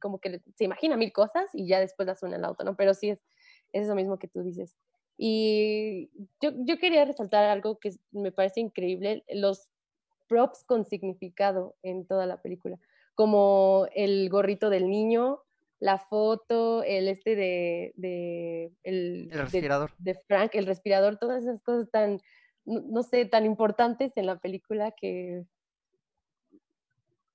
como 0.00 0.18
que 0.18 0.42
se 0.56 0.64
imagina 0.64 0.96
mil 0.96 1.12
cosas 1.12 1.48
y 1.54 1.66
ya 1.66 1.80
después 1.80 2.06
las 2.06 2.18
suena 2.18 2.36
el 2.36 2.44
auto, 2.44 2.64
¿no? 2.64 2.76
Pero 2.76 2.92
sí 2.92 3.10
es, 3.10 3.20
es 3.72 3.84
eso 3.84 3.94
mismo 3.94 4.18
que 4.18 4.28
tú 4.28 4.42
dices. 4.42 4.76
Y 5.16 6.10
yo, 6.40 6.50
yo 6.64 6.78
quería 6.78 7.04
resaltar 7.04 7.44
algo 7.44 7.78
que 7.78 7.92
me 8.10 8.32
parece 8.32 8.60
increíble, 8.60 9.24
los 9.28 9.68
props 10.28 10.64
con 10.64 10.84
significado 10.84 11.76
en 11.82 12.06
toda 12.06 12.26
la 12.26 12.42
película, 12.42 12.78
como 13.14 13.86
el 13.94 14.28
gorrito 14.28 14.70
del 14.70 14.88
niño, 14.88 15.40
la 15.78 15.98
foto, 15.98 16.82
el 16.82 17.08
este 17.08 17.36
de, 17.36 17.92
de 17.96 18.72
el, 18.82 19.30
respirador. 19.30 19.92
De, 19.98 20.14
Frank, 20.26 20.54
el 20.54 20.66
respirador, 20.66 21.18
todas 21.18 21.42
esas 21.42 21.62
cosas 21.62 21.90
tan, 21.90 22.20
no 22.64 23.02
sé, 23.02 23.26
tan 23.26 23.44
importantes 23.44 24.12
en 24.16 24.26
la 24.26 24.38
película 24.38 24.92
que 24.92 25.44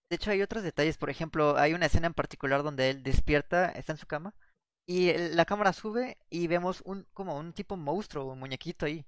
de 0.10 0.16
hecho, 0.16 0.32
hay 0.32 0.42
otros 0.42 0.64
detalles. 0.64 0.98
Por 0.98 1.12
ejemplo, 1.12 1.56
hay 1.58 1.74
una 1.74 1.86
escena 1.86 2.08
en 2.08 2.16
particular 2.16 2.64
donde 2.64 2.90
él 2.90 3.04
despierta, 3.04 3.70
está 3.70 3.94
en 3.94 4.00
su 4.00 4.08
cama, 4.08 4.34
y 4.90 5.14
la 5.36 5.46
cámara 5.46 5.72
sube 5.72 6.18
y 6.32 6.48
vemos 6.48 6.82
un 6.84 7.06
como 7.14 7.38
un 7.38 7.54
tipo 7.54 7.78
monstruo, 7.78 8.26
un 8.26 8.40
muñequito 8.40 8.88
ahí. 8.88 9.06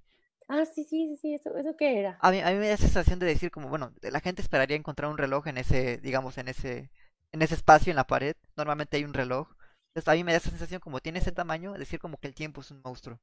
Ah, 0.48 0.64
sí, 0.64 0.84
sí, 0.84 1.18
sí, 1.20 1.34
eso, 1.34 1.58
¿eso 1.58 1.76
qué 1.76 2.00
era? 2.00 2.20
A 2.22 2.30
mí, 2.30 2.40
a 2.40 2.52
mí 2.52 2.58
me 2.58 2.68
da 2.68 2.74
esa 2.74 2.84
sensación 2.84 3.18
de 3.18 3.26
decir 3.26 3.50
como, 3.50 3.68
bueno, 3.68 3.92
la 4.02 4.20
gente 4.20 4.44
esperaría 4.44 4.78
encontrar 4.78 5.10
un 5.10 5.18
reloj 5.18 5.48
en 5.48 5.58
ese, 5.58 5.98
digamos, 5.98 6.38
en 6.38 6.50
ese, 6.50 6.92
en 7.32 7.42
ese 7.42 7.56
espacio 7.56 7.90
en 7.90 7.96
la 7.96 8.06
pared. 8.06 8.36
Normalmente 8.56 8.98
hay 8.98 9.06
un 9.06 9.16
reloj. 9.16 9.56
Entonces 9.88 10.08
a 10.08 10.14
mí 10.14 10.24
me 10.24 10.34
da 10.34 10.38
esa 10.38 10.52
sensación 10.52 10.82
como 10.82 11.00
tiene 11.00 11.18
ese 11.18 11.32
tamaño, 11.32 11.74
decir 11.74 12.00
como 12.00 12.18
que 12.18 12.28
el 12.28 12.36
tiempo 12.36 12.62
es 12.62 12.70
un 12.70 12.82
monstruo. 12.84 13.20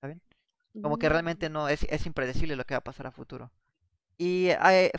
¿Saben? 0.00 0.20
Como 0.82 0.98
que 0.98 1.08
mm. 1.08 1.12
realmente 1.12 1.48
no, 1.48 1.68
es, 1.68 1.84
es 1.84 2.06
impredecible 2.06 2.56
lo 2.56 2.64
que 2.64 2.74
va 2.74 2.78
a 2.78 2.84
pasar 2.84 3.06
a 3.06 3.12
futuro. 3.12 3.52
Y 4.18 4.48
eh, 4.48 4.90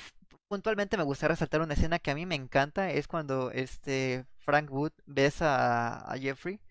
puntualmente 0.47 0.95
me 0.95 1.03
gustaría 1.03 1.33
resaltar 1.33 1.59
una 1.59 1.73
escena 1.73 1.99
que 1.99 2.11
a 2.11 2.15
mí 2.15 2.25
me 2.25 2.35
encanta, 2.35 2.89
es 2.89 3.09
cuando 3.09 3.51
este 3.51 4.25
Frank 4.39 4.71
Wood 4.71 4.93
besa 5.05 6.09
a, 6.09 6.17
Jeffrey 6.17 6.61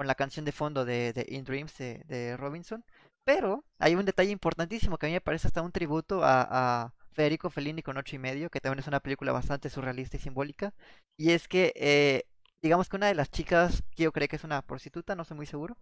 con 0.00 0.06
la 0.06 0.14
canción 0.14 0.46
de 0.46 0.52
fondo 0.52 0.86
de, 0.86 1.26
In 1.28 1.44
Dreams 1.44 1.76
de, 1.76 2.34
Robinson. 2.38 2.82
Pero 3.22 3.66
hay 3.78 3.94
un 3.96 4.06
detalle 4.06 4.30
importantísimo 4.30 4.96
que 4.96 5.04
a 5.04 5.08
mí 5.10 5.12
me 5.12 5.20
parece 5.20 5.48
hasta 5.48 5.60
un 5.60 5.72
tributo 5.72 6.22
a, 6.24 6.94
Federico 7.12 7.50
Fellini 7.50 7.82
con 7.82 7.98
ocho 7.98 8.16
y 8.16 8.18
medio, 8.18 8.48
que 8.48 8.60
también 8.60 8.78
es 8.78 8.86
una 8.86 9.00
película 9.00 9.30
bastante 9.30 9.68
surrealista 9.68 10.16
y 10.16 10.20
simbólica. 10.20 10.72
Y 11.18 11.32
es 11.32 11.48
que, 11.48 11.74
eh, 11.76 12.24
digamos 12.62 12.88
que 12.88 12.96
una 12.96 13.08
de 13.08 13.14
las 13.14 13.30
chicas, 13.30 13.82
que 13.94 14.04
yo 14.04 14.12
creo 14.12 14.26
que 14.26 14.36
es 14.36 14.44
una 14.44 14.62
prostituta, 14.62 15.14
no 15.14 15.20
estoy 15.20 15.36
muy 15.36 15.44
seguro, 15.44 15.76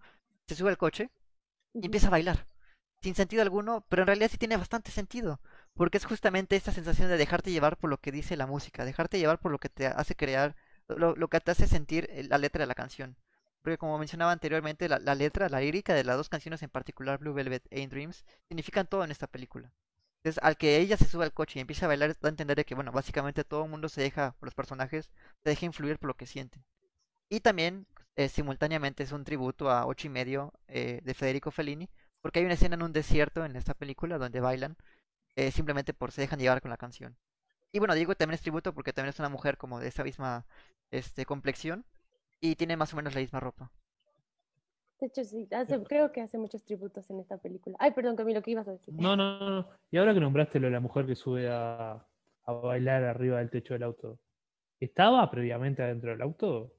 se 0.48 0.56
sube 0.56 0.70
al 0.70 0.78
coche 0.78 1.12
y 1.72 1.84
empieza 1.84 2.08
a 2.08 2.10
bailar. 2.10 2.44
Sin 3.00 3.14
sentido 3.14 3.42
alguno, 3.42 3.86
pero 3.88 4.02
en 4.02 4.08
realidad 4.08 4.30
sí 4.32 4.38
tiene 4.38 4.56
bastante 4.56 4.90
sentido 4.90 5.40
porque 5.74 5.98
es 5.98 6.06
justamente 6.06 6.56
esta 6.56 6.72
sensación 6.72 7.08
de 7.08 7.18
dejarte 7.18 7.52
llevar 7.52 7.76
por 7.76 7.88
lo 7.88 7.98
que 7.98 8.10
dice 8.10 8.36
la 8.36 8.48
música, 8.48 8.84
dejarte 8.84 9.20
llevar 9.20 9.38
por 9.38 9.52
lo 9.52 9.60
que 9.60 9.68
te 9.68 9.86
hace 9.86 10.16
crear, 10.16 10.56
lo, 10.88 11.28
que 11.28 11.38
te 11.38 11.52
hace 11.52 11.68
sentir 11.68 12.10
la 12.28 12.38
letra 12.38 12.62
de 12.62 12.66
la 12.66 12.74
canción. 12.74 13.16
Porque 13.68 13.76
como 13.76 13.98
mencionaba 13.98 14.32
anteriormente, 14.32 14.88
la, 14.88 14.98
la 14.98 15.14
letra, 15.14 15.50
la 15.50 15.60
lírica 15.60 15.92
de 15.92 16.02
las 16.02 16.16
dos 16.16 16.30
canciones 16.30 16.62
en 16.62 16.70
particular, 16.70 17.18
Blue 17.18 17.34
Velvet 17.34 17.66
e 17.70 17.82
In 17.82 17.90
Dreams, 17.90 18.24
significan 18.48 18.86
todo 18.86 19.04
en 19.04 19.10
esta 19.10 19.26
película. 19.26 19.70
Entonces, 20.22 20.42
al 20.42 20.56
que 20.56 20.78
ella 20.78 20.96
se 20.96 21.04
sube 21.04 21.24
al 21.24 21.34
coche 21.34 21.58
y 21.58 21.60
empieza 21.60 21.84
a 21.84 21.88
bailar, 21.88 22.16
da 22.18 22.28
a 22.28 22.30
entender 22.30 22.56
de 22.56 22.64
que, 22.64 22.74
bueno, 22.74 22.92
básicamente 22.92 23.44
todo 23.44 23.64
el 23.64 23.70
mundo 23.70 23.90
se 23.90 24.00
deja, 24.00 24.34
los 24.40 24.54
personajes, 24.54 25.10
se 25.42 25.50
deja 25.50 25.66
influir 25.66 25.98
por 25.98 26.08
lo 26.08 26.16
que 26.16 26.24
sienten. 26.24 26.64
Y 27.28 27.40
también, 27.40 27.86
eh, 28.16 28.30
simultáneamente, 28.30 29.02
es 29.02 29.12
un 29.12 29.24
tributo 29.24 29.70
a 29.70 29.84
Ocho 29.84 30.06
y 30.06 30.10
Medio 30.10 30.54
eh, 30.66 31.02
de 31.04 31.12
Federico 31.12 31.50
Fellini, 31.50 31.90
porque 32.22 32.38
hay 32.38 32.46
una 32.46 32.54
escena 32.54 32.76
en 32.76 32.82
un 32.84 32.94
desierto 32.94 33.44
en 33.44 33.54
esta 33.54 33.74
película 33.74 34.16
donde 34.16 34.40
bailan, 34.40 34.78
eh, 35.36 35.50
simplemente 35.50 35.92
por 35.92 36.10
se 36.10 36.22
dejan 36.22 36.38
llevar 36.38 36.62
con 36.62 36.70
la 36.70 36.78
canción. 36.78 37.18
Y 37.70 37.80
bueno, 37.80 37.94
digo 37.94 38.14
también 38.14 38.36
es 38.36 38.40
tributo 38.40 38.72
porque 38.72 38.94
también 38.94 39.10
es 39.10 39.18
una 39.18 39.28
mujer 39.28 39.58
como 39.58 39.78
de 39.78 39.88
esa 39.88 40.04
misma 40.04 40.46
este, 40.90 41.26
complexión 41.26 41.84
y 42.40 42.56
tiene 42.56 42.76
más 42.76 42.92
o 42.92 42.96
menos 42.96 43.14
la 43.14 43.20
misma 43.20 43.40
ropa. 43.40 43.70
De 45.00 45.08
hecho, 45.08 45.24
sí, 45.24 45.48
hace- 45.50 45.82
creo 45.82 46.12
que 46.12 46.20
hace 46.20 46.38
muchos 46.38 46.62
tributos 46.64 47.10
en 47.10 47.18
esta 47.18 47.36
película. 47.38 47.76
Ay, 47.80 47.90
perdón, 47.92 48.14
Camilo, 48.14 48.42
¿qué 48.42 48.52
ibas 48.52 48.68
a 48.68 48.72
decir? 48.72 48.94
No, 48.96 49.16
no, 49.16 49.38
no, 49.38 49.50
no. 49.50 49.68
Y 49.90 49.96
ahora 49.98 50.14
que 50.14 50.20
nombraste 50.20 50.58
lo 50.60 50.66
de 50.66 50.72
la 50.72 50.80
mujer 50.80 51.06
que 51.06 51.14
sube 51.14 51.48
a, 51.48 51.92
a 52.44 52.52
bailar 52.52 53.04
arriba 53.04 53.38
del 53.38 53.50
techo 53.50 53.74
del 53.74 53.82
auto, 53.84 54.18
¿estaba 54.80 55.30
previamente 55.30 55.82
adentro 55.82 56.10
del 56.10 56.22
auto? 56.22 56.72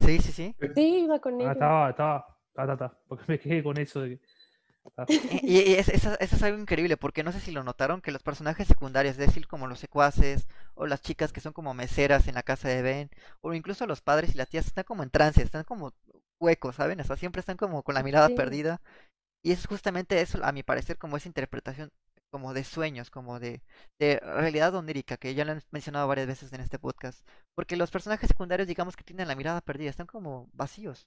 Sí, 0.00 0.18
sí, 0.20 0.32
sí. 0.32 0.54
Sí, 0.74 1.04
iba 1.04 1.18
con 1.20 1.40
Ah, 1.40 1.52
él. 1.52 1.52
estaba, 1.52 1.90
estaba, 1.90 2.26
ta, 2.54 2.66
ta, 2.66 2.76
ta, 2.76 2.98
porque 3.08 3.24
me 3.28 3.38
quedé 3.38 3.62
con 3.62 3.78
eso 3.78 4.00
de 4.02 4.18
que... 4.18 4.26
ah, 4.96 5.08
Y, 5.42 5.60
y 5.70 5.74
es- 5.74 5.88
eso, 5.88 6.16
eso 6.20 6.36
es 6.36 6.42
algo 6.42 6.58
increíble, 6.58 6.96
porque 6.96 7.22
no 7.22 7.32
sé 7.32 7.40
si 7.40 7.50
lo 7.52 7.62
notaron, 7.64 8.00
que 8.02 8.12
los 8.12 8.22
personajes 8.22 8.66
secundarios, 8.68 9.12
es 9.12 9.18
decir, 9.18 9.46
como 9.46 9.66
los 9.66 9.78
secuaces, 9.80 10.46
o 10.74 10.86
las 10.86 11.02
chicas 11.02 11.32
que 11.32 11.40
son 11.40 11.52
como 11.52 11.74
meseras 11.74 12.28
en 12.28 12.34
la 12.34 12.42
casa 12.42 12.68
de 12.68 12.82
Ben, 12.82 13.10
o 13.40 13.54
incluso 13.54 13.86
los 13.86 14.00
padres 14.02 14.34
y 14.34 14.38
las 14.38 14.48
tías 14.48 14.66
están 14.66 14.84
como 14.84 15.02
en 15.02 15.10
trance, 15.10 15.42
están 15.42 15.64
como 15.64 15.92
huecos, 16.40 16.76
¿saben? 16.76 17.00
O 17.00 17.04
sea, 17.04 17.16
siempre 17.16 17.40
están 17.40 17.56
como 17.56 17.82
con 17.82 17.94
la 17.94 18.02
mirada 18.02 18.28
Sí. 18.28 18.34
perdida. 18.34 18.80
Y 19.42 19.52
es 19.52 19.66
justamente 19.66 20.20
eso, 20.20 20.44
a 20.44 20.52
mi 20.52 20.62
parecer, 20.62 20.98
como 20.98 21.16
esa 21.16 21.28
interpretación 21.28 21.92
como 22.30 22.52
de 22.54 22.64
sueños, 22.64 23.10
como 23.10 23.38
de, 23.40 23.62
de 23.98 24.18
realidad 24.20 24.74
onírica, 24.74 25.16
que 25.16 25.34
ya 25.34 25.44
lo 25.44 25.52
han 25.52 25.62
mencionado 25.70 26.08
varias 26.08 26.26
veces 26.26 26.52
en 26.52 26.60
este 26.60 26.78
podcast. 26.78 27.26
Porque 27.54 27.76
los 27.76 27.90
personajes 27.90 28.28
secundarios, 28.28 28.68
digamos 28.68 28.96
que 28.96 29.04
tienen 29.04 29.28
la 29.28 29.36
mirada 29.36 29.60
perdida, 29.62 29.90
están 29.90 30.06
como 30.06 30.48
vacíos. 30.52 31.06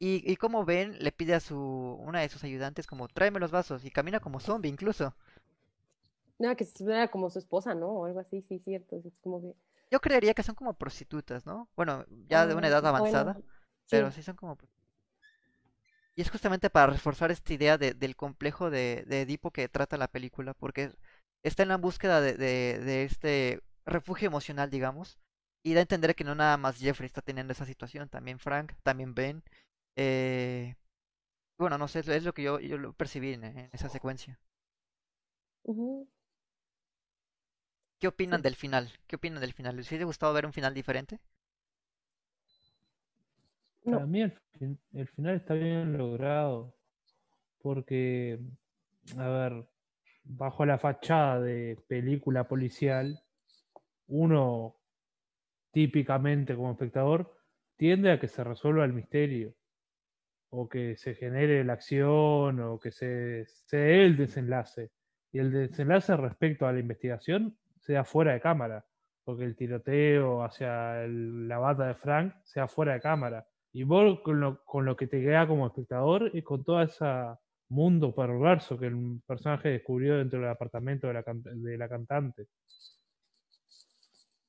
Y, 0.00 0.22
y 0.30 0.36
como 0.36 0.64
ven, 0.64 0.96
le 1.00 1.12
pide 1.12 1.34
a 1.34 1.40
su 1.40 1.56
una 2.00 2.20
de 2.20 2.28
sus 2.28 2.44
ayudantes 2.44 2.86
como 2.86 3.08
tráeme 3.08 3.40
los 3.40 3.50
vasos 3.52 3.84
y 3.84 3.90
camina 3.90 4.20
como 4.20 4.40
zombie 4.40 4.70
incluso. 4.70 5.14
No, 6.40 6.56
que 6.56 6.66
era 6.80 7.08
como 7.10 7.30
su 7.30 7.38
esposa, 7.38 7.74
¿no? 7.76 7.90
O 7.90 8.04
algo 8.06 8.18
así, 8.20 8.42
sí, 8.42 8.58
cierto. 8.64 8.96
Es 8.96 9.04
como 9.22 9.40
que. 9.40 9.54
Yo 9.90 10.00
creería 10.00 10.32
que 10.34 10.42
son 10.42 10.54
como 10.54 10.74
prostitutas, 10.78 11.44
¿no? 11.46 11.68
Bueno, 11.76 12.04
ya 12.28 12.46
de 12.46 12.54
una 12.54 12.68
Ah, 12.68 12.70
edad 12.70 12.86
bueno, 12.96 13.32
avanzada, 13.32 13.38
sí. 13.90 13.98
pero 13.98 14.10
sí 14.12 14.22
son 14.22 14.36
como... 14.36 14.56
Y 16.16 16.22
es 16.22 16.30
justamente 16.30 16.70
para 16.70 16.92
reforzar 16.92 17.30
esta 17.30 17.52
idea 17.54 17.78
de- 17.78 17.94
del 17.94 18.16
complejo 18.16 18.70
de, 18.70 19.04
de 19.06 19.22
Edipo 19.22 19.50
que 19.52 19.68
trata 19.68 19.96
la 19.96 20.08
película, 20.08 20.54
porque 20.54 20.92
está 21.42 21.62
en 21.62 21.68
la 21.70 21.76
búsqueda 21.76 22.20
de, 22.20 22.34
de, 22.34 22.78
de 22.80 23.04
este 23.04 23.62
refugio 23.86 24.26
emocional, 24.26 24.70
digamos, 24.70 25.18
y 25.62 25.74
da 25.74 25.80
a 25.80 25.82
entender 25.82 26.14
que 26.14 26.24
no 26.24 26.34
nada 26.34 26.56
más 26.56 26.78
Jeffrey 26.78 27.06
está 27.06 27.22
teniendo 27.22 27.52
esa 27.52 27.64
situación, 27.66 28.08
también 28.08 28.38
Frank, 28.38 28.72
también 28.82 29.14
Ben. 29.14 29.42
Eh, 29.98 30.76
Bueno, 31.58 31.78
no 31.78 31.88
sé, 31.88 32.00
es 32.00 32.24
lo- 32.24 32.34
que 32.34 32.42
yo, 32.44 32.60
yo 32.60 32.78
lo 32.78 32.92
percibí 32.94 33.34
en, 33.34 33.44
en 33.44 33.70
esa 33.74 33.88
secuencia. 33.90 34.40
¿Qué 38.00 38.08
opinan 38.08 38.42
del 38.42 38.56
final? 38.56 38.92
¿Qué 39.06 39.14
opinan 39.14 39.40
del 39.40 39.52
final? 39.52 39.76
¿Les 39.76 39.86
hubiese 39.88 40.04
gustado 40.04 40.32
ver 40.34 40.46
un 40.46 40.52
final 40.52 40.74
diferente? 40.74 41.20
Para 43.88 44.06
No. 44.06 44.06
mí 44.06 44.20
el, 44.22 44.32
fin- 44.58 44.78
el 44.92 45.08
final 45.08 45.36
está 45.36 45.54
bien 45.54 45.96
logrado, 45.96 46.74
porque, 47.62 48.38
a 49.18 49.28
ver, 49.28 49.66
bajo 50.24 50.66
la 50.66 50.78
fachada 50.78 51.40
de 51.40 51.78
película 51.88 52.48
policial, 52.48 53.20
uno 54.08 54.76
típicamente 55.72 56.56
como 56.56 56.72
espectador 56.72 57.36
tiende 57.76 58.12
a 58.12 58.20
que 58.20 58.28
se 58.28 58.44
resuelva 58.44 58.84
el 58.84 58.92
misterio, 58.94 59.54
o 60.50 60.68
que 60.68 60.96
se 60.96 61.14
genere 61.14 61.64
la 61.64 61.74
acción, 61.74 62.60
o 62.60 62.78
que 62.78 62.90
se, 62.90 63.46
el 63.72 64.16
desenlace. 64.16 64.90
Y 65.32 65.38
el 65.38 65.52
desenlace 65.52 66.16
respecto 66.16 66.66
a 66.66 66.72
la 66.72 66.80
investigación 66.80 67.56
sea 67.80 68.04
fuera 68.04 68.32
de 68.32 68.40
cámara, 68.40 68.84
porque 69.24 69.44
el 69.44 69.56
tiroteo 69.56 70.42
hacia 70.42 71.06
la 71.06 71.58
bata 71.58 71.86
de 71.86 71.94
Frank 71.94 72.34
sea 72.44 72.66
fuera 72.68 72.94
de 72.94 73.00
cámara. 73.00 73.46
Y 73.72 73.82
vos 73.82 74.20
con 74.20 74.40
lo, 74.40 74.64
con 74.64 74.84
lo 74.84 74.96
que 74.96 75.06
te 75.06 75.20
queda 75.20 75.46
como 75.46 75.66
espectador 75.66 76.30
y 76.32 76.42
con 76.42 76.64
todo 76.64 76.82
ese 76.82 77.04
mundo 77.68 78.14
perverso 78.14 78.78
que 78.78 78.86
el 78.86 79.20
personaje 79.26 79.68
descubrió 79.68 80.16
dentro 80.16 80.40
del 80.40 80.48
apartamento 80.48 81.06
de 81.08 81.14
la, 81.14 81.24
de 81.26 81.78
la 81.78 81.88
cantante. 81.88 82.46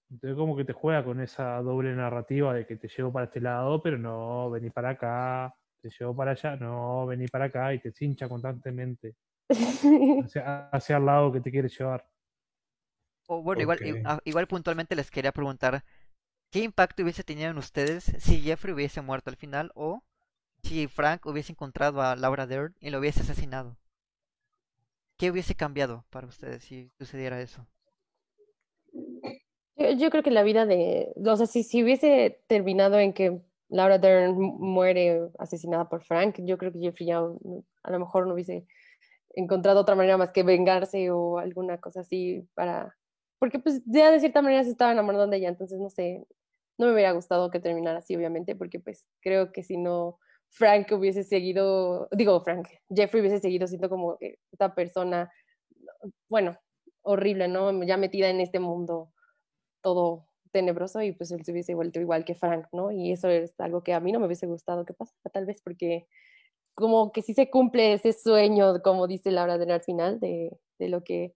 Entonces 0.10 0.38
como 0.38 0.56
que 0.56 0.66
te 0.66 0.74
juega 0.74 1.04
con 1.04 1.22
esa 1.22 1.62
doble 1.62 1.94
narrativa 1.96 2.54
de 2.54 2.66
que 2.66 2.78
te 2.78 2.88
llevo 2.88 3.12
para 3.12 3.26
este 3.26 3.42
lado, 3.42 3.82
pero 3.82 3.98
no, 3.98 4.50
vení 4.50 4.72
para 4.72 4.92
acá, 4.92 5.54
te 5.82 5.90
llevo 5.90 6.16
para 6.16 6.32
allá, 6.32 6.56
no, 6.58 7.06
vení 7.08 7.28
para 7.28 7.46
acá 7.46 7.74
y 7.74 7.80
te 7.80 7.92
cincha 7.92 8.28
constantemente 8.30 9.16
hacia, 10.20 10.70
hacia 10.70 10.98
el 10.98 11.06
lado 11.06 11.32
que 11.32 11.42
te 11.42 11.52
quiere 11.52 11.68
llevar. 11.70 12.06
O 13.28 13.42
bueno, 13.42 13.62
igual, 13.62 13.80
i- 13.82 13.92
Ok. 13.92 14.02
ah, 14.04 14.20
igual 14.26 14.46
puntualmente 14.48 14.94
les 14.94 15.10
quería 15.10 15.32
preguntar, 15.32 15.86
¿qué 16.52 16.60
impacto 16.62 17.04
hubiese 17.04 17.24
tenido 17.24 17.50
en 17.52 17.58
ustedes 17.58 18.06
si 18.20 18.42
Jeffrey 18.42 18.74
hubiese 18.74 19.02
muerto 19.02 19.30
al 19.32 19.38
final 19.38 19.72
o 19.76 20.04
si 20.64 20.88
Frank 20.88 21.26
hubiese 21.28 21.54
encontrado 21.54 22.02
a 22.02 22.16
Laura 22.16 22.48
Dern 22.48 22.76
y 22.80 22.92
lo 22.92 23.00
hubiese 23.00 23.22
asesinado? 23.22 23.78
¿Qué 25.18 25.30
hubiese 25.30 25.54
cambiado 25.54 26.04
para 26.10 26.26
ustedes 26.26 26.64
si 26.64 26.92
sucediera 26.98 27.40
eso? 27.42 27.68
Yo, 29.76 29.92
yo 29.92 30.10
creo 30.10 30.24
que 30.24 30.32
la 30.32 30.44
vida 30.44 30.66
de, 30.66 31.14
o 31.26 31.36
sea, 31.38 31.48
si, 31.48 31.64
si 31.64 31.84
hubiese 31.84 32.42
terminado 32.48 33.00
en 33.00 33.14
que 33.14 33.42
Laura 33.70 33.98
Dern 33.98 34.34
mu- 34.36 34.58
muere 34.60 35.30
asesinada 35.40 35.88
por 35.90 36.04
Frank, 36.04 36.38
yo 36.40 36.58
creo 36.58 36.72
que 36.72 36.80
Jeffrey 36.80 37.08
ya 37.08 37.20
a 37.20 37.92
lo 37.92 38.00
mejor 38.00 38.28
no 38.28 38.34
hubiese 38.34 38.66
encontrado 39.36 39.82
otra 39.82 39.96
manera 39.96 40.18
más 40.18 40.32
que 40.32 40.44
vengarse 40.44 41.12
o 41.12 41.38
alguna 41.38 41.80
cosa 41.80 42.02
así 42.02 42.48
para, 42.56 42.96
porque 43.40 43.60
pues 43.60 43.82
ya 43.86 44.12
de 44.12 44.20
cierta 44.20 44.42
manera 44.42 44.64
se 44.64 44.72
estaba 44.72 44.92
enamorando 44.92 45.28
de 45.28 45.38
ella, 45.38 45.50
entonces 45.50 45.80
no 45.80 45.90
sé, 45.90 46.26
no 46.78 46.88
me 46.88 46.94
hubiera 46.94 47.12
gustado 47.12 47.52
que 47.52 47.60
terminara 47.60 48.00
así, 48.00 48.16
obviamente, 48.16 48.56
porque 48.56 48.80
pues 48.80 49.06
creo 49.22 49.52
que 49.52 49.64
si 49.64 49.78
no, 49.78 50.20
Frank 50.52 50.92
hubiese 50.92 51.24
seguido, 51.24 52.08
digo 52.12 52.42
Frank, 52.42 52.68
Jeffrey 52.90 53.22
hubiese 53.22 53.40
seguido 53.40 53.68
siendo 53.68 53.90
como 53.90 54.18
esta 54.52 54.74
persona, 54.74 55.32
bueno, 56.28 56.58
horrible, 57.02 57.48
¿no? 57.48 57.84
Ya 57.84 57.98
metida 57.98 58.30
en 58.30 58.42
este 58.42 58.60
mundo 58.60 59.12
todo 59.82 60.29
tenebroso 60.52 61.02
y 61.02 61.12
pues 61.12 61.32
él 61.32 61.44
se 61.44 61.52
hubiese 61.52 61.76
vuelto 61.76 62.00
igual 62.00 62.26
que 62.26 62.36
Frank, 62.36 62.68
¿no? 62.72 62.92
Y 62.92 63.12
eso 63.12 63.30
es 63.30 63.60
algo 63.60 63.84
que 63.84 63.94
a 63.94 64.00
mí 64.00 64.12
no 64.12 64.20
me 64.20 64.26
hubiese 64.26 64.48
gustado 64.48 64.86
que 64.86 64.94
pasara, 64.94 65.30
tal 65.32 65.46
vez 65.46 65.62
porque 65.62 66.08
como 66.76 67.12
que 67.12 67.22
sí 67.22 67.34
se 67.34 67.50
cumple 67.50 67.94
ese 67.94 68.14
sueño, 68.14 68.82
como 68.82 69.08
dice 69.08 69.32
Laura 69.32 69.58
Dern 69.58 69.72
al 69.72 69.82
final, 69.82 70.20
de, 70.20 70.58
de 70.80 70.90
lo 70.90 71.04
que 71.04 71.36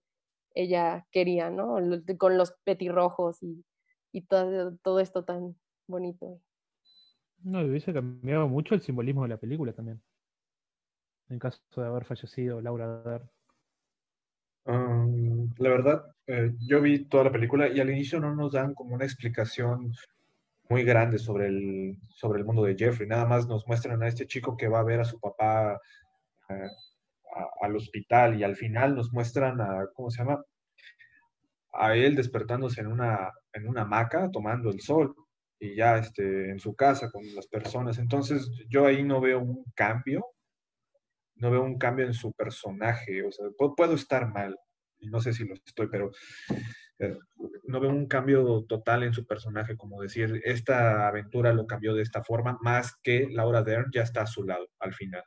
ella 0.54 1.06
quería, 1.10 1.50
¿no? 1.50 1.78
Con 2.18 2.38
los 2.38 2.52
petirrojos 2.64 3.42
y, 3.42 3.64
y 4.12 4.22
todo, 4.22 4.76
todo 4.82 5.00
esto 5.00 5.24
tan 5.24 5.56
bonito. 5.86 6.40
No, 7.42 7.60
hubiese 7.60 7.92
cambiado 7.92 8.48
mucho 8.48 8.74
el 8.74 8.80
simbolismo 8.80 9.24
de 9.24 9.28
la 9.28 9.36
película 9.36 9.72
también. 9.72 10.02
En 11.28 11.38
caso 11.38 11.60
de 11.76 11.84
haber 11.84 12.04
fallecido 12.04 12.60
Laura 12.60 13.02
Dern. 13.02 13.30
La 14.66 15.68
verdad, 15.68 16.04
eh, 16.26 16.52
yo 16.66 16.80
vi 16.80 17.04
toda 17.04 17.24
la 17.24 17.32
película 17.32 17.68
y 17.68 17.80
al 17.80 17.90
inicio 17.90 18.18
no 18.18 18.34
nos 18.34 18.52
dan 18.52 18.74
como 18.74 18.94
una 18.94 19.04
explicación 19.04 19.92
muy 20.68 20.84
grande 20.84 21.18
sobre 21.18 21.48
el, 21.48 21.98
sobre 22.08 22.40
el 22.40 22.46
mundo 22.46 22.64
de 22.64 22.76
Jeffrey. 22.76 23.06
Nada 23.06 23.26
más 23.26 23.46
nos 23.46 23.66
muestran 23.66 24.02
a 24.02 24.08
este 24.08 24.26
chico 24.26 24.56
que 24.56 24.68
va 24.68 24.80
a 24.80 24.84
ver 24.84 25.00
a 25.00 25.04
su 25.04 25.20
papá 25.20 25.78
eh, 26.48 26.68
al 27.60 27.76
hospital 27.76 28.38
y 28.38 28.44
al 28.44 28.56
final 28.56 28.94
nos 28.96 29.12
muestran 29.12 29.60
a, 29.60 29.86
¿cómo 29.94 30.10
se 30.10 30.18
llama? 30.18 30.42
A 31.72 31.94
él 31.94 32.14
despertándose 32.14 32.80
en 32.80 32.86
una, 32.86 33.32
en 33.52 33.68
una 33.68 33.82
hamaca 33.82 34.30
tomando 34.30 34.70
el 34.70 34.80
sol 34.80 35.14
y 35.58 35.76
ya 35.76 35.98
este, 35.98 36.50
en 36.50 36.58
su 36.58 36.74
casa 36.74 37.10
con 37.10 37.22
las 37.34 37.46
personas. 37.48 37.98
Entonces 37.98 38.50
yo 38.68 38.86
ahí 38.86 39.02
no 39.02 39.20
veo 39.20 39.40
un 39.40 39.64
cambio 39.74 40.24
no 41.36 41.50
veo 41.50 41.62
un 41.62 41.78
cambio 41.78 42.06
en 42.06 42.14
su 42.14 42.32
personaje. 42.32 43.22
O 43.26 43.32
sea, 43.32 43.46
pu- 43.58 43.74
puedo 43.76 43.94
estar 43.94 44.28
mal, 44.32 44.56
no 45.00 45.20
sé 45.20 45.32
si 45.34 45.44
lo 45.46 45.54
estoy, 45.54 45.88
pero 45.88 46.10
eh, 46.98 47.18
no 47.64 47.80
veo 47.80 47.90
un 47.90 48.06
cambio 48.08 48.64
total 48.68 49.02
en 49.04 49.14
su 49.14 49.26
personaje, 49.26 49.76
como 49.76 50.00
decir, 50.02 50.40
esta 50.44 51.08
aventura 51.08 51.52
lo 51.52 51.66
cambió 51.66 51.94
de 51.94 52.02
esta 52.02 52.22
forma, 52.24 52.58
más 52.62 52.94
que 53.02 53.28
Laura 53.30 53.62
Dern 53.62 53.90
ya 53.94 54.02
está 54.02 54.22
a 54.22 54.26
su 54.26 54.44
lado 54.44 54.66
al 54.80 54.94
final. 54.94 55.24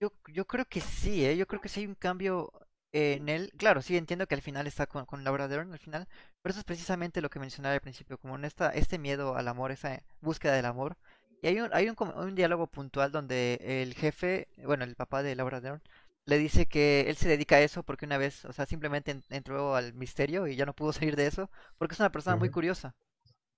Yo, 0.00 0.12
yo 0.28 0.46
creo 0.46 0.64
que 0.66 0.80
sí, 0.80 1.24
¿eh? 1.24 1.36
Yo 1.36 1.46
creo 1.46 1.60
que 1.60 1.68
sí 1.68 1.80
hay 1.80 1.86
un 1.86 1.94
cambio 1.94 2.52
en 2.92 3.28
él. 3.28 3.52
Claro, 3.56 3.82
sí, 3.82 3.96
entiendo 3.96 4.26
que 4.26 4.34
al 4.34 4.42
final 4.42 4.66
está 4.66 4.86
con, 4.86 5.06
con 5.06 5.22
Laura 5.24 5.48
Dern, 5.48 5.72
al 5.72 5.78
final, 5.78 6.08
pero 6.42 6.50
eso 6.52 6.58
es 6.60 6.64
precisamente 6.64 7.20
lo 7.22 7.30
que 7.30 7.38
mencionaba 7.38 7.74
al 7.74 7.80
principio, 7.80 8.18
como 8.18 8.36
en 8.36 8.44
esta, 8.44 8.70
este 8.70 8.98
miedo 8.98 9.36
al 9.36 9.48
amor, 9.48 9.70
esa 9.72 10.02
búsqueda 10.20 10.54
del 10.54 10.66
amor, 10.66 10.96
Y 11.42 11.48
hay 11.48 11.60
un, 11.60 11.70
hay 11.74 11.88
un, 11.90 11.96
un 12.00 12.34
diálogo 12.36 12.68
puntual 12.68 13.12
donde 13.12 13.58
el 13.62 13.94
jefe, 13.94 14.48
bueno, 14.64 14.84
el 14.84 14.96
papá 14.96 15.22
de 15.22 15.36
Laura 15.36 15.60
Dern, 15.60 15.82
le 16.26 16.38
dice 16.38 16.66
que 16.66 17.02
él 17.10 17.16
se 17.16 17.28
dedica 17.28 17.56
a 17.56 17.60
eso 17.62 17.82
porque 17.84 18.06
una 18.06 18.18
vez, 18.18 18.44
o 18.46 18.52
sea, 18.54 18.66
simplemente 18.66 19.10
en- 19.12 19.24
entró 19.30 19.74
al 19.76 19.94
misterio 19.94 20.46
y 20.46 20.56
ya 20.56 20.66
no 20.66 20.74
pudo 20.74 20.92
salir 20.94 21.16
de 21.16 21.26
eso 21.26 21.50
porque 21.78 21.94
es 21.94 22.00
una 22.00 22.12
persona 22.12 22.36
muy 22.36 22.48
curiosa. 22.50 22.94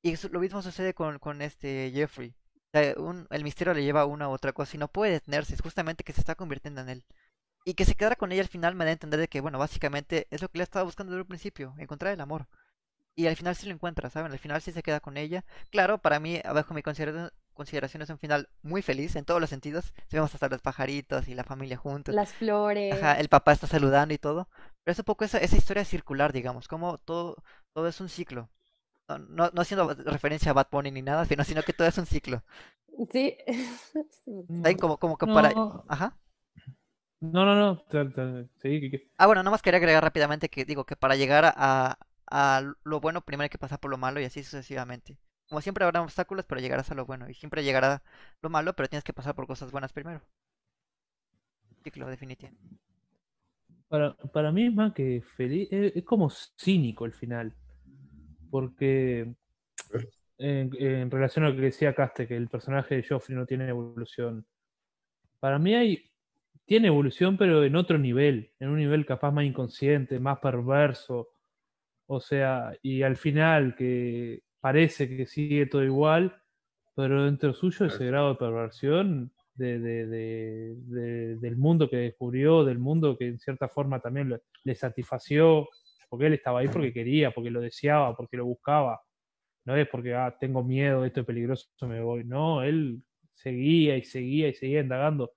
Y 0.02 0.12
eso- 0.12 0.28
lo 0.30 0.40
mismo 0.40 0.62
sucede 0.62 0.94
con, 0.94 1.18
con 1.18 1.42
este 1.42 1.90
Jeffrey. 1.94 2.34
O 2.74 2.78
sea, 2.78 2.94
un- 2.98 3.26
el 3.30 3.44
misterio 3.44 3.74
le 3.74 3.84
lleva 3.84 4.02
a 4.02 4.06
una 4.06 4.28
u 4.28 4.32
otra 4.32 4.52
cosa 4.52 4.76
y 4.76 4.80
no 4.80 4.88
puede 4.88 5.12
detenerse, 5.12 5.54
es 5.54 5.62
justamente 5.62 6.04
que 6.04 6.12
se 6.12 6.20
está 6.20 6.34
convirtiendo 6.36 6.80
en 6.82 6.88
él. 6.90 7.04
Y 7.64 7.74
que 7.74 7.84
se 7.86 7.94
quedara 7.96 8.16
con 8.16 8.32
ella 8.32 8.42
al 8.42 8.48
final 8.48 8.74
me 8.76 8.84
da 8.84 8.90
a 8.90 8.94
entender 8.94 9.20
de 9.20 9.28
que, 9.28 9.40
bueno, 9.42 9.58
básicamente 9.58 10.28
es 10.30 10.42
lo 10.42 10.48
que 10.50 10.58
le 10.58 10.64
estaba 10.64 10.84
buscando 10.84 11.12
desde 11.12 11.22
un 11.22 11.28
principio, 11.28 11.74
encontrar 11.78 12.12
el 12.14 12.20
amor. 12.20 12.46
Y 13.16 13.26
al 13.26 13.36
final 13.36 13.56
sí 13.56 13.66
lo 13.66 13.74
encuentra, 13.74 14.10
¿saben? 14.10 14.32
Al 14.32 14.38
final 14.38 14.62
sí 14.62 14.72
se 14.72 14.82
queda 14.82 15.00
con 15.00 15.16
ella. 15.16 15.44
Claro, 15.70 15.98
para 15.98 16.20
mí, 16.20 16.40
bajo 16.44 16.74
mi 16.74 16.82
consideración, 17.54 18.02
es 18.02 18.10
un 18.10 18.18
final 18.18 18.48
muy 18.62 18.82
feliz 18.82 19.16
en 19.16 19.24
todos 19.24 19.40
los 19.40 19.50
sentidos. 19.50 19.94
Si 20.08 20.16
vemos 20.16 20.34
hasta 20.34 20.48
los 20.48 20.60
pajaritos 20.62 21.28
y 21.28 21.34
la 21.34 21.44
familia 21.44 21.76
juntos. 21.76 22.14
Las 22.14 22.32
flores. 22.32 22.94
Ajá, 22.94 23.14
el 23.20 23.28
papá 23.28 23.52
está 23.52 23.66
saludando 23.66 24.14
y 24.14 24.18
todo. 24.18 24.48
Pero 24.82 24.92
es 24.92 24.98
un 24.98 25.04
poco 25.04 25.24
esa, 25.24 25.38
esa 25.38 25.56
historia 25.56 25.84
circular, 25.84 26.32
digamos, 26.32 26.68
como 26.68 26.98
todo, 26.98 27.36
todo 27.72 27.88
es 27.88 28.00
un 28.00 28.08
ciclo. 28.08 28.50
No, 29.08 29.18
no, 29.18 29.50
no 29.52 29.62
haciendo 29.62 29.92
referencia 29.94 30.50
a 30.50 30.54
Bad 30.54 30.68
Bunny 30.70 30.90
ni 30.90 31.02
nada, 31.02 31.24
sino, 31.26 31.44
sino 31.44 31.62
que 31.62 31.72
todo 31.72 31.88
es 31.88 31.98
un 31.98 32.06
ciclo. 32.06 32.42
Sí. 33.12 33.36
Ahí 34.64 34.76
como, 34.76 34.98
como 34.98 35.16
que 35.18 35.26
para... 35.26 35.50
No, 35.50 35.84
Ajá. 35.88 36.16
no, 37.20 37.44
no, 37.44 37.54
no. 37.54 37.84
sí, 38.62 38.80
que- 38.80 38.90
que- 38.90 39.08
Ah, 39.18 39.26
bueno, 39.26 39.42
nada 39.42 39.50
más 39.52 39.62
quería 39.62 39.78
agregar 39.78 40.02
rápidamente 40.02 40.48
que 40.48 40.64
digo 40.64 40.84
que 40.84 40.96
para 40.96 41.16
llegar 41.16 41.44
a, 41.56 41.98
a 42.30 42.62
lo 42.84 43.00
bueno 43.00 43.22
primero 43.22 43.44
hay 43.44 43.48
que 43.50 43.58
pasar 43.58 43.80
por 43.80 43.90
lo 43.90 43.96
malo 43.98 44.20
y 44.20 44.24
así 44.24 44.42
sucesivamente. 44.42 45.18
Como 45.48 45.60
siempre 45.60 45.84
habrá 45.84 46.02
obstáculos, 46.02 46.44
pero 46.46 46.60
llegarás 46.60 46.90
a 46.90 46.94
lo 46.94 47.06
bueno. 47.06 47.28
Y 47.28 47.34
siempre 47.34 47.62
llegará 47.62 48.02
lo 48.40 48.50
malo, 48.50 48.74
pero 48.74 48.88
tienes 48.88 49.04
que 49.04 49.12
pasar 49.12 49.34
por 49.34 49.46
cosas 49.46 49.70
buenas 49.70 49.92
primero. 49.92 50.22
Ciclo 51.82 52.08
definitivo. 52.08 52.52
Para, 53.88 54.14
para 54.14 54.50
mí 54.50 54.66
es 54.66 54.74
más 54.74 54.94
que 54.94 55.22
feliz, 55.36 55.68
es, 55.70 56.02
como 56.04 56.30
cínico 56.30 57.04
el 57.04 57.12
final. 57.12 57.54
Porque 58.50 59.34
en, 60.38 60.70
en 60.78 61.10
relación 61.10 61.44
a 61.44 61.50
lo 61.50 61.56
que 61.56 61.62
decía 61.62 61.94
Caste, 61.94 62.26
que 62.26 62.36
el 62.36 62.48
personaje 62.48 62.96
de 62.96 63.06
Joffrey 63.06 63.36
no 63.36 63.46
tiene 63.46 63.68
evolución. 63.68 64.46
Para 65.40 65.58
mí 65.58 65.74
hay, 65.74 66.10
tiene 66.64 66.88
evolución, 66.88 67.36
pero 67.36 67.62
en 67.62 67.76
otro 67.76 67.98
nivel, 67.98 68.52
en 68.58 68.70
un 68.70 68.78
nivel 68.78 69.04
capaz 69.04 69.30
más 69.30 69.44
inconsciente, 69.44 70.18
más 70.18 70.38
perverso. 70.38 71.28
O 72.06 72.20
sea, 72.20 72.72
y 72.82 73.02
al 73.02 73.16
final 73.16 73.74
que 73.76 74.42
parece 74.64 75.06
que 75.14 75.26
sigue 75.26 75.66
todo 75.66 75.84
igual, 75.84 76.34
pero 76.96 77.24
dentro 77.26 77.52
suyo 77.52 77.84
ese 77.84 78.06
grado 78.06 78.30
de 78.30 78.36
perversión 78.36 79.30
de, 79.54 79.78
de- 79.78 80.06
de- 80.06 80.74
de- 80.96 81.36
del 81.36 81.56
mundo 81.58 81.90
que 81.90 81.98
descubrió, 81.98 82.64
del 82.64 82.78
mundo 82.78 83.16
que 83.18 83.26
en 83.28 83.38
cierta 83.38 83.68
forma 83.68 84.00
también 84.00 84.30
le, 84.30 84.40
le 84.64 84.74
satisfació, 84.74 85.68
porque 86.08 86.26
él 86.28 86.32
estaba 86.32 86.60
ahí 86.60 86.68
porque 86.72 86.94
quería, 86.94 87.30
porque 87.30 87.50
lo 87.50 87.60
deseaba, 87.60 88.16
porque 88.16 88.38
lo 88.38 88.46
buscaba. 88.46 89.02
No 89.66 89.76
es 89.76 89.86
porque 89.88 90.14
ah, 90.14 90.34
tengo 90.40 90.62
miedo, 90.64 91.04
esto 91.04 91.20
es 91.20 91.26
peligroso, 91.26 91.68
me 91.86 92.00
voy. 92.00 92.24
No, 92.24 92.62
él 92.62 93.02
seguía 93.34 93.96
y 93.98 94.04
seguía 94.04 94.48
y 94.48 94.54
seguía 94.54 94.80
indagando. 94.80 95.32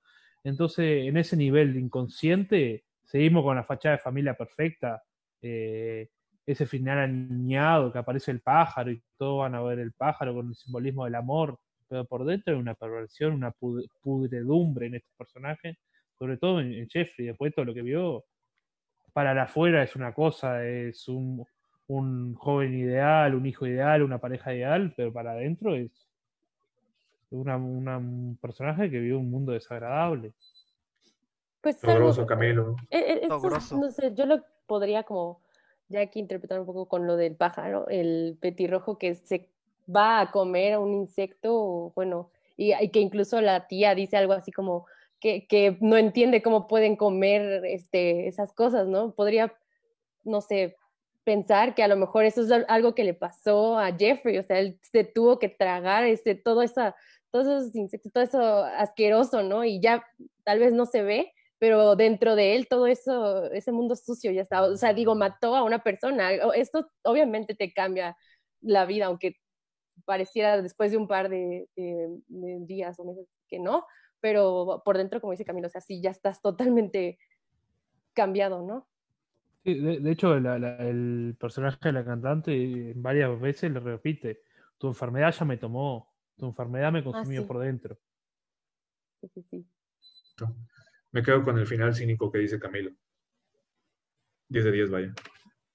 Entonces, 0.45 1.05
en 1.07 1.17
ese 1.17 1.35
nivel 1.35 1.73
de 1.73 1.81
inconsciente, 1.81 2.85
seguimos 3.03 3.43
con 3.43 3.57
la 3.57 3.63
fachada 3.65 3.97
de 3.97 4.01
familia 4.03 4.35
perfecta. 4.37 5.03
eh, 5.41 6.09
ese 6.47 6.65
final 6.65 6.97
aniñado 6.97 7.91
que 7.91 7.99
aparece 7.99 8.31
el 8.31 8.39
pájaro 8.39 8.89
y 8.89 9.03
todos 9.17 9.39
van 9.41 9.53
a 9.53 9.61
ver 9.61 9.79
el 9.79 9.91
pájaro 9.91 10.33
con 10.33 10.47
el 10.47 10.55
simbolismo 10.55 11.03
del 11.05 11.15
amor, 11.15 11.59
pero 11.89 12.05
por 12.05 12.23
dentro 12.25 12.53
hay 12.53 12.59
una 12.59 12.73
perversión, 12.73 13.33
una 13.33 13.51
pud- 13.51 13.85
pudredumbre 14.01 14.87
en 14.87 14.95
este 14.95 15.09
personaje, 15.17 15.77
sobre 16.17 16.37
todo 16.37 16.61
en, 16.61 16.73
en 16.73 16.89
Jeffrey, 16.89 17.27
después 17.27 17.51
de 17.51 17.55
todo 17.55 17.65
lo 17.65 17.73
que 17.73 17.81
vio, 17.81 18.23
para 19.13 19.33
la 19.33 19.43
afuera 19.43 19.83
es 19.83 19.95
una 19.97 20.13
cosa, 20.13 20.65
es 20.65 21.07
un, 21.09 21.45
un 21.87 22.33
joven 22.35 22.73
ideal, 22.75 23.35
un 23.35 23.45
hijo 23.45 23.67
ideal, 23.67 24.01
una 24.01 24.19
pareja 24.19 24.53
ideal, 24.53 24.93
pero 24.95 25.11
para 25.11 25.31
adentro 25.31 25.75
es 25.75 26.07
una- 27.29 27.57
una- 27.57 27.97
un 27.97 28.37
personaje 28.41 28.89
que 28.89 28.99
vive 28.99 29.15
un 29.15 29.29
mundo 29.29 29.51
desagradable. 29.51 30.33
Pues 31.59 31.77
Sabroso, 31.79 32.25
Camilo. 32.25 32.75
Eh, 32.89 32.99
eh, 32.99 33.19
esto, 33.23 33.49
no 33.77 33.91
sé, 33.91 34.13
yo 34.15 34.25
lo 34.25 34.41
podría 34.65 35.03
como 35.03 35.41
ya 35.89 36.01
aquí 36.01 36.19
interpretar 36.19 36.59
un 36.59 36.65
poco 36.65 36.87
con 36.87 37.07
lo 37.07 37.15
del 37.17 37.35
pájaro, 37.35 37.87
el 37.89 38.37
petirrojo 38.41 38.97
que 38.97 39.15
se 39.15 39.49
va 39.93 40.19
a 40.21 40.31
comer 40.31 40.73
a 40.73 40.79
un 40.79 40.93
insecto, 40.93 41.91
bueno, 41.95 42.29
y, 42.57 42.73
y 42.73 42.89
que 42.89 42.99
incluso 42.99 43.39
la 43.41 43.67
tía 43.67 43.95
dice 43.95 44.17
algo 44.17 44.33
así 44.33 44.51
como 44.51 44.85
que, 45.19 45.47
que 45.47 45.77
no 45.81 45.97
entiende 45.97 46.41
cómo 46.41 46.67
pueden 46.67 46.95
comer 46.95 47.65
este, 47.65 48.27
esas 48.27 48.53
cosas, 48.53 48.87
¿no? 48.87 49.11
Podría, 49.13 49.53
no 50.23 50.41
sé, 50.41 50.75
pensar 51.23 51.75
que 51.75 51.83
a 51.83 51.87
lo 51.87 51.97
mejor 51.97 52.25
eso 52.25 52.41
es 52.41 52.51
al- 52.51 52.65
algo 52.69 52.95
que 52.95 53.03
le 53.03 53.13
pasó 53.13 53.77
a 53.77 53.91
Jeffrey, 53.97 54.37
o 54.37 54.43
sea, 54.43 54.59
él 54.59 54.79
se 54.81 55.03
tuvo 55.03 55.39
que 55.39 55.49
tragar 55.49 56.03
este, 56.05 56.35
todo 56.35 56.61
esa, 56.61 56.95
todos 57.31 57.47
esos 57.47 57.75
insectos, 57.75 58.11
todo 58.13 58.23
eso 58.23 58.63
asqueroso, 58.63 59.43
¿no? 59.43 59.63
Y 59.65 59.79
ya 59.81 60.05
tal 60.43 60.59
vez 60.59 60.73
no 60.73 60.85
se 60.85 61.03
ve, 61.03 61.33
pero 61.59 61.95
dentro 61.95 62.35
de 62.35 62.55
él 62.55 62.67
todo 62.67 62.87
eso, 62.87 63.45
ese 63.51 63.71
mundo 63.71 63.95
sucio 63.95 64.31
ya 64.31 64.41
está. 64.43 64.63
O 64.63 64.77
sea, 64.77 64.93
digo, 64.93 65.15
mató 65.15 65.55
a 65.55 65.63
una 65.63 65.79
persona. 65.83 66.31
Esto 66.55 66.89
obviamente 67.03 67.55
te 67.55 67.73
cambia 67.73 68.15
la 68.61 68.85
vida, 68.85 69.07
aunque 69.07 69.35
pareciera 70.05 70.61
después 70.61 70.91
de 70.91 70.97
un 70.97 71.07
par 71.07 71.29
de, 71.29 71.69
de- 71.75 72.19
de 72.27 72.59
días 72.65 72.99
o 72.99 73.05
meses 73.05 73.27
que 73.49 73.59
no, 73.59 73.85
pero 74.19 74.81
por 74.85 74.97
dentro, 74.97 75.21
como 75.21 75.31
dice 75.31 75.45
Camilo, 75.45 75.67
o 75.67 75.71
sea, 75.71 75.81
sí, 75.81 76.01
ya 76.01 76.11
estás 76.11 76.41
totalmente 76.41 77.17
cambiado, 78.13 78.61
¿no? 78.63 78.87
Sí, 79.63 79.73
de, 79.79 79.99
de 79.99 80.11
hecho, 80.11 80.39
la- 80.39 80.57
la- 80.59 80.77
el 80.87 81.35
personaje 81.39 81.77
de 81.81 81.91
la 81.91 82.05
cantante 82.05 82.53
eh, 82.55 82.93
varias 82.95 83.39
veces 83.39 83.71
le 83.71 83.79
repite, 83.79 84.41
tu 84.77 84.87
enfermedad 84.87 85.33
ya 85.33 85.45
me 85.45 85.57
tomó, 85.57 86.13
tu 86.37 86.45
enfermedad 86.47 86.91
me 86.91 87.03
consumió 87.03 87.41
sí. 87.41 87.47
por 87.47 87.59
dentro. 87.59 87.97
Sí, 89.21 89.27
sí, 89.33 89.43
sí. 89.51 89.65
Me 91.11 91.23
quedo 91.23 91.43
con 91.43 91.57
el 91.57 91.67
final 91.67 91.95
cínico 91.95 92.31
que 92.31 92.39
dice 92.39 92.59
Camilo. 92.59 92.91
10 94.49 94.65
de 94.65 94.71
10, 94.71 94.89
vaya. 94.89 95.13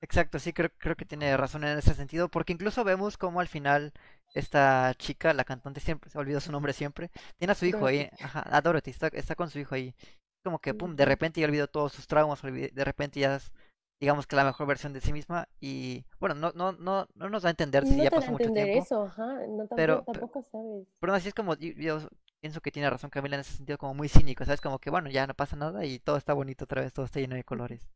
Exacto, 0.00 0.38
sí, 0.38 0.52
creo, 0.52 0.70
creo 0.78 0.96
que 0.96 1.04
tiene 1.04 1.36
razón 1.36 1.62
en 1.64 1.78
ese 1.78 1.94
sentido, 1.94 2.28
porque 2.28 2.52
incluso 2.52 2.82
vemos 2.82 3.16
como 3.16 3.40
al 3.40 3.46
final 3.48 3.92
esta 4.34 4.92
chica, 4.96 5.32
la 5.32 5.44
cantante, 5.44 5.80
siempre, 5.80 6.10
se 6.10 6.18
olvidó 6.18 6.40
su 6.40 6.50
nombre 6.50 6.72
siempre, 6.72 7.10
tiene 7.38 7.52
a 7.52 7.54
su 7.54 7.66
hijo 7.66 7.86
ahí, 7.86 8.08
ajá, 8.20 8.44
a 8.50 8.60
Dorothy, 8.60 8.90
está, 8.90 9.08
está 9.08 9.34
con 9.36 9.48
su 9.50 9.58
hijo 9.60 9.74
ahí. 9.74 9.94
Como 10.42 10.58
que, 10.58 10.74
pum, 10.74 10.96
de 10.96 11.04
repente 11.04 11.40
ya 11.40 11.46
olvidó 11.46 11.68
todos 11.68 11.92
sus 11.92 12.08
traumas, 12.08 12.42
de 12.42 12.84
repente 12.84 13.20
ya 13.20 13.36
es, 13.36 13.52
digamos 14.00 14.26
que 14.26 14.34
la 14.34 14.44
mejor 14.44 14.66
versión 14.66 14.92
de 14.92 15.00
sí 15.00 15.12
misma, 15.12 15.48
y 15.60 16.04
bueno, 16.18 16.34
no, 16.34 16.50
no, 16.56 16.72
no, 16.72 17.06
no 17.14 17.28
nos 17.28 17.44
da 17.44 17.50
a 17.50 17.52
entender 17.52 17.84
si 17.86 17.94
No 17.96 18.02
ya 18.02 18.10
te 18.10 18.16
da 18.16 18.16
a 18.16 18.20
pasó 18.22 18.32
mucho 18.32 18.44
entender 18.48 18.64
tiempo, 18.72 18.84
eso, 18.84 19.04
ajá, 19.04 19.24
no, 19.26 19.68
tampoco, 19.68 19.76
pero- 19.76 20.02
tampoco 20.02 20.42
sabes. 20.42 20.88
pero 20.98 21.14
así 21.14 21.28
es 21.28 21.34
como, 21.34 21.54
yo 21.56 22.00
pienso 22.42 22.60
que 22.60 22.72
tiene 22.72 22.90
razón 22.90 23.08
Camila 23.08 23.36
en 23.36 23.42
ese 23.42 23.54
sentido, 23.56 23.78
como 23.78 23.94
muy 23.94 24.08
cínico, 24.08 24.44
¿sabes? 24.44 24.60
Como 24.60 24.80
que, 24.80 24.90
bueno, 24.90 25.08
ya 25.08 25.28
no 25.28 25.34
pasa 25.34 25.54
nada 25.54 25.86
y 25.86 26.00
todo 26.00 26.16
está 26.16 26.34
bonito 26.34 26.64
otra 26.64 26.82
vez, 26.82 26.92
todo 26.92 27.06
está 27.06 27.20
lleno 27.20 27.36
de 27.36 27.44
colores. 27.44 27.88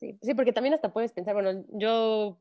Sí, 0.00 0.18
sí, 0.22 0.34
porque 0.34 0.54
también 0.54 0.74
hasta 0.74 0.92
puedes 0.92 1.12
pensar, 1.12 1.34
bueno, 1.34 1.62
yo 1.68 2.38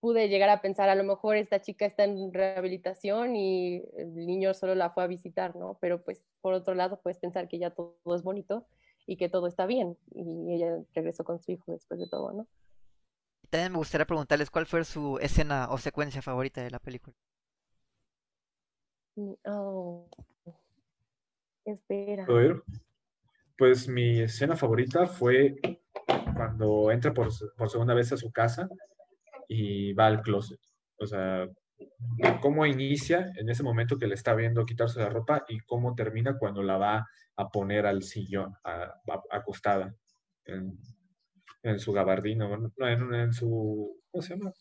pude 0.00 0.28
llegar 0.28 0.50
a 0.50 0.60
pensar, 0.60 0.90
a 0.90 0.94
lo 0.94 1.02
mejor 1.02 1.36
esta 1.36 1.62
chica 1.62 1.86
está 1.86 2.04
en 2.04 2.32
rehabilitación 2.32 3.36
y 3.36 3.82
el 3.96 4.14
niño 4.14 4.52
solo 4.52 4.74
la 4.74 4.90
fue 4.90 5.02
a 5.02 5.06
visitar, 5.06 5.56
¿no? 5.56 5.78
Pero 5.80 6.04
pues 6.04 6.22
por 6.42 6.52
otro 6.52 6.74
lado 6.74 7.00
puedes 7.00 7.18
pensar 7.18 7.48
que 7.48 7.58
ya 7.58 7.70
todo 7.70 7.96
es 8.14 8.22
bonito 8.22 8.66
y 9.06 9.16
que 9.16 9.30
todo 9.30 9.46
está 9.46 9.64
bien 9.64 9.96
y 10.14 10.52
ella 10.52 10.78
regresó 10.94 11.24
con 11.24 11.40
su 11.40 11.52
hijo 11.52 11.72
después 11.72 11.98
de 11.98 12.06
todo, 12.06 12.32
¿no? 12.32 12.46
Y 13.42 13.48
también 13.48 13.72
me 13.72 13.78
gustaría 13.78 14.06
preguntarles 14.06 14.50
cuál 14.50 14.66
fue 14.66 14.84
su 14.84 15.18
escena 15.20 15.68
o 15.70 15.78
secuencia 15.78 16.20
favorita 16.20 16.62
de 16.62 16.70
la 16.70 16.78
película. 16.78 17.16
Oh, 19.44 20.08
espera. 21.64 22.26
Pues 23.56 23.88
mi 23.88 24.20
escena 24.20 24.54
favorita 24.56 25.06
fue 25.06 25.56
cuando 26.36 26.92
entra 26.92 27.12
por, 27.12 27.28
por 27.56 27.68
segunda 27.68 27.94
vez 27.94 28.12
a 28.12 28.16
su 28.16 28.30
casa 28.30 28.68
y 29.48 29.92
va 29.94 30.06
al 30.06 30.22
closet. 30.22 30.60
O 31.00 31.06
sea, 31.06 31.48
cómo 32.40 32.64
inicia 32.66 33.32
en 33.36 33.48
ese 33.48 33.64
momento 33.64 33.98
que 33.98 34.06
le 34.06 34.14
está 34.14 34.34
viendo 34.34 34.64
quitarse 34.64 35.00
la 35.00 35.08
ropa 35.08 35.44
y 35.48 35.58
cómo 35.60 35.94
termina 35.96 36.38
cuando 36.38 36.62
la 36.62 36.76
va 36.76 37.06
a 37.36 37.48
poner 37.48 37.86
al 37.86 38.02
sillón, 38.04 38.54
a- 38.64 38.94
acostada 39.30 39.94
en, 40.44 41.78
su 41.80 41.92
gabardino, 41.92 42.72
en, 42.78 43.14
en 43.14 43.32
su, 43.32 44.00
¿cómo 44.10 44.22
se 44.22 44.36
llama? 44.36 44.52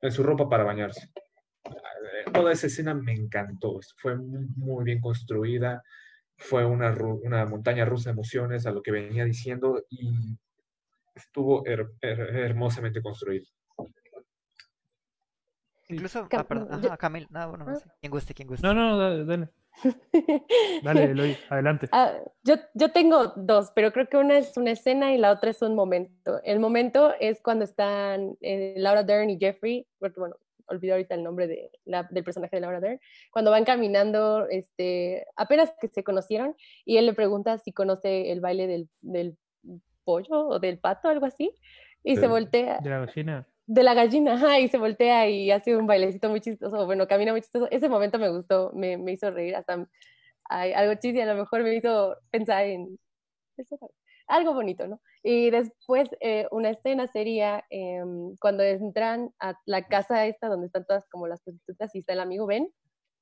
En 0.00 0.10
su 0.10 0.22
ropa 0.24 0.48
para 0.48 0.64
bañarse. 0.64 1.08
Toda 2.32 2.52
esa 2.52 2.66
escena 2.66 2.94
me 2.94 3.12
encantó, 3.12 3.78
fue 3.98 4.16
muy 4.16 4.46
muy 4.56 4.84
bien 4.84 5.00
construida, 5.00 5.82
fue 6.36 6.64
una, 6.64 6.92
una 7.22 7.46
montaña 7.46 7.84
rusa 7.84 8.10
de 8.10 8.14
emociones 8.14 8.66
a 8.66 8.70
lo 8.72 8.82
que 8.82 8.90
venía 8.90 9.24
diciendo 9.24 9.84
y 9.90 10.12
estuvo 11.14 11.64
her- 11.64 11.92
her- 12.00 12.36
hermosamente 12.36 13.00
construido. 13.02 13.46
Incluso, 15.88 16.26
Cam- 16.28 16.40
ah, 16.40 16.44
perdón, 16.48 16.68
ajá, 16.72 16.96
Camil, 16.96 17.26
no, 17.30 17.48
bueno, 17.50 17.64
no 17.66 17.72
Ah. 17.72 17.76
sé, 17.76 17.86
quien 18.00 18.10
guste, 18.10 18.34
quien 18.34 18.48
guste. 18.48 18.66
No, 18.66 18.72
no, 18.72 18.96
dale, 18.96 19.24
dale, 19.26 19.48
dale, 20.82 21.10
Eloy, 21.10 21.36
adelante. 21.50 21.88
Ah, 21.92 22.12
yo, 22.44 22.54
yo 22.74 22.92
tengo 22.92 23.28
dos, 23.36 23.72
pero 23.74 23.92
creo 23.92 24.08
que 24.08 24.16
una 24.16 24.38
es 24.38 24.56
una 24.56 24.70
escena 24.70 25.12
y 25.14 25.18
la 25.18 25.32
otra 25.32 25.50
es 25.50 25.60
un 25.60 25.74
momento. 25.74 26.40
El 26.44 26.60
momento 26.60 27.12
es 27.20 27.42
cuando 27.42 27.64
están 27.64 28.36
eh, 28.40 28.74
Laura 28.78 29.02
Dern 29.02 29.28
y 29.28 29.38
Jeffrey, 29.38 29.86
porque 29.98 30.18
bueno, 30.20 30.36
olvidé 30.66 30.92
ahorita 30.92 31.14
el 31.14 31.22
nombre 31.22 31.46
de 31.46 31.70
la- 31.84 32.08
del 32.10 32.24
personaje 32.24 32.56
de 32.56 32.60
Laura 32.60 32.80
Dern, 32.80 33.00
cuando 33.30 33.50
van 33.50 33.64
caminando, 33.64 34.46
este, 34.48 35.26
apenas 35.36 35.72
que 35.80 35.88
se 35.88 36.04
conocieron, 36.04 36.56
y 36.84 36.96
él 36.98 37.06
le 37.06 37.14
pregunta 37.14 37.58
si 37.58 37.72
conoce 37.72 38.32
el 38.32 38.40
baile 38.40 38.66
del, 38.66 38.88
del 39.00 39.36
pollo 40.04 40.48
o 40.48 40.58
del 40.58 40.78
pato, 40.78 41.08
algo 41.08 41.26
así, 41.26 41.52
y 42.04 42.16
se 42.16 42.26
voltea, 42.26 42.80
De 42.80 42.90
la 42.90 42.98
gallina. 43.06 43.46
de 43.66 43.82
la 43.82 43.94
gallina, 43.94 44.34
ajá, 44.34 44.58
y 44.58 44.68
se 44.68 44.78
voltea 44.78 45.28
y 45.28 45.50
hace 45.50 45.76
un 45.76 45.86
bailecito 45.86 46.28
muy 46.28 46.40
chistoso, 46.40 46.84
bueno, 46.86 47.06
camina 47.06 47.32
muy 47.32 47.40
chistoso. 47.40 47.68
Ese 47.70 47.88
momento 47.88 48.18
me 48.18 48.28
gustó, 48.28 48.72
me, 48.74 48.96
me 48.98 49.12
hizo 49.12 49.30
reír, 49.30 49.54
hasta 49.54 49.88
ay, 50.44 50.72
algo 50.72 50.94
chiste, 50.94 51.22
a 51.22 51.26
lo 51.26 51.36
mejor 51.36 51.62
me 51.62 51.74
hizo 51.74 52.16
pensar 52.30 52.64
en 52.66 52.98
eso, 53.56 53.78
algo 54.32 54.54
bonito, 54.54 54.86
¿no? 54.88 55.00
Y 55.22 55.50
después 55.50 56.08
eh, 56.20 56.46
una 56.50 56.70
escena 56.70 57.06
sería 57.06 57.64
em, 57.70 58.36
cuando 58.40 58.62
entran 58.64 59.30
a 59.40 59.54
la 59.66 59.86
casa 59.86 60.26
esta 60.26 60.48
donde 60.48 60.66
están 60.66 60.84
todas 60.86 61.06
como 61.10 61.26
las 61.28 61.40
prostitutas 61.42 61.94
y 61.94 62.00
está 62.00 62.12
el 62.14 62.20
amigo 62.20 62.46
Ben. 62.46 62.72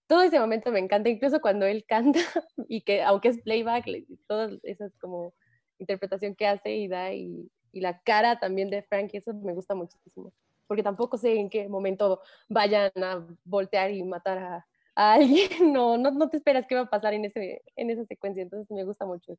Todo 0.08 0.22
ese 0.22 0.40
momento 0.40 0.72
me 0.72 0.80
encanta, 0.80 1.08
incluso 1.08 1.40
cuando 1.40 1.66
él 1.66 1.84
canta 1.88 2.20
y 2.68 2.82
que 2.82 3.02
aunque 3.02 3.28
es 3.28 3.42
playback, 3.42 3.86
le- 3.86 4.06
toda 4.26 4.50
esa 4.62 4.86
es 4.86 4.96
como 4.98 5.34
interpretación 5.78 6.34
que 6.34 6.46
hace 6.46 6.74
y 6.76 6.88
da 6.88 7.12
y, 7.14 7.50
y 7.72 7.80
la 7.80 8.00
cara 8.02 8.38
también 8.40 8.70
de 8.70 8.82
Frank, 8.82 9.10
y 9.12 9.18
eso 9.18 9.32
me 9.34 9.54
gusta 9.54 9.74
muchísimo, 9.74 10.32
porque 10.66 10.82
tampoco 10.82 11.16
sé 11.16 11.34
en 11.38 11.48
qué 11.50 11.68
momento 11.68 12.20
vayan 12.48 12.92
a 13.02 13.26
voltear 13.44 13.90
y 13.92 14.02
matar 14.02 14.38
a, 14.38 14.66
a 14.96 15.12
alguien, 15.14 15.48
no, 15.72 15.96
no, 15.98 16.10
no 16.10 16.28
te 16.28 16.36
esperas 16.38 16.66
qué 16.68 16.74
va 16.74 16.82
a 16.82 16.90
pasar 16.90 17.14
en, 17.14 17.24
ese, 17.26 17.62
en 17.76 17.90
esa 17.90 18.04
secuencia, 18.04 18.42
entonces 18.42 18.70
me 18.70 18.84
gusta 18.84 19.06
mucho. 19.06 19.36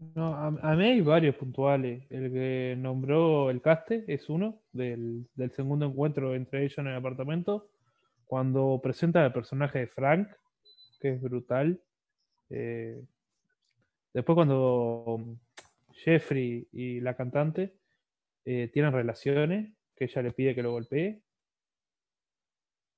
No, 0.00 0.34
a, 0.34 0.46
a 0.46 0.76
mí 0.76 0.84
hay 0.84 1.00
varios 1.02 1.36
puntuales. 1.36 2.04
El 2.10 2.32
que 2.32 2.74
nombró 2.78 3.50
el 3.50 3.60
caste 3.60 4.04
es 4.08 4.30
uno 4.30 4.62
del, 4.72 5.26
del 5.34 5.50
segundo 5.50 5.86
encuentro 5.86 6.34
entre 6.34 6.64
ellos 6.64 6.78
en 6.78 6.86
el 6.86 6.96
apartamento. 6.96 7.68
Cuando 8.24 8.80
presenta 8.82 9.24
el 9.26 9.32
personaje 9.32 9.80
de 9.80 9.86
Frank, 9.88 10.28
que 11.00 11.10
es 11.14 11.20
brutal. 11.20 11.80
Eh, 12.48 13.02
después 14.14 14.34
cuando 14.34 15.36
Jeffrey 15.92 16.66
y 16.72 17.00
la 17.00 17.14
cantante 17.14 17.74
eh, 18.46 18.70
tienen 18.72 18.92
relaciones, 18.92 19.70
que 19.94 20.04
ella 20.04 20.22
le 20.22 20.32
pide 20.32 20.54
que 20.54 20.62
lo 20.62 20.72
golpee. 20.72 21.20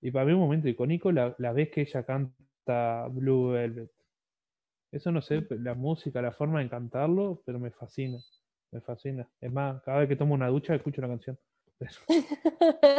Y 0.02 0.10
para 0.12 0.24
mí 0.24 0.32
un 0.32 0.40
momento 0.40 0.68
icónico 0.68 1.10
la, 1.10 1.34
la 1.38 1.52
vez 1.52 1.70
que 1.70 1.80
ella 1.80 2.04
canta 2.04 3.08
Blue 3.08 3.50
Velvet. 3.50 3.90
Eso 4.93 5.10
no 5.10 5.23
sé, 5.23 5.44
la 5.51 5.74
música, 5.74 6.23
la 6.23 6.32
forma 6.32 6.60
de 6.60 6.69
cantarlo, 6.70 7.43
pero 7.44 7.59
me 7.59 7.73
fascina. 7.73 8.19
Me 8.70 8.81
fascina. 8.81 9.28
Es 9.40 9.52
más, 9.52 9.82
cada 9.82 10.01
vez 10.01 10.09
que 10.09 10.16
tomo 10.16 10.35
una 10.35 10.48
ducha 10.48 10.74
escucho 10.74 11.01
una 11.01 11.09
canción. 11.09 11.39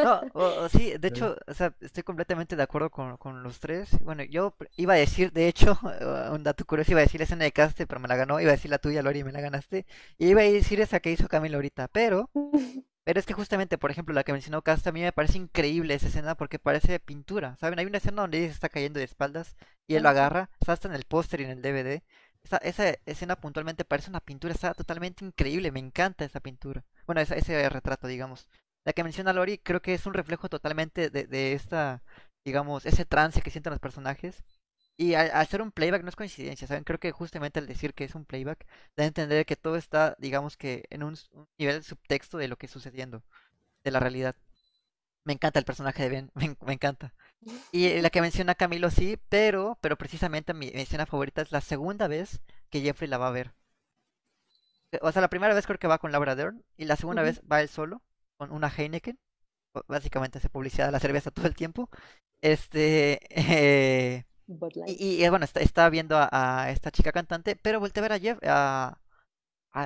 No, 0.01 0.25
o- 0.33 0.63
o 0.65 0.69
sí, 0.69 0.97
de 0.97 1.07
Sí. 1.07 1.09
hecho, 1.09 1.37
o 1.47 1.53
sea, 1.53 1.73
estoy 1.79 2.03
completamente 2.03 2.55
de 2.55 2.63
acuerdo 2.63 2.89
con, 2.89 3.15
con 3.17 3.41
los 3.43 3.59
tres. 3.59 3.89
Bueno, 4.03 4.23
yo 4.23 4.55
iba 4.75 4.93
a 4.93 4.97
decir, 4.97 5.31
de 5.31 5.47
hecho, 5.47 5.77
un 6.33 6.43
dato 6.43 6.65
curioso, 6.65 6.91
iba 6.91 6.99
a 6.99 7.03
decir 7.03 7.19
la 7.19 7.25
escena 7.25 7.45
de 7.45 7.51
caste, 7.51 7.87
pero 7.87 8.01
me 8.01 8.07
la 8.07 8.15
ganó. 8.17 8.39
Iba 8.39 8.49
a 8.51 8.53
decir 8.55 8.71
la 8.71 8.79
tuya, 8.79 9.01
Lori, 9.03 9.19
y 9.19 9.23
me 9.23 9.31
la 9.31 9.41
ganaste. 9.41 9.85
Y 10.17 10.27
iba 10.29 10.41
a 10.41 10.43
decir 10.45 10.81
esa 10.81 10.99
que 10.99 11.11
hizo 11.11 11.27
Camilo 11.27 11.57
ahorita, 11.57 11.87
pero, 11.89 12.29
pero 13.03 13.19
es 13.19 13.25
que 13.25 13.33
justamente, 13.33 13.77
por 13.77 13.91
ejemplo, 13.91 14.13
la 14.15 14.23
que 14.23 14.31
mencionó 14.33 14.61
Casta, 14.61 14.89
a 14.89 14.93
mí 14.93 15.01
me 15.01 15.11
parece 15.11 15.37
increíble 15.37 15.93
esa 15.93 16.07
escena 16.07 16.35
porque 16.35 16.59
parece 16.59 16.99
pintura, 16.99 17.57
¿saben? 17.57 17.79
Hay 17.79 17.85
una 17.85 17.97
escena 17.97 18.21
donde 18.21 18.37
ella 18.39 18.47
se 18.47 18.53
está 18.53 18.69
cayendo 18.69 18.99
de 18.99 19.05
espaldas 19.05 19.55
y 19.87 19.95
él 19.95 20.03
lo 20.03 20.09
agarra, 20.09 20.49
está 20.61 20.73
hasta 20.73 20.87
en 20.87 20.93
el 20.95 21.03
póster 21.05 21.41
y 21.41 21.43
en 21.45 21.49
el 21.51 21.61
DVD. 21.61 22.03
Esa, 22.43 22.57
esa 22.57 22.89
escena 23.05 23.35
puntualmente 23.37 23.85
parece 23.85 24.09
una 24.09 24.19
pintura, 24.21 24.53
está 24.53 24.73
totalmente 24.73 25.25
increíble, 25.25 25.71
me 25.71 25.79
encanta 25.79 26.25
esa 26.25 26.39
pintura. 26.39 26.83
Bueno, 27.05 27.21
esa- 27.21 27.35
ese 27.35 27.67
retrato, 27.69 28.07
digamos. 28.07 28.47
La 28.85 28.93
que 28.93 29.03
menciona 29.03 29.33
Lori 29.33 29.57
creo 29.59 29.81
que 29.81 29.93
es 29.93 30.05
un 30.05 30.13
reflejo 30.13 30.49
totalmente 30.49 31.09
de, 31.09 31.25
de 31.27 31.53
esta, 31.53 32.03
digamos, 32.45 32.85
ese 32.85 33.05
trance 33.05 33.41
que 33.41 33.51
sienten 33.51 33.71
los 33.71 33.79
personajes. 33.79 34.43
Y 34.97 35.15
al, 35.15 35.47
ser 35.47 35.61
un 35.61 35.71
playback 35.71 36.03
no 36.03 36.09
es 36.09 36.15
coincidencia, 36.15 36.67
¿saben? 36.67 36.83
Creo 36.83 36.99
que 36.99 37.11
justamente 37.11 37.59
al 37.59 37.67
decir 37.67 37.93
que 37.93 38.03
es 38.03 38.15
un 38.15 38.25
playback, 38.25 38.65
da 38.95 39.03
a 39.03 39.07
entender 39.07 39.45
que 39.45 39.55
todo 39.55 39.75
está, 39.75 40.15
digamos 40.19 40.55
que, 40.57 40.85
en 40.89 41.03
un, 41.03 41.17
nivel 41.57 41.83
subtexto 41.83 42.37
de 42.37 42.47
lo 42.47 42.57
que 42.57 42.67
está 42.67 42.75
sucediendo, 42.79 43.23
de 43.83 43.91
la 43.91 43.99
realidad. 43.99 44.35
Me 45.25 45.33
encanta 45.33 45.59
el 45.59 45.65
personaje 45.65 46.03
de 46.03 46.09
Ben, 46.09 46.31
me, 46.35 46.45
en- 46.45 46.57
me 46.65 46.73
encanta. 46.73 47.13
Y 47.71 48.01
la 48.01 48.09
que 48.11 48.21
menciona 48.21 48.55
Camilo 48.55 48.91
sí, 48.91 49.19
pero, 49.29 49.77
pero 49.81 49.97
precisamente 49.97 50.53
mi, 50.53 50.71
mi 50.71 50.81
escena 50.81 51.05
favorita 51.07 51.41
es 51.41 51.51
la 51.51 51.61
segunda 51.61 52.07
vez 52.07 52.41
que 52.69 52.81
Jeffrey 52.81 53.09
la 53.09 53.17
va 53.19 53.29
a 53.29 53.31
ver. 53.31 53.53
Eh, 54.91 54.99
O 55.01 55.11
sea, 55.11 55.21
la 55.21 55.29
primera 55.29 55.53
vez 55.53 55.65
creo 55.65 55.79
que 55.79 55.87
va 55.87 55.97
con 55.97 56.11
Laura 56.11 56.35
Dern 56.35 56.63
y 56.77 56.85
la 56.85 56.95
segunda 56.95 57.21
vez 57.21 57.41
va 57.51 57.61
él 57.61 57.69
solo 57.69 58.01
con 58.37 58.51
una 58.51 58.69
Heineken. 58.69 59.17
Básicamente 59.87 60.37
hace 60.39 60.49
publicidad 60.49 60.87
de 60.87 60.91
la 60.93 60.99
cerveza 60.99 61.31
todo 61.31 61.47
el 61.47 61.55
tiempo. 61.55 61.89
Este, 62.41 63.19
eh. 63.31 64.25
Y, 64.85 65.19
y, 65.19 65.23
eh, 65.23 65.29
bueno, 65.29 65.45
está, 65.45 65.59
está 65.61 65.89
viendo 65.89 66.17
a, 66.17 66.29
a 66.31 66.71
esta 66.71 66.91
chica 66.91 67.11
cantante, 67.11 67.55
pero 67.55 67.79
voltea 67.79 68.01
a 68.01 68.07
ver 68.07 68.13
a 68.13 68.19
Jeff, 68.19 68.39
a, 68.43 68.97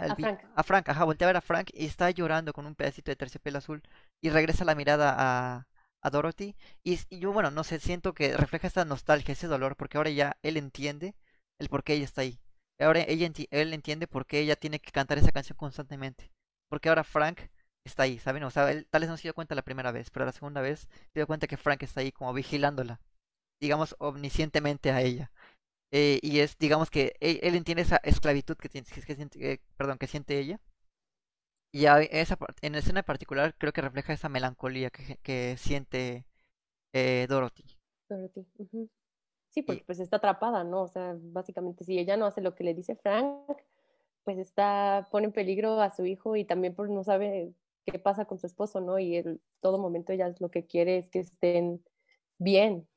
A 0.08 0.16
Frank. 0.16 0.40
a 0.56 0.64
Frank, 0.64 0.90
ajá, 0.90 1.06
voltea 1.06 1.28
a 1.28 1.30
ver 1.32 1.38
a 1.38 1.42
Frank 1.42 1.70
y 1.74 1.86
está 1.86 2.10
llorando 2.12 2.54
con 2.54 2.66
un 2.66 2.76
pedacito 2.76 3.12
de 3.12 3.16
terciopelo 3.16 3.58
azul 3.60 3.84
y 4.22 4.30
regresa 4.30 4.66
la 4.66 4.76
mirada 4.76 5.16
a, 5.18 5.68
a 6.02 6.10
Dorothy 6.10 6.56
y, 6.84 7.00
yo, 7.20 7.32
bueno, 7.34 7.52
no 7.52 7.64
sé, 7.64 7.80
siento 7.80 8.14
que 8.14 8.36
refleja 8.38 8.68
esta 8.68 8.86
nostalgia, 8.86 9.34
ese 9.34 9.48
dolor, 9.48 9.76
porque 9.78 9.98
ahora 9.98 10.10
ya 10.12 10.38
él 10.44 10.58
entiende 10.58 11.16
el 11.60 11.70
por 11.70 11.84
qué 11.84 11.94
ella 11.94 12.06
está 12.06 12.22
ahí. 12.22 12.40
Ahora 12.80 13.02
ella 13.08 13.28
enti- 13.28 13.48
él 13.52 13.74
entiende 13.74 14.08
por 14.08 14.26
qué 14.26 14.40
ella 14.40 14.56
tiene 14.56 14.80
que 14.80 14.92
cantar 14.92 15.18
esa 15.18 15.32
canción 15.32 15.58
constantemente. 15.58 16.32
Porque 16.70 16.90
ahora 16.90 17.04
Frank 17.04 17.40
está 17.84 18.04
ahí, 18.04 18.20
¿saben? 18.20 18.44
O 18.44 18.52
sea, 18.52 18.70
él 18.72 18.88
tal 18.90 19.02
vez 19.02 19.10
no 19.10 19.18
se 19.18 19.24
dio 19.24 19.34
cuenta 19.34 19.56
la 19.56 19.62
primera 19.64 19.92
vez, 19.92 20.10
pero 20.12 20.26
la 20.26 20.32
segunda 20.32 20.62
vez 20.62 20.82
se 20.82 21.20
dio 21.20 21.28
cuenta 21.28 21.48
que 21.48 21.58
Frank 21.58 21.84
está 21.84 22.02
ahí 22.02 22.12
como 22.12 22.34
vigilándola, 22.34 23.00
digamos, 23.60 23.96
omniscientemente 24.00 24.92
a 24.92 25.02
ella. 25.02 25.32
Eh, 25.92 26.20
y 26.24 26.40
es, 26.42 26.58
digamos 26.60 26.90
que 26.92 27.16
él, 27.22 27.40
él 27.44 27.56
entiende 27.56 27.84
esa 27.84 27.98
esclavitud 27.98 28.58
que, 28.58 28.70
que, 28.70 29.62
perdón, 29.78 29.98
que 30.00 30.08
siente 30.08 30.40
ella. 30.40 30.60
Y 31.72 31.86
a- 31.86 32.02
esa, 32.02 32.38
en 32.62 32.74
la 32.74 32.80
escena 32.80 33.00
en 33.02 33.06
particular 33.06 33.56
creo 33.58 33.72
que 33.74 33.82
refleja 33.82 34.14
esa 34.14 34.30
melancolía 34.30 34.90
que, 34.90 35.18
que 35.24 35.56
siente 35.58 36.26
eh, 36.94 37.28
Dorothy. 37.30 37.66
Dorothy. 38.10 38.46
Sí, 39.50 39.64
porque 39.64 39.84
pues 39.86 40.00
está 40.00 40.18
atrapada, 40.18 40.64
¿no? 40.64 40.84
O 40.84 40.88
sea, 40.88 41.16
básicamente 41.20 41.84
si 41.84 41.98
ella 42.00 42.18
no 42.18 42.26
hace 42.26 42.42
lo 42.42 42.56
que 42.56 42.64
le 42.64 42.74
dice 42.74 42.96
Frank, 42.96 43.58
pues 44.24 44.38
está, 44.40 45.08
pone 45.12 45.28
en 45.28 45.34
peligro 45.34 45.82
a 45.82 45.92
su 45.92 46.06
hijo 46.06 46.36
y 46.36 46.46
también 46.46 46.76
pues 46.76 46.90
no 46.92 47.04
sabe 47.04 47.54
qué 47.86 48.00
pasa 48.00 48.26
con 48.26 48.40
su 48.40 48.48
esposo, 48.48 48.82
¿no? 48.82 49.00
Y 49.00 49.18
en 49.18 49.42
todo 49.62 49.80
momento 49.80 50.14
ella 50.14 50.34
lo 50.40 50.52
que 50.52 50.66
quiere 50.68 50.98
es 51.00 51.10
que 51.10 51.20
estén 51.22 51.84
bien. 52.40 52.88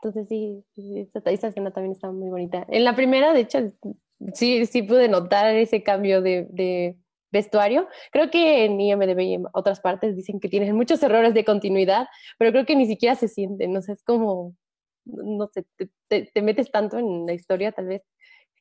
Entonces 0.00 0.28
sí, 0.28 0.64
esa, 0.76 1.18
esa 1.30 1.48
escena 1.48 1.72
también 1.72 1.92
está 1.92 2.10
muy 2.10 2.30
bonita. 2.30 2.64
En 2.68 2.84
la 2.84 2.94
primera, 2.94 3.32
de 3.32 3.40
hecho, 3.40 3.58
sí, 4.34 4.64
sí 4.66 4.82
pude 4.82 5.08
notar 5.08 5.54
ese 5.56 5.82
cambio 5.82 6.22
de, 6.22 6.46
de 6.50 6.96
vestuario. 7.30 7.88
Creo 8.12 8.30
que 8.30 8.64
en 8.64 8.80
IMDb 8.80 9.20
y 9.20 9.34
en 9.34 9.46
otras 9.52 9.80
partes 9.80 10.16
dicen 10.16 10.40
que 10.40 10.48
tienen 10.48 10.74
muchos 10.76 11.02
errores 11.02 11.34
de 11.34 11.44
continuidad, 11.44 12.06
pero 12.38 12.52
creo 12.52 12.66
que 12.66 12.76
ni 12.76 12.86
siquiera 12.86 13.16
se 13.16 13.28
sienten, 13.28 13.72
no 13.72 13.82
sé, 13.82 13.92
es 13.92 14.04
como, 14.04 14.54
no 15.04 15.48
sé, 15.48 15.64
te, 15.76 15.88
te, 16.08 16.30
te 16.32 16.42
metes 16.42 16.70
tanto 16.70 16.98
en 16.98 17.26
la 17.26 17.32
historia, 17.32 17.72
tal 17.72 17.86
vez, 17.86 18.02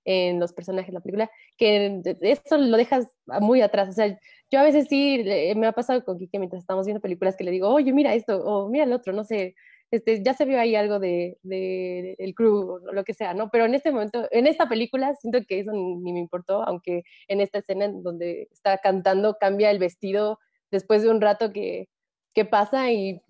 en 0.06 0.40
los 0.40 0.54
personajes 0.54 0.88
de 0.88 0.94
la 0.94 1.02
película, 1.02 1.30
que 1.58 2.02
eso 2.22 2.58
lo 2.58 2.78
dejas 2.78 3.08
muy 3.42 3.62
atrás. 3.62 3.90
O 3.90 3.92
sea, 3.92 4.18
yo 4.50 4.60
a 4.60 4.64
veces 4.64 4.88
sí, 4.90 5.24
me 5.58 5.68
ha 5.68 5.74
pasado 5.74 6.04
con 6.06 6.18
Kike 6.18 6.40
mientras 6.40 6.64
estamos 6.64 6.86
viendo 6.86 7.02
películas 7.02 7.36
que 7.36 7.44
le 7.44 7.52
digo, 7.52 7.70
oye, 7.70 7.92
mira 7.92 8.14
esto, 8.16 8.38
o 8.38 8.70
mira 8.70 8.86
el 8.86 8.94
otro, 8.94 9.12
no 9.12 9.26
sé, 9.26 9.54
este, 9.90 10.22
ya 10.24 10.34
se 10.34 10.46
vio 10.46 10.60
ahí 10.60 10.76
algo 10.76 11.00
de, 11.00 11.38
de 11.44 12.16
el 12.20 12.36
crew 12.36 12.72
o 12.72 12.94
lo 12.94 13.04
que 13.04 13.14
sea, 13.14 13.34
¿no? 13.34 13.50
Pero 13.50 13.66
en 13.66 13.74
este 13.74 13.92
momento, 13.92 14.28
en 14.32 14.48
esta 14.48 14.68
película, 14.68 15.16
siento 15.16 15.40
que 15.48 15.60
eso 15.62 15.72
ni, 15.72 16.14
me 16.14 16.20
importó, 16.20 16.64
aunque 16.64 17.04
en 17.28 17.40
esta 17.40 17.60
escena 17.60 17.86
en 17.86 18.04
donde 18.04 18.50
está 18.52 18.78
cantando, 18.80 19.38
cambia 19.40 19.72
el 19.72 19.80
vestido 19.80 20.40
después 20.72 21.04
de 21.04 21.10
un 21.10 21.22
rato 21.22 21.54
que, 21.54 21.88
que 22.34 22.44
pasa 22.44 22.92
y 22.92 23.22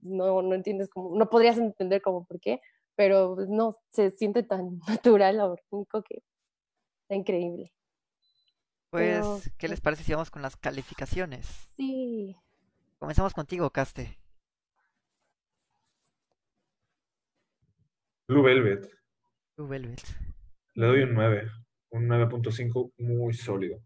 no, 0.00 0.42
no 0.42 0.54
entiendes 0.54 0.88
cómo, 0.88 1.16
no 1.16 1.30
podrías 1.30 1.58
entender 1.58 2.02
cómo 2.02 2.24
por 2.24 2.40
qué, 2.40 2.60
pero 2.96 3.34
pues, 3.36 3.48
no 3.48 3.78
se 3.90 4.10
siente 4.10 4.42
tan 4.42 4.80
natural, 4.88 5.40
orgánico 5.40 6.02
que 6.02 6.22
está 7.02 7.14
increíble. 7.14 7.72
Pues, 8.90 9.20
Pero, 9.20 9.40
¿qué 9.56 9.68
les 9.68 9.78
pues, 9.78 9.80
parece 9.82 10.02
si 10.02 10.12
vamos 10.12 10.32
con 10.32 10.42
las 10.42 10.56
calificaciones? 10.56 11.70
Sí. 11.76 12.36
Comenzamos 12.98 13.32
contigo, 13.32 13.70
Caste. 13.70 14.18
Blue 18.30 18.44
Velvet, 18.44 18.88
Blue 19.56 19.66
Velvet. 19.66 20.00
le 20.76 20.86
doy 20.86 21.02
un 21.02 21.14
9, 21.14 21.50
un 21.90 22.06
9.5 22.06 22.92
muy 22.98 23.34
sólido. 23.34 23.82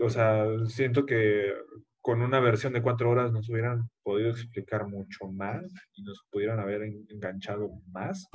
O 0.00 0.08
sea, 0.08 0.44
siento 0.66 1.06
que 1.06 1.54
con 2.00 2.20
una 2.20 2.40
versión 2.40 2.72
de 2.72 2.82
cuatro 2.82 3.08
horas 3.08 3.30
nos 3.30 3.48
hubieran 3.48 3.88
podido 4.02 4.30
explicar 4.30 4.88
mucho 4.88 5.28
más 5.28 5.62
y 5.94 6.02
nos 6.02 6.26
pudieran 6.28 6.58
haber 6.58 6.82
enganchado 6.82 7.70
más, 7.92 8.26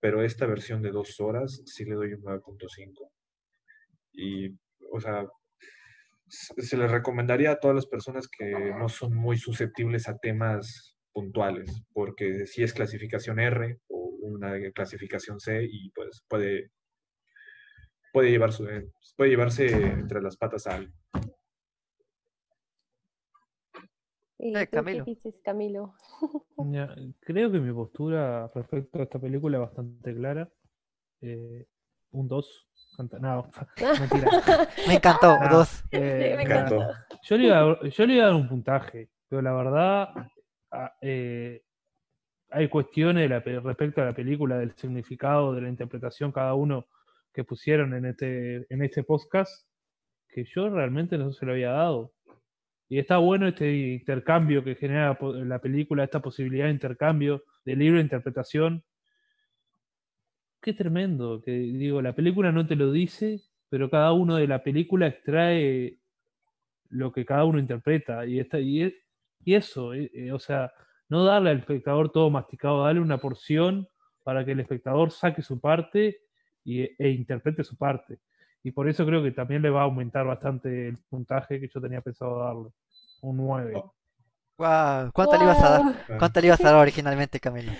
pero 0.00 0.22
esta 0.22 0.46
versión 0.46 0.80
de 0.80 0.90
dos 0.90 1.20
horas 1.20 1.60
sí 1.66 1.84
le 1.84 1.96
doy 1.96 2.14
un 2.14 2.22
9.5. 2.22 3.10
Y, 4.14 4.56
o 4.90 5.00
sea, 5.00 5.26
se 6.28 6.78
les 6.78 6.90
recomendaría 6.90 7.50
a 7.50 7.60
todas 7.60 7.74
las 7.74 7.86
personas 7.86 8.26
que 8.26 8.72
no 8.78 8.88
son 8.88 9.14
muy 9.14 9.36
susceptibles 9.36 10.08
a 10.08 10.16
temas 10.16 10.95
puntuales, 11.16 11.82
porque 11.94 12.46
si 12.46 12.62
es 12.62 12.74
clasificación 12.74 13.40
R 13.40 13.80
o 13.88 14.18
una 14.20 14.52
clasificación 14.74 15.40
C 15.40 15.64
y 15.64 15.88
pues 15.92 16.22
puede, 16.28 16.72
puede, 18.12 18.30
llevarse, 18.30 18.90
puede 19.16 19.30
llevarse 19.30 19.66
entre 19.66 20.20
las 20.20 20.36
patas 20.36 20.66
a 20.66 20.74
algo. 20.74 20.92
Eh, 24.38 24.66
Camilo. 24.66 25.06
¿Qué 25.06 25.12
dices, 25.12 25.40
Camilo? 25.42 25.94
creo 27.20 27.50
que 27.50 27.60
mi 27.60 27.72
postura 27.72 28.50
respecto 28.54 28.98
a 28.98 29.04
esta 29.04 29.18
película 29.18 29.56
es 29.56 29.62
bastante 29.62 30.14
clara. 30.14 30.52
Eh, 31.22 31.66
un 32.10 32.28
2. 32.28 32.68
No, 33.20 33.50
mentira. 34.00 34.30
Me 34.86 34.94
encantó, 34.96 35.34
dos. 35.50 35.82
Eh, 35.90 36.34
me 36.36 36.42
encantó. 36.42 36.78
Yo, 37.22 37.36
le 37.38 37.44
iba 37.46 37.60
a, 37.60 37.88
yo 37.88 38.06
le 38.06 38.14
iba 38.14 38.24
a 38.24 38.26
dar 38.28 38.36
un 38.36 38.48
puntaje, 38.48 39.10
pero 39.28 39.42
la 39.42 39.52
verdad 39.52 40.08
ah, 40.14 40.30
eh, 41.00 41.62
hay 42.50 42.68
cuestiones 42.68 43.28
respecto 43.30 44.02
a 44.02 44.06
la 44.06 44.14
película, 44.14 44.58
del 44.58 44.72
significado, 44.76 45.54
de 45.54 45.62
la 45.62 45.68
interpretación 45.68 46.32
cada 46.32 46.54
uno 46.54 46.86
que 47.32 47.44
pusieron 47.44 47.94
en 47.94 48.06
este, 48.06 48.66
en 48.72 48.82
este 48.82 49.02
podcast, 49.02 49.66
que 50.28 50.44
yo 50.44 50.70
realmente 50.70 51.18
no 51.18 51.32
se 51.32 51.44
lo 51.44 51.52
había 51.52 51.72
dado. 51.72 52.12
Y 52.88 52.98
está 52.98 53.18
bueno 53.18 53.48
este 53.48 53.70
intercambio 53.94 54.62
que 54.62 54.76
genera 54.76 55.18
la 55.20 55.58
película, 55.58 56.04
esta 56.04 56.20
posibilidad 56.20 56.66
de 56.66 56.72
intercambio, 56.72 57.42
de 57.64 57.76
libre 57.76 58.00
interpretación. 58.00 58.84
Qué 60.60 60.72
tremendo, 60.72 61.42
que 61.42 61.50
digo, 61.50 62.00
la 62.00 62.14
película 62.14 62.52
no 62.52 62.66
te 62.66 62.76
lo 62.76 62.92
dice, 62.92 63.42
pero 63.68 63.90
cada 63.90 64.12
uno 64.12 64.36
de 64.36 64.46
la 64.46 64.62
película 64.62 65.08
extrae 65.08 65.98
lo 66.88 67.12
que 67.12 67.24
cada 67.24 67.44
uno 67.44 67.58
interpreta. 67.58 68.24
Y, 68.24 68.38
esta, 68.38 68.60
y, 68.60 68.94
y 69.46 69.54
eso, 69.54 69.94
eh, 69.94 70.10
eh, 70.12 70.32
o 70.32 70.40
sea, 70.40 70.72
no 71.08 71.24
darle 71.24 71.50
al 71.50 71.60
espectador 71.60 72.10
todo 72.10 72.30
masticado, 72.30 72.82
darle 72.82 73.00
una 73.00 73.18
porción 73.18 73.88
para 74.24 74.44
que 74.44 74.50
el 74.50 74.60
espectador 74.60 75.12
saque 75.12 75.40
su 75.40 75.60
parte 75.60 76.18
y, 76.64 76.82
e 76.82 77.10
interprete 77.10 77.62
su 77.62 77.78
parte. 77.78 78.18
Y 78.64 78.72
por 78.72 78.88
eso 78.88 79.06
creo 79.06 79.22
que 79.22 79.30
también 79.30 79.62
le 79.62 79.70
va 79.70 79.82
a 79.82 79.84
aumentar 79.84 80.26
bastante 80.26 80.88
el 80.88 80.98
puntaje 81.08 81.60
que 81.60 81.68
yo 81.72 81.80
tenía 81.80 82.00
pensado 82.00 82.40
darle. 82.40 82.70
Un 83.22 83.36
9. 83.36 83.74
Wow. 84.58 85.12
¿Cuánto 85.12 85.36
le 85.38 85.44
ibas 85.44 85.62
a 85.62 85.70
dar? 85.70 86.18
¿Cuánto 86.18 86.40
le 86.40 86.46
ibas 86.48 86.60
a 86.60 86.64
dar 86.64 86.74
originalmente, 86.74 87.38
Camilo? 87.38 87.70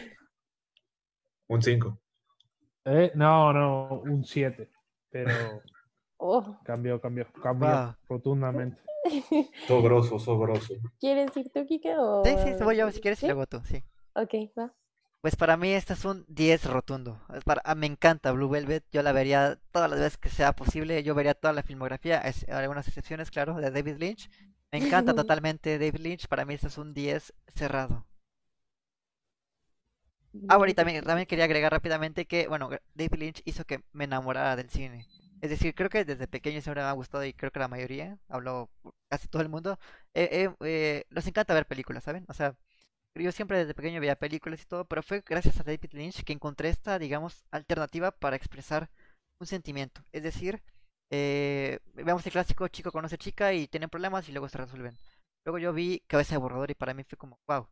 Un 1.49 1.63
5. 1.63 1.99
Eh, 2.85 3.11
no, 3.17 3.53
no, 3.53 3.89
un 4.05 4.25
7. 4.25 4.71
Pero 5.11 5.31
oh. 6.19 6.61
cambió, 6.63 7.01
cambió, 7.01 7.27
cambió 7.43 7.97
rotundamente. 8.09 8.81
Sobroso, 9.67 10.19
sobroso. 10.19 10.75
¿Quieres 11.01 11.37
ir 11.37 11.51
tú, 11.51 11.65
Kike? 11.67 11.97
O... 11.99 12.25
Sí, 12.25 12.35
sí, 12.59 12.65
voy 12.65 12.77
yo, 12.77 12.91
si 12.91 13.01
quieres, 13.01 13.19
¿Sí? 13.19 13.27
luego 13.27 13.47
tú, 13.47 13.61
sí. 13.65 13.83
Ok, 14.15 14.35
va. 14.59 14.73
Pues 15.21 15.35
para 15.35 15.57
mí 15.57 15.71
este 15.73 15.95
es 15.95 16.05
un 16.05 16.25
10 16.29 16.67
rotundo. 16.67 17.21
Para, 17.45 17.61
ah, 17.65 17.75
me 17.75 17.87
encanta 17.87 18.33
Blue 18.33 18.49
Velvet, 18.49 18.85
yo 18.93 19.03
la 19.03 19.13
vería 19.13 19.59
todas 19.73 19.91
las 19.91 19.99
veces 19.99 20.19
que 20.19 20.29
sea 20.29 20.53
posible, 20.53 21.03
yo 21.03 21.15
vería 21.15 21.35
toda 21.35 21.53
la 21.53 21.63
filmografía, 21.63 22.21
es, 22.21 22.49
algunas 22.49 22.87
excepciones, 22.87 23.31
claro, 23.31 23.55
de 23.57 23.71
David 23.71 23.97
Lynch. 23.99 24.31
Me 24.71 24.79
encanta 24.79 25.15
totalmente 25.15 25.79
David 25.79 26.01
Lynch, 26.01 26.29
para 26.29 26.45
mí 26.45 26.55
este 26.55 26.69
es 26.69 26.79
un 26.79 26.95
10 26.95 27.35
cerrado. 27.55 28.07
Ah, 30.49 30.59
bueno, 30.59 30.71
y 30.71 30.75
también, 30.75 31.03
también 31.03 31.27
quería 31.27 31.47
agregar 31.47 31.73
rápidamente 31.73 32.27
que, 32.27 32.47
bueno, 32.47 32.71
David 32.95 33.19
Lynch 33.19 33.43
hizo 33.45 33.65
que 33.65 33.83
me 33.93 34.05
enamorara 34.05 34.55
del 34.55 34.71
cine. 34.71 35.07
Es 35.41 35.51
decir, 35.51 35.75
creo 35.75 35.91
que 35.91 36.05
desde 36.05 36.27
pequeño 36.29 36.61
siempre 36.61 36.83
me 36.83 36.89
ha 36.89 36.93
gustado 36.93 37.25
y 37.25 37.33
creo 37.35 37.51
que 37.51 37.59
la 37.59 37.69
mayoría, 37.69 38.19
hablo 38.29 38.71
casi 39.09 39.29
todo 39.29 39.43
el 39.43 39.49
mundo, 39.49 39.79
eh, 40.15 40.51
eh, 40.61 41.05
nos 41.11 41.27
encanta 41.27 41.55
ver 41.55 41.67
películas, 41.67 42.05
¿saben? 42.05 42.25
O 42.29 42.35
sea, 42.35 42.57
yo 43.15 43.33
siempre 43.33 43.59
desde 43.59 43.75
pequeño 43.75 44.01
veía 44.01 44.17
películas 44.17 44.63
y 44.63 44.67
todo, 44.67 44.85
pero 44.87 45.03
fue 45.03 45.23
gracias 45.27 45.61
a 45.61 45.65
David 45.65 45.93
Lynch 45.93 46.25
que 46.25 46.33
encontré 46.33 46.69
esta, 46.69 46.99
digamos, 46.99 47.45
alternativa 47.51 48.11
para 48.13 48.37
expresar 48.37 48.91
un 49.39 49.47
sentimiento. 49.47 50.03
Es 50.13 50.23
decir, 50.23 50.63
eh, 51.11 51.79
veamos 51.95 52.27
el 52.27 52.33
clásico 52.33 52.67
chico 52.69 52.91
conoce 52.93 53.19
chica 53.19 53.53
y 53.53 53.69
tienen 53.69 53.91
problemas 53.91 54.29
y 54.29 54.33
luego 54.33 54.49
se 54.49 54.59
resuelven. 54.59 54.97
Luego 55.45 55.59
yo 55.59 55.73
vi 55.73 56.03
Cabeza 56.07 56.35
de 56.35 56.39
Borrador 56.39 56.71
y 56.71 56.75
para 56.75 56.95
mí 56.95 57.05
fue 57.05 57.17
como, 57.19 57.39
wow. 57.47 57.69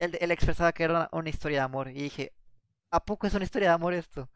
Él, 0.00 0.18
él 0.20 0.30
expresaba 0.32 0.72
que 0.72 0.82
era 0.84 1.08
una, 1.12 1.30
historia 1.30 1.58
de 1.58 1.64
amor 1.64 1.88
y 1.88 2.02
dije, 2.02 2.32
¿a 2.90 3.04
poco 3.04 3.26
es 3.26 3.34
una 3.34 3.44
historia 3.44 3.68
de 3.68 3.74
amor 3.74 3.94
esto? 3.94 4.28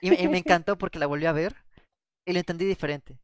Y, 0.00 0.10
me 0.10 0.38
encantó 0.38 0.76
porque 0.76 0.98
la 0.98 1.06
volví 1.06 1.26
a 1.26 1.32
ver 1.32 1.54
y 2.24 2.32
lo 2.32 2.38
entendí 2.38 2.64
diferente. 2.64 3.18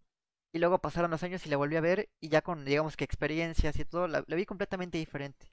Y 0.53 0.59
luego 0.59 0.79
pasaron 0.81 1.11
los 1.11 1.23
años 1.23 1.47
y 1.47 1.51
la 1.51 1.57
volví 1.57 1.77
a 1.77 1.81
ver 1.81 2.09
y 2.21 2.29
ya 2.29 2.43
con, 2.43 2.65
digamos 2.65 2.97
que 2.97 3.05
experiencias 3.05 3.79
y 3.79 3.85
todo, 3.85 4.09
la 4.09 4.23
vi 4.23 4.47
completamente 4.47 4.99
diferente. 4.99 5.51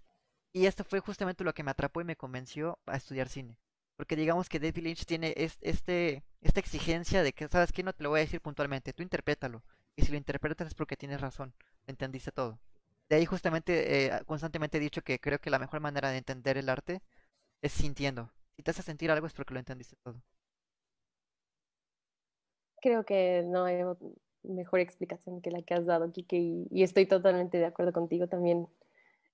Y 0.54 0.66
esto 0.66 0.84
fue 0.84 1.00
justamente 1.02 1.44
lo 1.44 1.54
que 1.54 1.64
me 1.64 1.72
atrapó 1.72 2.02
y 2.02 2.06
me 2.06 2.16
convenció 2.16 2.80
a 2.88 2.98
estudiar 2.98 3.30
cine. 3.30 3.58
Porque 3.96 4.16
digamos 4.16 4.50
que 4.50 4.60
David 4.60 4.84
Lynch 4.84 5.06
tiene 5.06 5.34
este, 5.38 6.24
esta 6.42 6.60
exigencia 6.60 7.24
de 7.24 7.34
que, 7.34 7.48
¿sabes 7.48 7.72
qué? 7.72 7.84
No 7.84 7.94
te 7.94 8.04
lo 8.04 8.10
voy 8.10 8.20
a 8.20 8.24
decir 8.24 8.42
puntualmente, 8.42 8.94
tú 8.94 9.04
interprétalo. 9.04 9.64
Y 9.96 10.04
si 10.04 10.12
lo 10.12 10.18
interpretas 10.18 10.68
es 10.68 10.76
porque 10.76 10.98
tienes 10.98 11.22
razón, 11.22 11.54
entendiste 11.88 12.32
todo. 12.32 12.60
De 13.10 13.16
ahí 13.16 13.26
justamente, 13.26 14.08
eh, 14.08 14.24
constantemente 14.26 14.78
he 14.78 14.82
dicho 14.82 15.02
que 15.02 15.20
creo 15.20 15.40
que 15.40 15.50
la 15.50 15.60
mejor 15.60 15.80
manera 15.80 16.12
de 16.12 16.18
entender 16.18 16.58
el 16.58 16.70
arte 16.70 17.02
es 17.62 17.72
sintiendo. 17.72 18.32
Si 18.56 18.64
te 18.64 18.72
hace 18.72 18.84
sentir 18.84 19.12
algo 19.12 19.28
es 19.28 19.34
porque 19.34 19.54
lo 19.54 19.60
entendiste 19.60 19.96
todo. 20.04 20.22
Creo 22.82 23.06
que 23.06 23.44
no 23.46 23.66
hay 23.66 23.84
mejor 24.44 24.80
explicación 24.80 25.42
que 25.42 25.52
la 25.52 25.62
que 25.62 25.74
has 25.74 25.86
dado, 25.86 26.12
Kike, 26.12 26.38
y, 26.38 26.68
y 26.72 26.84
estoy 26.84 27.06
totalmente 27.06 27.58
de 27.58 27.66
acuerdo 27.66 27.94
contigo 27.94 28.28
también 28.28 28.68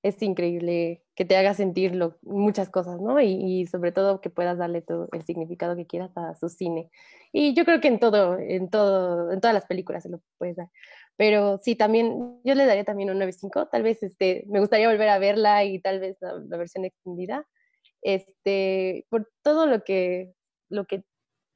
es 0.03 0.21
increíble 0.21 1.01
que 1.15 1.23
te 1.23 1.37
haga 1.37 1.53
sentir 1.53 1.97
muchas 2.23 2.69
cosas, 2.69 2.99
¿no? 2.99 3.21
Y, 3.21 3.65
sobre 3.67 3.93
todo 3.93 4.19
que 4.19 4.29
puedas 4.29 4.57
darle 4.57 4.81
todo 4.81 5.07
el 5.13 5.23
significado 5.23 5.77
que 5.77 5.87
quieras 5.87 6.11
a 6.17 6.35
su 6.35 6.49
cine. 6.49 6.91
Y 7.31 7.53
yo 7.55 7.63
creo 7.63 7.79
que 7.79 7.87
en 7.87 7.99
todo, 7.99 8.37
en 8.37 8.69
todo, 8.69 9.31
en 9.31 9.39
todas 9.39 9.53
las 9.53 9.65
películas 9.65 10.03
se 10.03 10.09
lo 10.09 10.21
puedes 10.37 10.57
dar. 10.57 10.67
Pero 11.15 11.57
sí, 11.63 11.75
también, 11.75 12.41
yo 12.43 12.53
le 12.53 12.65
daría 12.65 12.83
también 12.83 13.11
un 13.11 13.19
9.5. 13.19 13.69
Tal 13.71 13.81
vez 13.83 14.03
este, 14.03 14.43
me 14.49 14.59
gustaría 14.59 14.89
volver 14.89 15.07
a 15.07 15.19
verla 15.19 15.63
y 15.63 15.79
tal 15.79 16.01
vez 16.01 16.17
la, 16.19 16.57
versión 16.57 16.83
extendida. 16.83 17.47
Este, 18.01 19.05
por 19.09 19.31
todo 19.41 19.67
lo 19.67 19.85
que, 19.85 20.33
lo 20.69 20.85
que 20.85 21.05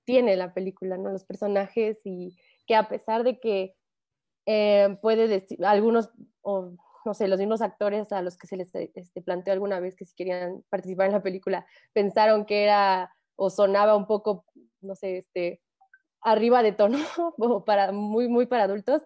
tiene 0.08 0.38
la 0.38 0.54
película, 0.54 0.98
¿no? 0.98 1.12
Los 1.12 1.26
personajes 1.26 2.00
y 2.06 2.38
que 2.66 2.76
a 2.76 2.88
pesar 2.88 3.26
de 3.26 3.42
que 3.42 3.76
eh, 4.46 4.98
puede 5.02 5.28
decir, 5.28 5.64
algunos, 5.66 6.10
no 6.46 7.14
sé, 7.14 7.28
los 7.28 7.40
mismos 7.40 7.62
actores 7.62 8.14
a 8.14 8.22
los 8.22 8.38
que 8.38 8.48
se 8.48 8.56
les 8.56 8.74
este, 8.74 9.22
planteó 9.22 9.52
alguna 9.52 9.82
vez 9.82 9.98
que 9.98 10.06
si 10.06 10.16
querían 10.16 10.64
participar 10.70 11.08
en 11.08 11.12
la 11.12 11.24
película 11.24 11.68
pensaron 11.92 12.46
que 12.46 12.64
era 12.64 13.14
o 13.36 13.50
sonaba 13.50 13.98
un 13.98 14.08
poco, 14.08 14.46
no 14.80 14.96
sé, 14.96 15.18
este, 15.18 15.62
arriba 16.22 16.64
de 16.64 16.72
tono, 16.72 16.98
o 17.38 17.66
para, 17.66 17.92
muy, 17.92 18.30
muy 18.30 18.46
para 18.46 18.64
adultos, 18.64 19.04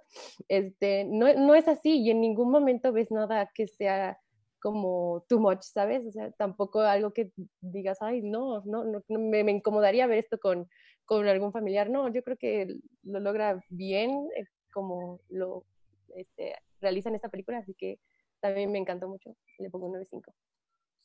este, 0.50 1.06
no, 1.06 1.34
no 1.34 1.56
es 1.56 1.68
así 1.68 2.04
y 2.04 2.12
en 2.12 2.22
ningún 2.22 2.52
momento 2.52 2.94
ves 2.94 3.10
nada 3.10 3.50
que 3.56 3.68
sea 3.68 4.20
como 4.62 5.26
too 5.28 5.40
much, 5.40 5.64
¿sabes? 5.64 6.06
O 6.06 6.12
sea, 6.12 6.32
tampoco 6.34 6.82
algo 6.82 7.12
que 7.12 7.32
digas, 7.60 7.98
ay, 8.02 8.22
no, 8.22 8.62
no, 8.66 8.86
no 8.86 9.02
me, 9.10 9.44
me, 9.44 9.52
incomodaría 9.52 10.08
ver 10.08 10.20
esto 10.20 10.40
con, 10.40 10.70
con 11.06 11.28
algún 11.28 11.52
familiar. 11.52 11.90
No, 11.90 12.12
yo 12.12 12.24
creo 12.24 12.38
que 12.38 12.76
lo 13.04 13.20
logra 13.20 13.64
bien, 13.70 14.28
eh, 14.36 14.46
como 14.72 15.20
lo 15.30 15.66
este, 16.16 16.56
realizan 16.80 17.16
esta 17.16 17.30
película, 17.30 17.58
así 17.60 17.74
que 17.74 18.00
también 18.40 18.72
me 18.72 18.80
encantó 18.80 19.08
mucho. 19.08 19.36
Le 19.60 19.70
pongo 19.70 19.88
un 19.88 19.94
9.5. 19.94 20.34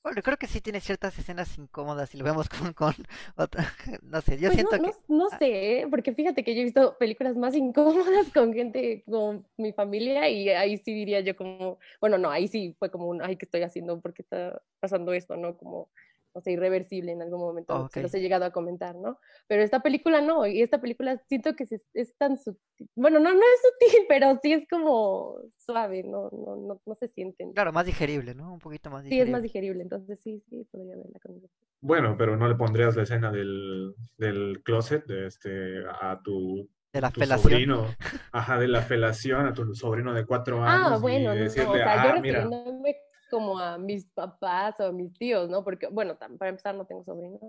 Bueno, 0.07 0.23
creo 0.23 0.37
que 0.37 0.47
sí 0.47 0.61
tiene 0.61 0.79
ciertas 0.79 1.19
escenas 1.19 1.59
incómodas 1.59 2.15
y 2.15 2.19
lo 2.19 2.25
vemos 2.25 2.49
con, 2.49 2.73
con 2.75 2.95
otra, 3.37 3.65
no 4.03 4.21
sé, 4.21 4.39
yo 4.39 4.51
pues 4.51 4.55
siento 4.55 4.79
no, 4.79 4.85
que... 4.85 4.91
No, 5.09 5.29
sé, 5.31 5.81
¿eh? 5.81 5.87
porque 5.91 6.15
fíjate 6.15 6.45
que 6.45 6.55
yo 6.55 6.61
he 6.61 6.65
visto 6.65 6.97
películas 6.97 7.35
más 7.35 7.57
incómodas 7.57 8.33
con 8.33 8.55
gente, 8.55 9.03
con 9.05 9.45
mi 9.57 9.73
familia 9.73 10.29
y 10.29 10.49
ahí 10.51 10.77
sí 10.77 10.95
diría 10.95 11.23
yo 11.23 11.35
como, 11.35 11.81
bueno, 12.01 12.19
no, 12.19 12.31
ahí 12.31 12.47
sí 12.47 12.77
fue 12.79 12.89
como 12.89 13.09
un, 13.09 13.21
ay, 13.21 13.37
¿qué 13.37 13.47
estoy 13.47 13.63
haciendo? 13.63 14.01
¿Por 14.01 14.15
qué 14.15 14.23
está 14.23 14.63
pasando 14.79 15.13
esto? 15.13 15.37
¿No? 15.37 15.57
Como 15.57 15.91
o 16.37 16.41
sea, 16.43 16.53
irreversible 16.53 17.13
en 17.13 17.23
algún 17.23 17.41
momento, 17.41 17.89
se 17.93 18.03
los 18.03 18.13
he 18.15 18.21
llegado 18.21 18.45
a 18.45 18.51
comentar, 18.51 18.95
¿no? 18.95 19.19
Pero 19.49 19.63
esta 19.63 19.81
película 19.81 20.21
no, 20.21 20.47
y 20.47 20.61
esta 20.61 20.81
película 20.81 21.17
siento 21.29 21.57
que 21.57 21.65
es 21.95 22.17
tan 22.19 22.37
sutil, 22.39 22.61
bueno, 22.95 23.19
no, 23.19 23.33
no 23.33 23.41
es 23.41 23.63
sutil, 23.63 24.05
pero 24.09 24.39
sí 24.43 24.53
es 24.53 24.69
como 24.69 25.39
suave, 25.57 26.03
no, 26.03 26.29
no, 26.31 26.57
no, 26.57 26.81
no 26.85 26.95
se 26.95 27.09
sienten. 27.09 27.53
Claro, 27.53 27.73
más 27.73 27.87
digerible, 27.87 28.35
¿no? 28.35 28.53
Un 28.53 28.59
poquito 28.59 28.91
más 28.91 29.03
digerible. 29.03 29.25
Sí, 29.25 29.29
es 29.29 29.33
más 29.33 29.43
digerible, 29.43 29.83
entonces 29.83 30.21
sí, 30.21 30.43
sí, 30.51 30.67
podría 30.71 30.97
verla 30.97 31.19
con 31.23 31.41
Bueno, 31.81 32.17
pero 32.19 32.37
no 32.37 32.49
le 32.49 32.55
pondrías 32.55 32.95
la 32.97 33.05
escena 33.05 33.33
del, 33.33 33.95
del 34.19 34.63
closet 34.63 35.07
de 35.07 35.27
este, 35.27 35.79
a 36.01 36.21
tu 36.23 36.69
De 36.93 37.01
la 37.01 37.11
tu 37.11 37.21
felación. 37.21 37.53
sobrino, 37.53 37.87
ajá, 38.33 38.59
de 38.59 38.69
la 38.69 38.83
felación 38.83 39.47
a 39.47 39.55
tu 39.55 39.75
sobrino 39.75 40.13
de 40.13 40.27
cuatro 40.27 40.63
años 40.63 40.93
Ah, 40.93 40.99
bueno, 40.99 41.35
y 41.35 41.39
no, 41.39 41.45
decirle, 41.45 41.69
o 41.69 41.73
sea, 41.75 42.05
yo 42.05 42.11
ah, 42.11 42.21
mira, 42.21 42.45
refiriéndome 42.45 42.97
como 43.31 43.59
a 43.59 43.79
mis 43.79 44.07
papás 44.07 44.75
o 44.81 44.85
a 44.87 44.93
mis 44.93 45.13
tíos, 45.15 45.49
¿no? 45.49 45.65
Porque, 45.65 45.89
bueno, 45.89 46.17
para 46.19 46.49
empezar 46.49 46.75
no 46.75 46.87
tengo 46.87 47.05
sobrinos. 47.05 47.41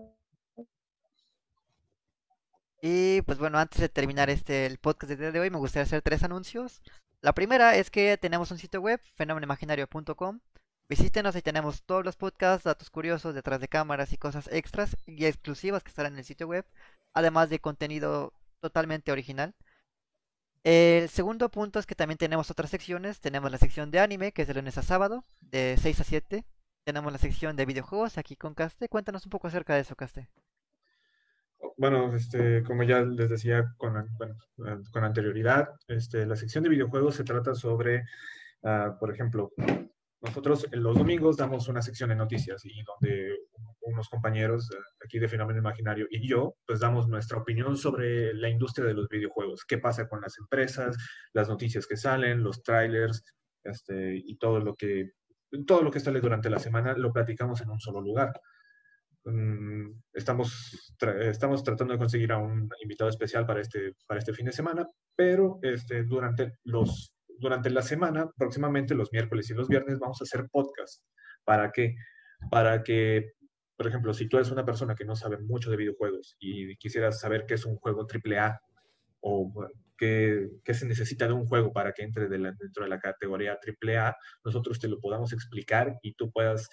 Y 2.81 3.21
pues 3.23 3.39
bueno, 3.39 3.57
antes 3.57 3.81
de 3.81 3.89
terminar 3.89 4.29
este 4.29 4.65
el 4.65 4.77
podcast 4.77 5.11
día 5.13 5.31
de 5.31 5.39
hoy, 5.39 5.49
me 5.49 5.57
gustaría 5.57 5.83
hacer 5.83 6.01
tres 6.01 6.23
anuncios. 6.23 6.81
La 7.21 7.33
primera 7.33 7.75
es 7.75 7.89
que 7.89 8.17
tenemos 8.17 8.51
un 8.51 8.59
sitio 8.59 8.81
web, 8.81 9.01
fenomenomaginario.com. 9.15 10.39
Visítenos 10.89 11.35
y 11.35 11.41
tenemos 11.41 11.83
todos 11.83 12.05
los 12.05 12.15
podcasts, 12.15 12.63
datos 12.63 12.89
curiosos, 12.89 13.35
detrás 13.35 13.59
de 13.59 13.67
cámaras 13.67 14.13
y 14.13 14.17
cosas 14.17 14.47
extras 14.51 14.95
y 15.05 15.25
exclusivas 15.25 15.83
que 15.83 15.89
estarán 15.89 16.13
en 16.13 16.19
el 16.19 16.25
sitio 16.25 16.47
web, 16.47 16.65
además 17.13 17.49
de 17.49 17.59
contenido 17.59 18.31
totalmente 18.61 19.11
original. 19.11 19.53
El 20.69 21.07
segundo 21.07 21.48
punto 21.48 21.80
es 21.80 21.85
que 21.85 21.95
también 21.95 22.18
tenemos 22.18 22.52
otras 22.52 22.69
secciones. 22.69 23.22
Tenemos 23.22 23.49
la 23.49 23.57
sección 23.57 23.89
de 23.89 24.02
anime, 24.02 24.34
que 24.34 24.41
es 24.41 24.49
de 24.49 24.53
lunes 24.53 24.77
a 24.77 24.81
sábado, 24.81 25.23
de 25.39 25.77
6 25.81 26.02
a 26.02 26.03
7. 26.03 26.45
Tenemos 26.84 27.10
la 27.14 27.18
sección 27.18 27.56
de 27.56 27.65
videojuegos 27.65 28.18
aquí 28.18 28.35
con 28.35 28.53
Caste. 28.53 28.89
Cuéntanos 28.89 29.26
un 29.26 29.30
poco 29.30 29.48
acerca 29.48 29.76
de 29.76 29.80
eso, 29.80 29.95
Caste. 29.95 30.27
Bueno, 31.77 32.14
este, 32.14 32.64
como 32.64 32.84
ya 32.84 32.99
les 32.99 33.30
decía 33.30 33.73
con 33.77 35.06
anterioridad, 35.06 35.69
este, 35.88 36.26
la 36.26 36.35
sección 36.35 36.65
de 36.65 36.72
videojuegos 36.72 37.15
se 37.15 37.23
trata 37.23 37.56
sobre, 37.56 38.03
ah, 38.64 38.98
por 38.99 39.10
ejemplo, 39.10 39.53
nosotros 40.22 40.68
en 40.72 40.81
los 40.84 40.98
domingos 40.98 41.38
damos 41.38 41.68
una 41.68 41.81
sección 41.81 42.10
de 42.10 42.15
noticias 42.15 42.65
y 42.65 42.81
donde 42.84 43.38
unos 43.81 44.10
compañeros 44.10 44.69
eh, 44.73 44.77
aquí 45.06 45.19
de 45.19 45.27
Fenómeno 45.27 45.60
Imaginario 45.60 46.07
y 46.10 46.27
yo, 46.27 46.56
pues 46.65 46.80
damos 46.80 47.07
nuestra 47.07 47.38
opinión 47.38 47.77
sobre 47.77 48.34
la 48.34 48.49
industria 48.49 48.88
de 48.88 48.94
los 48.95 49.07
videojuegos, 49.07 49.64
qué 49.65 49.77
pasa 49.77 50.07
con 50.07 50.19
las 50.22 50.38
empresas, 50.39 50.98
las 51.34 51.48
noticias 51.49 51.85
que 51.85 51.98
salen, 51.98 52.44
los 52.44 52.64
trailers, 52.64 53.23
este, 53.64 54.15
y 54.15 54.38
todo 54.38 54.60
lo 54.60 54.76
que, 54.76 55.11
todo 55.65 55.81
lo 55.84 55.91
que 55.91 55.99
sale 55.99 56.19
durante 56.19 56.49
la 56.49 56.60
semana 56.60 56.94
lo 56.98 57.14
platicamos 57.14 57.61
en 57.61 57.69
un 57.69 57.80
solo 57.80 58.02
lugar. 58.02 58.34
Mm, 59.26 59.91
Estamos, 60.14 60.95
tra- 60.99 61.22
estamos 61.30 61.64
tratando 61.64 61.94
de 61.94 61.99
conseguir 61.99 62.31
a 62.31 62.38
un 62.38 62.69
invitado 62.81 63.10
especial 63.10 63.45
para 63.45 63.61
este, 63.61 63.94
para 64.07 64.19
este 64.19 64.34
fin 64.34 64.45
de 64.48 64.52
semana, 64.52 64.88
pero 65.15 65.60
este, 65.61 66.03
durante, 66.03 66.57
los, 66.64 67.14
durante 67.39 67.69
la 67.69 67.81
semana, 67.81 68.30
próximamente 68.38 68.95
los 68.95 69.11
miércoles 69.11 69.49
y 69.49 69.53
los 69.53 69.68
viernes, 69.68 69.99
vamos 69.99 70.22
a 70.22 70.23
hacer 70.23 70.47
podcast. 70.51 71.03
¿Para 71.43 71.72
qué? 71.72 71.95
Para 72.51 72.84
que, 72.84 73.34
por 73.76 73.88
ejemplo, 73.88 74.14
si 74.14 74.27
tú 74.27 74.38
eres 74.38 74.51
una 74.51 74.65
persona 74.65 74.95
que 74.95 75.05
no 75.05 75.15
sabe 75.15 75.38
mucho 75.39 75.72
de 75.72 75.77
videojuegos 75.77 76.35
y 76.39 76.76
quisieras 76.77 77.19
saber 77.19 77.45
qué 77.47 77.55
es 77.55 77.65
un 77.65 77.77
juego 77.77 78.05
AAA 78.05 78.59
o 79.22 79.51
qué, 79.97 80.49
se 80.65 80.85
necesita 80.85 81.27
de 81.27 81.34
un 81.34 81.45
juego 81.45 81.73
para 81.73 81.93
que 81.93 82.03
entre 82.03 82.27
dentro 82.27 82.84
de 82.84 82.89
la 82.89 82.99
categoría 82.99 83.57
AAA, 83.57 84.15
nosotros 84.43 84.80
te 84.80 84.88
lo 84.88 84.99
podamos 84.99 85.34
explicar 85.34 85.97
y 86.01 86.14
tú 86.14 86.31
puedas 86.31 86.69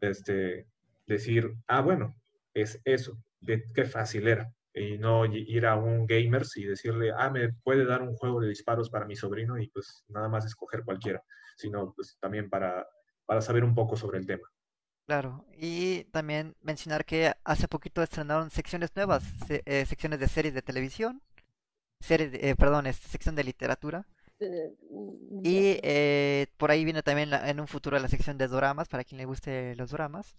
este, 0.00 0.66
decir, 1.06 1.52
ah, 1.66 1.80
bueno, 1.80 2.14
es 2.54 2.80
eso, 2.84 3.18
qué, 3.46 3.64
qué 3.74 3.84
fácil 3.84 4.28
era. 4.28 4.50
Y 4.74 4.98
no 4.98 5.24
ir 5.24 5.66
a 5.66 5.76
un 5.76 6.04
gamers 6.06 6.56
y 6.56 6.64
decirle, 6.64 7.12
ah, 7.16 7.30
me 7.30 7.52
puede 7.62 7.84
dar 7.84 8.02
un 8.02 8.14
juego 8.16 8.40
de 8.40 8.48
disparos 8.48 8.90
para 8.90 9.06
mi 9.06 9.14
sobrino 9.14 9.56
y 9.58 9.68
pues 9.68 10.04
nada 10.08 10.28
más 10.28 10.44
escoger 10.46 10.82
cualquiera, 10.84 11.22
sino 11.56 11.92
pues 11.94 12.16
también 12.20 12.50
para, 12.50 12.84
para 13.24 13.40
saber 13.40 13.62
un 13.62 13.74
poco 13.74 13.96
sobre 13.96 14.18
el 14.18 14.26
tema. 14.26 14.48
Claro, 15.06 15.44
y 15.56 16.04
también 16.04 16.56
mencionar 16.62 17.04
que 17.04 17.34
hace 17.44 17.68
poquito 17.68 18.02
estrenaron 18.02 18.50
secciones 18.50 18.90
nuevas, 18.96 19.22
se- 19.46 19.62
eh, 19.66 19.84
secciones 19.86 20.18
de 20.18 20.28
series 20.28 20.54
de 20.54 20.62
televisión, 20.62 21.22
series, 22.00 22.32
de- 22.32 22.50
eh, 22.50 22.56
perdón, 22.56 22.86
es 22.86 22.96
sección 22.96 23.34
de 23.36 23.44
literatura. 23.44 24.06
Y 25.42 25.78
eh, 25.82 26.46
por 26.56 26.70
ahí 26.70 26.84
viene 26.84 27.02
también 27.02 27.30
la- 27.30 27.48
en 27.50 27.60
un 27.60 27.68
futuro 27.68 27.98
la 27.98 28.08
sección 28.08 28.38
de 28.38 28.48
doramas, 28.48 28.88
para 28.88 29.04
quien 29.04 29.18
le 29.18 29.24
guste 29.26 29.74
los 29.76 29.90
doramas. 29.90 30.34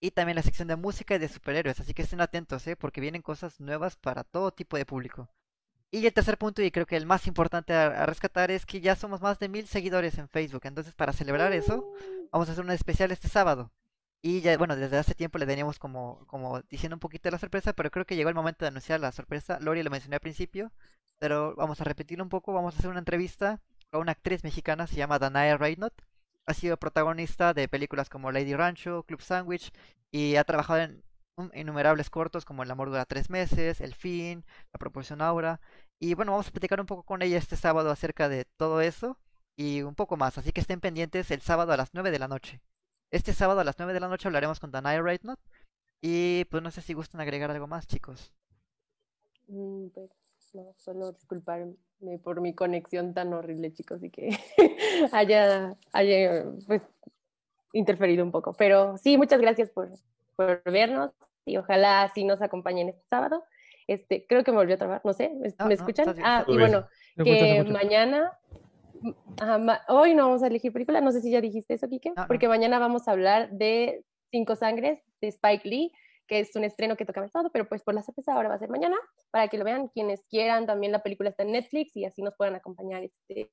Y 0.00 0.12
también 0.12 0.36
la 0.36 0.42
sección 0.42 0.68
de 0.68 0.76
música 0.76 1.14
y 1.14 1.18
de 1.18 1.28
superhéroes, 1.28 1.78
así 1.78 1.92
que 1.92 2.02
estén 2.02 2.22
atentos, 2.22 2.66
¿eh? 2.66 2.74
Porque 2.76 3.00
vienen 3.02 3.22
cosas 3.22 3.60
nuevas 3.60 3.96
para 3.96 4.24
todo 4.24 4.50
tipo 4.50 4.76
de 4.78 4.86
público. 4.86 5.28
Y 5.92 6.06
el 6.06 6.12
tercer 6.12 6.38
punto, 6.38 6.62
y 6.62 6.70
creo 6.70 6.86
que 6.86 6.96
el 6.96 7.04
más 7.04 7.26
importante 7.26 7.74
a, 7.74 8.06
rescatar, 8.06 8.50
es 8.50 8.64
que 8.64 8.80
ya 8.80 8.94
somos 8.94 9.20
más 9.20 9.38
de 9.40 9.48
mil 9.48 9.66
seguidores 9.66 10.18
en 10.18 10.28
Facebook. 10.28 10.62
Entonces, 10.64 10.94
para 10.94 11.12
celebrar 11.12 11.52
eso, 11.52 11.92
vamos 12.30 12.48
a 12.48 12.52
hacer 12.52 12.64
un 12.64 12.70
especial 12.70 13.10
este 13.10 13.28
sábado. 13.28 13.72
Y 14.22 14.40
ya, 14.42 14.56
bueno, 14.56 14.76
desde 14.76 14.98
hace 14.98 15.14
tiempo 15.14 15.38
le 15.38 15.46
veníamos 15.46 15.78
como, 15.78 16.24
como 16.26 16.60
diciendo 16.62 16.96
un 16.96 17.00
poquito 17.00 17.24
de 17.24 17.32
la 17.32 17.38
sorpresa, 17.38 17.72
pero 17.72 17.90
creo 17.90 18.04
que 18.06 18.16
llegó 18.16 18.28
el 18.28 18.34
momento 18.34 18.64
de 18.64 18.68
anunciar 18.68 19.00
la 19.00 19.12
sorpresa. 19.12 19.58
Lori 19.60 19.82
lo 19.82 19.90
mencioné 19.90 20.16
al 20.16 20.20
principio, 20.20 20.72
pero 21.18 21.54
vamos 21.56 21.80
a 21.80 21.84
repetirlo 21.84 22.22
un 22.24 22.30
poco. 22.30 22.52
Vamos 22.52 22.74
a 22.74 22.78
hacer 22.78 22.90
una 22.90 23.00
entrevista 23.00 23.60
a 23.92 23.98
una 23.98 24.12
actriz 24.12 24.44
mexicana, 24.44 24.86
se 24.86 24.96
llama 24.96 25.18
Danae 25.18 25.56
Reinhardt. 25.58 26.02
Ha 26.50 26.54
sido 26.54 26.76
protagonista 26.76 27.54
de 27.54 27.68
películas 27.68 28.08
como 28.08 28.32
Lady 28.32 28.56
Rancho, 28.56 29.04
Club 29.04 29.22
Sandwich, 29.22 29.70
y 30.10 30.34
ha 30.34 30.42
trabajado 30.42 30.80
en 30.80 31.04
innumerables 31.54 32.10
cortos 32.10 32.44
como 32.44 32.64
El 32.64 32.70
amor 32.72 32.88
dura 32.88 33.04
tres 33.04 33.30
meses, 33.30 33.80
El 33.80 33.94
fin, 33.94 34.44
La 34.72 34.78
proporción 34.78 35.22
aura. 35.22 35.60
Y 36.00 36.14
bueno, 36.14 36.32
vamos 36.32 36.48
a 36.48 36.50
platicar 36.50 36.80
un 36.80 36.86
poco 36.86 37.04
con 37.04 37.22
ella 37.22 37.38
este 37.38 37.54
sábado 37.54 37.92
acerca 37.92 38.28
de 38.28 38.46
todo 38.56 38.80
eso 38.80 39.16
y 39.54 39.82
un 39.82 39.94
poco 39.94 40.16
más. 40.16 40.38
Así 40.38 40.50
que 40.50 40.60
estén 40.60 40.80
pendientes 40.80 41.30
el 41.30 41.40
sábado 41.40 41.72
a 41.72 41.76
las 41.76 41.94
9 41.94 42.10
de 42.10 42.18
la 42.18 42.26
noche. 42.26 42.60
Este 43.12 43.32
sábado 43.32 43.60
a 43.60 43.64
las 43.64 43.78
9 43.78 43.92
de 43.92 44.00
la 44.00 44.08
noche 44.08 44.26
hablaremos 44.26 44.58
con 44.58 44.72
Danae 44.72 45.00
Reitnot. 45.00 45.38
Y 46.00 46.46
pues 46.46 46.64
no 46.64 46.72
sé 46.72 46.80
si 46.80 46.94
gustan 46.94 47.20
agregar 47.20 47.52
algo 47.52 47.68
más, 47.68 47.86
chicos. 47.86 48.32
Mm, 49.46 49.90
pues, 49.90 50.10
no, 50.52 50.74
solo 50.76 51.12
disculparme 51.12 51.76
por 52.22 52.40
mi 52.40 52.54
conexión 52.54 53.14
tan 53.14 53.32
horrible, 53.32 53.72
chicos, 53.72 54.02
y 54.02 54.10
que 54.10 54.30
haya, 55.12 55.76
haya 55.92 56.44
pues, 56.66 56.82
interferido 57.72 58.24
un 58.24 58.32
poco. 58.32 58.52
Pero 58.54 58.96
sí, 58.96 59.16
muchas 59.16 59.40
gracias 59.40 59.70
por, 59.70 59.90
por 60.36 60.62
vernos 60.64 61.12
y 61.44 61.56
ojalá 61.56 62.02
así 62.02 62.24
nos 62.24 62.42
acompañen 62.42 62.88
este 62.88 63.02
sábado. 63.08 63.44
Este, 63.86 64.24
creo 64.28 64.44
que 64.44 64.52
me 64.52 64.58
volvió 64.58 64.76
a 64.76 64.78
trabar, 64.78 65.00
no 65.04 65.12
sé, 65.12 65.30
¿me, 65.30 65.48
No, 65.58 65.66
me 65.66 65.68
no, 65.68 65.74
escuchan? 65.74 66.14
ah, 66.22 66.44
y 66.46 66.56
bueno, 66.56 66.86
que 67.16 67.58
escucho. 67.58 67.72
mañana, 67.72 68.32
ajá, 69.40 69.58
ma- 69.58 69.80
hoy 69.88 70.14
no 70.14 70.26
vamos 70.26 70.42
a 70.42 70.46
elegir 70.46 70.72
película, 70.72 71.00
no 71.00 71.10
sé 71.10 71.20
si 71.20 71.30
ya 71.30 71.40
dijiste 71.40 71.74
eso, 71.74 71.88
Kike, 71.88 72.10
No, 72.10 72.14
no. 72.22 72.28
porque 72.28 72.46
mañana 72.46 72.78
vamos 72.78 73.08
a 73.08 73.12
hablar 73.12 73.50
de 73.50 74.04
Cinco 74.30 74.54
Sangres 74.54 75.00
de 75.20 75.28
Spike 75.28 75.68
Lee, 75.68 75.92
que 76.30 76.38
es 76.38 76.54
un 76.54 76.62
estreno 76.62 76.96
que 76.96 77.04
tocaba 77.04 77.26
el 77.26 77.32
sábado, 77.32 77.50
pero 77.52 77.68
pues 77.68 77.82
por 77.82 77.92
la 77.92 78.02
sorpresa 78.02 78.34
ahora 78.34 78.48
va 78.48 78.54
a 78.54 78.58
ser 78.58 78.70
mañana, 78.70 78.96
para 79.32 79.48
que 79.48 79.58
lo 79.58 79.64
vean 79.64 79.88
quienes 79.88 80.24
quieran, 80.30 80.64
también 80.64 80.92
la 80.92 81.02
película 81.02 81.28
está 81.28 81.42
en 81.42 81.50
Netflix 81.50 81.96
y 81.96 82.04
así 82.04 82.22
nos 82.22 82.36
puedan 82.36 82.54
acompañar 82.54 83.02
este 83.02 83.50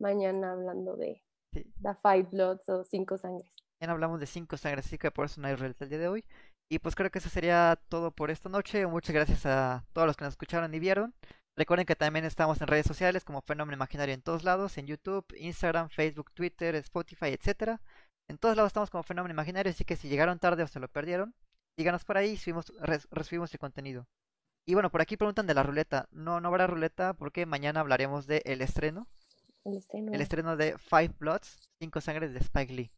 mañana 0.00 0.52
hablando 0.52 0.96
de 0.96 1.22
Sí. 1.52 1.70
The 1.82 1.94
Five 2.02 2.28
Bloods 2.32 2.68
o 2.70 2.82
Cinco 2.84 3.18
Sangres. 3.18 3.52
Ya 3.80 3.86
no 3.86 3.92
hablamos 3.92 4.20
de 4.20 4.26
cinco 4.26 4.56
sangres, 4.56 4.86
así 4.86 4.96
que 4.96 5.10
por 5.10 5.26
eso 5.26 5.40
no 5.40 5.48
hay 5.48 5.54
reels 5.54 5.80
el 5.82 5.88
día 5.90 5.98
de 5.98 6.08
hoy. 6.08 6.24
Y 6.70 6.78
pues 6.78 6.94
creo 6.94 7.10
que 7.10 7.18
eso 7.18 7.28
sería 7.28 7.78
todo 7.88 8.10
por 8.10 8.30
esta 8.30 8.48
noche. 8.48 8.86
Muchas 8.86 9.14
gracias 9.14 9.44
a 9.44 9.84
todos 9.92 10.06
los 10.06 10.16
que 10.16 10.24
nos 10.24 10.32
escucharon 10.32 10.72
y 10.72 10.78
vieron. 10.78 11.14
Recuerden 11.58 11.84
que 11.84 11.96
también 11.96 12.24
estamos 12.24 12.58
en 12.62 12.68
redes 12.68 12.86
sociales 12.86 13.24
como 13.24 13.42
Fenómeno 13.42 13.76
Imaginario 13.76 14.14
en 14.14 14.22
todos 14.22 14.44
lados, 14.44 14.78
en 14.78 14.86
YouTube, 14.86 15.26
Instagram, 15.36 15.90
Facebook, 15.90 16.30
Twitter, 16.32 16.74
Spotify, 16.76 17.26
etcétera. 17.26 17.82
En 18.30 18.38
todos 18.38 18.56
lados 18.56 18.70
estamos 18.70 18.88
como 18.88 19.02
Fenómeno 19.02 19.34
Imaginario, 19.34 19.70
así 19.70 19.84
que 19.84 19.96
si 19.96 20.08
llegaron 20.08 20.38
tarde 20.38 20.62
o 20.62 20.66
se 20.66 20.80
lo 20.80 20.88
perdieron, 20.88 21.34
díganos 21.76 22.04
por 22.04 22.16
ahí 22.16 22.30
y 22.30 22.36
subimos, 22.36 22.72
resubimos 23.10 23.52
el 23.52 23.60
contenido. 23.60 24.06
Y 24.64 24.74
bueno, 24.74 24.90
por 24.90 25.00
aquí 25.00 25.16
preguntan 25.16 25.46
de 25.46 25.54
la 25.54 25.62
ruleta. 25.62 26.08
No, 26.10 26.40
no 26.40 26.48
habrá 26.48 26.66
ruleta 26.66 27.14
porque 27.14 27.46
mañana 27.46 27.80
hablaremos 27.80 28.26
de 28.26 28.42
el 28.44 28.62
estreno, 28.62 29.08
El 29.64 29.76
estreno. 29.76 30.12
el 30.12 30.20
estreno 30.20 30.56
de 30.56 30.78
Five 30.78 31.14
Bloods, 31.18 31.68
Cinco 31.80 32.00
Sangres 32.00 32.32
de 32.32 32.38
Spike 32.38 32.72
Lee. 32.72 32.90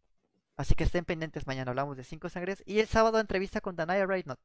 Así 0.57 0.75
que 0.75 0.85
estén 0.85 1.05
pendientes 1.05 1.47
mañana, 1.47 1.71
hablamos 1.71 1.97
de 1.97 2.05
Cinco 2.05 2.29
Sangres. 2.29 2.63
Y 2.67 2.81
el 2.81 2.87
sábado 2.87 3.19
entrevista 3.19 3.61
con 3.61 3.77
Danaya. 3.77 4.07
Pero 4.07 4.37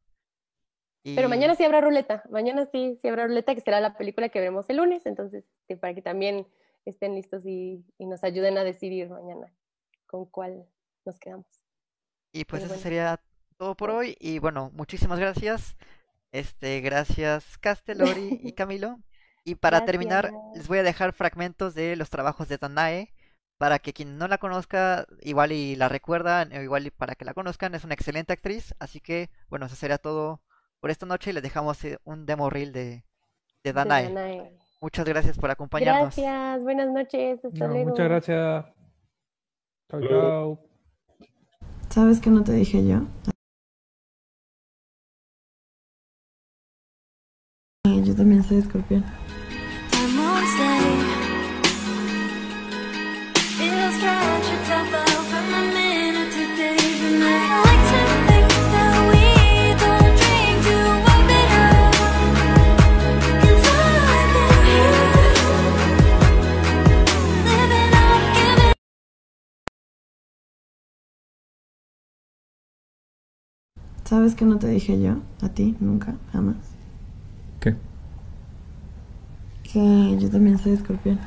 Y- 1.04 1.28
mañana 1.30 1.56
sí 1.56 1.64
habrá 1.64 1.82
ruleta, 1.82 2.24
mañana 2.30 2.68
sí, 2.72 2.98
sí 3.02 3.08
habrá 3.08 3.28
ruleta, 3.28 3.54
que 3.56 3.62
será 3.62 3.80
la 3.80 3.98
película 3.98 4.30
que 4.30 4.40
veremos 4.40 4.70
el 4.70 4.78
lunes, 4.78 5.06
entonces 5.06 5.46
este, 5.62 5.78
para 5.78 5.94
que 5.94 6.02
también 6.02 6.48
estén 6.86 7.16
listos 7.16 7.46
y, 7.46 7.86
y 7.98 8.06
nos 8.06 8.24
ayuden 8.24 8.58
a 8.58 8.64
decidir 8.64 9.10
mañana 9.10 9.54
con 10.08 10.26
cuál 10.26 10.66
nos 11.06 11.20
quedamos. 11.20 11.46
Y 12.34 12.46
pues 12.46 12.62
Pero 12.64 12.74
eso 12.74 12.74
bueno. 12.76 12.84
sería 12.84 13.22
todo 13.60 13.76
por 13.76 13.92
hoy. 13.92 14.16
Y 14.20 14.40
bueno, 14.40 14.72
muchísimas 14.74 15.20
gracias. 15.20 15.76
Este, 16.32 16.82
gracias 16.82 17.58
Castelori 17.60 18.40
y 18.44 18.54
Camilo. 18.56 19.00
Y 19.44 19.56
para 19.56 19.86
terminar, 19.86 20.32
les 20.56 20.68
voy 20.68 20.80
a 20.80 20.84
dejar 20.84 21.14
fragmentos 21.14 21.76
de 21.76 21.96
los 21.96 22.10
trabajos 22.10 22.48
de 22.50 22.58
Danae. 22.58 23.14
Para 23.58 23.80
que 23.80 23.92
quien 23.92 24.18
no 24.18 24.30
la 24.30 24.38
conozca, 24.38 25.06
igual 25.22 25.52
y 25.52 25.76
la 25.76 25.90
recuerdan, 25.90 26.54
o 26.54 26.62
igual 26.62 26.88
y 26.88 26.92
para 26.92 27.16
que 27.16 27.26
la 27.26 27.34
conozcan, 27.34 27.76
es 27.76 27.84
una 27.84 27.94
excelente 27.94 28.32
actriz. 28.32 28.74
Así 28.80 29.02
que, 29.02 29.30
bueno, 29.50 29.66
eso 29.66 29.76
sería 29.76 29.98
todo 29.98 30.42
por 30.80 30.92
esta 30.92 31.06
noche 31.06 31.32
y 31.32 31.34
les 31.34 31.44
dejamos 31.44 31.84
eh, 31.84 32.00
un 32.06 32.26
demo 32.26 32.50
reel 32.50 32.72
de, 32.72 33.04
de 33.64 33.74
De 33.74 33.74
Danae. 33.74 34.04
Danae. 34.14 34.58
Muchas 34.80 35.06
gracias 35.06 35.38
por 35.38 35.52
acompañarnos. 35.52 36.16
Gracias, 36.16 36.62
buenas 36.62 36.88
noches, 36.90 37.44
hasta 37.44 37.68
No, 37.68 37.74
luego. 37.74 37.90
muchas 37.90 38.08
gracias. 38.08 38.66
Chau, 39.90 40.00
Luego. 40.00 40.56
chau. 40.56 40.60
¿Sabes 41.90 42.22
que 42.22 42.30
no 42.30 42.44
te 42.44 42.54
dije 42.54 42.86
yo? 42.88 43.02
también 48.20 48.44
soy 48.44 48.58
escorpión. 48.58 49.06
¿Sabes 74.04 74.36
que 74.36 74.44
no 74.44 74.58
te 74.58 74.68
dije 74.68 75.00
yo? 75.00 75.20
A 75.42 75.48
ti, 75.48 75.78
nunca, 75.80 76.18
jamás. 76.34 76.79
Que 79.72 80.18
yo 80.20 80.30
también 80.30 80.58
soy 80.58 80.74
escorpión. 80.74 81.20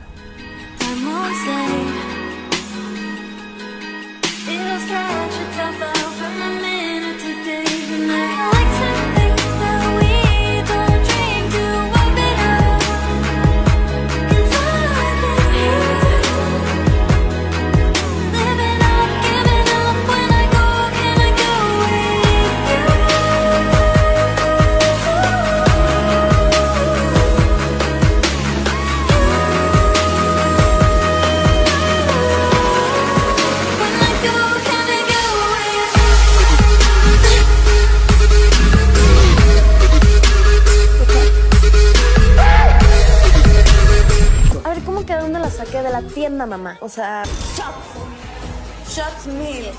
Mamá. 46.52 46.76
O 46.80 46.88
sea, 46.88 47.22
shots. 47.56 48.94
Shots 48.94 49.26
mil. 49.26 49.70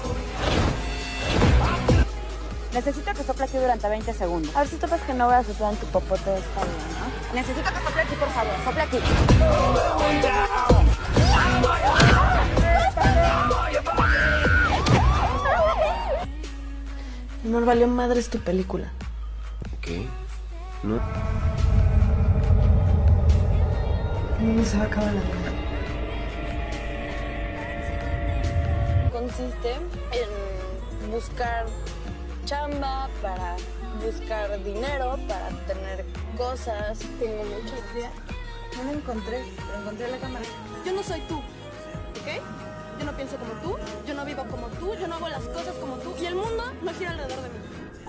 Necesito 2.74 3.14
que 3.14 3.24
sople 3.24 3.44
aquí 3.46 3.58
durante 3.58 3.88
20 3.88 4.14
segundos. 4.14 4.56
A 4.56 4.60
ver 4.62 4.68
si 4.68 4.78
topas 4.78 5.02
que 5.02 5.14
no 5.14 5.28
voy 5.28 5.36
a 5.36 5.44
soplar 5.44 5.74
en 5.74 5.80
tu 5.80 5.86
popote 5.88 6.30
de 6.32 6.40
esta 6.40 6.62
vida, 6.62 6.86
¿no? 7.00 7.36
Necesito 7.36 7.70
que 7.70 7.80
sople 7.86 8.02
aquí, 8.02 8.16
por 8.16 8.30
favor. 8.30 8.54
Sople 8.66 8.82
aquí. 8.82 9.00
Amor, 17.46 17.66
valió 17.66 17.88
madres 17.88 18.30
tu 18.30 18.40
película. 18.40 18.92
¿Qué? 19.82 20.08
No. 20.82 21.00
No 24.42 24.66
se 24.66 24.78
va 24.78 24.84
a 24.84 24.88
acabar 24.88 25.14
la 25.14 25.22
vida. 25.22 25.43
Consiste 29.36 29.74
en 29.74 31.12
buscar 31.12 31.66
chamba, 32.46 33.10
para 33.22 33.56
buscar 34.06 34.64
dinero, 34.64 35.18
para 35.28 35.50
tener 35.66 36.06
cosas. 36.38 37.00
Tengo 37.20 37.44
mucha 37.44 37.76
idea. 37.94 38.12
No 38.78 38.84
la 38.84 38.92
encontré, 38.92 39.44
pero 39.56 39.80
encontré 39.82 40.12
la 40.12 40.18
cámara. 40.18 40.46
Yo 40.86 40.94
no 40.94 41.02
soy 41.02 41.22
tú, 41.22 41.38
¿ok? 41.38 43.00
Yo 43.00 43.06
no 43.06 43.16
pienso 43.16 43.38
como 43.38 43.54
tú, 43.54 43.76
yo 44.08 44.14
no 44.14 44.24
vivo 44.24 44.44
como 44.52 44.68
tú, 44.68 44.94
yo 45.00 45.08
no 45.08 45.16
hago 45.16 45.30
las 45.30 45.46
cosas 45.46 45.74
como 45.76 45.96
tú 45.98 46.14
y 46.22 46.26
el 46.26 46.36
mundo 46.36 46.64
no 46.84 46.94
gira 46.94 47.12
alrededor 47.12 47.42
de 47.42 47.50
mí. 47.50 47.56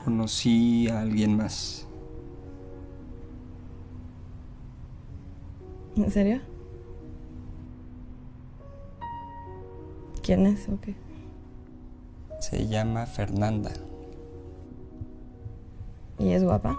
Conocí 0.05 0.89
a 0.89 1.01
alguien 1.01 1.39
más. 1.39 1.87
¿En 5.97 6.11
serio? 6.11 6.41
¿Quién 10.23 10.47
es 10.47 10.69
o 10.69 10.79
qué? 10.81 11.04
Se 12.45 12.69
llama 12.69 13.07
Fernanda. 13.07 13.71
¿Y 16.19 16.35
es 16.35 16.45
guapa? 16.45 16.77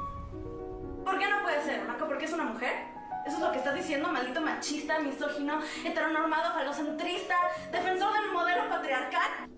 ¿Por 1.04 1.18
qué 1.18 1.28
no 1.28 1.42
puede 1.42 1.64
ser, 1.64 1.84
Marco? 1.88 2.06
¿Porque 2.08 2.26
es 2.26 2.34
una 2.34 2.44
mujer? 2.44 2.72
¿Eso 3.26 3.38
es 3.38 3.42
lo 3.42 3.52
que 3.52 3.58
estás 3.58 3.74
diciendo, 3.74 4.08
maldito 4.10 4.42
machista, 4.42 5.00
misógino, 5.00 5.60
heteronormado, 5.84 6.54
falocentrista, 6.54 7.34
defensor 7.72 8.14
del 8.14 8.32
modelo 8.32 8.70
patriarcal? 8.70 9.50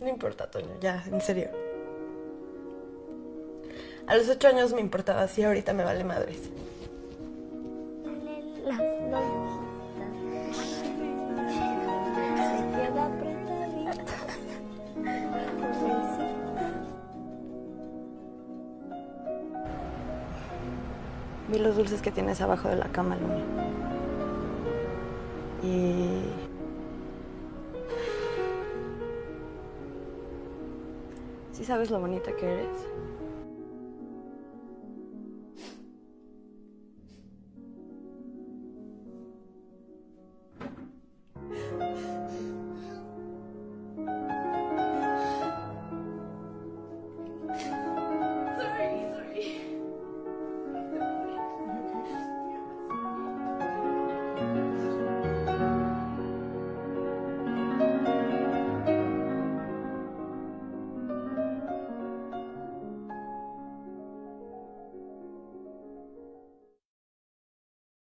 No 0.00 0.08
importa, 0.08 0.50
Toño, 0.50 0.80
ya, 0.80 1.04
en 1.04 1.20
serio. 1.20 1.50
A 4.06 4.16
los 4.16 4.26
ocho 4.30 4.48
años 4.48 4.72
me 4.72 4.80
importaba 4.80 5.20
así, 5.20 5.44
ahorita 5.44 5.74
me 5.74 5.84
vale 5.84 6.02
madres. 6.02 6.50
Vi 21.48 21.58
los 21.58 21.76
dulces 21.76 22.02
que 22.02 22.10
tienes 22.10 22.40
abajo 22.40 22.68
de 22.68 22.76
la 22.76 22.88
cama, 22.88 23.16
Luna. 23.16 23.44
Y... 25.62 26.22
¿Sí 31.52 31.64
sabes 31.64 31.90
lo 31.90 32.00
bonita 32.00 32.34
que 32.36 32.46
eres? 32.46 32.86
Bye. 47.64 47.85